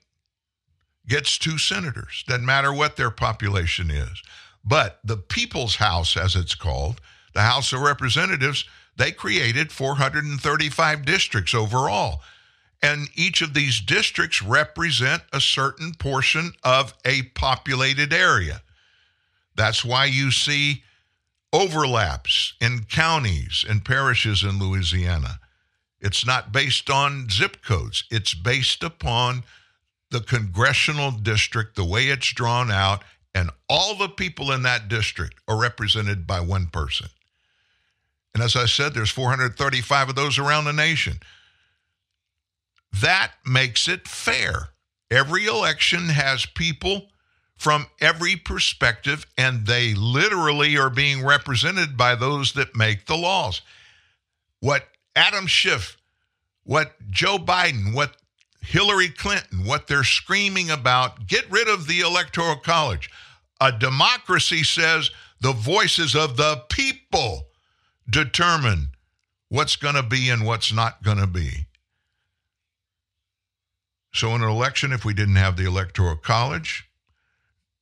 gets 1.07 1.37
two 1.37 1.59
senators, 1.59 2.23
doesn't 2.27 2.43
matter 2.43 2.73
what 2.73 2.95
their 2.95 3.11
population 3.11 3.91
is. 3.91 4.23
But 4.65 5.01
the 5.03 5.17
People's 5.17 5.75
House, 5.75 6.17
as 6.17 6.35
it's 6.35 6.55
called, 6.55 6.99
the 7.35 7.41
House 7.41 7.73
of 7.73 7.81
Representatives, 7.81 8.65
they 8.97 9.11
created 9.11 9.71
435 9.71 11.05
districts 11.05 11.53
overall. 11.53 12.23
And 12.81 13.09
each 13.15 13.41
of 13.41 13.53
these 13.53 13.81
districts 13.81 14.41
represent 14.41 15.23
a 15.33 15.41
certain 15.41 15.93
portion 15.93 16.53
of 16.63 16.93
a 17.03 17.23
populated 17.33 18.13
area. 18.13 18.61
That's 19.55 19.83
why 19.83 20.05
you 20.05 20.31
see 20.31 20.83
overlaps 21.51 22.53
in 22.61 22.85
counties 22.85 23.65
and 23.67 23.83
parishes 23.83 24.43
in 24.43 24.59
Louisiana. 24.59 25.39
It's 25.99 26.25
not 26.25 26.53
based 26.53 26.89
on 26.89 27.27
zip 27.29 27.61
codes, 27.63 28.05
it's 28.09 28.33
based 28.33 28.83
upon 28.83 29.43
the 30.11 30.21
congressional 30.21 31.11
district, 31.11 31.75
the 31.75 31.83
way 31.85 32.07
it's 32.07 32.33
drawn 32.33 32.71
out, 32.71 33.03
and 33.35 33.51
all 33.69 33.95
the 33.95 34.09
people 34.09 34.51
in 34.51 34.63
that 34.63 34.87
district 34.87 35.35
are 35.47 35.59
represented 35.59 36.25
by 36.25 36.39
one 36.39 36.67
person. 36.67 37.09
And 38.33 38.43
as 38.43 38.55
I 38.55 38.65
said, 38.65 38.93
there's 38.93 39.09
435 39.09 40.09
of 40.09 40.15
those 40.15 40.37
around 40.39 40.65
the 40.65 40.73
nation. 40.73 41.19
That 42.91 43.31
makes 43.45 43.87
it 43.87 44.07
fair. 44.07 44.69
Every 45.11 45.45
election 45.45 46.09
has 46.09 46.45
people 46.45 47.07
from 47.57 47.87
every 47.99 48.35
perspective, 48.35 49.25
and 49.37 49.65
they 49.65 49.93
literally 49.93 50.77
are 50.77 50.89
being 50.89 51.25
represented 51.25 51.97
by 51.97 52.15
those 52.15 52.53
that 52.53 52.75
make 52.75 53.05
the 53.05 53.17
laws. 53.17 53.61
What 54.59 54.87
Adam 55.15 55.45
Schiff, 55.47 55.97
what 56.63 56.93
Joe 57.09 57.37
Biden, 57.37 57.93
what 57.93 58.15
Hillary 58.61 59.09
Clinton, 59.09 59.65
what 59.65 59.87
they're 59.87 60.03
screaming 60.03 60.69
about, 60.69 61.27
get 61.27 61.49
rid 61.51 61.67
of 61.67 61.87
the 61.87 62.01
Electoral 62.01 62.55
College. 62.55 63.09
A 63.59 63.71
democracy 63.71 64.63
says 64.63 65.11
the 65.41 65.53
voices 65.53 66.15
of 66.15 66.37
the 66.37 66.63
people 66.69 67.47
determine 68.09 68.89
what's 69.49 69.75
going 69.75 69.95
to 69.95 70.03
be 70.03 70.29
and 70.29 70.45
what's 70.45 70.71
not 70.71 71.03
going 71.03 71.17
to 71.17 71.27
be. 71.27 71.65
So, 74.11 74.35
in 74.35 74.41
an 74.41 74.49
election, 74.49 74.91
if 74.91 75.05
we 75.05 75.13
didn't 75.13 75.35
have 75.35 75.55
the 75.55 75.65
Electoral 75.65 76.15
College, 76.15 76.89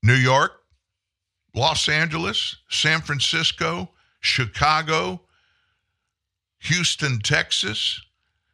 New 0.03 0.13
York, 0.13 0.51
Los 1.55 1.87
Angeles, 1.87 2.57
San 2.69 3.01
Francisco, 3.01 3.89
Chicago, 4.19 5.21
Houston, 6.59 7.19
Texas, 7.19 8.01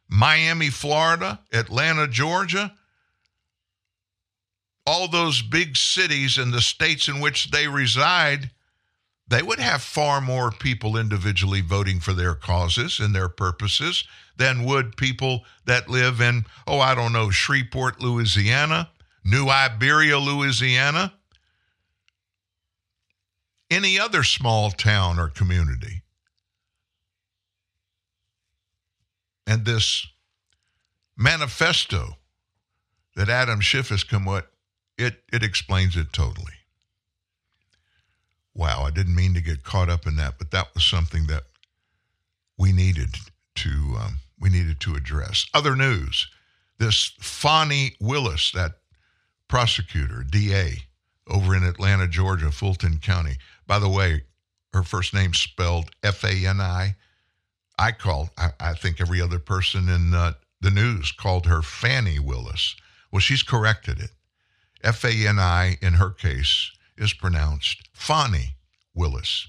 Miami, 0.08 0.70
Florida, 0.70 1.40
Atlanta, 1.52 2.06
Georgia, 2.06 2.72
all 4.86 5.08
those 5.08 5.42
big 5.42 5.76
cities 5.76 6.38
and 6.38 6.52
the 6.52 6.60
states 6.60 7.08
in 7.08 7.20
which 7.20 7.50
they 7.50 7.66
reside, 7.66 8.50
they 9.26 9.42
would 9.42 9.58
have 9.58 9.82
far 9.82 10.20
more 10.20 10.50
people 10.50 10.96
individually 10.96 11.62
voting 11.62 11.98
for 11.98 12.12
their 12.12 12.34
causes 12.34 13.00
and 13.00 13.14
their 13.14 13.28
purposes 13.28 14.04
than 14.36 14.64
would 14.64 14.96
people 14.96 15.44
that 15.64 15.88
live 15.88 16.20
in, 16.20 16.44
oh, 16.66 16.78
I 16.80 16.94
don't 16.94 17.12
know, 17.12 17.30
Shreveport, 17.30 18.02
Louisiana, 18.02 18.90
New 19.24 19.48
Iberia, 19.48 20.18
Louisiana, 20.18 21.14
any 23.70 23.98
other 23.98 24.22
small 24.22 24.70
town 24.70 25.18
or 25.18 25.28
community. 25.28 26.02
And 29.46 29.64
this 29.64 30.06
manifesto 31.16 32.18
that 33.16 33.28
Adam 33.28 33.60
Schiff 33.60 33.88
has 33.88 34.04
come 34.04 34.24
with, 34.24 34.44
it, 34.98 35.22
it 35.32 35.42
explains 35.42 35.96
it 35.96 36.12
totally. 36.12 36.52
Wow, 38.54 38.84
I 38.84 38.90
didn't 38.90 39.16
mean 39.16 39.34
to 39.34 39.40
get 39.40 39.64
caught 39.64 39.88
up 39.88 40.06
in 40.06 40.16
that, 40.16 40.38
but 40.38 40.52
that 40.52 40.72
was 40.74 40.84
something 40.84 41.26
that 41.26 41.42
we 42.56 42.72
needed 42.72 43.16
to 43.56 43.96
um, 43.98 44.18
we 44.38 44.48
needed 44.48 44.80
to 44.80 44.94
address. 44.94 45.46
Other 45.52 45.74
news: 45.74 46.28
this 46.78 47.12
Fani 47.18 47.96
Willis, 48.00 48.52
that 48.52 48.78
prosecutor, 49.48 50.22
DA, 50.22 50.84
over 51.28 51.56
in 51.56 51.64
Atlanta, 51.64 52.06
Georgia, 52.06 52.52
Fulton 52.52 52.98
County. 52.98 53.38
By 53.66 53.80
the 53.80 53.88
way, 53.88 54.22
her 54.72 54.84
first 54.84 55.14
name 55.14 55.34
spelled 55.34 55.90
F 56.02 56.22
A 56.22 56.46
N 56.46 56.60
I. 56.60 56.94
I 57.76 57.90
called. 57.90 58.30
I, 58.38 58.50
I 58.60 58.74
think 58.74 59.00
every 59.00 59.20
other 59.20 59.40
person 59.40 59.88
in 59.88 60.12
the 60.12 60.36
news 60.70 61.10
called 61.10 61.46
her 61.46 61.60
Fannie 61.60 62.20
Willis. 62.20 62.76
Well, 63.10 63.20
she's 63.20 63.42
corrected 63.42 63.98
it. 63.98 64.10
F 64.84 65.04
A 65.04 65.26
N 65.26 65.40
I 65.40 65.76
in 65.82 65.94
her 65.94 66.10
case 66.10 66.70
is 66.96 67.12
pronounced 67.12 67.88
Fani 67.92 68.56
Willis. 68.94 69.48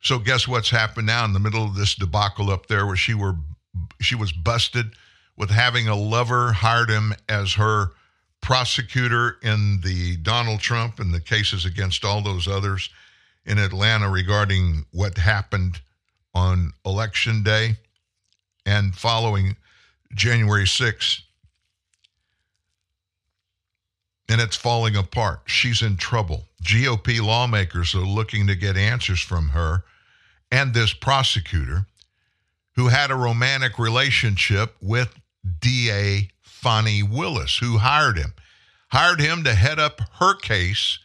So 0.00 0.18
guess 0.18 0.46
what's 0.46 0.70
happened 0.70 1.06
now 1.06 1.24
in 1.24 1.32
the 1.32 1.40
middle 1.40 1.64
of 1.64 1.74
this 1.74 1.94
debacle 1.94 2.50
up 2.50 2.66
there 2.66 2.86
where 2.86 2.96
she 2.96 3.14
were 3.14 3.36
she 4.00 4.14
was 4.14 4.32
busted 4.32 4.92
with 5.36 5.50
having 5.50 5.88
a 5.88 5.94
lover 5.94 6.52
hired 6.52 6.90
him 6.90 7.14
as 7.28 7.54
her 7.54 7.92
prosecutor 8.40 9.38
in 9.42 9.80
the 9.82 10.16
Donald 10.16 10.60
Trump 10.60 10.98
and 10.98 11.12
the 11.12 11.20
cases 11.20 11.64
against 11.64 12.04
all 12.04 12.22
those 12.22 12.48
others 12.48 12.90
in 13.44 13.58
Atlanta 13.58 14.08
regarding 14.08 14.84
what 14.92 15.18
happened 15.18 15.80
on 16.34 16.72
election 16.84 17.42
day 17.42 17.76
and 18.66 18.94
following 18.94 19.56
January 20.14 20.64
6th 20.64 21.22
and 24.28 24.40
it's 24.40 24.56
falling 24.56 24.96
apart. 24.96 25.40
She's 25.46 25.82
in 25.82 25.96
trouble. 25.96 26.44
GOP 26.62 27.20
lawmakers 27.20 27.94
are 27.94 28.00
looking 28.00 28.46
to 28.46 28.54
get 28.54 28.76
answers 28.76 29.20
from 29.20 29.48
her 29.50 29.84
and 30.50 30.74
this 30.74 30.92
prosecutor 30.92 31.86
who 32.74 32.88
had 32.88 33.10
a 33.10 33.16
romantic 33.16 33.78
relationship 33.78 34.76
with 34.80 35.14
DA 35.60 36.30
Fani 36.42 37.02
Willis, 37.02 37.56
who 37.58 37.78
hired 37.78 38.18
him, 38.18 38.34
hired 38.88 39.20
him 39.20 39.44
to 39.44 39.54
head 39.54 39.78
up 39.78 40.00
her 40.14 40.34
case 40.34 40.98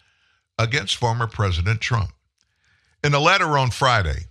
against 0.57 0.95
former 0.95 1.27
President 1.27 1.81
Trump. 1.81 2.11
In 3.03 3.13
a 3.13 3.19
letter 3.19 3.57
on 3.57 3.71
Friday 3.71 4.27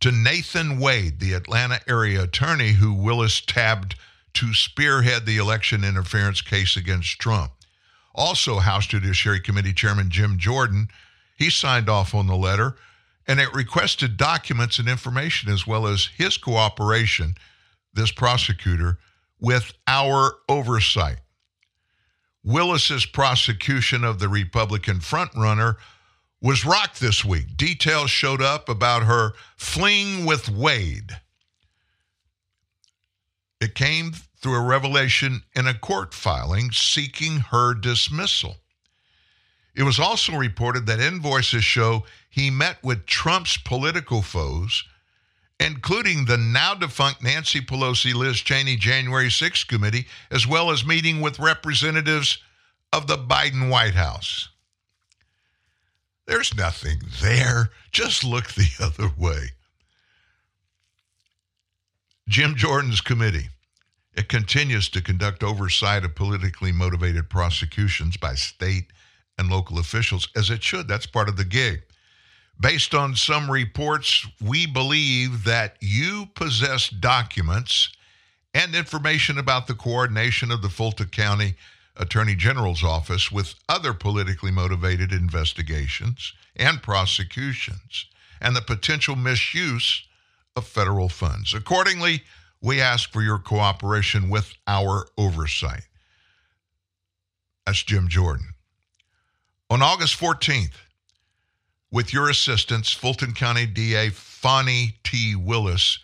to 0.00 0.10
Nathan 0.10 0.78
Wade, 0.78 1.20
the 1.20 1.32
Atlanta 1.34 1.80
area 1.88 2.22
attorney 2.22 2.72
who 2.72 2.92
Willis 2.92 3.40
tabbed 3.40 3.96
to 4.34 4.52
spearhead 4.52 5.24
the 5.24 5.38
election 5.38 5.84
interference 5.84 6.42
case 6.42 6.76
against 6.76 7.18
Trump, 7.18 7.52
also, 8.16 8.58
House 8.58 8.86
Judiciary 8.86 9.40
Committee 9.40 9.72
Chairman 9.72 10.10
Jim 10.10 10.38
Jordan, 10.38 10.88
he 11.36 11.50
signed 11.50 11.88
off 11.88 12.14
on 12.14 12.26
the 12.26 12.36
letter 12.36 12.76
and 13.28 13.40
it 13.40 13.52
requested 13.54 14.16
documents 14.16 14.78
and 14.78 14.88
information 14.88 15.52
as 15.52 15.66
well 15.66 15.86
as 15.86 16.06
his 16.16 16.36
cooperation, 16.36 17.34
this 17.92 18.12
prosecutor, 18.12 18.98
with 19.40 19.72
our 19.86 20.34
oversight. 20.48 21.18
Willis's 22.44 23.04
prosecution 23.04 24.04
of 24.04 24.18
the 24.20 24.28
Republican 24.28 25.00
frontrunner 25.00 25.76
was 26.40 26.64
rocked 26.64 27.00
this 27.00 27.24
week. 27.24 27.56
Details 27.56 28.10
showed 28.10 28.40
up 28.40 28.68
about 28.68 29.02
her 29.02 29.32
fling 29.56 30.24
with 30.24 30.48
Wade. 30.48 31.10
It 33.60 33.74
came 33.74 34.12
through 34.46 34.54
a 34.54 34.60
revelation 34.60 35.42
in 35.56 35.66
a 35.66 35.74
court 35.74 36.14
filing 36.14 36.70
seeking 36.70 37.38
her 37.50 37.74
dismissal. 37.74 38.54
It 39.74 39.82
was 39.82 39.98
also 39.98 40.36
reported 40.36 40.86
that 40.86 41.00
invoices 41.00 41.64
show 41.64 42.04
he 42.30 42.48
met 42.48 42.80
with 42.80 43.06
Trump's 43.06 43.56
political 43.56 44.22
foes, 44.22 44.84
including 45.58 46.26
the 46.26 46.36
now 46.36 46.76
defunct 46.76 47.24
Nancy 47.24 47.60
Pelosi 47.60 48.14
Liz 48.14 48.36
Cheney 48.36 48.76
January 48.76 49.30
6th 49.30 49.66
committee, 49.66 50.06
as 50.30 50.46
well 50.46 50.70
as 50.70 50.86
meeting 50.86 51.20
with 51.20 51.40
representatives 51.40 52.38
of 52.92 53.08
the 53.08 53.18
Biden 53.18 53.68
White 53.68 53.94
House. 53.94 54.50
There's 56.26 56.54
nothing 56.54 57.00
there. 57.20 57.70
Just 57.90 58.22
look 58.22 58.52
the 58.52 58.68
other 58.80 59.10
way. 59.18 59.48
Jim 62.28 62.54
Jordan's 62.54 63.00
committee. 63.00 63.48
It 64.16 64.28
continues 64.30 64.88
to 64.90 65.02
conduct 65.02 65.42
oversight 65.42 66.04
of 66.04 66.14
politically 66.14 66.72
motivated 66.72 67.28
prosecutions 67.28 68.16
by 68.16 68.34
state 68.34 68.86
and 69.38 69.50
local 69.50 69.78
officials, 69.78 70.28
as 70.34 70.48
it 70.48 70.62
should. 70.62 70.88
That's 70.88 71.06
part 71.06 71.28
of 71.28 71.36
the 71.36 71.44
gig. 71.44 71.82
Based 72.58 72.94
on 72.94 73.14
some 73.14 73.50
reports, 73.50 74.26
we 74.40 74.66
believe 74.66 75.44
that 75.44 75.76
you 75.80 76.28
possess 76.34 76.88
documents 76.88 77.90
and 78.54 78.74
information 78.74 79.36
about 79.36 79.66
the 79.66 79.74
coordination 79.74 80.50
of 80.50 80.62
the 80.62 80.70
Fulton 80.70 81.08
County 81.08 81.54
Attorney 81.98 82.34
General's 82.34 82.82
office 82.82 83.30
with 83.30 83.54
other 83.68 83.92
politically 83.92 84.50
motivated 84.50 85.12
investigations 85.12 86.32
and 86.56 86.82
prosecutions 86.82 88.06
and 88.40 88.56
the 88.56 88.62
potential 88.62 89.16
misuse 89.16 90.06
of 90.56 90.66
federal 90.66 91.10
funds. 91.10 91.52
Accordingly, 91.52 92.22
we 92.60 92.80
ask 92.80 93.12
for 93.12 93.22
your 93.22 93.38
cooperation 93.38 94.28
with 94.28 94.52
our 94.66 95.06
oversight. 95.16 95.86
That's 97.64 97.82
Jim 97.82 98.08
Jordan. 98.08 98.54
On 99.68 99.82
August 99.82 100.16
14th, 100.18 100.74
with 101.90 102.12
your 102.12 102.30
assistance, 102.30 102.92
Fulton 102.92 103.32
County 103.32 103.66
DA 103.66 104.10
Fani 104.10 104.94
T. 105.02 105.34
Willis 105.34 105.98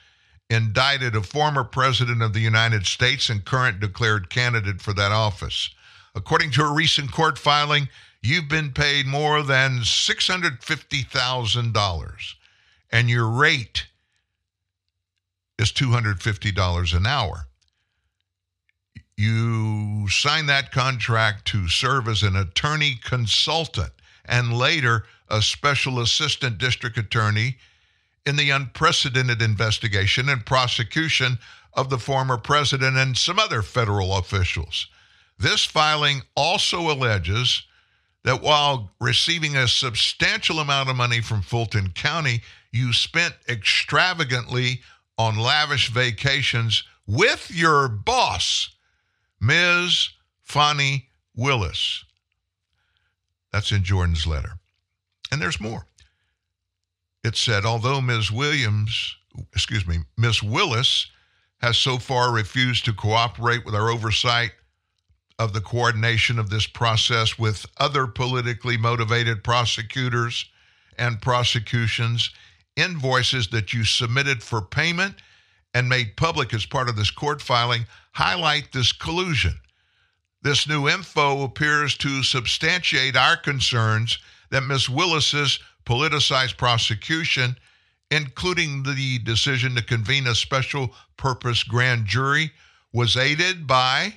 indicted 0.50 1.14
a 1.16 1.22
former 1.22 1.62
president 1.64 2.22
of 2.22 2.32
the 2.32 2.40
United 2.40 2.86
States 2.86 3.30
and 3.30 3.44
current 3.44 3.80
declared 3.80 4.30
candidate 4.30 4.82
for 4.82 4.92
that 4.92 5.12
office. 5.12 5.70
According 6.14 6.50
to 6.52 6.62
a 6.62 6.72
recent 6.72 7.10
court 7.10 7.36
filing, 7.38 7.88
you've 8.20 8.48
been 8.48 8.70
paid 8.72 9.06
more 9.06 9.42
than 9.42 9.80
$650,000, 9.80 12.34
and 12.90 13.08
your 13.08 13.28
rate 13.28 13.86
is 15.62 15.72
$250 15.72 16.97
an 16.97 17.06
hour. 17.06 17.47
You 19.16 20.09
signed 20.09 20.48
that 20.48 20.72
contract 20.72 21.47
to 21.47 21.68
serve 21.68 22.09
as 22.09 22.24
an 22.24 22.34
attorney 22.34 22.98
consultant 23.02 23.93
and 24.24 24.52
later 24.52 25.05
a 25.28 25.40
special 25.40 26.01
assistant 26.01 26.59
district 26.59 26.98
attorney 26.98 27.59
in 28.26 28.36
the 28.36 28.51
unprecedented 28.51 29.40
investigation 29.40 30.28
and 30.28 30.44
prosecution 30.44 31.39
of 31.74 31.89
the 31.90 31.98
former 31.98 32.36
president 32.36 32.97
and 32.97 33.16
some 33.16 33.39
other 33.39 33.62
federal 33.62 34.16
officials. 34.16 34.89
This 35.39 35.64
filing 35.64 36.22
also 36.36 36.90
alleges 36.90 37.62
that 38.24 38.43
while 38.43 38.90
receiving 39.01 39.56
a 39.56 39.68
substantial 39.68 40.60
amount 40.60 40.89
of 40.89 40.97
money 40.97 41.20
from 41.20 41.43
Fulton 41.43 41.90
County, 41.90 42.43
you 42.72 42.93
spent 42.93 43.34
extravagantly 43.48 44.80
on 45.18 45.39
lavish 45.39 45.90
vacations 45.90 46.84
with 47.06 47.51
your 47.51 47.89
boss, 47.89 48.70
Ms. 49.40 50.09
Fani 50.43 51.09
Willis. 51.34 52.05
That's 53.52 53.72
in 53.72 53.84
Jordan's 53.84 54.26
letter. 54.26 54.52
And 55.30 55.40
there's 55.40 55.60
more. 55.60 55.86
It 57.24 57.36
said, 57.36 57.64
although 57.64 58.01
Ms. 58.01 58.32
Williams, 58.32 59.16
excuse 59.55 59.86
me, 59.86 59.98
Ms. 60.16 60.43
Willis 60.43 61.06
has 61.60 61.78
so 61.78 61.98
far 61.98 62.32
refused 62.32 62.84
to 62.84 62.93
cooperate 62.93 63.64
with 63.64 63.74
our 63.74 63.89
oversight 63.89 64.52
of 65.39 65.52
the 65.52 65.60
coordination 65.60 66.39
of 66.39 66.51
this 66.51 66.66
process 66.66 67.39
with 67.39 67.66
other 67.78 68.06
politically 68.06 68.76
motivated 68.76 69.44
prosecutors 69.44 70.47
and 70.98 71.22
prosecutions, 71.22 72.30
invoices 72.76 73.48
that 73.48 73.72
you 73.72 73.84
submitted 73.84 74.42
for 74.42 74.62
payment 74.62 75.16
and 75.74 75.88
made 75.88 76.16
public 76.16 76.52
as 76.54 76.66
part 76.66 76.88
of 76.88 76.96
this 76.96 77.10
court 77.10 77.40
filing 77.40 77.86
highlight 78.12 78.72
this 78.72 78.92
collusion. 78.92 79.58
This 80.42 80.68
new 80.68 80.88
info 80.88 81.44
appears 81.44 81.96
to 81.98 82.22
substantiate 82.22 83.16
our 83.16 83.36
concerns 83.36 84.18
that 84.50 84.64
Ms. 84.64 84.88
Willis's 84.88 85.60
politicized 85.86 86.56
prosecution, 86.56 87.56
including 88.10 88.82
the 88.82 89.18
decision 89.20 89.74
to 89.76 89.82
convene 89.82 90.26
a 90.26 90.34
special 90.34 90.94
purpose 91.16 91.62
grand 91.62 92.06
jury, 92.06 92.52
was 92.92 93.16
aided 93.16 93.66
by 93.66 94.14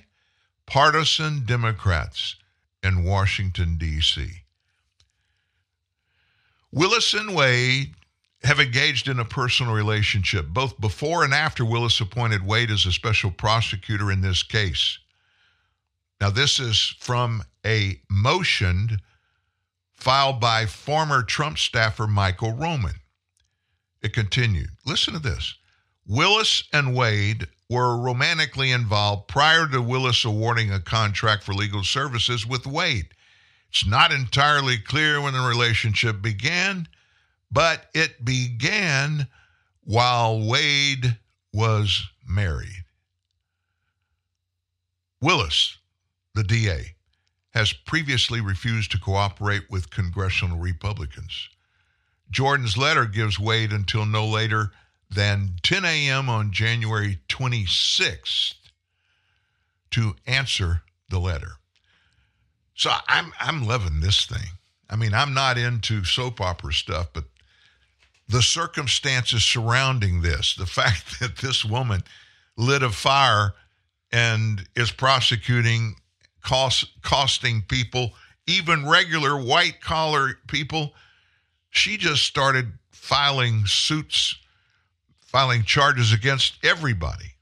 partisan 0.66 1.46
Democrats 1.46 2.36
in 2.84 3.04
Washington, 3.04 3.78
D.C. 3.78 4.28
Willis 6.72 7.14
and 7.14 7.34
Wade 7.34 7.96
have 8.46 8.60
engaged 8.60 9.08
in 9.08 9.20
a 9.20 9.26
personal 9.26 9.74
relationship 9.74 10.48
both 10.48 10.80
before 10.80 11.24
and 11.24 11.34
after 11.34 11.66
Willis 11.66 12.00
appointed 12.00 12.46
Wade 12.46 12.72
as 12.72 12.86
a 12.86 12.92
special 12.92 13.32
prosecutor 13.32 14.12
in 14.12 14.22
this 14.22 14.44
case. 14.44 15.00
Now, 16.22 16.30
this 16.30 16.60
is 16.60 16.96
from 17.00 17.44
a 17.66 18.00
motion 18.10 19.00
filed 19.94 20.40
by 20.40 20.66
former 20.66 21.24
Trump 21.24 21.58
staffer 21.58 22.08
Michael 22.08 22.54
Roman. 22.54 22.96
It 24.02 24.14
continued. 24.14 24.70
Listen 24.86 25.14
to 25.14 25.20
this. 25.20 25.56
Willis 26.08 26.64
and 26.72 26.96
Wade 26.96 27.48
were 27.70 27.98
romantically 27.98 28.72
involved 28.72 29.28
prior 29.28 29.68
to 29.68 29.82
Willis 29.82 30.24
awarding 30.24 30.72
a 30.72 30.80
contract 30.80 31.44
for 31.44 31.54
legal 31.54 31.84
services 31.84 32.46
with 32.46 32.68
Wade. 32.68 33.08
It's 33.70 33.86
not 33.86 34.12
entirely 34.12 34.78
clear 34.78 35.20
when 35.20 35.34
the 35.34 35.42
relationship 35.42 36.22
began, 36.22 36.88
but 37.56 37.86
it 37.94 38.26
began 38.26 39.28
while 39.86 40.46
Wade 40.46 41.18
was 41.54 42.06
married. 42.28 42.84
Willis, 45.22 45.78
the 46.34 46.44
DA, 46.44 46.96
has 47.52 47.72
previously 47.72 48.42
refused 48.42 48.92
to 48.92 49.00
cooperate 49.00 49.64
with 49.70 49.90
congressional 49.90 50.60
Republicans. 50.60 51.48
Jordan's 52.30 52.76
letter 52.76 53.06
gives 53.06 53.40
Wade 53.40 53.72
until 53.72 54.06
no 54.06 54.28
later 54.28 54.72
than 55.10 55.56
10 55.64 55.86
a.m. 55.86 56.28
on 56.28 56.52
January 56.52 57.20
26th 57.30 58.56
to 59.92 60.16
answer 60.28 60.82
the 61.08 61.20
letter. 61.20 61.54
So 62.74 62.92
I'm 63.08 63.32
I'm 63.40 63.66
loving 63.66 64.02
this 64.02 64.26
thing. 64.26 64.50
I 64.90 64.98
mean, 64.98 65.14
I'm 65.14 65.34
not 65.34 65.58
into 65.58 66.04
soap 66.04 66.42
opera 66.42 66.74
stuff, 66.74 67.08
but 67.14 67.24
the 68.28 68.42
circumstances 68.42 69.44
surrounding 69.44 70.22
this, 70.22 70.56
the 70.56 70.66
fact 70.66 71.20
that 71.20 71.38
this 71.38 71.64
woman 71.64 72.04
lit 72.58 72.84
a 72.84 72.90
fire 72.90 73.54
and 74.12 74.68
is 74.76 74.92
prosecuting 74.92 75.96
cost, 76.42 76.88
costing 77.02 77.62
people, 77.68 78.14
even 78.48 78.88
regular 78.88 79.38
white 79.38 79.82
collar 79.82 80.36
people, 80.48 80.94
she 81.70 81.98
just 81.98 82.24
started 82.24 82.72
filing 82.92 83.66
suits, 83.66 84.38
filing 85.20 85.64
charges 85.64 86.14
against 86.14 86.64
everybody. 86.64 87.34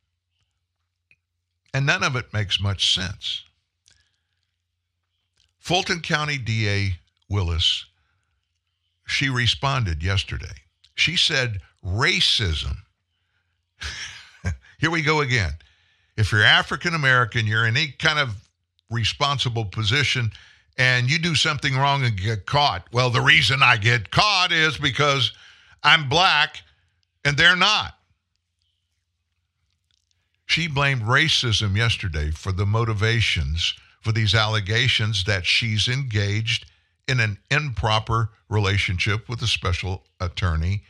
And 1.73 1.85
none 1.85 2.03
of 2.03 2.15
it 2.15 2.33
makes 2.33 2.59
much 2.59 2.93
sense. 2.93 3.43
Fulton 5.59 6.01
County 6.01 6.37
DA 6.37 6.93
Willis, 7.29 7.85
she 9.07 9.29
responded 9.29 10.03
yesterday. 10.03 10.62
She 10.95 11.17
said, 11.17 11.59
racism. 11.85 12.77
Here 14.79 14.91
we 14.91 15.01
go 15.01 15.21
again. 15.21 15.53
If 16.17 16.31
you're 16.31 16.43
African 16.43 16.93
American, 16.93 17.47
you're 17.47 17.65
in 17.65 17.75
any 17.75 17.93
kind 17.97 18.19
of 18.19 18.35
responsible 18.89 19.65
position 19.65 20.31
and 20.77 21.09
you 21.09 21.19
do 21.19 21.35
something 21.35 21.75
wrong 21.75 22.03
and 22.03 22.17
get 22.17 22.45
caught. 22.45 22.87
Well, 22.91 23.09
the 23.09 23.21
reason 23.21 23.61
I 23.61 23.77
get 23.77 24.11
caught 24.11 24.51
is 24.51 24.77
because 24.77 25.31
I'm 25.83 26.09
black 26.09 26.61
and 27.25 27.37
they're 27.37 27.55
not. 27.55 27.95
She 30.45 30.67
blamed 30.67 31.03
racism 31.03 31.75
yesterday 31.75 32.31
for 32.31 32.51
the 32.51 32.65
motivations 32.65 33.73
for 34.01 34.11
these 34.11 34.35
allegations 34.35 35.23
that 35.23 35.45
she's 35.45 35.87
engaged 35.87 36.65
in 37.07 37.19
an 37.19 37.37
improper 37.51 38.29
relationship 38.49 39.27
with 39.27 39.41
a 39.41 39.47
special 39.47 40.03
attorney 40.19 40.83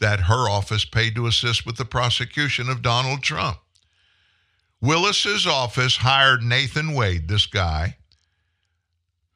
that 0.00 0.20
her 0.20 0.48
office 0.48 0.84
paid 0.84 1.14
to 1.14 1.26
assist 1.26 1.66
with 1.66 1.76
the 1.76 1.84
prosecution 1.84 2.68
of 2.68 2.82
Donald 2.82 3.22
Trump. 3.22 3.58
Willis's 4.80 5.46
office 5.46 5.96
hired 5.96 6.42
Nathan 6.42 6.94
Wade, 6.94 7.26
this 7.26 7.46
guy, 7.46 7.96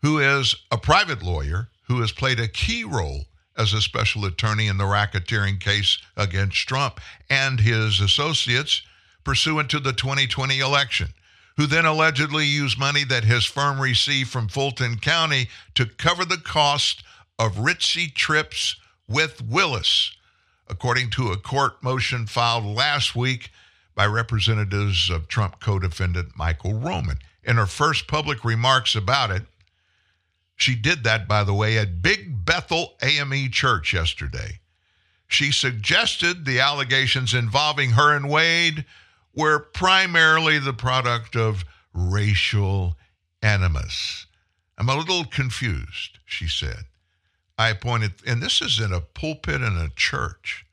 who 0.03 0.19
is 0.19 0.55
a 0.71 0.79
private 0.79 1.23
lawyer 1.23 1.69
who 1.89 2.01
has 2.01 2.13
played 2.13 2.39
a 2.39 2.49
key 2.49 2.85
role 2.85 3.25
as 3.57 3.73
a 3.73 3.81
special 3.81 4.25
attorney 4.25 4.67
in 4.67 4.79
the 4.79 4.85
racketeering 4.85 5.61
case 5.61 5.99
against 6.17 6.69
Trump 6.69 7.01
and 7.29 7.61
his 7.61 8.01
associates 8.01 8.83
pursuant 9.25 9.71
to 9.71 9.79
the 9.79 9.93
2020 9.93 10.61
election, 10.61 11.13
who 11.57 11.67
then 11.67 11.85
allegedly 11.85 12.47
used 12.47 12.79
money 12.79 13.05
that 13.05 13.25
his 13.25 13.45
firm 13.45 13.81
received 13.81 14.31
from 14.31 14.49
Fulton 14.49 14.99
County 14.99 15.49
to 15.75 15.87
cover 15.87 16.25
the 16.25 16.39
cost 16.39 17.03
of 17.39 17.57
ritzy 17.57 18.13
trips 18.13 18.77
with 19.09 19.43
Willis, 19.43 20.13
according 20.69 21.11
to 21.11 21.29
a 21.29 21.37
court 21.37 21.83
motion 21.83 22.27
filed 22.27 22.65
last 22.65 23.15
week 23.15 23.51
by 23.95 24.07
representatives 24.07 25.11
of 25.11 25.29
Trump 25.29 25.61
co 25.61 25.79
defendant 25.79 26.37
Michael 26.37 26.75
Roman. 26.75 27.19
In 27.45 27.57
her 27.57 27.67
first 27.67 28.07
public 28.07 28.45
remarks 28.45 28.95
about 28.95 29.31
it, 29.31 29.43
she 30.57 30.75
did 30.75 31.05
that, 31.05 31.27
by 31.27 31.45
the 31.45 31.55
way, 31.55 31.77
at 31.77 32.03
Big 32.03 32.45
Bethel 32.45 32.95
AME 33.03 33.51
Church 33.51 33.93
yesterday. 33.93 34.61
She 35.27 35.51
suggested 35.51 36.45
the 36.45 36.61
allegations 36.61 37.35
involving 37.35 37.91
her 37.91 38.15
and 38.15 38.29
Wade 38.29 38.85
were 39.35 39.59
primarily 39.59 40.59
the 40.59 40.73
product 40.73 41.37
of 41.37 41.65
racial 41.93 42.97
animus. 43.43 44.27
I'm 44.79 44.89
a 44.89 44.97
little 44.97 45.25
confused, 45.25 46.19
she 46.25 46.49
said. 46.49 46.85
I 47.59 47.75
pointed, 47.75 48.15
and 48.27 48.43
this 48.43 48.61
is 48.61 48.81
in 48.81 48.93
a 48.93 49.01
pulpit 49.01 49.61
in 49.61 49.77
a 49.77 49.91
church. 49.95 50.65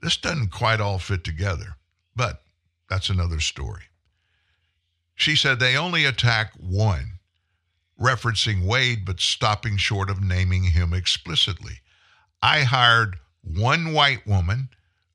This 0.00 0.16
doesn't 0.16 0.50
quite 0.50 0.80
all 0.80 0.98
fit 0.98 1.24
together, 1.24 1.76
but 2.14 2.42
that's 2.88 3.10
another 3.10 3.40
story. 3.40 3.84
She 5.14 5.36
said 5.36 5.58
they 5.58 5.76
only 5.76 6.04
attack 6.04 6.52
one, 6.58 7.18
referencing 8.00 8.64
Wade, 8.64 9.04
but 9.04 9.20
stopping 9.20 9.76
short 9.76 10.08
of 10.08 10.22
naming 10.22 10.64
him 10.64 10.94
explicitly. 10.94 11.80
I 12.42 12.62
hired 12.62 13.18
one 13.42 13.92
white 13.92 14.26
woman, 14.26 14.70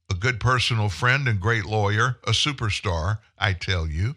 a 0.10 0.14
good 0.14 0.40
personal 0.40 0.90
friend 0.90 1.27
and 1.27 1.40
great 1.40 1.65
lawyer, 1.65 2.18
a 2.26 2.32
superstar, 2.32 3.19
I 3.38 3.53
tell 3.53 3.88
you. 3.88 4.15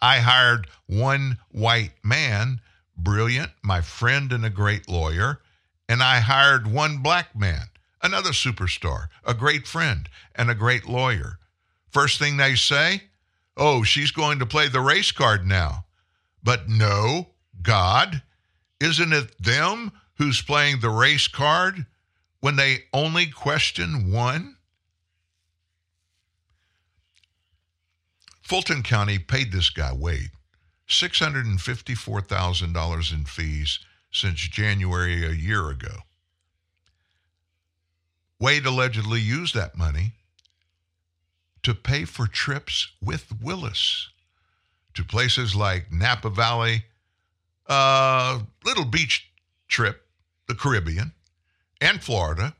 I 0.00 0.18
hired 0.18 0.68
one 0.86 1.38
white 1.50 1.92
man, 2.04 2.60
brilliant, 2.96 3.50
my 3.62 3.80
friend 3.80 4.32
and 4.32 4.44
a 4.44 4.50
great 4.50 4.88
lawyer, 4.88 5.40
and 5.88 6.02
I 6.02 6.20
hired 6.20 6.66
one 6.66 6.98
black 6.98 7.36
man, 7.36 7.66
another 8.02 8.30
superstar, 8.30 9.08
a 9.24 9.34
great 9.34 9.66
friend 9.66 10.08
and 10.34 10.50
a 10.50 10.54
great 10.54 10.86
lawyer. 10.88 11.38
First 11.90 12.18
thing 12.18 12.36
they 12.36 12.54
say, 12.54 13.02
oh, 13.56 13.82
she's 13.82 14.10
going 14.10 14.38
to 14.38 14.46
play 14.46 14.68
the 14.68 14.80
race 14.80 15.10
card 15.10 15.46
now. 15.46 15.84
But 16.42 16.68
no, 16.68 17.28
God, 17.62 18.22
isn't 18.80 19.12
it 19.12 19.42
them 19.42 19.92
who's 20.14 20.42
playing 20.42 20.80
the 20.80 20.90
race 20.90 21.26
card 21.26 21.86
when 22.40 22.56
they 22.56 22.84
only 22.92 23.26
question 23.26 24.12
one? 24.12 24.56
Fulton 28.48 28.82
County 28.82 29.18
paid 29.18 29.52
this 29.52 29.68
guy, 29.68 29.92
Wade, 29.92 30.30
$654,000 30.88 33.12
in 33.12 33.24
fees 33.26 33.78
since 34.10 34.40
January 34.40 35.26
a 35.26 35.32
year 35.32 35.68
ago. 35.68 35.98
Wade 38.40 38.64
allegedly 38.64 39.20
used 39.20 39.54
that 39.54 39.76
money 39.76 40.12
to 41.62 41.74
pay 41.74 42.06
for 42.06 42.26
trips 42.26 42.90
with 43.02 43.26
Willis 43.42 44.08
to 44.94 45.04
places 45.04 45.54
like 45.54 45.92
Napa 45.92 46.30
Valley, 46.30 46.84
uh, 47.66 48.40
little 48.64 48.86
beach 48.86 49.30
trip, 49.68 50.06
the 50.46 50.54
Caribbean, 50.54 51.12
and 51.82 52.02
Florida, 52.02 52.56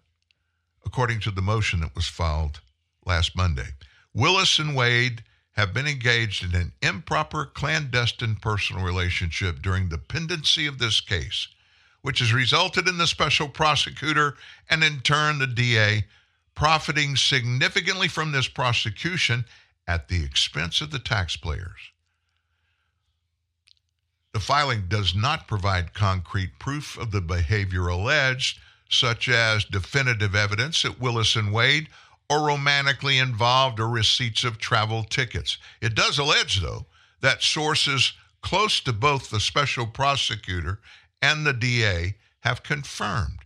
according 0.84 1.20
to 1.20 1.30
the 1.30 1.40
motion 1.40 1.80
that 1.80 1.96
was 1.96 2.06
filed 2.06 2.60
last 3.06 3.34
Monday. 3.34 3.68
Willis 4.12 4.58
and 4.58 4.76
Wade 4.76 5.24
have 5.58 5.74
been 5.74 5.88
engaged 5.88 6.44
in 6.44 6.54
an 6.54 6.72
improper, 6.82 7.44
clandestine 7.44 8.36
personal 8.36 8.84
relationship 8.84 9.60
during 9.60 9.88
the 9.88 9.98
pendency 9.98 10.68
of 10.68 10.78
this 10.78 11.00
case, 11.00 11.48
which 12.00 12.20
has 12.20 12.32
resulted 12.32 12.86
in 12.86 12.96
the 12.96 13.08
special 13.08 13.48
prosecutor 13.48 14.36
and 14.70 14.84
in 14.84 15.00
turn 15.00 15.40
the 15.40 15.48
DA 15.48 16.04
profiting 16.54 17.16
significantly 17.16 18.06
from 18.06 18.30
this 18.30 18.46
prosecution 18.46 19.44
at 19.88 20.06
the 20.06 20.22
expense 20.22 20.80
of 20.80 20.92
the 20.92 20.98
taxpayers. 21.00 21.90
The 24.32 24.38
filing 24.38 24.84
does 24.86 25.12
not 25.12 25.48
provide 25.48 25.92
concrete 25.92 26.60
proof 26.60 26.96
of 26.96 27.10
the 27.10 27.20
behavior 27.20 27.88
alleged, 27.88 28.60
such 28.88 29.28
as 29.28 29.64
definitive 29.64 30.36
evidence 30.36 30.82
that 30.82 31.00
Willis 31.00 31.34
and 31.34 31.52
Wade 31.52 31.88
are 32.30 32.46
romantically 32.46 33.18
involved 33.18 33.80
or 33.80 33.88
receipts 33.88 34.44
of 34.44 34.58
travel 34.58 35.04
tickets. 35.04 35.58
It 35.80 35.94
does 35.94 36.18
allege, 36.18 36.60
though, 36.60 36.86
that 37.20 37.42
sources 37.42 38.12
close 38.42 38.80
to 38.80 38.92
both 38.92 39.30
the 39.30 39.40
special 39.40 39.86
prosecutor 39.86 40.80
and 41.22 41.46
the 41.46 41.52
DA 41.52 42.14
have 42.40 42.62
confirmed 42.62 43.38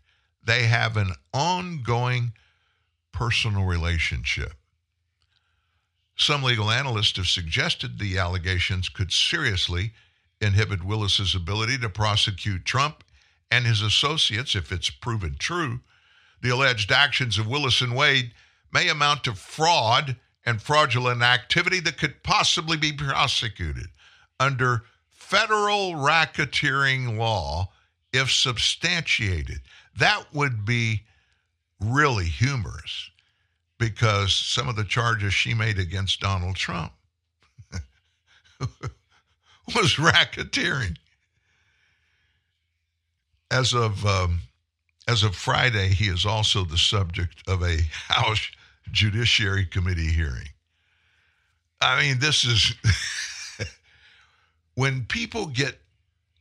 they 0.45 0.65
have 0.65 0.97
an 0.97 1.13
ongoing 1.33 2.33
personal 3.13 3.65
relationship. 3.65 4.55
Some 6.17 6.43
legal 6.43 6.71
analysts 6.71 7.17
have 7.17 7.27
suggested 7.27 7.99
the 7.99 8.19
allegations 8.19 8.89
could 8.89 9.13
seriously 9.13 9.93
inhibit 10.41 10.85
Willis's 10.85 11.35
ability 11.35 11.79
to 11.79 11.89
prosecute 11.89 12.65
Trump 12.65 13.05
and 13.51 13.65
his 13.65 13.81
associates 13.81 14.55
if 14.55 14.73
it's 14.73 14.91
proven 14.91 15.37
true. 15.39 15.81
The 16.43 16.51
alleged 16.51 16.91
actions 16.91 17.39
of 17.39 17.47
Willis 17.47 17.81
and 17.81 17.95
Wade 17.95 18.33
may 18.73 18.89
amount 18.89 19.25
to 19.25 19.35
fraud 19.35 20.17
and 20.45 20.61
fraudulent 20.61 21.23
activity 21.23 21.81
that 21.81 21.99
could 21.99 22.23
possibly 22.23 22.77
be 22.77 22.93
prosecuted 22.93 23.87
under 24.41 24.85
federal 25.11 25.93
racketeering 25.93 27.17
law 27.17 27.71
if 28.13 28.31
substantiated. 28.31 29.61
That 29.97 30.25
would 30.33 30.65
be 30.65 31.03
really 31.81 32.27
humorous 32.27 33.11
because 33.79 34.35
some 34.35 34.69
of 34.69 34.77
the 34.77 34.85
charges 34.85 35.35
she 35.35 35.55
made 35.55 35.79
against 35.79 36.21
Donald 36.21 36.57
Trump 36.57 36.93
was 39.75 39.97
racketeering. 39.97 40.97
As 43.51 43.75
of 43.75 44.07
um, 44.07 44.41
as 45.09 45.23
of 45.23 45.35
Friday, 45.35 45.89
he 45.89 46.07
is 46.07 46.25
also 46.25 46.65
the 46.65 46.79
subject 46.79 47.43
of 47.47 47.63
a 47.63 47.79
House 48.09 48.51
Judiciary 48.91 49.67
Committee 49.67 50.11
hearing. 50.11 50.49
I 51.81 52.01
mean, 52.01 52.19
this 52.19 52.45
is 52.45 52.75
when 54.75 55.05
people 55.05 55.47
get 55.47 55.79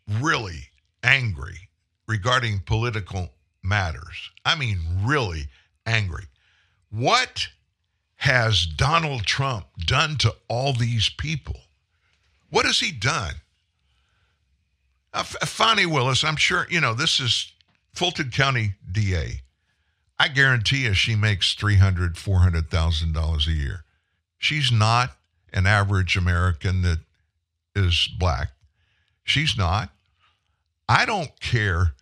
really 0.08 0.70
angry 1.04 1.70
regarding 2.08 2.60
political 2.60 3.30
matters. 3.64 4.32
I 4.46 4.56
mean, 4.56 4.80
really 5.04 5.48
angry. 5.86 6.26
What 6.90 7.48
has 8.18 8.66
Donald 8.66 9.24
Trump 9.24 9.66
done 9.80 10.18
to 10.18 10.36
all 10.48 10.74
these 10.74 11.10
people? 11.10 11.60
What 12.50 12.66
has 12.66 12.80
he 12.80 12.92
done? 12.92 13.36
Uh, 15.14 15.20
F- 15.20 15.50
Fani 15.50 15.86
Willis, 15.86 16.24
I'm 16.24 16.36
sure, 16.36 16.68
you 16.70 16.82
know, 16.82 16.94
this 16.94 17.20
is 17.20 17.52
Fulton 17.94 18.30
County 18.30 18.76
DA. 18.92 19.42
I 20.22 20.28
guarantee 20.28 20.84
you 20.84 20.94
she 20.94 21.16
makes 21.16 21.56
$300,000, 21.56 22.14
$400,000 22.14 23.48
a 23.48 23.52
year. 23.52 23.84
She's 24.38 24.72
not 24.72 25.18
an 25.52 25.66
average 25.66 26.16
American 26.16 26.84
that 26.84 27.00
is 27.76 28.08
black. 28.20 28.52
She's 29.24 29.58
not. 29.58 29.90
I 30.88 31.08
don't 31.08 31.40
care 31.40 31.94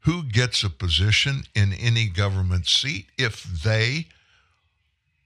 who 0.00 0.24
gets 0.24 0.64
a 0.64 0.70
position 0.70 1.44
in 1.54 1.72
any 1.74 2.08
government 2.08 2.66
seat 2.66 3.06
if 3.16 3.44
they 3.44 4.08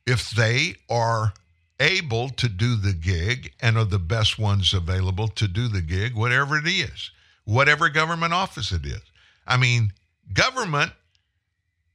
if 0.07 0.29
they 0.31 0.75
are 0.91 1.33
able 1.81 2.29
to 2.29 2.51
do 2.51 2.77
the 2.77 2.93
gig 2.93 3.55
and 3.63 3.79
are 3.79 3.85
the 3.87 3.99
best 3.99 4.39
ones 4.39 4.75
available 4.75 5.29
to 5.29 5.49
do 5.49 5.69
the 5.69 5.81
gig 5.81 6.15
whatever 6.15 6.59
it 6.59 6.67
is 6.67 7.11
whatever 7.45 7.89
government 7.89 8.33
office 8.35 8.73
it 8.73 8.85
is 8.85 9.03
i 9.47 9.57
mean 9.57 9.93
government 10.33 10.93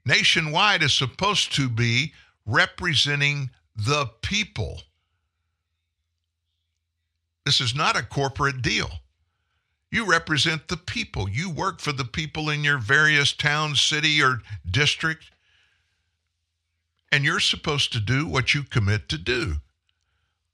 nationwide 0.05 0.83
is 0.83 0.93
supposed 0.93 1.53
to 1.55 1.69
be 1.69 2.13
representing 2.45 3.49
the 3.75 4.05
people 4.21 4.81
this 7.45 7.61
is 7.61 7.73
not 7.75 7.95
a 7.97 8.03
corporate 8.03 8.61
deal 8.61 8.89
you 9.91 10.05
represent 10.05 10.69
the 10.69 10.77
people. 10.77 11.29
You 11.29 11.49
work 11.49 11.81
for 11.81 11.91
the 11.91 12.05
people 12.05 12.49
in 12.49 12.63
your 12.63 12.77
various 12.77 13.33
town, 13.33 13.75
city, 13.75 14.23
or 14.23 14.41
district. 14.69 15.29
And 17.11 17.25
you're 17.25 17.41
supposed 17.41 17.91
to 17.91 17.99
do 17.99 18.25
what 18.25 18.53
you 18.53 18.63
commit 18.63 19.09
to 19.09 19.17
do. 19.17 19.55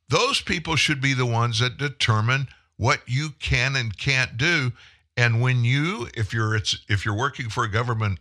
Those 0.09 0.41
people 0.41 0.75
should 0.75 0.99
be 0.99 1.13
the 1.13 1.25
ones 1.25 1.59
that 1.59 1.77
determine 1.77 2.47
what 2.77 3.01
you 3.05 3.29
can 3.39 3.75
and 3.75 3.95
can't 3.95 4.37
do. 4.37 4.71
And 5.15 5.39
when 5.39 5.63
you, 5.63 6.09
if 6.15 6.33
you're 6.33 6.55
it's 6.55 6.79
if 6.89 7.05
you're 7.05 7.17
working 7.17 7.49
for 7.49 7.63
a 7.63 7.71
government 7.71 8.19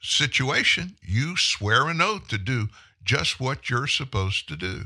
situation, 0.00 0.96
you 1.02 1.36
swear 1.36 1.88
an 1.88 2.00
oath 2.00 2.28
to 2.28 2.38
do 2.38 2.68
just 3.04 3.40
what 3.40 3.70
you're 3.70 3.86
supposed 3.86 4.48
to 4.48 4.56
do. 4.56 4.84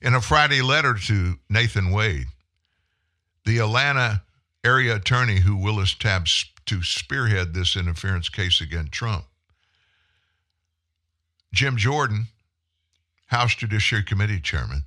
In 0.00 0.14
a 0.14 0.20
Friday 0.20 0.62
letter 0.62 0.94
to 0.94 1.38
Nathan 1.48 1.90
Wade, 1.90 2.26
the 3.44 3.58
Atlanta 3.58 4.22
area 4.64 4.96
attorney 4.96 5.40
who 5.40 5.56
Willis 5.56 5.94
tabbed 5.94 6.30
to 6.66 6.82
spearhead 6.82 7.54
this 7.54 7.76
interference 7.76 8.28
case 8.28 8.60
against 8.60 8.92
Trump. 8.92 9.24
Jim 11.52 11.76
Jordan, 11.76 12.26
House 13.26 13.54
Judiciary 13.54 14.04
Committee 14.04 14.40
chairman, 14.40 14.82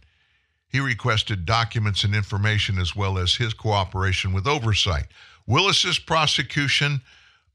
he 0.68 0.80
requested 0.80 1.46
documents 1.46 2.04
and 2.04 2.14
information 2.14 2.78
as 2.78 2.96
well 2.96 3.18
as 3.18 3.36
his 3.36 3.54
cooperation 3.54 4.34
with 4.34 4.46
oversight. 4.46 5.08
Willis's 5.50 5.98
prosecution 5.98 7.02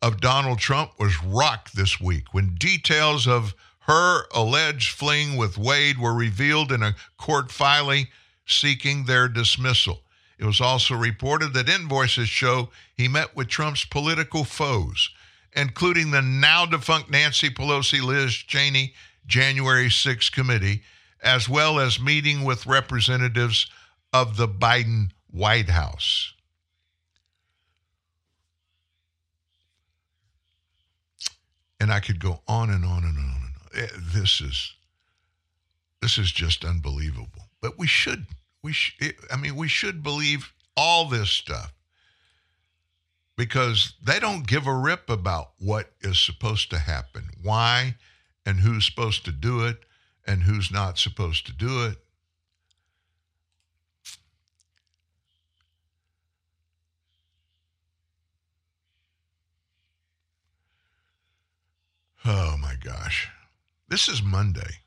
of 0.02 0.20
Donald 0.20 0.58
Trump 0.58 0.90
was 0.98 1.22
rocked 1.22 1.76
this 1.76 2.00
week 2.00 2.34
when 2.34 2.56
details 2.56 3.28
of 3.28 3.54
her 3.82 4.24
alleged 4.34 4.90
fling 4.90 5.36
with 5.36 5.56
Wade 5.56 5.98
were 5.98 6.12
revealed 6.12 6.72
in 6.72 6.82
a 6.82 6.96
court 7.18 7.52
filing 7.52 8.08
seeking 8.44 9.04
their 9.04 9.28
dismissal. 9.28 10.02
It 10.38 10.44
was 10.44 10.60
also 10.60 10.96
reported 10.96 11.54
that 11.54 11.68
invoices 11.68 12.28
show 12.28 12.70
he 12.96 13.06
met 13.06 13.36
with 13.36 13.46
Trump's 13.46 13.84
political 13.84 14.42
foes, 14.42 15.10
including 15.52 16.10
the 16.10 16.20
now 16.20 16.66
defunct 16.66 17.10
Nancy 17.10 17.48
Pelosi, 17.48 18.02
Liz 18.02 18.34
Cheney, 18.34 18.92
January 19.24 19.88
6 19.88 20.30
committee, 20.30 20.82
as 21.22 21.48
well 21.48 21.78
as 21.78 22.00
meeting 22.00 22.42
with 22.42 22.66
representatives 22.66 23.70
of 24.12 24.36
the 24.36 24.48
Biden 24.48 25.10
White 25.30 25.68
House. 25.70 26.33
And 31.80 31.92
I 31.92 32.00
could 32.00 32.20
go 32.20 32.40
on 32.46 32.70
and 32.70 32.84
on 32.84 33.04
and 33.04 33.18
on 33.18 33.24
and 33.24 33.54
on. 33.76 33.82
Eh, 33.82 33.88
This 34.12 34.40
is 34.40 34.74
this 36.00 36.18
is 36.18 36.30
just 36.32 36.64
unbelievable. 36.64 37.48
But 37.60 37.78
we 37.78 37.86
should 37.86 38.26
we 38.62 38.72
sh- 38.72 38.96
it, 39.00 39.16
I 39.30 39.36
mean 39.36 39.56
we 39.56 39.68
should 39.68 40.02
believe 40.02 40.52
all 40.76 41.08
this 41.08 41.30
stuff 41.30 41.72
because 43.36 43.94
they 44.02 44.20
don't 44.20 44.46
give 44.46 44.66
a 44.66 44.74
rip 44.74 45.08
about 45.10 45.52
what 45.58 45.92
is 46.00 46.18
supposed 46.20 46.70
to 46.70 46.78
happen, 46.78 47.30
why 47.42 47.96
and 48.46 48.60
who's 48.60 48.86
supposed 48.86 49.24
to 49.24 49.32
do 49.32 49.64
it 49.64 49.78
and 50.26 50.42
who's 50.42 50.70
not 50.70 50.98
supposed 50.98 51.46
to 51.46 51.52
do 51.52 51.84
it. 51.86 51.98
Oh 62.24 62.56
my 62.60 62.74
gosh. 62.82 63.30
This 63.88 64.08
is 64.08 64.22
Monday. 64.22 64.80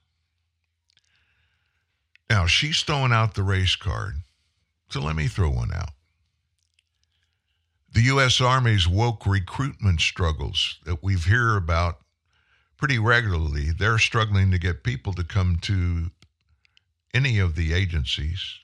Now, 2.30 2.46
she's 2.46 2.82
throwing 2.82 3.12
out 3.14 3.36
the 3.36 3.44
race 3.44 3.76
card. 3.76 4.16
So 4.90 5.02
let 5.02 5.16
me 5.16 5.28
throw 5.28 5.50
one 5.50 5.72
out. 5.74 5.92
The 7.94 8.02
U.S. 8.04 8.42
Army's 8.42 8.88
woke 8.88 9.26
recruitment 9.26 10.02
struggles 10.02 10.80
that 10.86 11.04
we've 11.04 11.26
hear 11.26 11.56
about 11.56 12.00
pretty 12.78 13.00
regularly, 13.00 13.72
they're 13.72 13.98
struggling 13.98 14.52
to 14.52 14.60
get 14.60 14.84
people 14.84 15.14
to 15.14 15.24
come 15.24 15.58
to 15.64 16.12
any 17.14 17.40
of 17.40 17.56
the 17.56 17.74
agencies. 17.74 18.60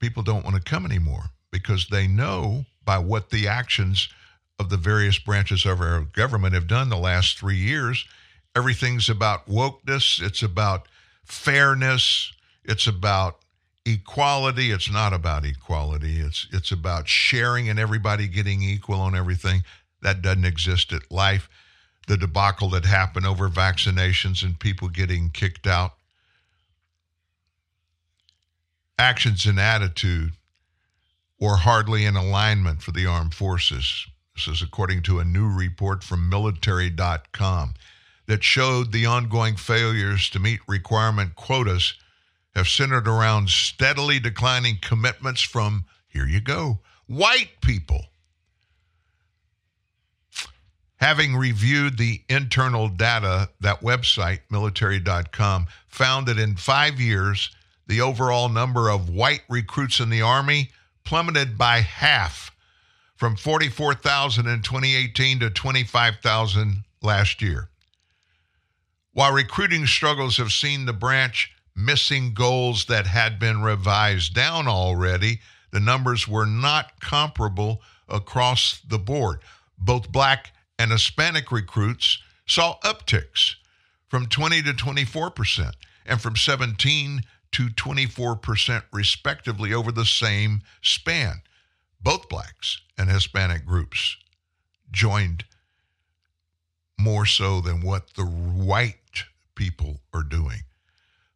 People 0.00 0.22
don't 0.22 0.44
want 0.44 0.56
to 0.56 0.62
come 0.62 0.84
anymore 0.84 1.30
because 1.50 1.86
they 1.88 2.06
know 2.06 2.64
by 2.84 2.98
what 2.98 3.30
the 3.30 3.48
actions 3.48 4.08
of 4.58 4.70
the 4.70 4.76
various 4.76 5.18
branches 5.18 5.66
of 5.66 5.80
our 5.80 6.00
government 6.00 6.54
have 6.54 6.66
done 6.66 6.88
the 6.88 6.96
last 6.96 7.38
three 7.38 7.56
years. 7.56 8.06
Everything's 8.54 9.08
about 9.08 9.46
wokeness, 9.46 10.22
it's 10.22 10.42
about 10.42 10.88
fairness, 11.24 12.32
it's 12.64 12.86
about 12.86 13.40
equality. 13.86 14.72
It's 14.72 14.90
not 14.90 15.12
about 15.12 15.46
equality. 15.46 16.18
It's 16.20 16.46
it's 16.52 16.72
about 16.72 17.08
sharing 17.08 17.68
and 17.68 17.78
everybody 17.78 18.26
getting 18.28 18.62
equal 18.62 19.00
on 19.00 19.16
everything. 19.16 19.62
That 20.02 20.20
doesn't 20.20 20.44
exist 20.44 20.92
at 20.92 21.10
life. 21.10 21.48
The 22.08 22.16
debacle 22.16 22.70
that 22.70 22.84
happened 22.84 23.26
over 23.26 23.48
vaccinations 23.48 24.42
and 24.42 24.58
people 24.58 24.88
getting 24.88 25.30
kicked 25.30 25.66
out. 25.66 25.94
Actions 28.98 29.46
and 29.46 29.58
attitude 29.58 30.32
were 31.38 31.56
hardly 31.56 32.04
in 32.04 32.16
alignment 32.16 32.82
for 32.82 32.92
the 32.92 33.06
armed 33.06 33.34
forces. 33.34 34.06
This 34.36 34.48
is 34.48 34.62
according 34.62 35.02
to 35.04 35.18
a 35.18 35.24
new 35.24 35.48
report 35.48 36.04
from 36.04 36.28
military.com 36.28 37.72
that 38.26 38.44
showed 38.44 38.92
the 38.92 39.06
ongoing 39.06 39.56
failures 39.56 40.28
to 40.30 40.38
meet 40.38 40.60
requirement 40.68 41.34
quotas 41.36 41.94
have 42.54 42.68
centered 42.68 43.08
around 43.08 43.48
steadily 43.48 44.18
declining 44.18 44.76
commitments 44.82 45.40
from, 45.40 45.86
here 46.06 46.26
you 46.26 46.42
go, 46.42 46.80
white 47.06 47.50
people. 47.62 48.06
Having 50.96 51.36
reviewed 51.36 51.96
the 51.96 52.22
internal 52.28 52.88
data, 52.88 53.48
that 53.60 53.80
website, 53.80 54.40
military.com, 54.50 55.66
found 55.86 56.26
that 56.26 56.38
in 56.38 56.56
five 56.56 57.00
years, 57.00 57.50
the 57.86 58.02
overall 58.02 58.50
number 58.50 58.90
of 58.90 59.08
white 59.08 59.42
recruits 59.48 59.98
in 59.98 60.10
the 60.10 60.22
Army 60.22 60.70
plummeted 61.04 61.56
by 61.56 61.80
half 61.80 62.50
from 63.16 63.36
44,000 63.36 64.46
in 64.46 64.62
2018 64.62 65.40
to 65.40 65.50
25,000 65.50 66.84
last 67.02 67.42
year. 67.42 67.68
While 69.12 69.32
recruiting 69.32 69.86
struggles 69.86 70.36
have 70.36 70.52
seen 70.52 70.84
the 70.84 70.92
branch 70.92 71.52
missing 71.74 72.34
goals 72.34 72.86
that 72.86 73.06
had 73.06 73.38
been 73.38 73.62
revised 73.62 74.34
down 74.34 74.68
already, 74.68 75.40
the 75.70 75.80
numbers 75.80 76.28
were 76.28 76.46
not 76.46 77.00
comparable 77.00 77.82
across 78.08 78.80
the 78.86 78.98
board. 78.98 79.40
Both 79.78 80.12
black 80.12 80.52
and 80.78 80.90
Hispanic 80.90 81.50
recruits 81.50 82.18
saw 82.46 82.78
upticks 82.80 83.54
from 84.08 84.26
20 84.26 84.62
to 84.62 84.72
24 84.72 85.30
percent 85.30 85.76
and 86.04 86.20
from 86.20 86.36
17 86.36 87.22
to 87.52 87.68
24 87.70 88.36
percent 88.36 88.84
respectively 88.92 89.72
over 89.72 89.90
the 89.90 90.04
same 90.04 90.62
span. 90.82 91.42
Both 92.06 92.28
blacks 92.28 92.82
and 92.96 93.10
Hispanic 93.10 93.66
groups 93.66 94.16
joined 94.92 95.44
more 96.96 97.26
so 97.26 97.60
than 97.60 97.80
what 97.80 98.14
the 98.14 98.24
white 98.24 99.24
people 99.56 99.98
are 100.14 100.22
doing. 100.22 100.60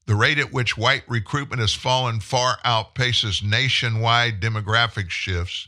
The 0.06 0.14
rate 0.14 0.38
at 0.38 0.52
which 0.52 0.78
white 0.78 1.02
recruitment 1.08 1.58
has 1.58 1.74
fallen 1.74 2.20
far 2.20 2.58
outpaces 2.64 3.42
nationwide 3.42 4.40
demographic 4.40 5.10
shifts. 5.10 5.66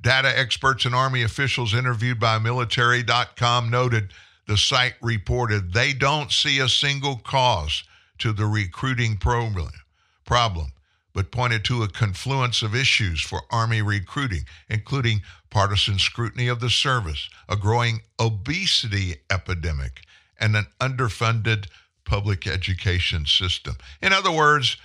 Data 0.00 0.32
experts 0.38 0.86
and 0.86 0.94
Army 0.94 1.20
officials 1.20 1.74
interviewed 1.74 2.18
by 2.18 2.38
military.com 2.38 3.68
noted 3.68 4.14
the 4.46 4.56
site 4.56 4.94
reported 5.02 5.74
they 5.74 5.92
don't 5.92 6.32
see 6.32 6.60
a 6.60 6.68
single 6.70 7.16
cause 7.16 7.84
to 8.16 8.32
the 8.32 8.46
recruiting 8.46 9.18
problem, 9.18 10.72
but 11.18 11.32
pointed 11.32 11.64
to 11.64 11.82
a 11.82 11.88
confluence 11.88 12.62
of 12.62 12.76
issues 12.76 13.20
for 13.20 13.42
Army 13.50 13.82
recruiting, 13.82 14.44
including 14.68 15.20
partisan 15.50 15.98
scrutiny 15.98 16.46
of 16.46 16.60
the 16.60 16.70
service, 16.70 17.28
a 17.48 17.56
growing 17.56 17.98
obesity 18.20 19.16
epidemic, 19.28 20.02
and 20.38 20.54
an 20.54 20.68
underfunded 20.80 21.66
public 22.04 22.46
education 22.46 23.26
system. 23.26 23.74
In 24.00 24.12
other 24.12 24.30
words, 24.30 24.76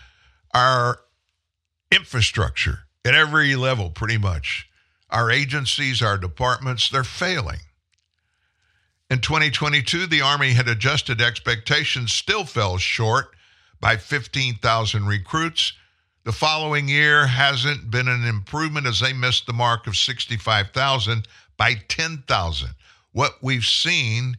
our 0.55 1.01
infrastructure 1.91 2.79
at 3.05 3.13
every 3.13 3.55
level, 3.55 3.91
pretty 3.91 4.17
much, 4.17 4.67
our 5.11 5.29
agencies, 5.29 6.01
our 6.01 6.17
departments, 6.17 6.89
they're 6.89 7.03
failing. 7.03 7.59
In 9.07 9.19
2022, 9.19 10.07
the 10.07 10.21
Army 10.21 10.53
had 10.53 10.67
adjusted 10.67 11.21
expectations, 11.21 12.11
still 12.11 12.43
fell 12.43 12.79
short 12.79 13.35
by 13.79 13.97
15,000 13.97 15.05
recruits. 15.05 15.73
The 16.25 16.31
following 16.31 16.87
year 16.87 17.27
hasn't 17.27 17.91
been 17.91 18.07
an 18.07 18.23
improvement 18.23 18.87
as 18.87 19.01
they 19.01 19.11
missed 19.11 19.45
the 19.45 19.51
mark 19.51 19.87
of 19.87 19.97
65,000 19.97 21.27
by 21.57 21.73
10,000. 21.89 22.69
What 23.11 23.35
we've 23.41 23.65
seen 23.65 24.37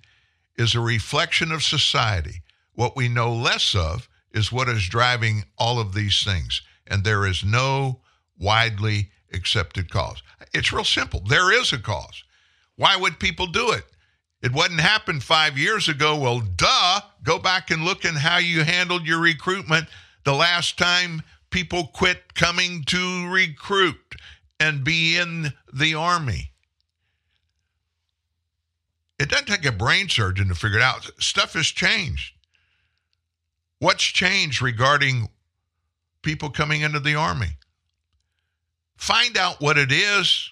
is 0.57 0.75
a 0.75 0.81
reflection 0.81 1.53
of 1.53 1.63
society. 1.63 2.43
What 2.73 2.97
we 2.97 3.09
know 3.09 3.35
less 3.35 3.75
of 3.75 4.09
is 4.33 4.51
what 4.51 4.69
is 4.71 4.89
driving 4.89 5.45
all 5.59 5.79
of 5.79 5.93
these 5.93 6.23
things. 6.25 6.63
And 6.87 7.05
there 7.05 7.27
is 7.27 7.45
no 7.45 8.01
widely 8.39 9.11
accepted 9.35 9.91
cause. 9.91 10.23
It's 10.55 10.73
real 10.73 10.85
simple. 10.85 11.21
There 11.21 11.53
is 11.53 11.75
a 11.75 11.79
cause. 11.79 12.25
Why 12.77 12.97
would 12.97 13.21
people 13.21 13.47
do 13.47 13.73
it? 13.73 13.85
It 14.41 14.53
wasn't 14.53 14.81
happened 14.81 15.23
five 15.23 15.59
years 15.59 15.89
ago. 15.89 16.17
Well, 16.17 16.41
duh. 16.41 17.01
Go 17.23 17.39
back 17.39 17.71
and 17.71 17.85
look 17.85 18.07
at 18.07 18.15
how 18.15 18.39
you 18.39 18.65
handled 18.65 19.07
your 19.07 19.21
recruitment 19.21 19.87
the 20.25 20.35
last 20.35 20.79
time 20.79 21.23
people 21.55 21.87
quit 21.87 22.35
coming 22.35 22.83
to 22.83 23.29
recruit 23.29 24.17
and 24.59 24.83
be 24.83 25.17
in 25.17 25.53
the 25.73 25.95
Army. 25.95 26.51
It 29.21 29.29
doesn't 29.29 29.47
take 29.47 29.65
a 29.65 29.71
brain 29.71 30.09
surgeon 30.09 30.49
to 30.49 30.57
figure 30.57 30.79
it 30.79 30.83
out. 30.83 31.09
Stuff 31.21 31.53
has 31.53 31.67
changed. 31.67 32.35
What's 33.79 34.03
changed 34.03 34.61
regarding 34.61 35.29
people 36.23 36.51
coming 36.51 36.81
into 36.81 36.99
the 36.99 37.15
Army? 37.15 37.51
find 38.97 39.37
out 39.37 39.61
what 39.61 39.77
it 39.77 39.93
is 39.93 40.51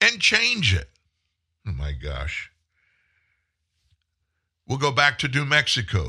and 0.00 0.20
change 0.20 0.74
it. 0.74 0.88
Oh 1.68 1.72
my 1.72 1.92
gosh. 1.92 2.50
We'll 4.66 4.78
go 4.78 4.92
back 4.92 5.18
to 5.18 5.28
New 5.28 5.44
Mexico 5.44 6.08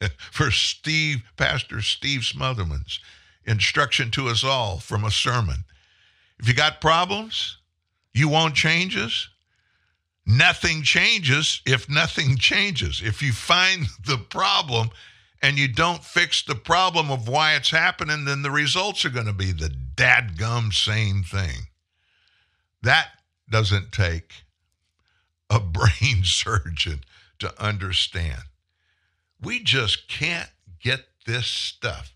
for 0.30 0.50
Steve, 0.50 1.22
Pastor 1.36 1.80
Steve 1.80 2.20
Smotherman's 2.20 3.00
instruction 3.48 4.10
to 4.12 4.28
us 4.28 4.44
all 4.44 4.78
from 4.78 5.04
a 5.04 5.10
sermon. 5.10 5.64
If 6.38 6.46
you 6.46 6.54
got 6.54 6.80
problems, 6.80 7.58
you 8.12 8.28
want 8.28 8.54
changes, 8.54 9.28
nothing 10.26 10.82
changes 10.82 11.62
if 11.66 11.88
nothing 11.88 12.36
changes. 12.36 13.02
If 13.02 13.22
you 13.22 13.32
find 13.32 13.86
the 14.06 14.18
problem 14.18 14.90
and 15.42 15.58
you 15.58 15.68
don't 15.68 16.04
fix 16.04 16.42
the 16.42 16.54
problem 16.54 17.10
of 17.10 17.28
why 17.28 17.54
it's 17.54 17.70
happening, 17.70 18.24
then 18.24 18.42
the 18.42 18.50
results 18.50 19.04
are 19.04 19.10
going 19.10 19.26
to 19.26 19.32
be 19.32 19.52
the 19.52 19.72
dadgum 19.94 20.72
same 20.72 21.22
thing. 21.22 21.68
That 22.82 23.08
doesn't 23.50 23.92
take 23.92 24.32
a 25.48 25.60
brain 25.60 26.22
surgeon 26.22 27.00
to 27.38 27.62
understand. 27.62 28.42
We 29.40 29.62
just 29.62 30.08
can't 30.08 30.50
get 30.82 31.04
this 31.24 31.46
stuff 31.46 32.12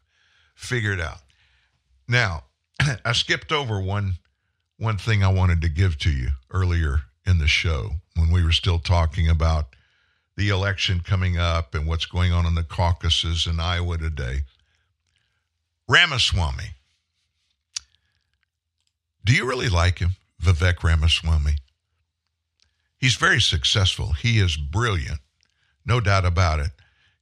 figured 0.55 1.01
out. 1.01 1.22
Now, 2.13 2.45
I 3.07 3.13
skipped 3.13 3.53
over 3.53 3.81
one 3.81 4.19
one 4.77 4.99
thing 4.99 5.25
I 5.25 5.33
wanted 5.33 5.63
to 5.63 5.69
give 5.71 5.97
to 6.01 6.11
you 6.11 6.29
earlier 6.51 7.03
in 7.25 7.39
the 7.39 7.47
show 7.47 7.93
when 8.17 8.31
we 8.31 8.45
were 8.45 8.53
still 8.53 8.79
talking 8.79 9.29
about 9.29 9.75
the 10.37 10.51
election 10.51 11.01
coming 11.01 11.39
up 11.39 11.75
and 11.75 11.87
what's 11.87 12.05
going 12.05 12.33
on 12.33 12.45
in 12.45 12.55
the 12.55 12.65
caucuses 12.65 13.47
in 13.47 13.61
Iowa 13.61 13.97
today. 13.97 14.41
Ramaswamy. 15.89 16.75
Do 19.25 19.33
you 19.33 19.49
really 19.49 19.69
like 19.69 20.01
him, 20.01 20.17
Vivek 20.43 20.83
Ramaswamy? 20.83 21.55
He's 22.99 23.15
very 23.15 23.41
successful. 23.41 24.13
He 24.13 24.39
is 24.39 24.57
brilliant, 24.59 25.21
no 25.87 26.01
doubt 26.01 26.27
about 26.27 26.61
it. 26.61 26.73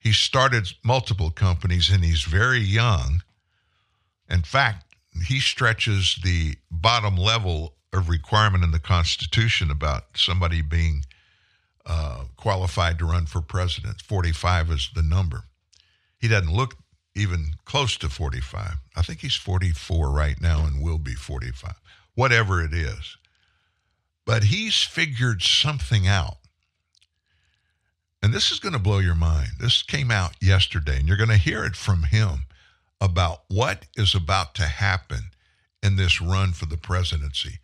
He 0.01 0.13
started 0.13 0.73
multiple 0.83 1.31
companies 1.31 1.91
and 1.91 2.03
he's 2.03 2.23
very 2.23 2.61
young. 2.61 3.21
In 4.31 4.43
fact, 4.43 4.95
he 5.27 5.41
stretches 5.41 6.19
the 6.23 6.55
bottom 6.71 7.17
level 7.17 7.75
of 7.93 8.09
requirement 8.09 8.63
in 8.63 8.71
the 8.71 8.79
Constitution 8.79 9.71
about 9.71 10.05
somebody 10.15 10.63
being 10.63 11.05
uh, 11.85 12.25
qualified 12.37 12.99
to 12.99 13.07
run 13.07 13.27
for 13.27 13.41
president. 13.41 14.01
45 14.01 14.71
is 14.71 14.91
the 14.95 15.03
number. 15.03 15.45
He 16.19 16.29
doesn't 16.29 16.53
look 16.53 16.77
even 17.17 17.53
close 17.65 17.97
to 17.97 18.09
45. 18.09 18.75
I 18.97 19.03
think 19.03 19.21
he's 19.21 19.35
44 19.35 20.11
right 20.11 20.41
now 20.41 20.65
and 20.65 20.83
will 20.83 20.99
be 20.99 21.15
45, 21.15 21.75
whatever 22.15 22.63
it 22.63 22.73
is. 22.73 23.17
But 24.25 24.45
he's 24.45 24.83
figured 24.83 25.43
something 25.43 26.07
out. 26.07 26.37
And 28.23 28.33
this 28.33 28.53
is 28.53 28.61
going 28.61 28.75
to 28.75 28.79
blow 28.79 28.99
your 28.99 29.15
mind. 29.15 29.49
This 29.59 29.83
came 29.83 30.11
out 30.11 30.35
yesterday, 30.41 30.99
and 30.99 31.09
you're 31.09 31.17
going 31.17 31.31
to 31.31 31.37
hear 31.37 31.65
it 31.65 31.75
from 31.75 32.05
him 32.05 32.45
about 33.01 33.43
what 33.49 33.87
is 33.97 34.15
about 34.15 34.55
to 34.57 34.65
happen 34.65 35.31
in 35.83 35.97
this 35.97 36.21
run 36.21 36.53
for 36.53 36.67
the 36.67 36.77
presidency. 36.77 37.59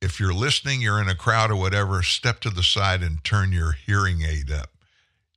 If 0.00 0.18
you're 0.18 0.34
listening, 0.34 0.80
you're 0.80 1.00
in 1.00 1.08
a 1.08 1.14
crowd 1.14 1.50
or 1.52 1.56
whatever, 1.56 2.02
step 2.02 2.40
to 2.40 2.50
the 2.50 2.62
side 2.62 3.02
and 3.02 3.22
turn 3.22 3.52
your 3.52 3.72
hearing 3.72 4.22
aid 4.22 4.50
up. 4.50 4.70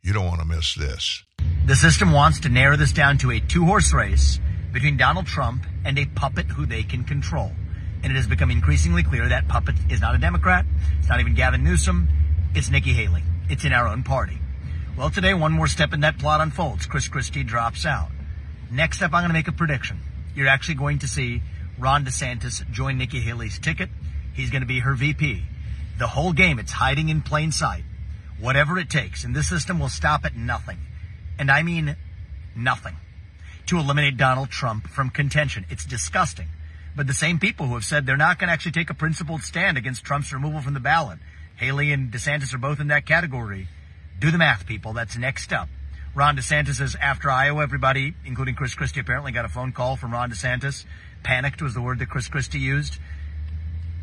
You 0.02 0.14
don't 0.14 0.26
want 0.26 0.42
to 0.42 0.48
miss 0.48 0.74
this. 0.74 1.24
The 1.66 1.76
system 1.76 2.12
wants 2.12 2.40
to 2.42 2.50
narrow 2.50 2.76
this 2.76 2.92
down 2.92 3.18
to 3.20 3.32
a 3.32 3.40
two 3.40 3.66
horse 3.66 3.94
race 3.94 4.40
between 4.72 4.98
Donald 4.98 5.28
Trump 5.28 5.66
and 5.84 5.98
a 6.00 6.06
puppet 6.06 6.48
who 6.48 6.66
they 6.66 6.84
can 6.84 7.04
control. 7.04 7.52
And 8.04 8.12
it 8.12 8.16
has 8.16 8.28
become 8.28 8.52
increasingly 8.52 9.04
clear 9.04 9.30
that 9.30 9.48
puppet 9.48 9.76
is 9.90 10.02
not 10.02 10.16
a 10.16 10.18
Democrat. 10.18 10.66
It's 11.00 11.10
not 11.10 11.20
even 11.20 11.34
Gavin 11.34 11.64
Newsom. 11.64 12.08
It's 12.54 12.70
Nikki 12.70 12.94
Haley. 12.94 13.24
It's 13.50 13.66
in 13.66 13.74
our 13.74 13.88
own 13.88 14.04
party. 14.04 14.40
Well, 14.98 15.10
today, 15.10 15.34
one 15.34 15.52
more 15.52 15.68
step 15.68 15.94
in 15.94 16.02
that 16.02 16.18
plot 16.18 16.42
unfolds. 16.42 16.86
Chris 16.86 17.08
Christie 17.08 17.44
drops 17.44 17.86
out. 17.86 18.10
Next 18.76 19.02
up, 19.02 19.14
I'm 19.14 19.22
going 19.22 19.30
to 19.30 19.34
make 19.34 19.48
a 19.48 19.54
prediction. 19.54 20.02
You're 20.36 20.50
actually 20.50 20.76
going 20.76 21.00
to 21.00 21.08
see 21.08 21.42
Ron 21.80 22.04
DeSantis 22.04 22.70
join 22.72 22.98
Nikki 22.98 23.22
Haley's 23.22 23.58
ticket. 23.58 23.90
He's 24.34 24.50
going 24.50 24.64
to 24.64 24.68
be 24.68 24.82
her 24.82 24.94
VP. 24.96 25.44
The 25.98 26.08
whole 26.08 26.34
game, 26.34 26.60
it's 26.60 26.74
hiding 26.74 27.08
in 27.08 27.22
plain 27.22 27.54
sight. 27.54 27.86
Whatever 28.38 28.78
it 28.78 28.90
takes. 28.90 29.24
And 29.24 29.34
this 29.34 29.48
system 29.48 29.80
will 29.80 29.88
stop 29.88 30.26
at 30.26 30.36
nothing. 30.36 30.78
And 31.40 31.50
I 31.50 31.64
mean 31.64 31.96
nothing. 32.54 32.98
To 33.68 33.78
eliminate 33.78 34.18
Donald 34.18 34.50
Trump 34.50 34.88
from 34.88 35.10
contention. 35.10 35.66
It's 35.70 35.86
disgusting. 35.86 36.48
But 36.98 37.08
the 37.08 37.14
same 37.14 37.40
people 37.40 37.68
who 37.68 37.76
have 37.76 37.86
said 37.86 38.06
they're 38.06 38.18
not 38.18 38.40
going 38.40 38.50
to 38.50 38.54
actually 38.54 38.74
take 38.74 38.90
a 38.90 38.94
principled 38.94 39.44
stand 39.44 39.78
against 39.78 40.04
Trump's 40.04 40.34
removal 40.34 40.60
from 40.60 40.74
the 40.74 40.82
ballot. 40.82 41.20
Haley 41.56 41.94
and 41.94 42.12
DeSantis 42.12 42.54
are 42.54 42.58
both 42.58 42.82
in 42.82 42.88
that 42.88 43.06
category. 43.06 43.70
Do 44.20 44.32
the 44.32 44.38
math, 44.38 44.66
people. 44.66 44.92
That's 44.92 45.18
next 45.18 45.54
up. 45.54 45.70
Ron 46.16 46.38
DeSantis 46.38 46.76
says 46.76 46.96
after 47.02 47.30
Iowa, 47.30 47.62
everybody, 47.62 48.14
including 48.24 48.56
Chris 48.56 48.74
Christie, 48.74 49.02
apparently 49.02 49.34
got 49.34 49.44
a 49.44 49.50
phone 49.50 49.74
call 49.74 49.98
from 49.98 50.14
Ron 50.14 50.32
DeSantis. 50.32 50.86
Panicked 51.24 51.62
was 51.62 51.74
the 51.74 51.82
word 51.82 52.00
that 52.00 52.10
Chris 52.10 52.30
Christie 52.30 52.60
used. 52.60 52.98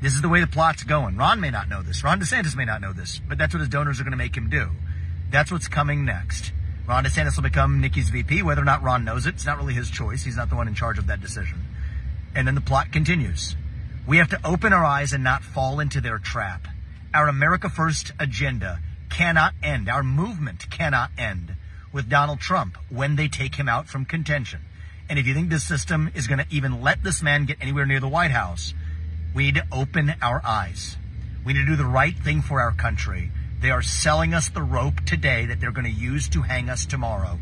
This 0.03 0.13
is 0.13 0.21
the 0.21 0.29
way 0.29 0.41
the 0.41 0.47
plot's 0.47 0.85
going. 0.85 1.17
Ron 1.17 1.41
may 1.41 1.49
not 1.49 1.71
know 1.71 1.81
this. 1.81 2.05
Ron 2.05 2.21
DeSantis 2.21 2.55
may 2.55 2.67
not 2.67 2.83
know 2.83 2.93
this, 2.93 3.19
but 3.27 3.39
that's 3.39 3.55
what 3.55 3.61
his 3.61 3.71
donors 3.71 3.99
are 3.99 4.05
going 4.05 4.11
to 4.13 4.19
make 4.19 4.37
him 4.37 4.51
do. 4.51 4.69
That's 5.31 5.51
what's 5.51 5.69
coming 5.69 6.05
next. 6.05 6.53
Ron 6.87 7.05
DeSantis 7.05 7.37
will 7.37 7.45
become 7.45 7.81
Nikki's 7.81 8.11
VP, 8.11 8.43
whether 8.43 8.61
or 8.61 8.67
not 8.67 8.83
Ron 8.83 9.05
knows 9.05 9.25
it. 9.25 9.37
It's 9.37 9.47
not 9.47 9.57
really 9.57 9.73
his 9.73 9.91
choice. 9.91 10.23
He's 10.23 10.37
not 10.37 10.51
the 10.51 10.57
one 10.57 10.69
in 10.69 10.75
charge 10.75 10.99
of 10.99 11.07
that 11.07 11.23
decision. 11.23 11.65
And 12.35 12.47
then 12.47 12.55
the 12.55 12.61
plot 12.61 12.93
continues. 12.93 13.57
We 14.07 14.19
have 14.19 14.29
to 14.31 14.41
open 14.45 14.75
our 14.75 14.85
eyes 14.85 15.15
and 15.15 15.25
not 15.25 15.45
fall 15.45 15.81
into 15.81 16.03
their 16.03 16.19
trap. 16.19 16.69
Our 17.15 17.29
America 17.29 17.71
First 17.71 18.13
agenda 18.19 18.81
cannot 19.09 19.55
end. 19.63 19.89
Our 19.89 20.03
movement 20.03 20.69
cannot 20.71 21.11
end 21.17 21.55
with 21.93 22.09
Donald 22.09 22.41
Trump 22.41 22.77
when 22.89 23.17
they 23.17 23.29
take 23.29 23.57
him 23.57 23.69
out 23.69 23.89
from 23.89 24.05
contention. 24.05 24.61
And 25.09 25.19
if 25.19 25.27
you 25.27 25.35
think 25.35 25.51
this 25.51 25.65
system 25.65 26.11
is 26.15 26.27
going 26.27 26.39
to 26.39 26.47
even 26.51 26.81
let 26.81 27.03
this 27.03 27.23
man 27.23 27.45
get 27.45 27.59
anywhere 27.61 27.87
near 27.87 28.01
the 28.01 28.09
White 28.09 28.31
House, 28.31 28.73
we 29.35 29.45
need 29.45 29.57
to 29.57 29.67
open 29.73 30.15
our 30.23 30.41
eyes. 30.45 30.97
We 31.45 31.53
need 31.53 31.61
to 31.61 31.67
do 31.67 31.77
the 31.77 31.85
right 31.85 32.17
thing 32.17 32.43
for 32.43 32.61
our 32.61 32.73
country. 32.73 33.31
They 33.61 33.71
are 33.71 33.83
selling 33.83 34.35
us 34.35 34.49
the 34.49 34.63
rope 34.63 35.01
today 35.07 35.47
that 35.47 35.61
they're 35.61 35.73
going 35.73 35.85
to 35.85 35.91
use 35.91 36.29
to 36.31 36.43
hang 36.43 36.69
us 36.69 36.87
tomorrow. 36.87 37.39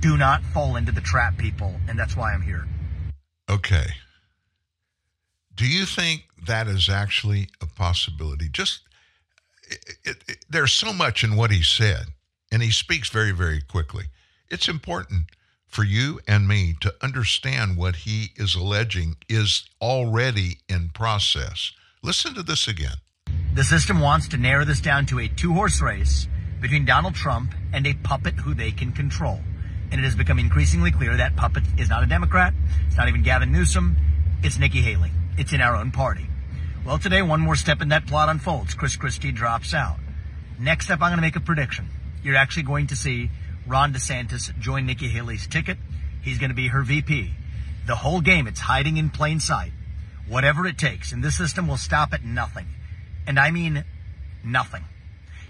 Do 0.00 0.16
not 0.16 0.42
fall 0.42 0.76
into 0.76 0.92
the 0.92 1.00
trap, 1.00 1.38
people. 1.38 1.74
And 1.88 1.98
that's 1.98 2.16
why 2.16 2.32
I'm 2.32 2.42
here. 2.42 2.66
Okay. 3.48 3.86
Do 5.54 5.66
you 5.66 5.84
think 5.84 6.24
that 6.46 6.66
is 6.66 6.88
actually 6.88 7.48
a 7.60 7.66
possibility? 7.66 8.48
Just 8.50 8.82
it, 9.68 9.96
it, 10.04 10.16
it, 10.28 10.44
there's 10.48 10.72
so 10.72 10.92
much 10.92 11.24
in 11.24 11.36
what 11.36 11.50
he 11.50 11.62
said, 11.62 12.06
and 12.54 12.62
he 12.62 12.70
speaks 12.70 13.10
very, 13.10 13.32
very 13.32 13.60
quickly. 13.60 14.04
It's 14.48 14.68
important 14.68 15.24
for 15.66 15.82
you 15.82 16.20
and 16.28 16.46
me 16.46 16.76
to 16.82 16.94
understand 17.02 17.76
what 17.76 17.96
he 17.96 18.28
is 18.36 18.54
alleging 18.54 19.16
is 19.28 19.68
already 19.82 20.58
in 20.68 20.90
process. 20.90 21.72
Listen 22.00 22.32
to 22.34 22.44
this 22.44 22.68
again. 22.68 22.98
The 23.54 23.64
system 23.64 23.98
wants 23.98 24.28
to 24.28 24.36
narrow 24.36 24.64
this 24.64 24.80
down 24.80 25.04
to 25.06 25.18
a 25.18 25.26
two 25.26 25.52
horse 25.52 25.82
race 25.82 26.28
between 26.60 26.84
Donald 26.84 27.16
Trump 27.16 27.52
and 27.72 27.88
a 27.88 27.94
puppet 27.94 28.34
who 28.34 28.54
they 28.54 28.70
can 28.70 28.92
control. 28.92 29.40
And 29.90 30.00
it 30.00 30.04
has 30.04 30.14
become 30.14 30.38
increasingly 30.38 30.92
clear 30.92 31.16
that 31.16 31.34
puppet 31.34 31.64
is 31.76 31.88
not 31.88 32.04
a 32.04 32.06
Democrat. 32.06 32.54
It's 32.86 32.96
not 32.96 33.08
even 33.08 33.24
Gavin 33.24 33.50
Newsom. 33.50 33.96
It's 34.44 34.60
Nikki 34.60 34.80
Haley. 34.80 35.10
It's 35.36 35.52
in 35.52 35.60
our 35.60 35.74
own 35.74 35.90
party. 35.90 36.28
Well, 36.86 37.00
today, 37.00 37.20
one 37.20 37.40
more 37.40 37.56
step 37.56 37.82
in 37.82 37.88
that 37.88 38.06
plot 38.06 38.28
unfolds. 38.28 38.74
Chris 38.74 38.94
Christie 38.94 39.32
drops 39.32 39.74
out. 39.74 39.96
Next 40.60 40.88
up, 40.88 41.02
I'm 41.02 41.08
going 41.08 41.16
to 41.16 41.22
make 41.22 41.34
a 41.34 41.40
prediction. 41.40 41.88
You're 42.24 42.36
actually 42.36 42.64
going 42.64 42.88
to 42.88 42.96
see 42.96 43.30
Ron 43.66 43.92
DeSantis 43.92 44.58
join 44.58 44.86
Nikki 44.86 45.08
Haley's 45.08 45.46
ticket. 45.46 45.78
He's 46.22 46.38
going 46.38 46.50
to 46.50 46.56
be 46.56 46.68
her 46.68 46.82
VP. 46.82 47.30
The 47.86 47.96
whole 47.96 48.22
game, 48.22 48.46
it's 48.46 48.60
hiding 48.60 48.96
in 48.96 49.10
plain 49.10 49.40
sight. 49.40 49.72
Whatever 50.26 50.66
it 50.66 50.78
takes. 50.78 51.12
And 51.12 51.22
this 51.22 51.36
system 51.36 51.68
will 51.68 51.76
stop 51.76 52.14
at 52.14 52.24
nothing. 52.24 52.66
And 53.26 53.38
I 53.38 53.50
mean 53.50 53.84
nothing. 54.42 54.84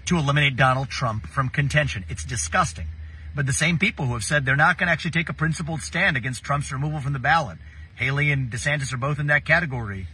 To 0.07 0.17
eliminate 0.17 0.57
Donald 0.57 0.89
Trump 0.89 1.27
from 1.27 1.47
contention. 1.47 2.03
It's 2.09 2.25
disgusting. 2.25 2.87
But 3.33 3.45
the 3.45 3.53
same 3.53 3.79
people 3.79 4.05
who 4.05 4.13
have 4.13 4.23
said 4.23 4.45
they're 4.45 4.57
not 4.57 4.77
going 4.77 4.87
to 4.87 4.93
actually 4.93 5.11
take 5.11 5.29
a 5.29 5.33
principled 5.33 5.81
stand 5.81 6.17
against 6.17 6.43
Trump's 6.43 6.71
removal 6.71 6.99
from 6.99 7.13
the 7.13 7.19
ballot. 7.19 7.57
Haley 7.95 8.31
and 8.31 8.51
DeSantis 8.51 8.93
are 8.93 8.97
both 8.97 9.19
in 9.19 9.27
that 9.27 9.45
category. 9.45 10.07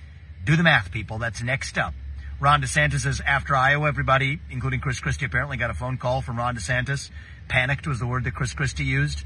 Do 0.46 0.56
the 0.56 0.64
math, 0.64 0.92
people. 0.92 1.18
That's 1.18 1.42
next 1.42 1.78
up. 1.78 1.96
Ron 2.42 2.64
DeSantis 2.64 3.02
says 3.02 3.22
after 3.24 3.56
Iowa, 3.56 3.88
everybody, 3.88 4.40
including 4.50 4.80
Chris 4.80 5.00
Christie, 5.00 5.26
apparently 5.28 5.58
got 5.58 5.70
a 5.70 5.76
phone 5.76 5.98
call 5.98 6.24
from 6.24 6.40
Ron 6.40 6.56
DeSantis. 6.56 7.12
Panicked 7.48 7.86
was 7.86 8.00
the 8.00 8.08
word 8.08 8.24
that 8.24 8.34
Chris 8.34 8.52
Christie 8.56 8.84
used. 8.84 9.24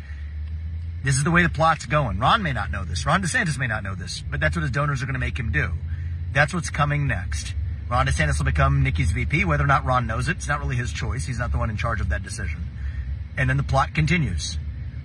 This 1.01 1.15
is 1.15 1.23
the 1.23 1.31
way 1.31 1.41
the 1.41 1.49
plot's 1.49 1.85
going. 1.85 2.19
Ron 2.19 2.43
may 2.43 2.51
not 2.51 2.71
know 2.71 2.83
this. 2.83 3.05
Ron 3.05 3.23
DeSantis 3.23 3.57
may 3.57 3.67
not 3.67 3.83
know 3.83 3.95
this, 3.95 4.21
but 4.29 4.41
that's 4.41 4.57
what 4.57 4.63
his 4.63 4.71
donors 4.71 5.01
are 5.01 5.05
going 5.05 5.13
to 5.13 5.19
make 5.19 5.39
him 5.39 5.53
do. 5.53 5.71
That's 6.33 6.53
what's 6.53 6.69
coming 6.69 7.07
next. 7.07 7.53
Ron 7.89 8.05
DeSantis 8.05 8.37
will 8.37 8.45
become 8.47 8.83
Nikki's 8.83 9.11
VP, 9.11 9.45
whether 9.45 9.63
or 9.63 9.67
not 9.67 9.85
Ron 9.85 10.07
knows 10.07 10.27
it. 10.27 10.35
It's 10.35 10.49
not 10.49 10.59
really 10.59 10.75
his 10.75 10.91
choice. 10.91 11.25
He's 11.25 11.39
not 11.39 11.53
the 11.53 11.57
one 11.57 11.69
in 11.69 11.77
charge 11.77 12.01
of 12.01 12.09
that 12.09 12.21
decision. 12.21 12.65
And 13.37 13.49
then 13.49 13.55
the 13.55 13.63
plot 13.63 13.95
continues. 13.95 14.57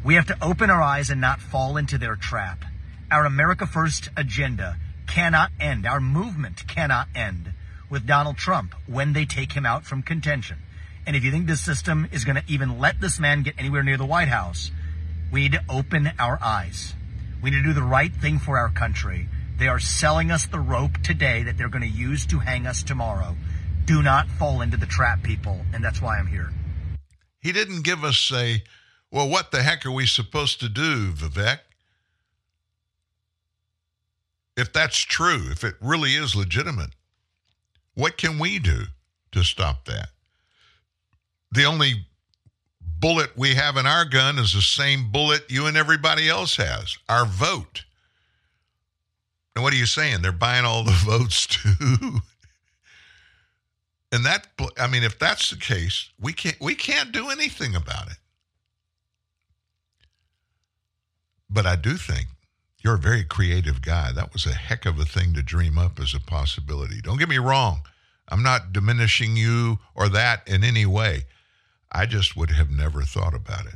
We 0.03 0.17
have 0.17 0.27
to 0.27 0.37
open 0.43 0.69
our 0.69 0.83
eyes 0.83 1.11
and 1.11 1.21
not 1.21 1.41
fall 1.41 1.77
into 1.77 1.97
their 1.97 2.17
trap. 2.17 2.65
Our 3.09 3.25
America 3.25 3.69
First 3.69 4.09
agenda 4.17 4.79
cannot 5.07 5.53
end, 5.61 5.87
our 5.87 6.01
movement 6.01 6.67
cannot 6.67 7.07
end 7.15 7.53
with 7.91 8.07
Donald 8.07 8.37
Trump 8.37 8.75
when 8.87 9.13
they 9.13 9.27
take 9.27 9.53
him 9.53 9.67
out 9.67 9.85
from 9.85 10.03
contention. 10.03 10.59
And 11.07 11.17
if 11.17 11.25
you 11.25 11.31
think 11.31 11.47
this 11.47 11.61
system 11.61 12.09
is 12.13 12.25
going 12.25 12.37
to 12.37 12.45
even 12.47 12.79
let 12.79 13.01
this 13.01 13.19
man 13.19 13.43
get 13.43 13.55
anywhere 13.59 13.83
near 13.83 13.97
the 13.97 14.07
White 14.07 14.29
House, 14.29 14.71
we 15.33 15.41
need 15.41 15.53
to 15.53 15.65
open 15.69 16.13
our 16.19 16.39
eyes. 16.43 16.95
We 17.43 17.51
need 17.51 17.59
to 17.59 17.63
do 17.63 17.73
the 17.73 17.83
right 17.83 18.13
thing 18.15 18.39
for 18.39 18.59
our 18.59 18.69
country. 18.69 19.29
They 19.59 19.69
are 19.69 19.81
selling 19.81 20.31
us 20.31 20.47
the 20.47 20.61
rope 20.61 20.99
today 21.03 21.43
that 21.43 21.59
they're 21.59 21.69
going 21.69 21.83
to 21.83 21.89
use 21.89 22.27
to 22.27 22.39
hang 22.39 22.67
us 22.67 22.83
tomorrow. 22.83 23.37
Do 23.85 24.03
not 24.03 24.29
fall 24.29 24.61
into 24.61 24.77
the 24.77 24.87
trap, 24.87 25.23
people. 25.23 25.61
And 25.73 25.85
that's 25.85 26.01
why 26.01 26.19
I'm 26.19 26.27
here. 26.27 26.51
He 27.41 27.53
didn't 27.53 27.83
give 27.83 28.05
us 28.05 28.31
a, 28.33 28.63
well, 29.11 29.29
what 29.29 29.51
the 29.51 29.63
heck 29.63 29.85
are 29.85 29.91
we 29.91 30.07
supposed 30.07 30.61
to 30.61 30.69
do, 30.69 31.13
Vivek? 31.13 31.59
If 34.57 34.73
that's 34.73 34.99
true, 34.99 35.47
if 35.51 35.65
it 35.65 35.75
really 35.81 36.11
is 36.11 36.37
legitimate, 36.37 36.91
what 37.95 38.17
can 38.17 38.39
we 38.39 38.59
do 38.59 38.85
to 39.33 39.43
stop 39.43 39.85
that? 39.87 40.11
The 41.53 41.65
only 41.65 42.07
bullet 42.81 43.37
we 43.37 43.55
have 43.55 43.77
in 43.77 43.87
our 43.87 44.05
gun 44.05 44.39
is 44.39 44.53
the 44.53 44.61
same 44.61 45.11
bullet 45.11 45.51
you 45.51 45.67
and 45.67 45.77
everybody 45.77 46.29
else 46.29 46.57
has 46.57 46.97
our 47.09 47.25
vote. 47.25 47.85
And 49.55 49.65
what 49.65 49.73
are 49.73 49.77
you 49.77 49.87
saying? 49.87 50.23
They're 50.23 50.33
buying 50.33 50.65
all 50.65 50.85
the 50.85 50.93
votes 51.05 51.47
too. 51.47 52.21
and 54.13 54.25
that 54.25 54.47
I 54.79 54.87
mean 54.87 55.03
if 55.03 55.19
that's 55.19 55.51
the 55.51 55.57
case, 55.57 56.11
we 56.21 56.33
can't 56.33 56.61
we 56.61 56.75
can't 56.75 57.13
do 57.13 57.31
anything 57.31 57.75
about 57.75 58.09
it. 58.09 58.17
But 61.49 61.67
I 61.67 61.75
do 61.75 61.97
think 61.97 62.29
you're 62.81 62.95
a 62.95 62.99
very 62.99 63.25
creative 63.25 63.83
guy. 63.83 64.13
That 64.13 64.33
was 64.33 64.47
a 64.47 64.55
heck 64.55 64.87
of 64.87 64.99
a 64.99 65.05
thing 65.05 65.35
to 65.35 65.43
dream 65.43 65.79
up 65.79 66.01
as 66.01 66.15
a 66.15 66.21
possibility. 66.21 67.01
Don't 67.01 67.19
get 67.19 67.29
me 67.29 67.39
wrong. 67.39 67.83
I'm 68.29 68.43
not 68.43 68.73
diminishing 68.73 69.37
you 69.37 69.79
or 69.95 70.09
that 70.09 70.47
in 70.49 70.65
any 70.65 70.87
way. 70.87 71.25
I 71.93 72.07
just 72.07 72.37
would 72.37 72.51
have 72.51 72.71
never 72.71 73.03
thought 73.03 73.35
about 73.35 73.67
it. 73.67 73.75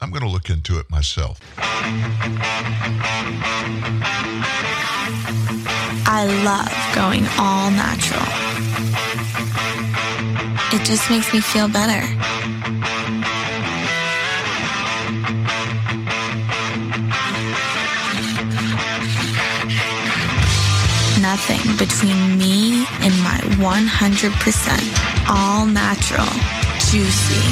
I'm 0.00 0.10
going 0.10 0.22
to 0.22 0.28
look 0.28 0.48
into 0.50 0.78
it 0.78 0.88
myself. 0.90 1.40
I 6.06 6.26
love 6.44 6.70
going 6.94 7.26
all 7.38 7.70
natural. 7.70 8.22
It 10.70 10.84
just 10.84 11.10
makes 11.10 11.32
me 11.32 11.40
feel 11.40 11.66
better. 11.68 12.06
Nothing 21.28 21.76
between 21.76 22.38
me 22.38 22.86
and 23.04 23.12
my 23.20 23.36
100% 23.60 25.28
all 25.28 25.66
natural, 25.66 26.24
juicy, 26.88 27.44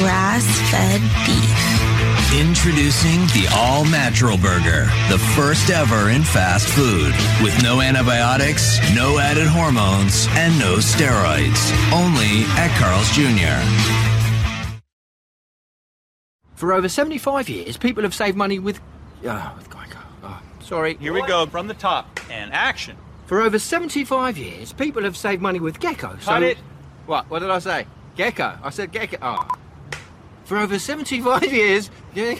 grass 0.00 0.46
fed 0.70 1.02
beef. 1.26 2.40
Introducing 2.40 3.20
the 3.36 3.46
All 3.52 3.84
Natural 3.84 4.38
Burger, 4.38 4.86
the 5.10 5.18
first 5.36 5.68
ever 5.68 6.08
in 6.08 6.22
fast 6.24 6.66
food. 6.66 7.12
With 7.42 7.62
no 7.62 7.82
antibiotics, 7.82 8.78
no 8.94 9.18
added 9.18 9.48
hormones, 9.48 10.26
and 10.30 10.58
no 10.58 10.76
steroids. 10.76 11.60
Only 11.92 12.44
at 12.56 12.70
Carl's 12.80 13.10
Jr. 13.10 13.60
For 16.54 16.72
over 16.72 16.88
75 16.88 17.50
years, 17.50 17.76
people 17.76 18.02
have 18.04 18.14
saved 18.14 18.38
money 18.38 18.58
with. 18.58 18.80
Uh, 19.22 19.52
with 19.58 19.68
Geico. 19.68 19.83
Sorry. 20.64 20.96
Here 20.96 21.12
we 21.12 21.24
go 21.26 21.46
from 21.46 21.68
the 21.68 21.74
top 21.74 22.18
and 22.30 22.52
action. 22.52 22.96
For 23.26 23.40
over 23.40 23.58
75 23.58 24.36
years, 24.36 24.72
people 24.72 25.04
have 25.04 25.16
saved 25.16 25.40
money 25.40 25.60
with 25.60 25.80
Gecko. 25.80 26.18
So... 26.20 26.34
It. 26.36 26.58
What? 27.06 27.30
What 27.30 27.40
did 27.40 27.50
I 27.50 27.58
say? 27.58 27.86
Gecko. 28.16 28.58
I 28.62 28.70
said 28.70 28.92
Gecko. 28.92 29.18
Oh. 29.22 29.48
For 30.44 30.58
over 30.58 30.78
75 30.78 31.52
years. 31.52 31.90
Keep 32.14 32.38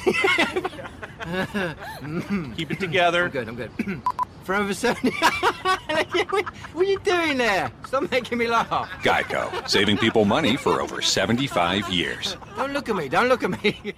it 2.71 2.81
together. 2.81 3.25
I'm 3.25 3.31
good, 3.31 3.49
I'm 3.49 3.57
good. 3.57 3.71
For 4.45 4.55
over 4.55 4.75
70. 4.75 5.11
what 5.11 6.45
are 6.77 6.85
you 6.85 7.01
doing 7.01 7.39
there? 7.39 7.73
Stop 7.87 8.11
making 8.11 8.37
me 8.37 8.47
laugh. 8.47 8.91
Geico, 9.03 9.67
saving 9.67 9.97
people 9.97 10.27
money 10.27 10.59
for 10.59 10.83
over 10.83 11.01
75 11.01 11.89
years. 11.89 12.37
Don't 12.55 12.75
look 12.75 12.91
at 12.91 12.97
me, 12.97 13.09
don't 13.09 13.31
look 13.31 13.43
at 13.43 13.65
me. 13.65 13.95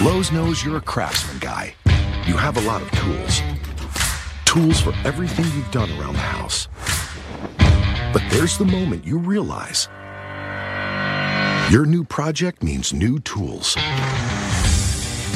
Lowe's 0.00 0.30
knows 0.30 0.64
you're 0.64 0.76
a 0.76 0.80
craftsman 0.80 1.40
guy. 1.40 1.74
You 2.30 2.36
have 2.36 2.56
a 2.56 2.60
lot 2.60 2.80
of 2.80 2.88
tools. 2.92 3.42
Tools 4.44 4.80
for 4.80 4.94
everything 5.04 5.46
you've 5.46 5.70
done 5.72 5.90
around 5.98 6.12
the 6.12 6.20
house. 6.20 6.68
But 8.12 8.22
there's 8.30 8.56
the 8.56 8.64
moment 8.64 9.04
you 9.04 9.18
realize 9.18 9.88
your 11.72 11.86
new 11.86 12.04
project 12.04 12.62
means 12.62 12.92
new 12.92 13.18
tools. 13.18 13.74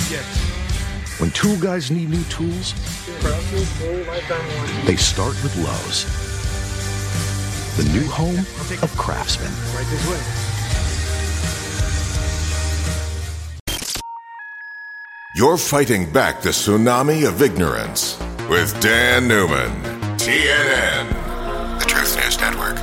Yes. 0.08 0.24
When 1.18 1.32
tool 1.32 1.56
guys 1.56 1.90
need 1.90 2.10
new 2.10 2.22
tools, 2.26 2.74
they 4.86 4.94
start 4.94 5.34
with 5.42 5.56
Lowe's. 5.56 6.04
The 7.76 7.92
new 7.92 8.06
home 8.06 8.46
of 8.82 8.94
craftsmen. 8.96 9.50
Right 9.74 9.84
this 9.90 10.08
way. 10.08 10.53
You're 15.36 15.58
fighting 15.58 16.12
back 16.12 16.42
the 16.42 16.50
tsunami 16.50 17.26
of 17.26 17.42
ignorance 17.42 18.16
with 18.48 18.80
Dan 18.80 19.26
Newman, 19.26 19.72
TNN, 20.16 21.08
the 21.80 21.84
Truth 21.86 22.14
News 22.14 22.38
Network. 22.38 22.76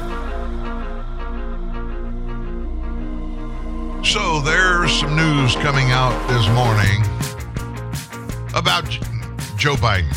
So 4.06 4.42
there's 4.42 4.92
some 4.92 5.16
news 5.16 5.56
coming 5.56 5.92
out 5.92 6.12
this 6.28 6.46
morning 6.50 7.02
about 8.54 8.90
Joe 9.56 9.76
Biden 9.76 10.14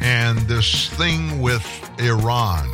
and 0.00 0.38
this 0.48 0.88
thing 0.94 1.42
with 1.42 1.66
Iran. 2.00 2.66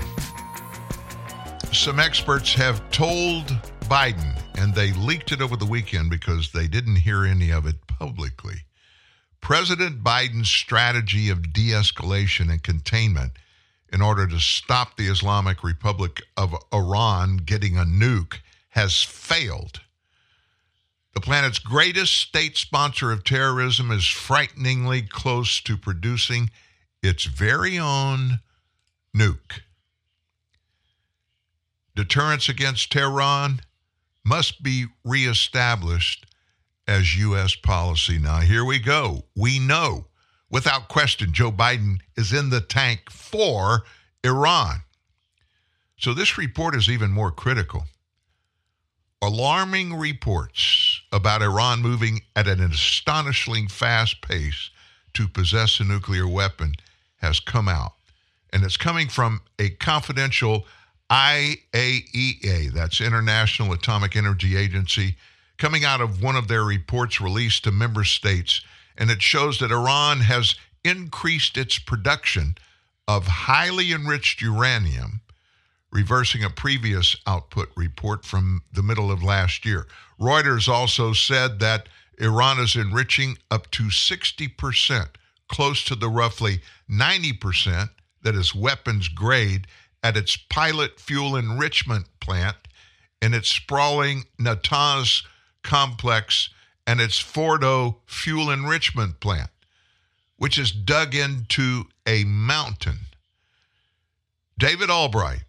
Some 1.73 1.99
experts 1.99 2.55
have 2.55 2.89
told 2.93 3.47
Biden, 3.87 4.41
and 4.57 4.73
they 4.73 4.93
leaked 4.93 5.33
it 5.33 5.43
over 5.43 5.57
the 5.57 5.67
weekend 5.67 6.11
because 6.11 6.53
they 6.53 6.69
didn't 6.69 6.95
hear 6.95 7.25
any 7.25 7.51
of 7.51 7.67
it 7.67 7.75
publicly. 7.89 8.63
President 9.45 10.03
Biden's 10.03 10.51
strategy 10.51 11.29
of 11.29 11.53
de 11.53 11.73
escalation 11.73 12.51
and 12.51 12.63
containment 12.63 13.33
in 13.93 14.01
order 14.01 14.27
to 14.27 14.41
stop 14.41 14.97
the 14.97 15.09
Islamic 15.09 15.63
Republic 15.63 16.23
of 16.35 16.57
Iran 16.73 17.37
getting 17.37 17.77
a 17.77 17.85
nuke 17.85 18.39
has 18.71 19.03
failed. 19.03 19.83
The 21.13 21.21
planet's 21.21 21.59
greatest 21.59 22.17
state 22.17 22.57
sponsor 22.57 23.13
of 23.13 23.23
terrorism 23.23 23.91
is 23.91 24.07
frighteningly 24.07 25.03
close 25.03 25.61
to 25.61 25.77
producing 25.77 26.49
its 27.03 27.25
very 27.25 27.79
own 27.79 28.41
nuke. 29.15 29.61
Deterrence 31.95 32.49
against 32.49 32.91
Tehran 32.91 33.61
must 34.25 34.63
be 34.63 34.87
reestablished 35.05 36.25
as 36.87 37.17
U.S. 37.17 37.55
policy. 37.55 38.19
Now, 38.19 38.41
here 38.41 38.65
we 38.65 38.79
go. 38.79 39.25
We 39.35 39.59
know 39.59 40.07
without 40.51 40.89
question 40.89 41.33
Joe 41.33 41.51
Biden 41.51 41.99
is 42.17 42.33
in 42.33 42.51
the 42.51 42.61
tank 42.61 43.11
for 43.11 43.85
Iran. 44.23 44.83
So, 45.99 46.13
this 46.13 46.37
report 46.37 46.75
is 46.75 46.89
even 46.89 47.11
more 47.11 47.31
critical. 47.31 47.85
Alarming 49.23 49.95
reports 49.95 51.01
about 51.11 51.41
Iran 51.41 51.81
moving 51.81 52.21
at 52.37 52.47
an 52.47 52.61
astonishingly 52.61 53.67
fast 53.69 54.21
pace 54.21 54.71
to 55.15 55.27
possess 55.27 55.81
a 55.81 55.85
nuclear 55.85 56.29
weapon 56.29 56.75
has 57.17 57.41
come 57.41 57.69
out. 57.69 57.93
And 58.53 58.63
it's 58.65 58.77
coming 58.77 59.09
from 59.09 59.41
a 59.59 59.71
confidential 59.71 60.67
IAEA, 61.11 62.73
that's 62.73 63.01
International 63.01 63.73
Atomic 63.73 64.17
Energy 64.17 64.57
Agency, 64.57 65.17
coming 65.65 65.83
out 65.83 66.03
of 66.03 66.23
one 66.23 66.37
of 66.37 66.47
their 66.47 66.63
reports 66.63 67.23
released 67.23 67.65
to 67.65 67.71
member 67.71 68.05
states. 68.05 68.61
And 68.99 69.11
it 69.11 69.23
shows 69.23 69.61
that 69.61 69.73
Iran 69.73 70.21
has 70.21 70.57
increased 70.85 71.57
its 71.57 71.79
production 71.79 72.57
of 73.09 73.27
highly 73.27 73.91
enriched 73.91 74.43
uranium, 74.43 75.23
reversing 75.91 76.45
a 76.45 76.51
previous 76.51 77.17
output 77.27 77.71
report 77.77 78.27
from 78.27 78.61
the 78.75 78.83
middle 78.83 79.11
of 79.11 79.23
last 79.23 79.65
year. 79.65 79.87
Reuters 80.21 80.69
also 80.69 81.15
said 81.15 81.61
that 81.61 81.89
Iran 82.19 82.59
is 82.59 82.77
enriching 82.77 83.39
up 83.51 83.71
to 83.71 83.85
60%, 83.85 85.07
close 85.49 85.83
to 85.85 85.95
the 85.95 86.11
roughly 86.11 86.61
90% 86.91 87.89
that 88.21 88.35
is 88.35 88.55
weapons 88.55 89.09
grade 89.09 89.67
at 90.03 90.15
its 90.15 90.37
pilot 90.37 91.01
fuel 91.01 91.35
enrichment 91.35 92.05
plant 92.21 92.59
in 93.23 93.33
its 93.33 93.49
sprawling 93.49 94.25
Natanz 94.39 95.23
complex 95.65 96.51
and 96.87 97.01
its 97.01 97.21
Fordo 97.21 97.97
fuel 98.07 98.51
enrichment 98.51 99.19
plant. 99.19 99.51
which 100.37 100.59
is 100.59 100.73
dug 100.73 101.15
into 101.15 101.85
a 102.07 102.25
mountain. 102.25 102.99
David 104.59 104.91
Albright, 104.91 105.45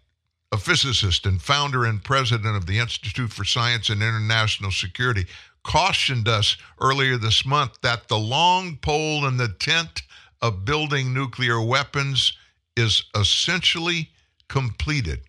a 0.52 0.56
physicist 0.56 1.26
and 1.26 1.42
founder 1.42 1.84
and 1.84 2.02
president 2.02 2.56
of 2.56 2.66
the 2.66 2.78
Institute 2.78 3.32
for 3.32 3.44
Science 3.44 3.88
and 3.90 4.02
International 4.02 4.70
Security, 4.70 5.26
cautioned 5.64 6.28
us 6.28 6.56
earlier 6.80 7.16
this 7.18 7.44
month 7.44 7.72
that 7.82 8.08
the 8.08 8.18
long 8.18 8.76
pole 8.76 9.26
in 9.26 9.36
the 9.36 9.48
tent 9.48 10.02
of 10.40 10.64
building 10.64 11.12
nuclear 11.12 11.60
weapons 11.60 12.32
is 12.76 13.04
essentially 13.14 14.10
completed. 14.48 15.20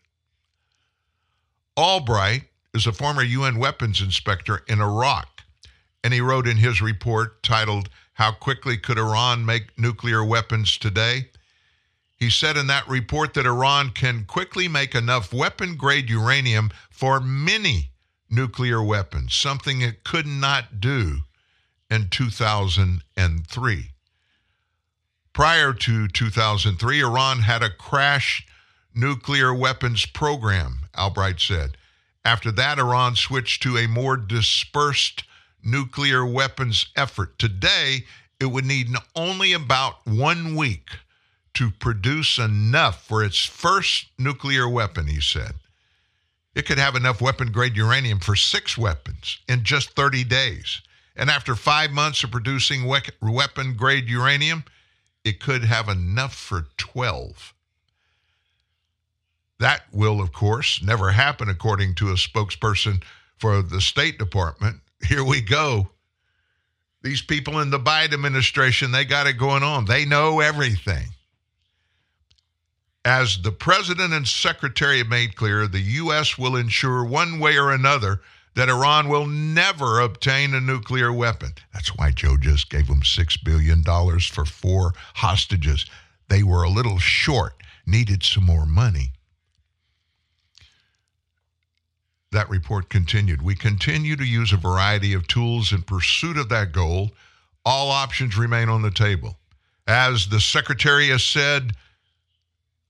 Albright 1.75 2.43
is 2.73 2.87
a 2.87 2.91
former 2.91 3.23
UN 3.23 3.57
weapons 3.57 4.01
inspector 4.01 4.63
in 4.67 4.81
Iraq, 4.81 5.43
and 6.03 6.13
he 6.13 6.21
wrote 6.21 6.47
in 6.47 6.57
his 6.57 6.81
report 6.81 7.41
titled, 7.43 7.89
How 8.13 8.31
Quickly 8.31 8.77
Could 8.77 8.97
Iran 8.97 9.45
Make 9.45 9.77
Nuclear 9.77 10.23
Weapons 10.23 10.77
Today? 10.77 11.29
He 12.17 12.29
said 12.29 12.57
in 12.57 12.67
that 12.67 12.87
report 12.87 13.35
that 13.35 13.45
Iran 13.45 13.91
can 13.91 14.25
quickly 14.25 14.67
make 14.67 14.95
enough 14.95 15.31
weapon 15.31 15.75
grade 15.75 16.09
uranium 16.09 16.71
for 16.89 17.19
many 17.19 17.91
nuclear 18.29 18.81
weapons, 18.81 19.35
something 19.35 19.81
it 19.81 20.03
could 20.03 20.25
not 20.25 20.81
do 20.81 21.19
in 21.89 22.09
2003. 22.09 23.91
Prior 25.33 25.73
to 25.73 26.07
2003, 26.07 26.99
Iran 27.01 27.39
had 27.41 27.61
a 27.61 27.69
crash 27.69 28.47
nuclear 28.95 29.53
weapons 29.53 30.07
program, 30.07 30.89
Albright 30.97 31.39
said. 31.39 31.77
After 32.27 32.51
that, 32.51 32.77
Iran 32.77 33.15
switched 33.15 33.63
to 33.63 33.77
a 33.77 33.87
more 33.87 34.17
dispersed 34.17 35.23
nuclear 35.63 36.25
weapons 36.25 36.87
effort. 36.93 37.39
Today, 37.39 38.03
it 38.37 38.47
would 38.47 38.65
need 38.65 38.89
only 39.15 39.53
about 39.53 40.05
one 40.05 40.53
week 40.53 40.89
to 41.53 41.71
produce 41.71 42.37
enough 42.37 43.07
for 43.07 43.23
its 43.23 43.45
first 43.45 44.07
nuclear 44.17 44.67
weapon, 44.67 45.07
he 45.07 45.21
said. 45.21 45.53
It 46.53 46.65
could 46.65 46.77
have 46.77 46.97
enough 46.97 47.21
weapon 47.21 47.53
grade 47.53 47.77
uranium 47.77 48.19
for 48.19 48.35
six 48.35 48.77
weapons 48.77 49.39
in 49.47 49.63
just 49.63 49.91
30 49.91 50.25
days. 50.25 50.81
And 51.15 51.29
after 51.29 51.55
five 51.55 51.91
months 51.91 52.25
of 52.25 52.31
producing 52.31 52.85
we- 52.89 52.99
weapon 53.21 53.77
grade 53.77 54.09
uranium, 54.09 54.65
it 55.23 55.39
could 55.39 55.63
have 55.63 55.87
enough 55.87 56.35
for 56.35 56.67
12. 56.75 57.53
That 59.59 59.83
will, 59.91 60.21
of 60.21 60.31
course, 60.31 60.81
never 60.83 61.11
happen, 61.11 61.49
according 61.49 61.95
to 61.95 62.09
a 62.09 62.13
spokesperson 62.13 63.01
for 63.37 63.61
the 63.61 63.81
State 63.81 64.19
Department. 64.19 64.77
Here 65.03 65.23
we 65.23 65.41
go. 65.41 65.89
These 67.01 67.21
people 67.21 67.59
in 67.59 67.69
the 67.69 67.79
Biden 67.79 68.13
administration, 68.13 68.91
they 68.91 69.05
got 69.05 69.27
it 69.27 69.33
going 69.33 69.63
on. 69.63 69.85
They 69.85 70.05
know 70.05 70.39
everything. 70.39 71.07
As 73.05 73.41
the 73.41 73.51
president 73.51 74.11
and 74.13 74.27
secretary 74.27 75.03
made 75.03 75.35
clear, 75.35 75.67
the 75.67 75.79
U.S. 75.79 76.37
will 76.37 76.57
ensure 76.57 77.05
one 77.05 77.39
way 77.39 77.57
or 77.57 77.71
another 77.71 78.21
that 78.55 78.69
Iran 78.69 79.07
will 79.07 79.27
never 79.27 80.01
obtain 80.01 80.53
a 80.53 80.59
nuclear 80.59 81.13
weapon. 81.13 81.53
That's 81.73 81.95
why 81.95 82.11
Joe 82.11 82.37
just 82.37 82.69
gave 82.69 82.87
them 82.87 83.01
$6 83.01 83.43
billion 83.43 83.83
for 84.19 84.45
four 84.45 84.93
hostages. 85.13 85.85
They 86.27 86.43
were 86.43 86.63
a 86.63 86.69
little 86.69 86.97
short, 86.97 87.53
needed 87.85 88.23
some 88.23 88.45
more 88.45 88.65
money. 88.65 89.13
That 92.31 92.49
report 92.49 92.89
continued. 92.89 93.41
We 93.41 93.55
continue 93.55 94.15
to 94.15 94.25
use 94.25 94.51
a 94.51 94.57
variety 94.57 95.13
of 95.13 95.27
tools 95.27 95.71
in 95.71 95.83
pursuit 95.83 96.37
of 96.37 96.49
that 96.49 96.71
goal. 96.71 97.11
All 97.65 97.89
options 97.89 98.37
remain 98.37 98.69
on 98.69 98.81
the 98.81 98.91
table. 98.91 99.37
As 99.87 100.27
the 100.27 100.41
secretary 100.41 101.07
has 101.09 101.23
said, 101.23 101.71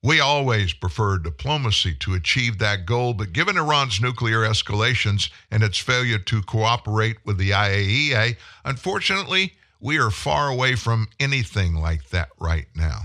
we 0.04 0.20
always 0.20 0.74
prefer 0.74 1.18
diplomacy 1.18 1.94
to 1.96 2.14
achieve 2.14 2.58
that 2.58 2.86
goal, 2.86 3.14
but 3.14 3.34
given 3.34 3.58
Iran's 3.58 4.02
nuclear 4.02 4.40
escalations 4.40 5.30
and 5.52 5.64
its 5.64 5.78
failure 5.78 6.20
to 6.20 6.42
cooperate 6.42 7.18
with 7.26 7.38
the 7.38 7.52
IAEA, 7.52 8.38
unfortunately, 8.64 9.54
we 9.80 10.00
are 10.00 10.12
far 10.12 10.50
away 10.50 10.76
from 10.76 11.08
anything 11.20 11.76
like 11.76 12.10
that 12.10 12.30
right 12.40 12.68
now. 12.76 13.02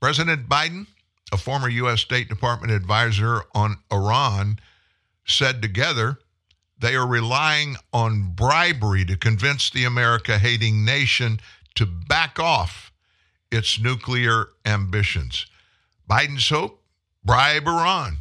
President 0.00 0.48
Biden, 0.48 0.86
a 1.32 1.36
former 1.36 1.68
U.S. 1.68 2.00
State 2.00 2.28
Department 2.28 2.72
advisor 2.72 3.42
on 3.54 3.76
Iran, 3.92 4.58
said 5.26 5.60
together 5.60 6.18
they 6.78 6.94
are 6.94 7.06
relying 7.06 7.76
on 7.92 8.32
bribery 8.34 9.04
to 9.04 9.16
convince 9.16 9.70
the 9.70 9.84
America 9.84 10.38
hating 10.38 10.84
nation 10.84 11.40
to 11.74 11.86
back 11.86 12.38
off 12.38 12.92
its 13.50 13.80
nuclear 13.80 14.48
ambitions. 14.64 15.46
Biden's 16.08 16.48
hope 16.48 16.82
bribe 17.24 17.66
Iran, 17.66 18.18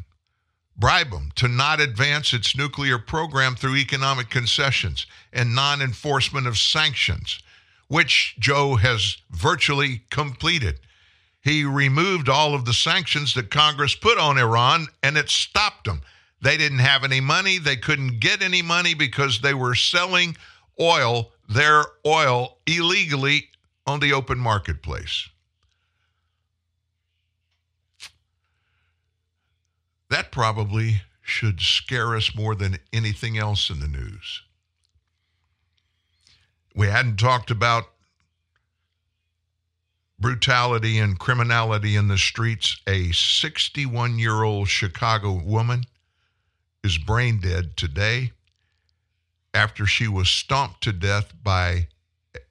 bribe 0.75 1.11
them 1.11 1.31
to 1.35 1.47
not 1.47 1.79
advance 1.79 2.33
its 2.33 2.57
nuclear 2.57 2.97
program 2.97 3.55
through 3.55 3.75
economic 3.75 4.29
concessions 4.29 5.05
and 5.31 5.55
non 5.55 5.81
enforcement 5.81 6.47
of 6.47 6.57
sanctions, 6.57 7.39
which 7.87 8.35
Joe 8.39 8.75
has 8.75 9.17
virtually 9.29 10.01
completed. 10.09 10.79
He 11.47 11.63
removed 11.63 12.27
all 12.27 12.53
of 12.53 12.65
the 12.65 12.73
sanctions 12.73 13.33
that 13.35 13.49
Congress 13.49 13.95
put 13.95 14.17
on 14.17 14.37
Iran 14.37 14.87
and 15.01 15.15
it 15.15 15.29
stopped 15.29 15.85
them. 15.85 16.01
They 16.41 16.57
didn't 16.57 16.79
have 16.79 17.05
any 17.05 17.21
money. 17.21 17.57
They 17.57 17.77
couldn't 17.77 18.19
get 18.19 18.41
any 18.41 18.61
money 18.61 18.93
because 18.93 19.39
they 19.39 19.53
were 19.53 19.73
selling 19.73 20.35
oil, 20.77 21.31
their 21.47 21.85
oil, 22.05 22.57
illegally 22.65 23.47
on 23.85 24.01
the 24.01 24.11
open 24.11 24.37
marketplace. 24.37 25.29
That 30.09 30.33
probably 30.33 31.03
should 31.21 31.61
scare 31.61 32.17
us 32.17 32.35
more 32.35 32.55
than 32.55 32.77
anything 32.91 33.37
else 33.37 33.69
in 33.69 33.79
the 33.79 33.87
news. 33.87 34.41
We 36.75 36.87
hadn't 36.87 37.15
talked 37.15 37.51
about 37.51 37.85
brutality 40.19 40.97
and 40.99 41.19
criminality 41.19 41.95
in 41.95 42.07
the 42.07 42.17
streets. 42.17 42.79
A 42.87 43.11
61 43.11 44.19
year 44.19 44.43
old 44.43 44.69
Chicago 44.69 45.33
woman 45.33 45.83
is 46.83 46.97
brain 46.97 47.39
dead 47.39 47.77
today 47.77 48.31
after 49.53 49.85
she 49.85 50.07
was 50.07 50.29
stomped 50.29 50.81
to 50.83 50.91
death 50.91 51.33
by 51.43 51.87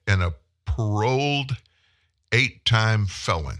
an 0.05 0.21
a 0.21 0.33
paroled 0.65 1.57
eight 2.31 2.63
time 2.65 3.05
felon. 3.05 3.59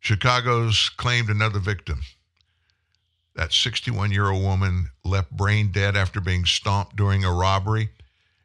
Chicago's 0.00 0.88
claimed 0.88 1.28
another 1.28 1.58
victim. 1.58 2.00
That 3.36 3.52
61 3.52 4.10
year 4.10 4.30
old 4.30 4.42
woman 4.42 4.90
left 5.04 5.30
brain 5.30 5.70
dead 5.72 5.96
after 5.96 6.20
being 6.20 6.44
stomped 6.44 6.96
during 6.96 7.24
a 7.24 7.32
robbery. 7.32 7.90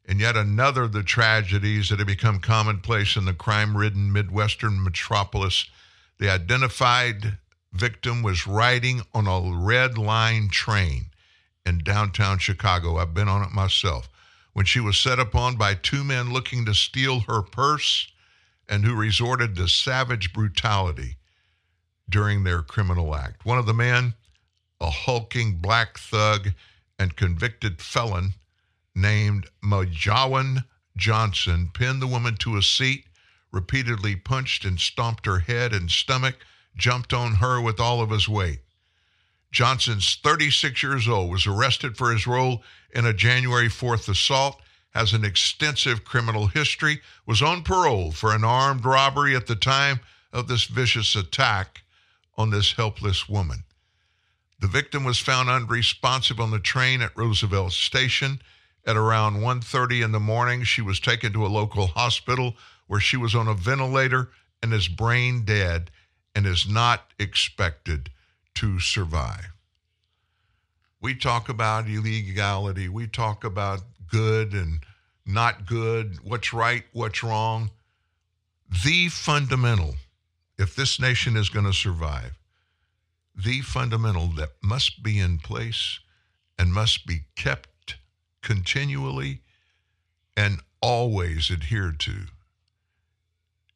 And 0.08 0.20
yet 0.20 0.38
another 0.38 0.84
of 0.84 0.92
the 0.92 1.04
tragedies 1.04 1.90
that 1.90 2.00
have 2.00 2.08
become 2.08 2.40
commonplace 2.40 3.16
in 3.16 3.26
the 3.26 3.34
crime 3.34 3.76
ridden 3.76 4.14
Midwestern 4.14 4.84
metropolis. 4.84 5.66
The 6.20 6.30
identified 6.30 7.38
victim 7.74 8.22
was 8.22 8.48
riding 8.48 9.02
on 9.14 9.28
a 9.28 9.56
red 9.56 9.98
line 9.98 10.50
train 10.50 11.08
in 11.66 11.80
downtown 11.80 12.38
Chicago. 12.38 12.98
I've 12.98 13.14
been 13.14 13.28
on 13.28 13.44
it 13.44 13.52
myself 13.52 14.10
when 14.54 14.66
she 14.66 14.80
was 14.80 14.98
set 14.98 15.20
upon 15.20 15.58
by 15.58 15.74
two 15.74 16.04
men 16.04 16.32
looking 16.32 16.66
to 16.66 16.74
steal 16.74 17.22
her 17.22 17.42
purse 17.42 18.08
and 18.70 18.86
who 18.86 18.96
resorted 18.96 19.56
to 19.56 19.68
savage 19.68 20.32
brutality 20.32 21.18
during 22.10 22.44
their 22.44 22.62
criminal 22.62 23.16
act. 23.16 23.46
One 23.46 23.58
of 23.58 23.66
the 23.66 23.74
men, 23.74 24.14
a 24.80 24.90
hulking 24.90 25.58
black 25.58 25.98
thug 25.98 26.52
and 26.98 27.16
convicted 27.16 27.82
felon 27.82 28.36
named 28.96 29.48
Majawan 29.62 30.66
Johnson, 30.96 31.70
pinned 31.74 32.02
the 32.02 32.08
woman 32.08 32.38
to 32.38 32.56
a 32.56 32.62
seat, 32.62 33.06
repeatedly 33.52 34.16
punched 34.16 34.64
and 34.64 34.80
stomped 34.80 35.26
her 35.26 35.40
head 35.40 35.74
and 35.74 35.92
stomach, 35.92 36.38
jumped 36.78 37.14
on 37.14 37.36
her 37.36 37.60
with 37.60 37.80
all 37.80 38.02
of 38.02 38.10
his 38.10 38.28
weight. 38.30 38.60
Johnson's 39.52 40.16
36 40.24 40.82
years 40.84 41.08
old, 41.08 41.32
was 41.32 41.48
arrested 41.48 41.98
for 41.98 42.12
his 42.12 42.28
role 42.28 42.64
in 42.94 43.06
a 43.06 43.14
January 43.14 43.68
4th 43.68 44.10
assault, 44.10 44.62
has 44.92 45.14
an 45.14 45.26
extensive 45.26 46.04
criminal 46.04 46.48
history, 46.48 47.02
was 47.26 47.42
on 47.42 47.64
parole 47.64 48.12
for 48.12 48.34
an 48.34 48.44
armed 48.44 48.86
robbery 48.86 49.36
at 49.36 49.48
the 49.48 49.56
time 49.56 50.00
of 50.32 50.48
this 50.48 50.66
vicious 50.66 51.16
attack 51.16 51.84
on 52.38 52.50
this 52.50 52.74
helpless 52.74 53.30
woman. 53.30 53.64
The 54.60 54.68
victim 54.68 55.04
was 55.04 55.20
found 55.20 55.50
unresponsive 55.50 56.40
on 56.40 56.52
the 56.52 56.60
train 56.60 57.02
at 57.02 57.16
Roosevelt 57.16 57.74
Station 57.74 58.42
at 58.86 58.96
around 58.96 59.42
1:30 59.42 60.04
in 60.04 60.12
the 60.12 60.20
morning. 60.20 60.64
She 60.64 60.82
was 60.82 61.00
taken 61.00 61.34
to 61.34 61.46
a 61.46 61.48
local 61.48 61.88
hospital 61.88 62.56
where 62.88 63.00
she 63.00 63.18
was 63.18 63.34
on 63.34 63.48
a 63.48 63.54
ventilator 63.54 64.32
and 64.62 64.74
is 64.74 64.88
brain 64.88 65.44
dead 65.44 65.92
and 66.36 66.46
is 66.46 66.68
not 66.68 67.12
expected 67.18 68.12
to 68.56 68.80
survive. 68.80 69.52
We 71.02 71.16
talk 71.16 71.50
about 71.50 71.88
illegality, 71.88 72.90
we 72.90 73.08
talk 73.08 73.44
about 73.44 73.82
good 74.08 74.54
and 74.54 74.80
not 75.26 75.66
good, 75.66 76.20
what's 76.24 76.54
right, 76.54 76.86
what's 76.94 77.24
wrong. 77.24 77.72
The 78.84 79.10
fundamental, 79.10 79.96
if 80.58 80.76
this 80.76 81.00
nation 81.00 81.36
is 81.36 81.50
going 81.50 81.66
to 81.66 81.74
survive, 81.74 82.38
the 83.36 83.62
fundamental 83.62 84.28
that 84.30 84.52
must 84.64 85.04
be 85.04 85.20
in 85.20 85.40
place 85.40 86.00
and 86.58 86.74
must 86.74 87.06
be 87.06 87.26
kept 87.36 87.70
continually 88.46 89.42
and 90.38 90.62
always 90.80 91.50
adhered 91.50 92.00
to 92.00 92.28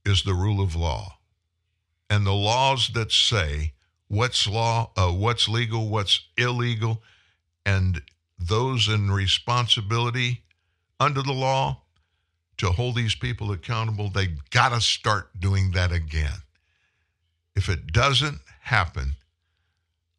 is 0.06 0.24
the 0.24 0.36
rule 0.36 0.62
of 0.62 0.76
law. 0.76 1.18
And 2.10 2.26
the 2.26 2.34
laws 2.34 2.92
that 2.94 3.12
say 3.12 3.74
what's 4.08 4.48
law, 4.48 4.92
uh, 4.96 5.12
what's 5.12 5.50
legal, 5.50 5.90
what's 5.90 6.22
illegal, 6.38 7.02
and 7.66 8.02
those 8.38 8.88
in 8.88 9.12
responsibility 9.12 10.44
under 11.00 11.24
the 11.24 11.34
law 11.34 11.82
to 12.58 12.70
hold 12.72 12.96
these 12.96 13.16
people 13.16 13.52
accountable, 13.52 14.10
they 14.10 14.36
got 14.52 14.70
to 14.70 14.82
start 14.82 15.30
doing 15.40 15.72
that 15.72 15.92
again. 15.92 16.44
If 17.56 17.70
it 17.70 17.92
doesn't 17.92 18.40
happen, 18.62 19.14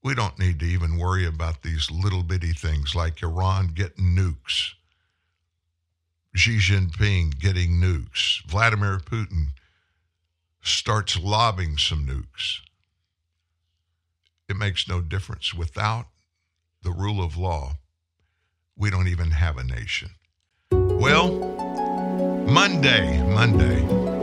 we 0.02 0.14
don't 0.14 0.38
need 0.38 0.58
to 0.60 0.66
even 0.66 0.98
worry 0.98 1.26
about 1.26 1.62
these 1.62 1.90
little 1.90 2.22
bitty 2.22 2.52
things 2.52 2.94
like 2.94 3.22
Iran 3.22 3.68
getting 3.74 4.16
nukes, 4.16 4.72
Xi 6.34 6.58
Jinping 6.58 7.38
getting 7.38 7.80
nukes, 7.80 8.44
Vladimir 8.46 8.98
Putin 8.98 9.48
starts 10.62 11.18
lobbing 11.18 11.76
some 11.76 12.06
nukes. 12.06 12.60
It 14.48 14.56
makes 14.56 14.88
no 14.88 15.00
difference. 15.00 15.54
Without 15.54 16.06
the 16.82 16.90
rule 16.90 17.22
of 17.22 17.36
law, 17.36 17.74
we 18.76 18.90
don't 18.90 19.08
even 19.08 19.30
have 19.32 19.58
a 19.58 19.64
nation. 19.64 20.10
Well, 20.72 21.30
Monday, 22.46 23.22
Monday. 23.22 24.19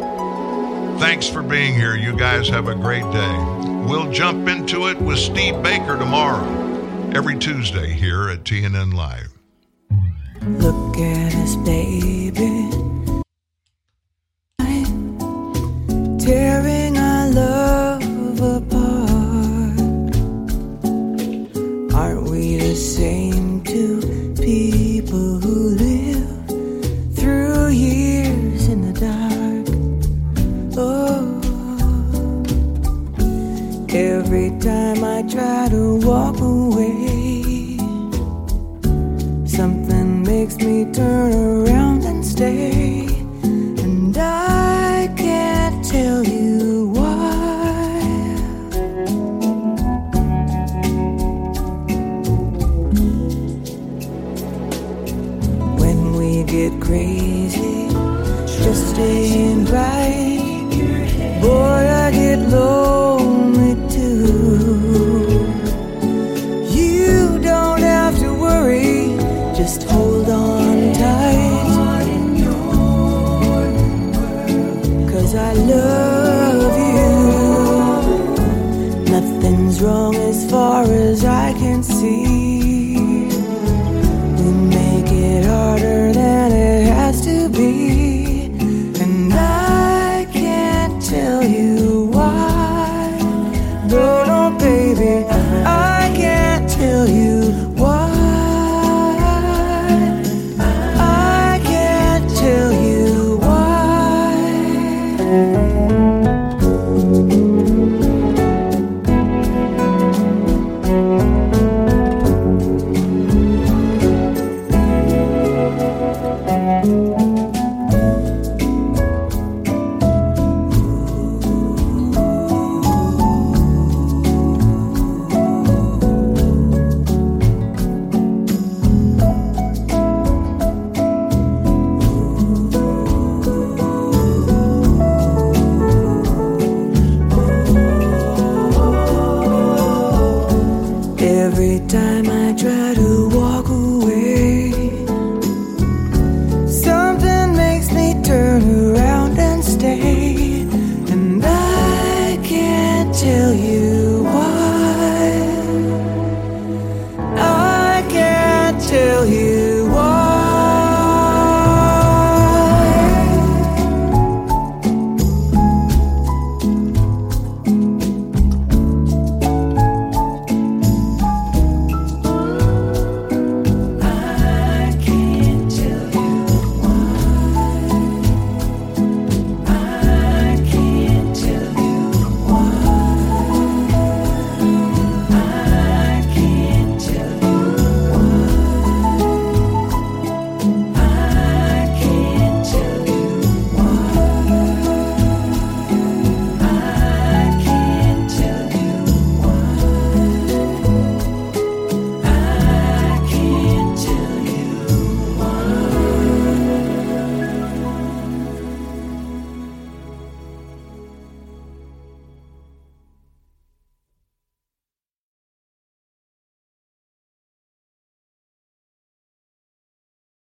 Thanks 0.99 1.29
for 1.29 1.43
being 1.43 1.75
here. 1.75 1.95
You 1.95 2.15
guys 2.15 2.49
have 2.49 2.67
a 2.67 2.75
great 2.75 3.03
day. 3.11 3.37
We'll 3.87 4.11
jump 4.11 4.47
into 4.47 4.87
it 4.87 4.99
with 4.99 5.19
Steve 5.19 5.61
Baker 5.61 5.95
tomorrow, 5.97 6.43
every 7.15 7.37
Tuesday 7.37 7.93
here 7.93 8.29
at 8.29 8.43
TNN 8.43 8.93
Live. 8.93 9.31
Look 10.41 10.97
at 10.97 11.35
us, 11.35 11.55
baby. 11.57 12.66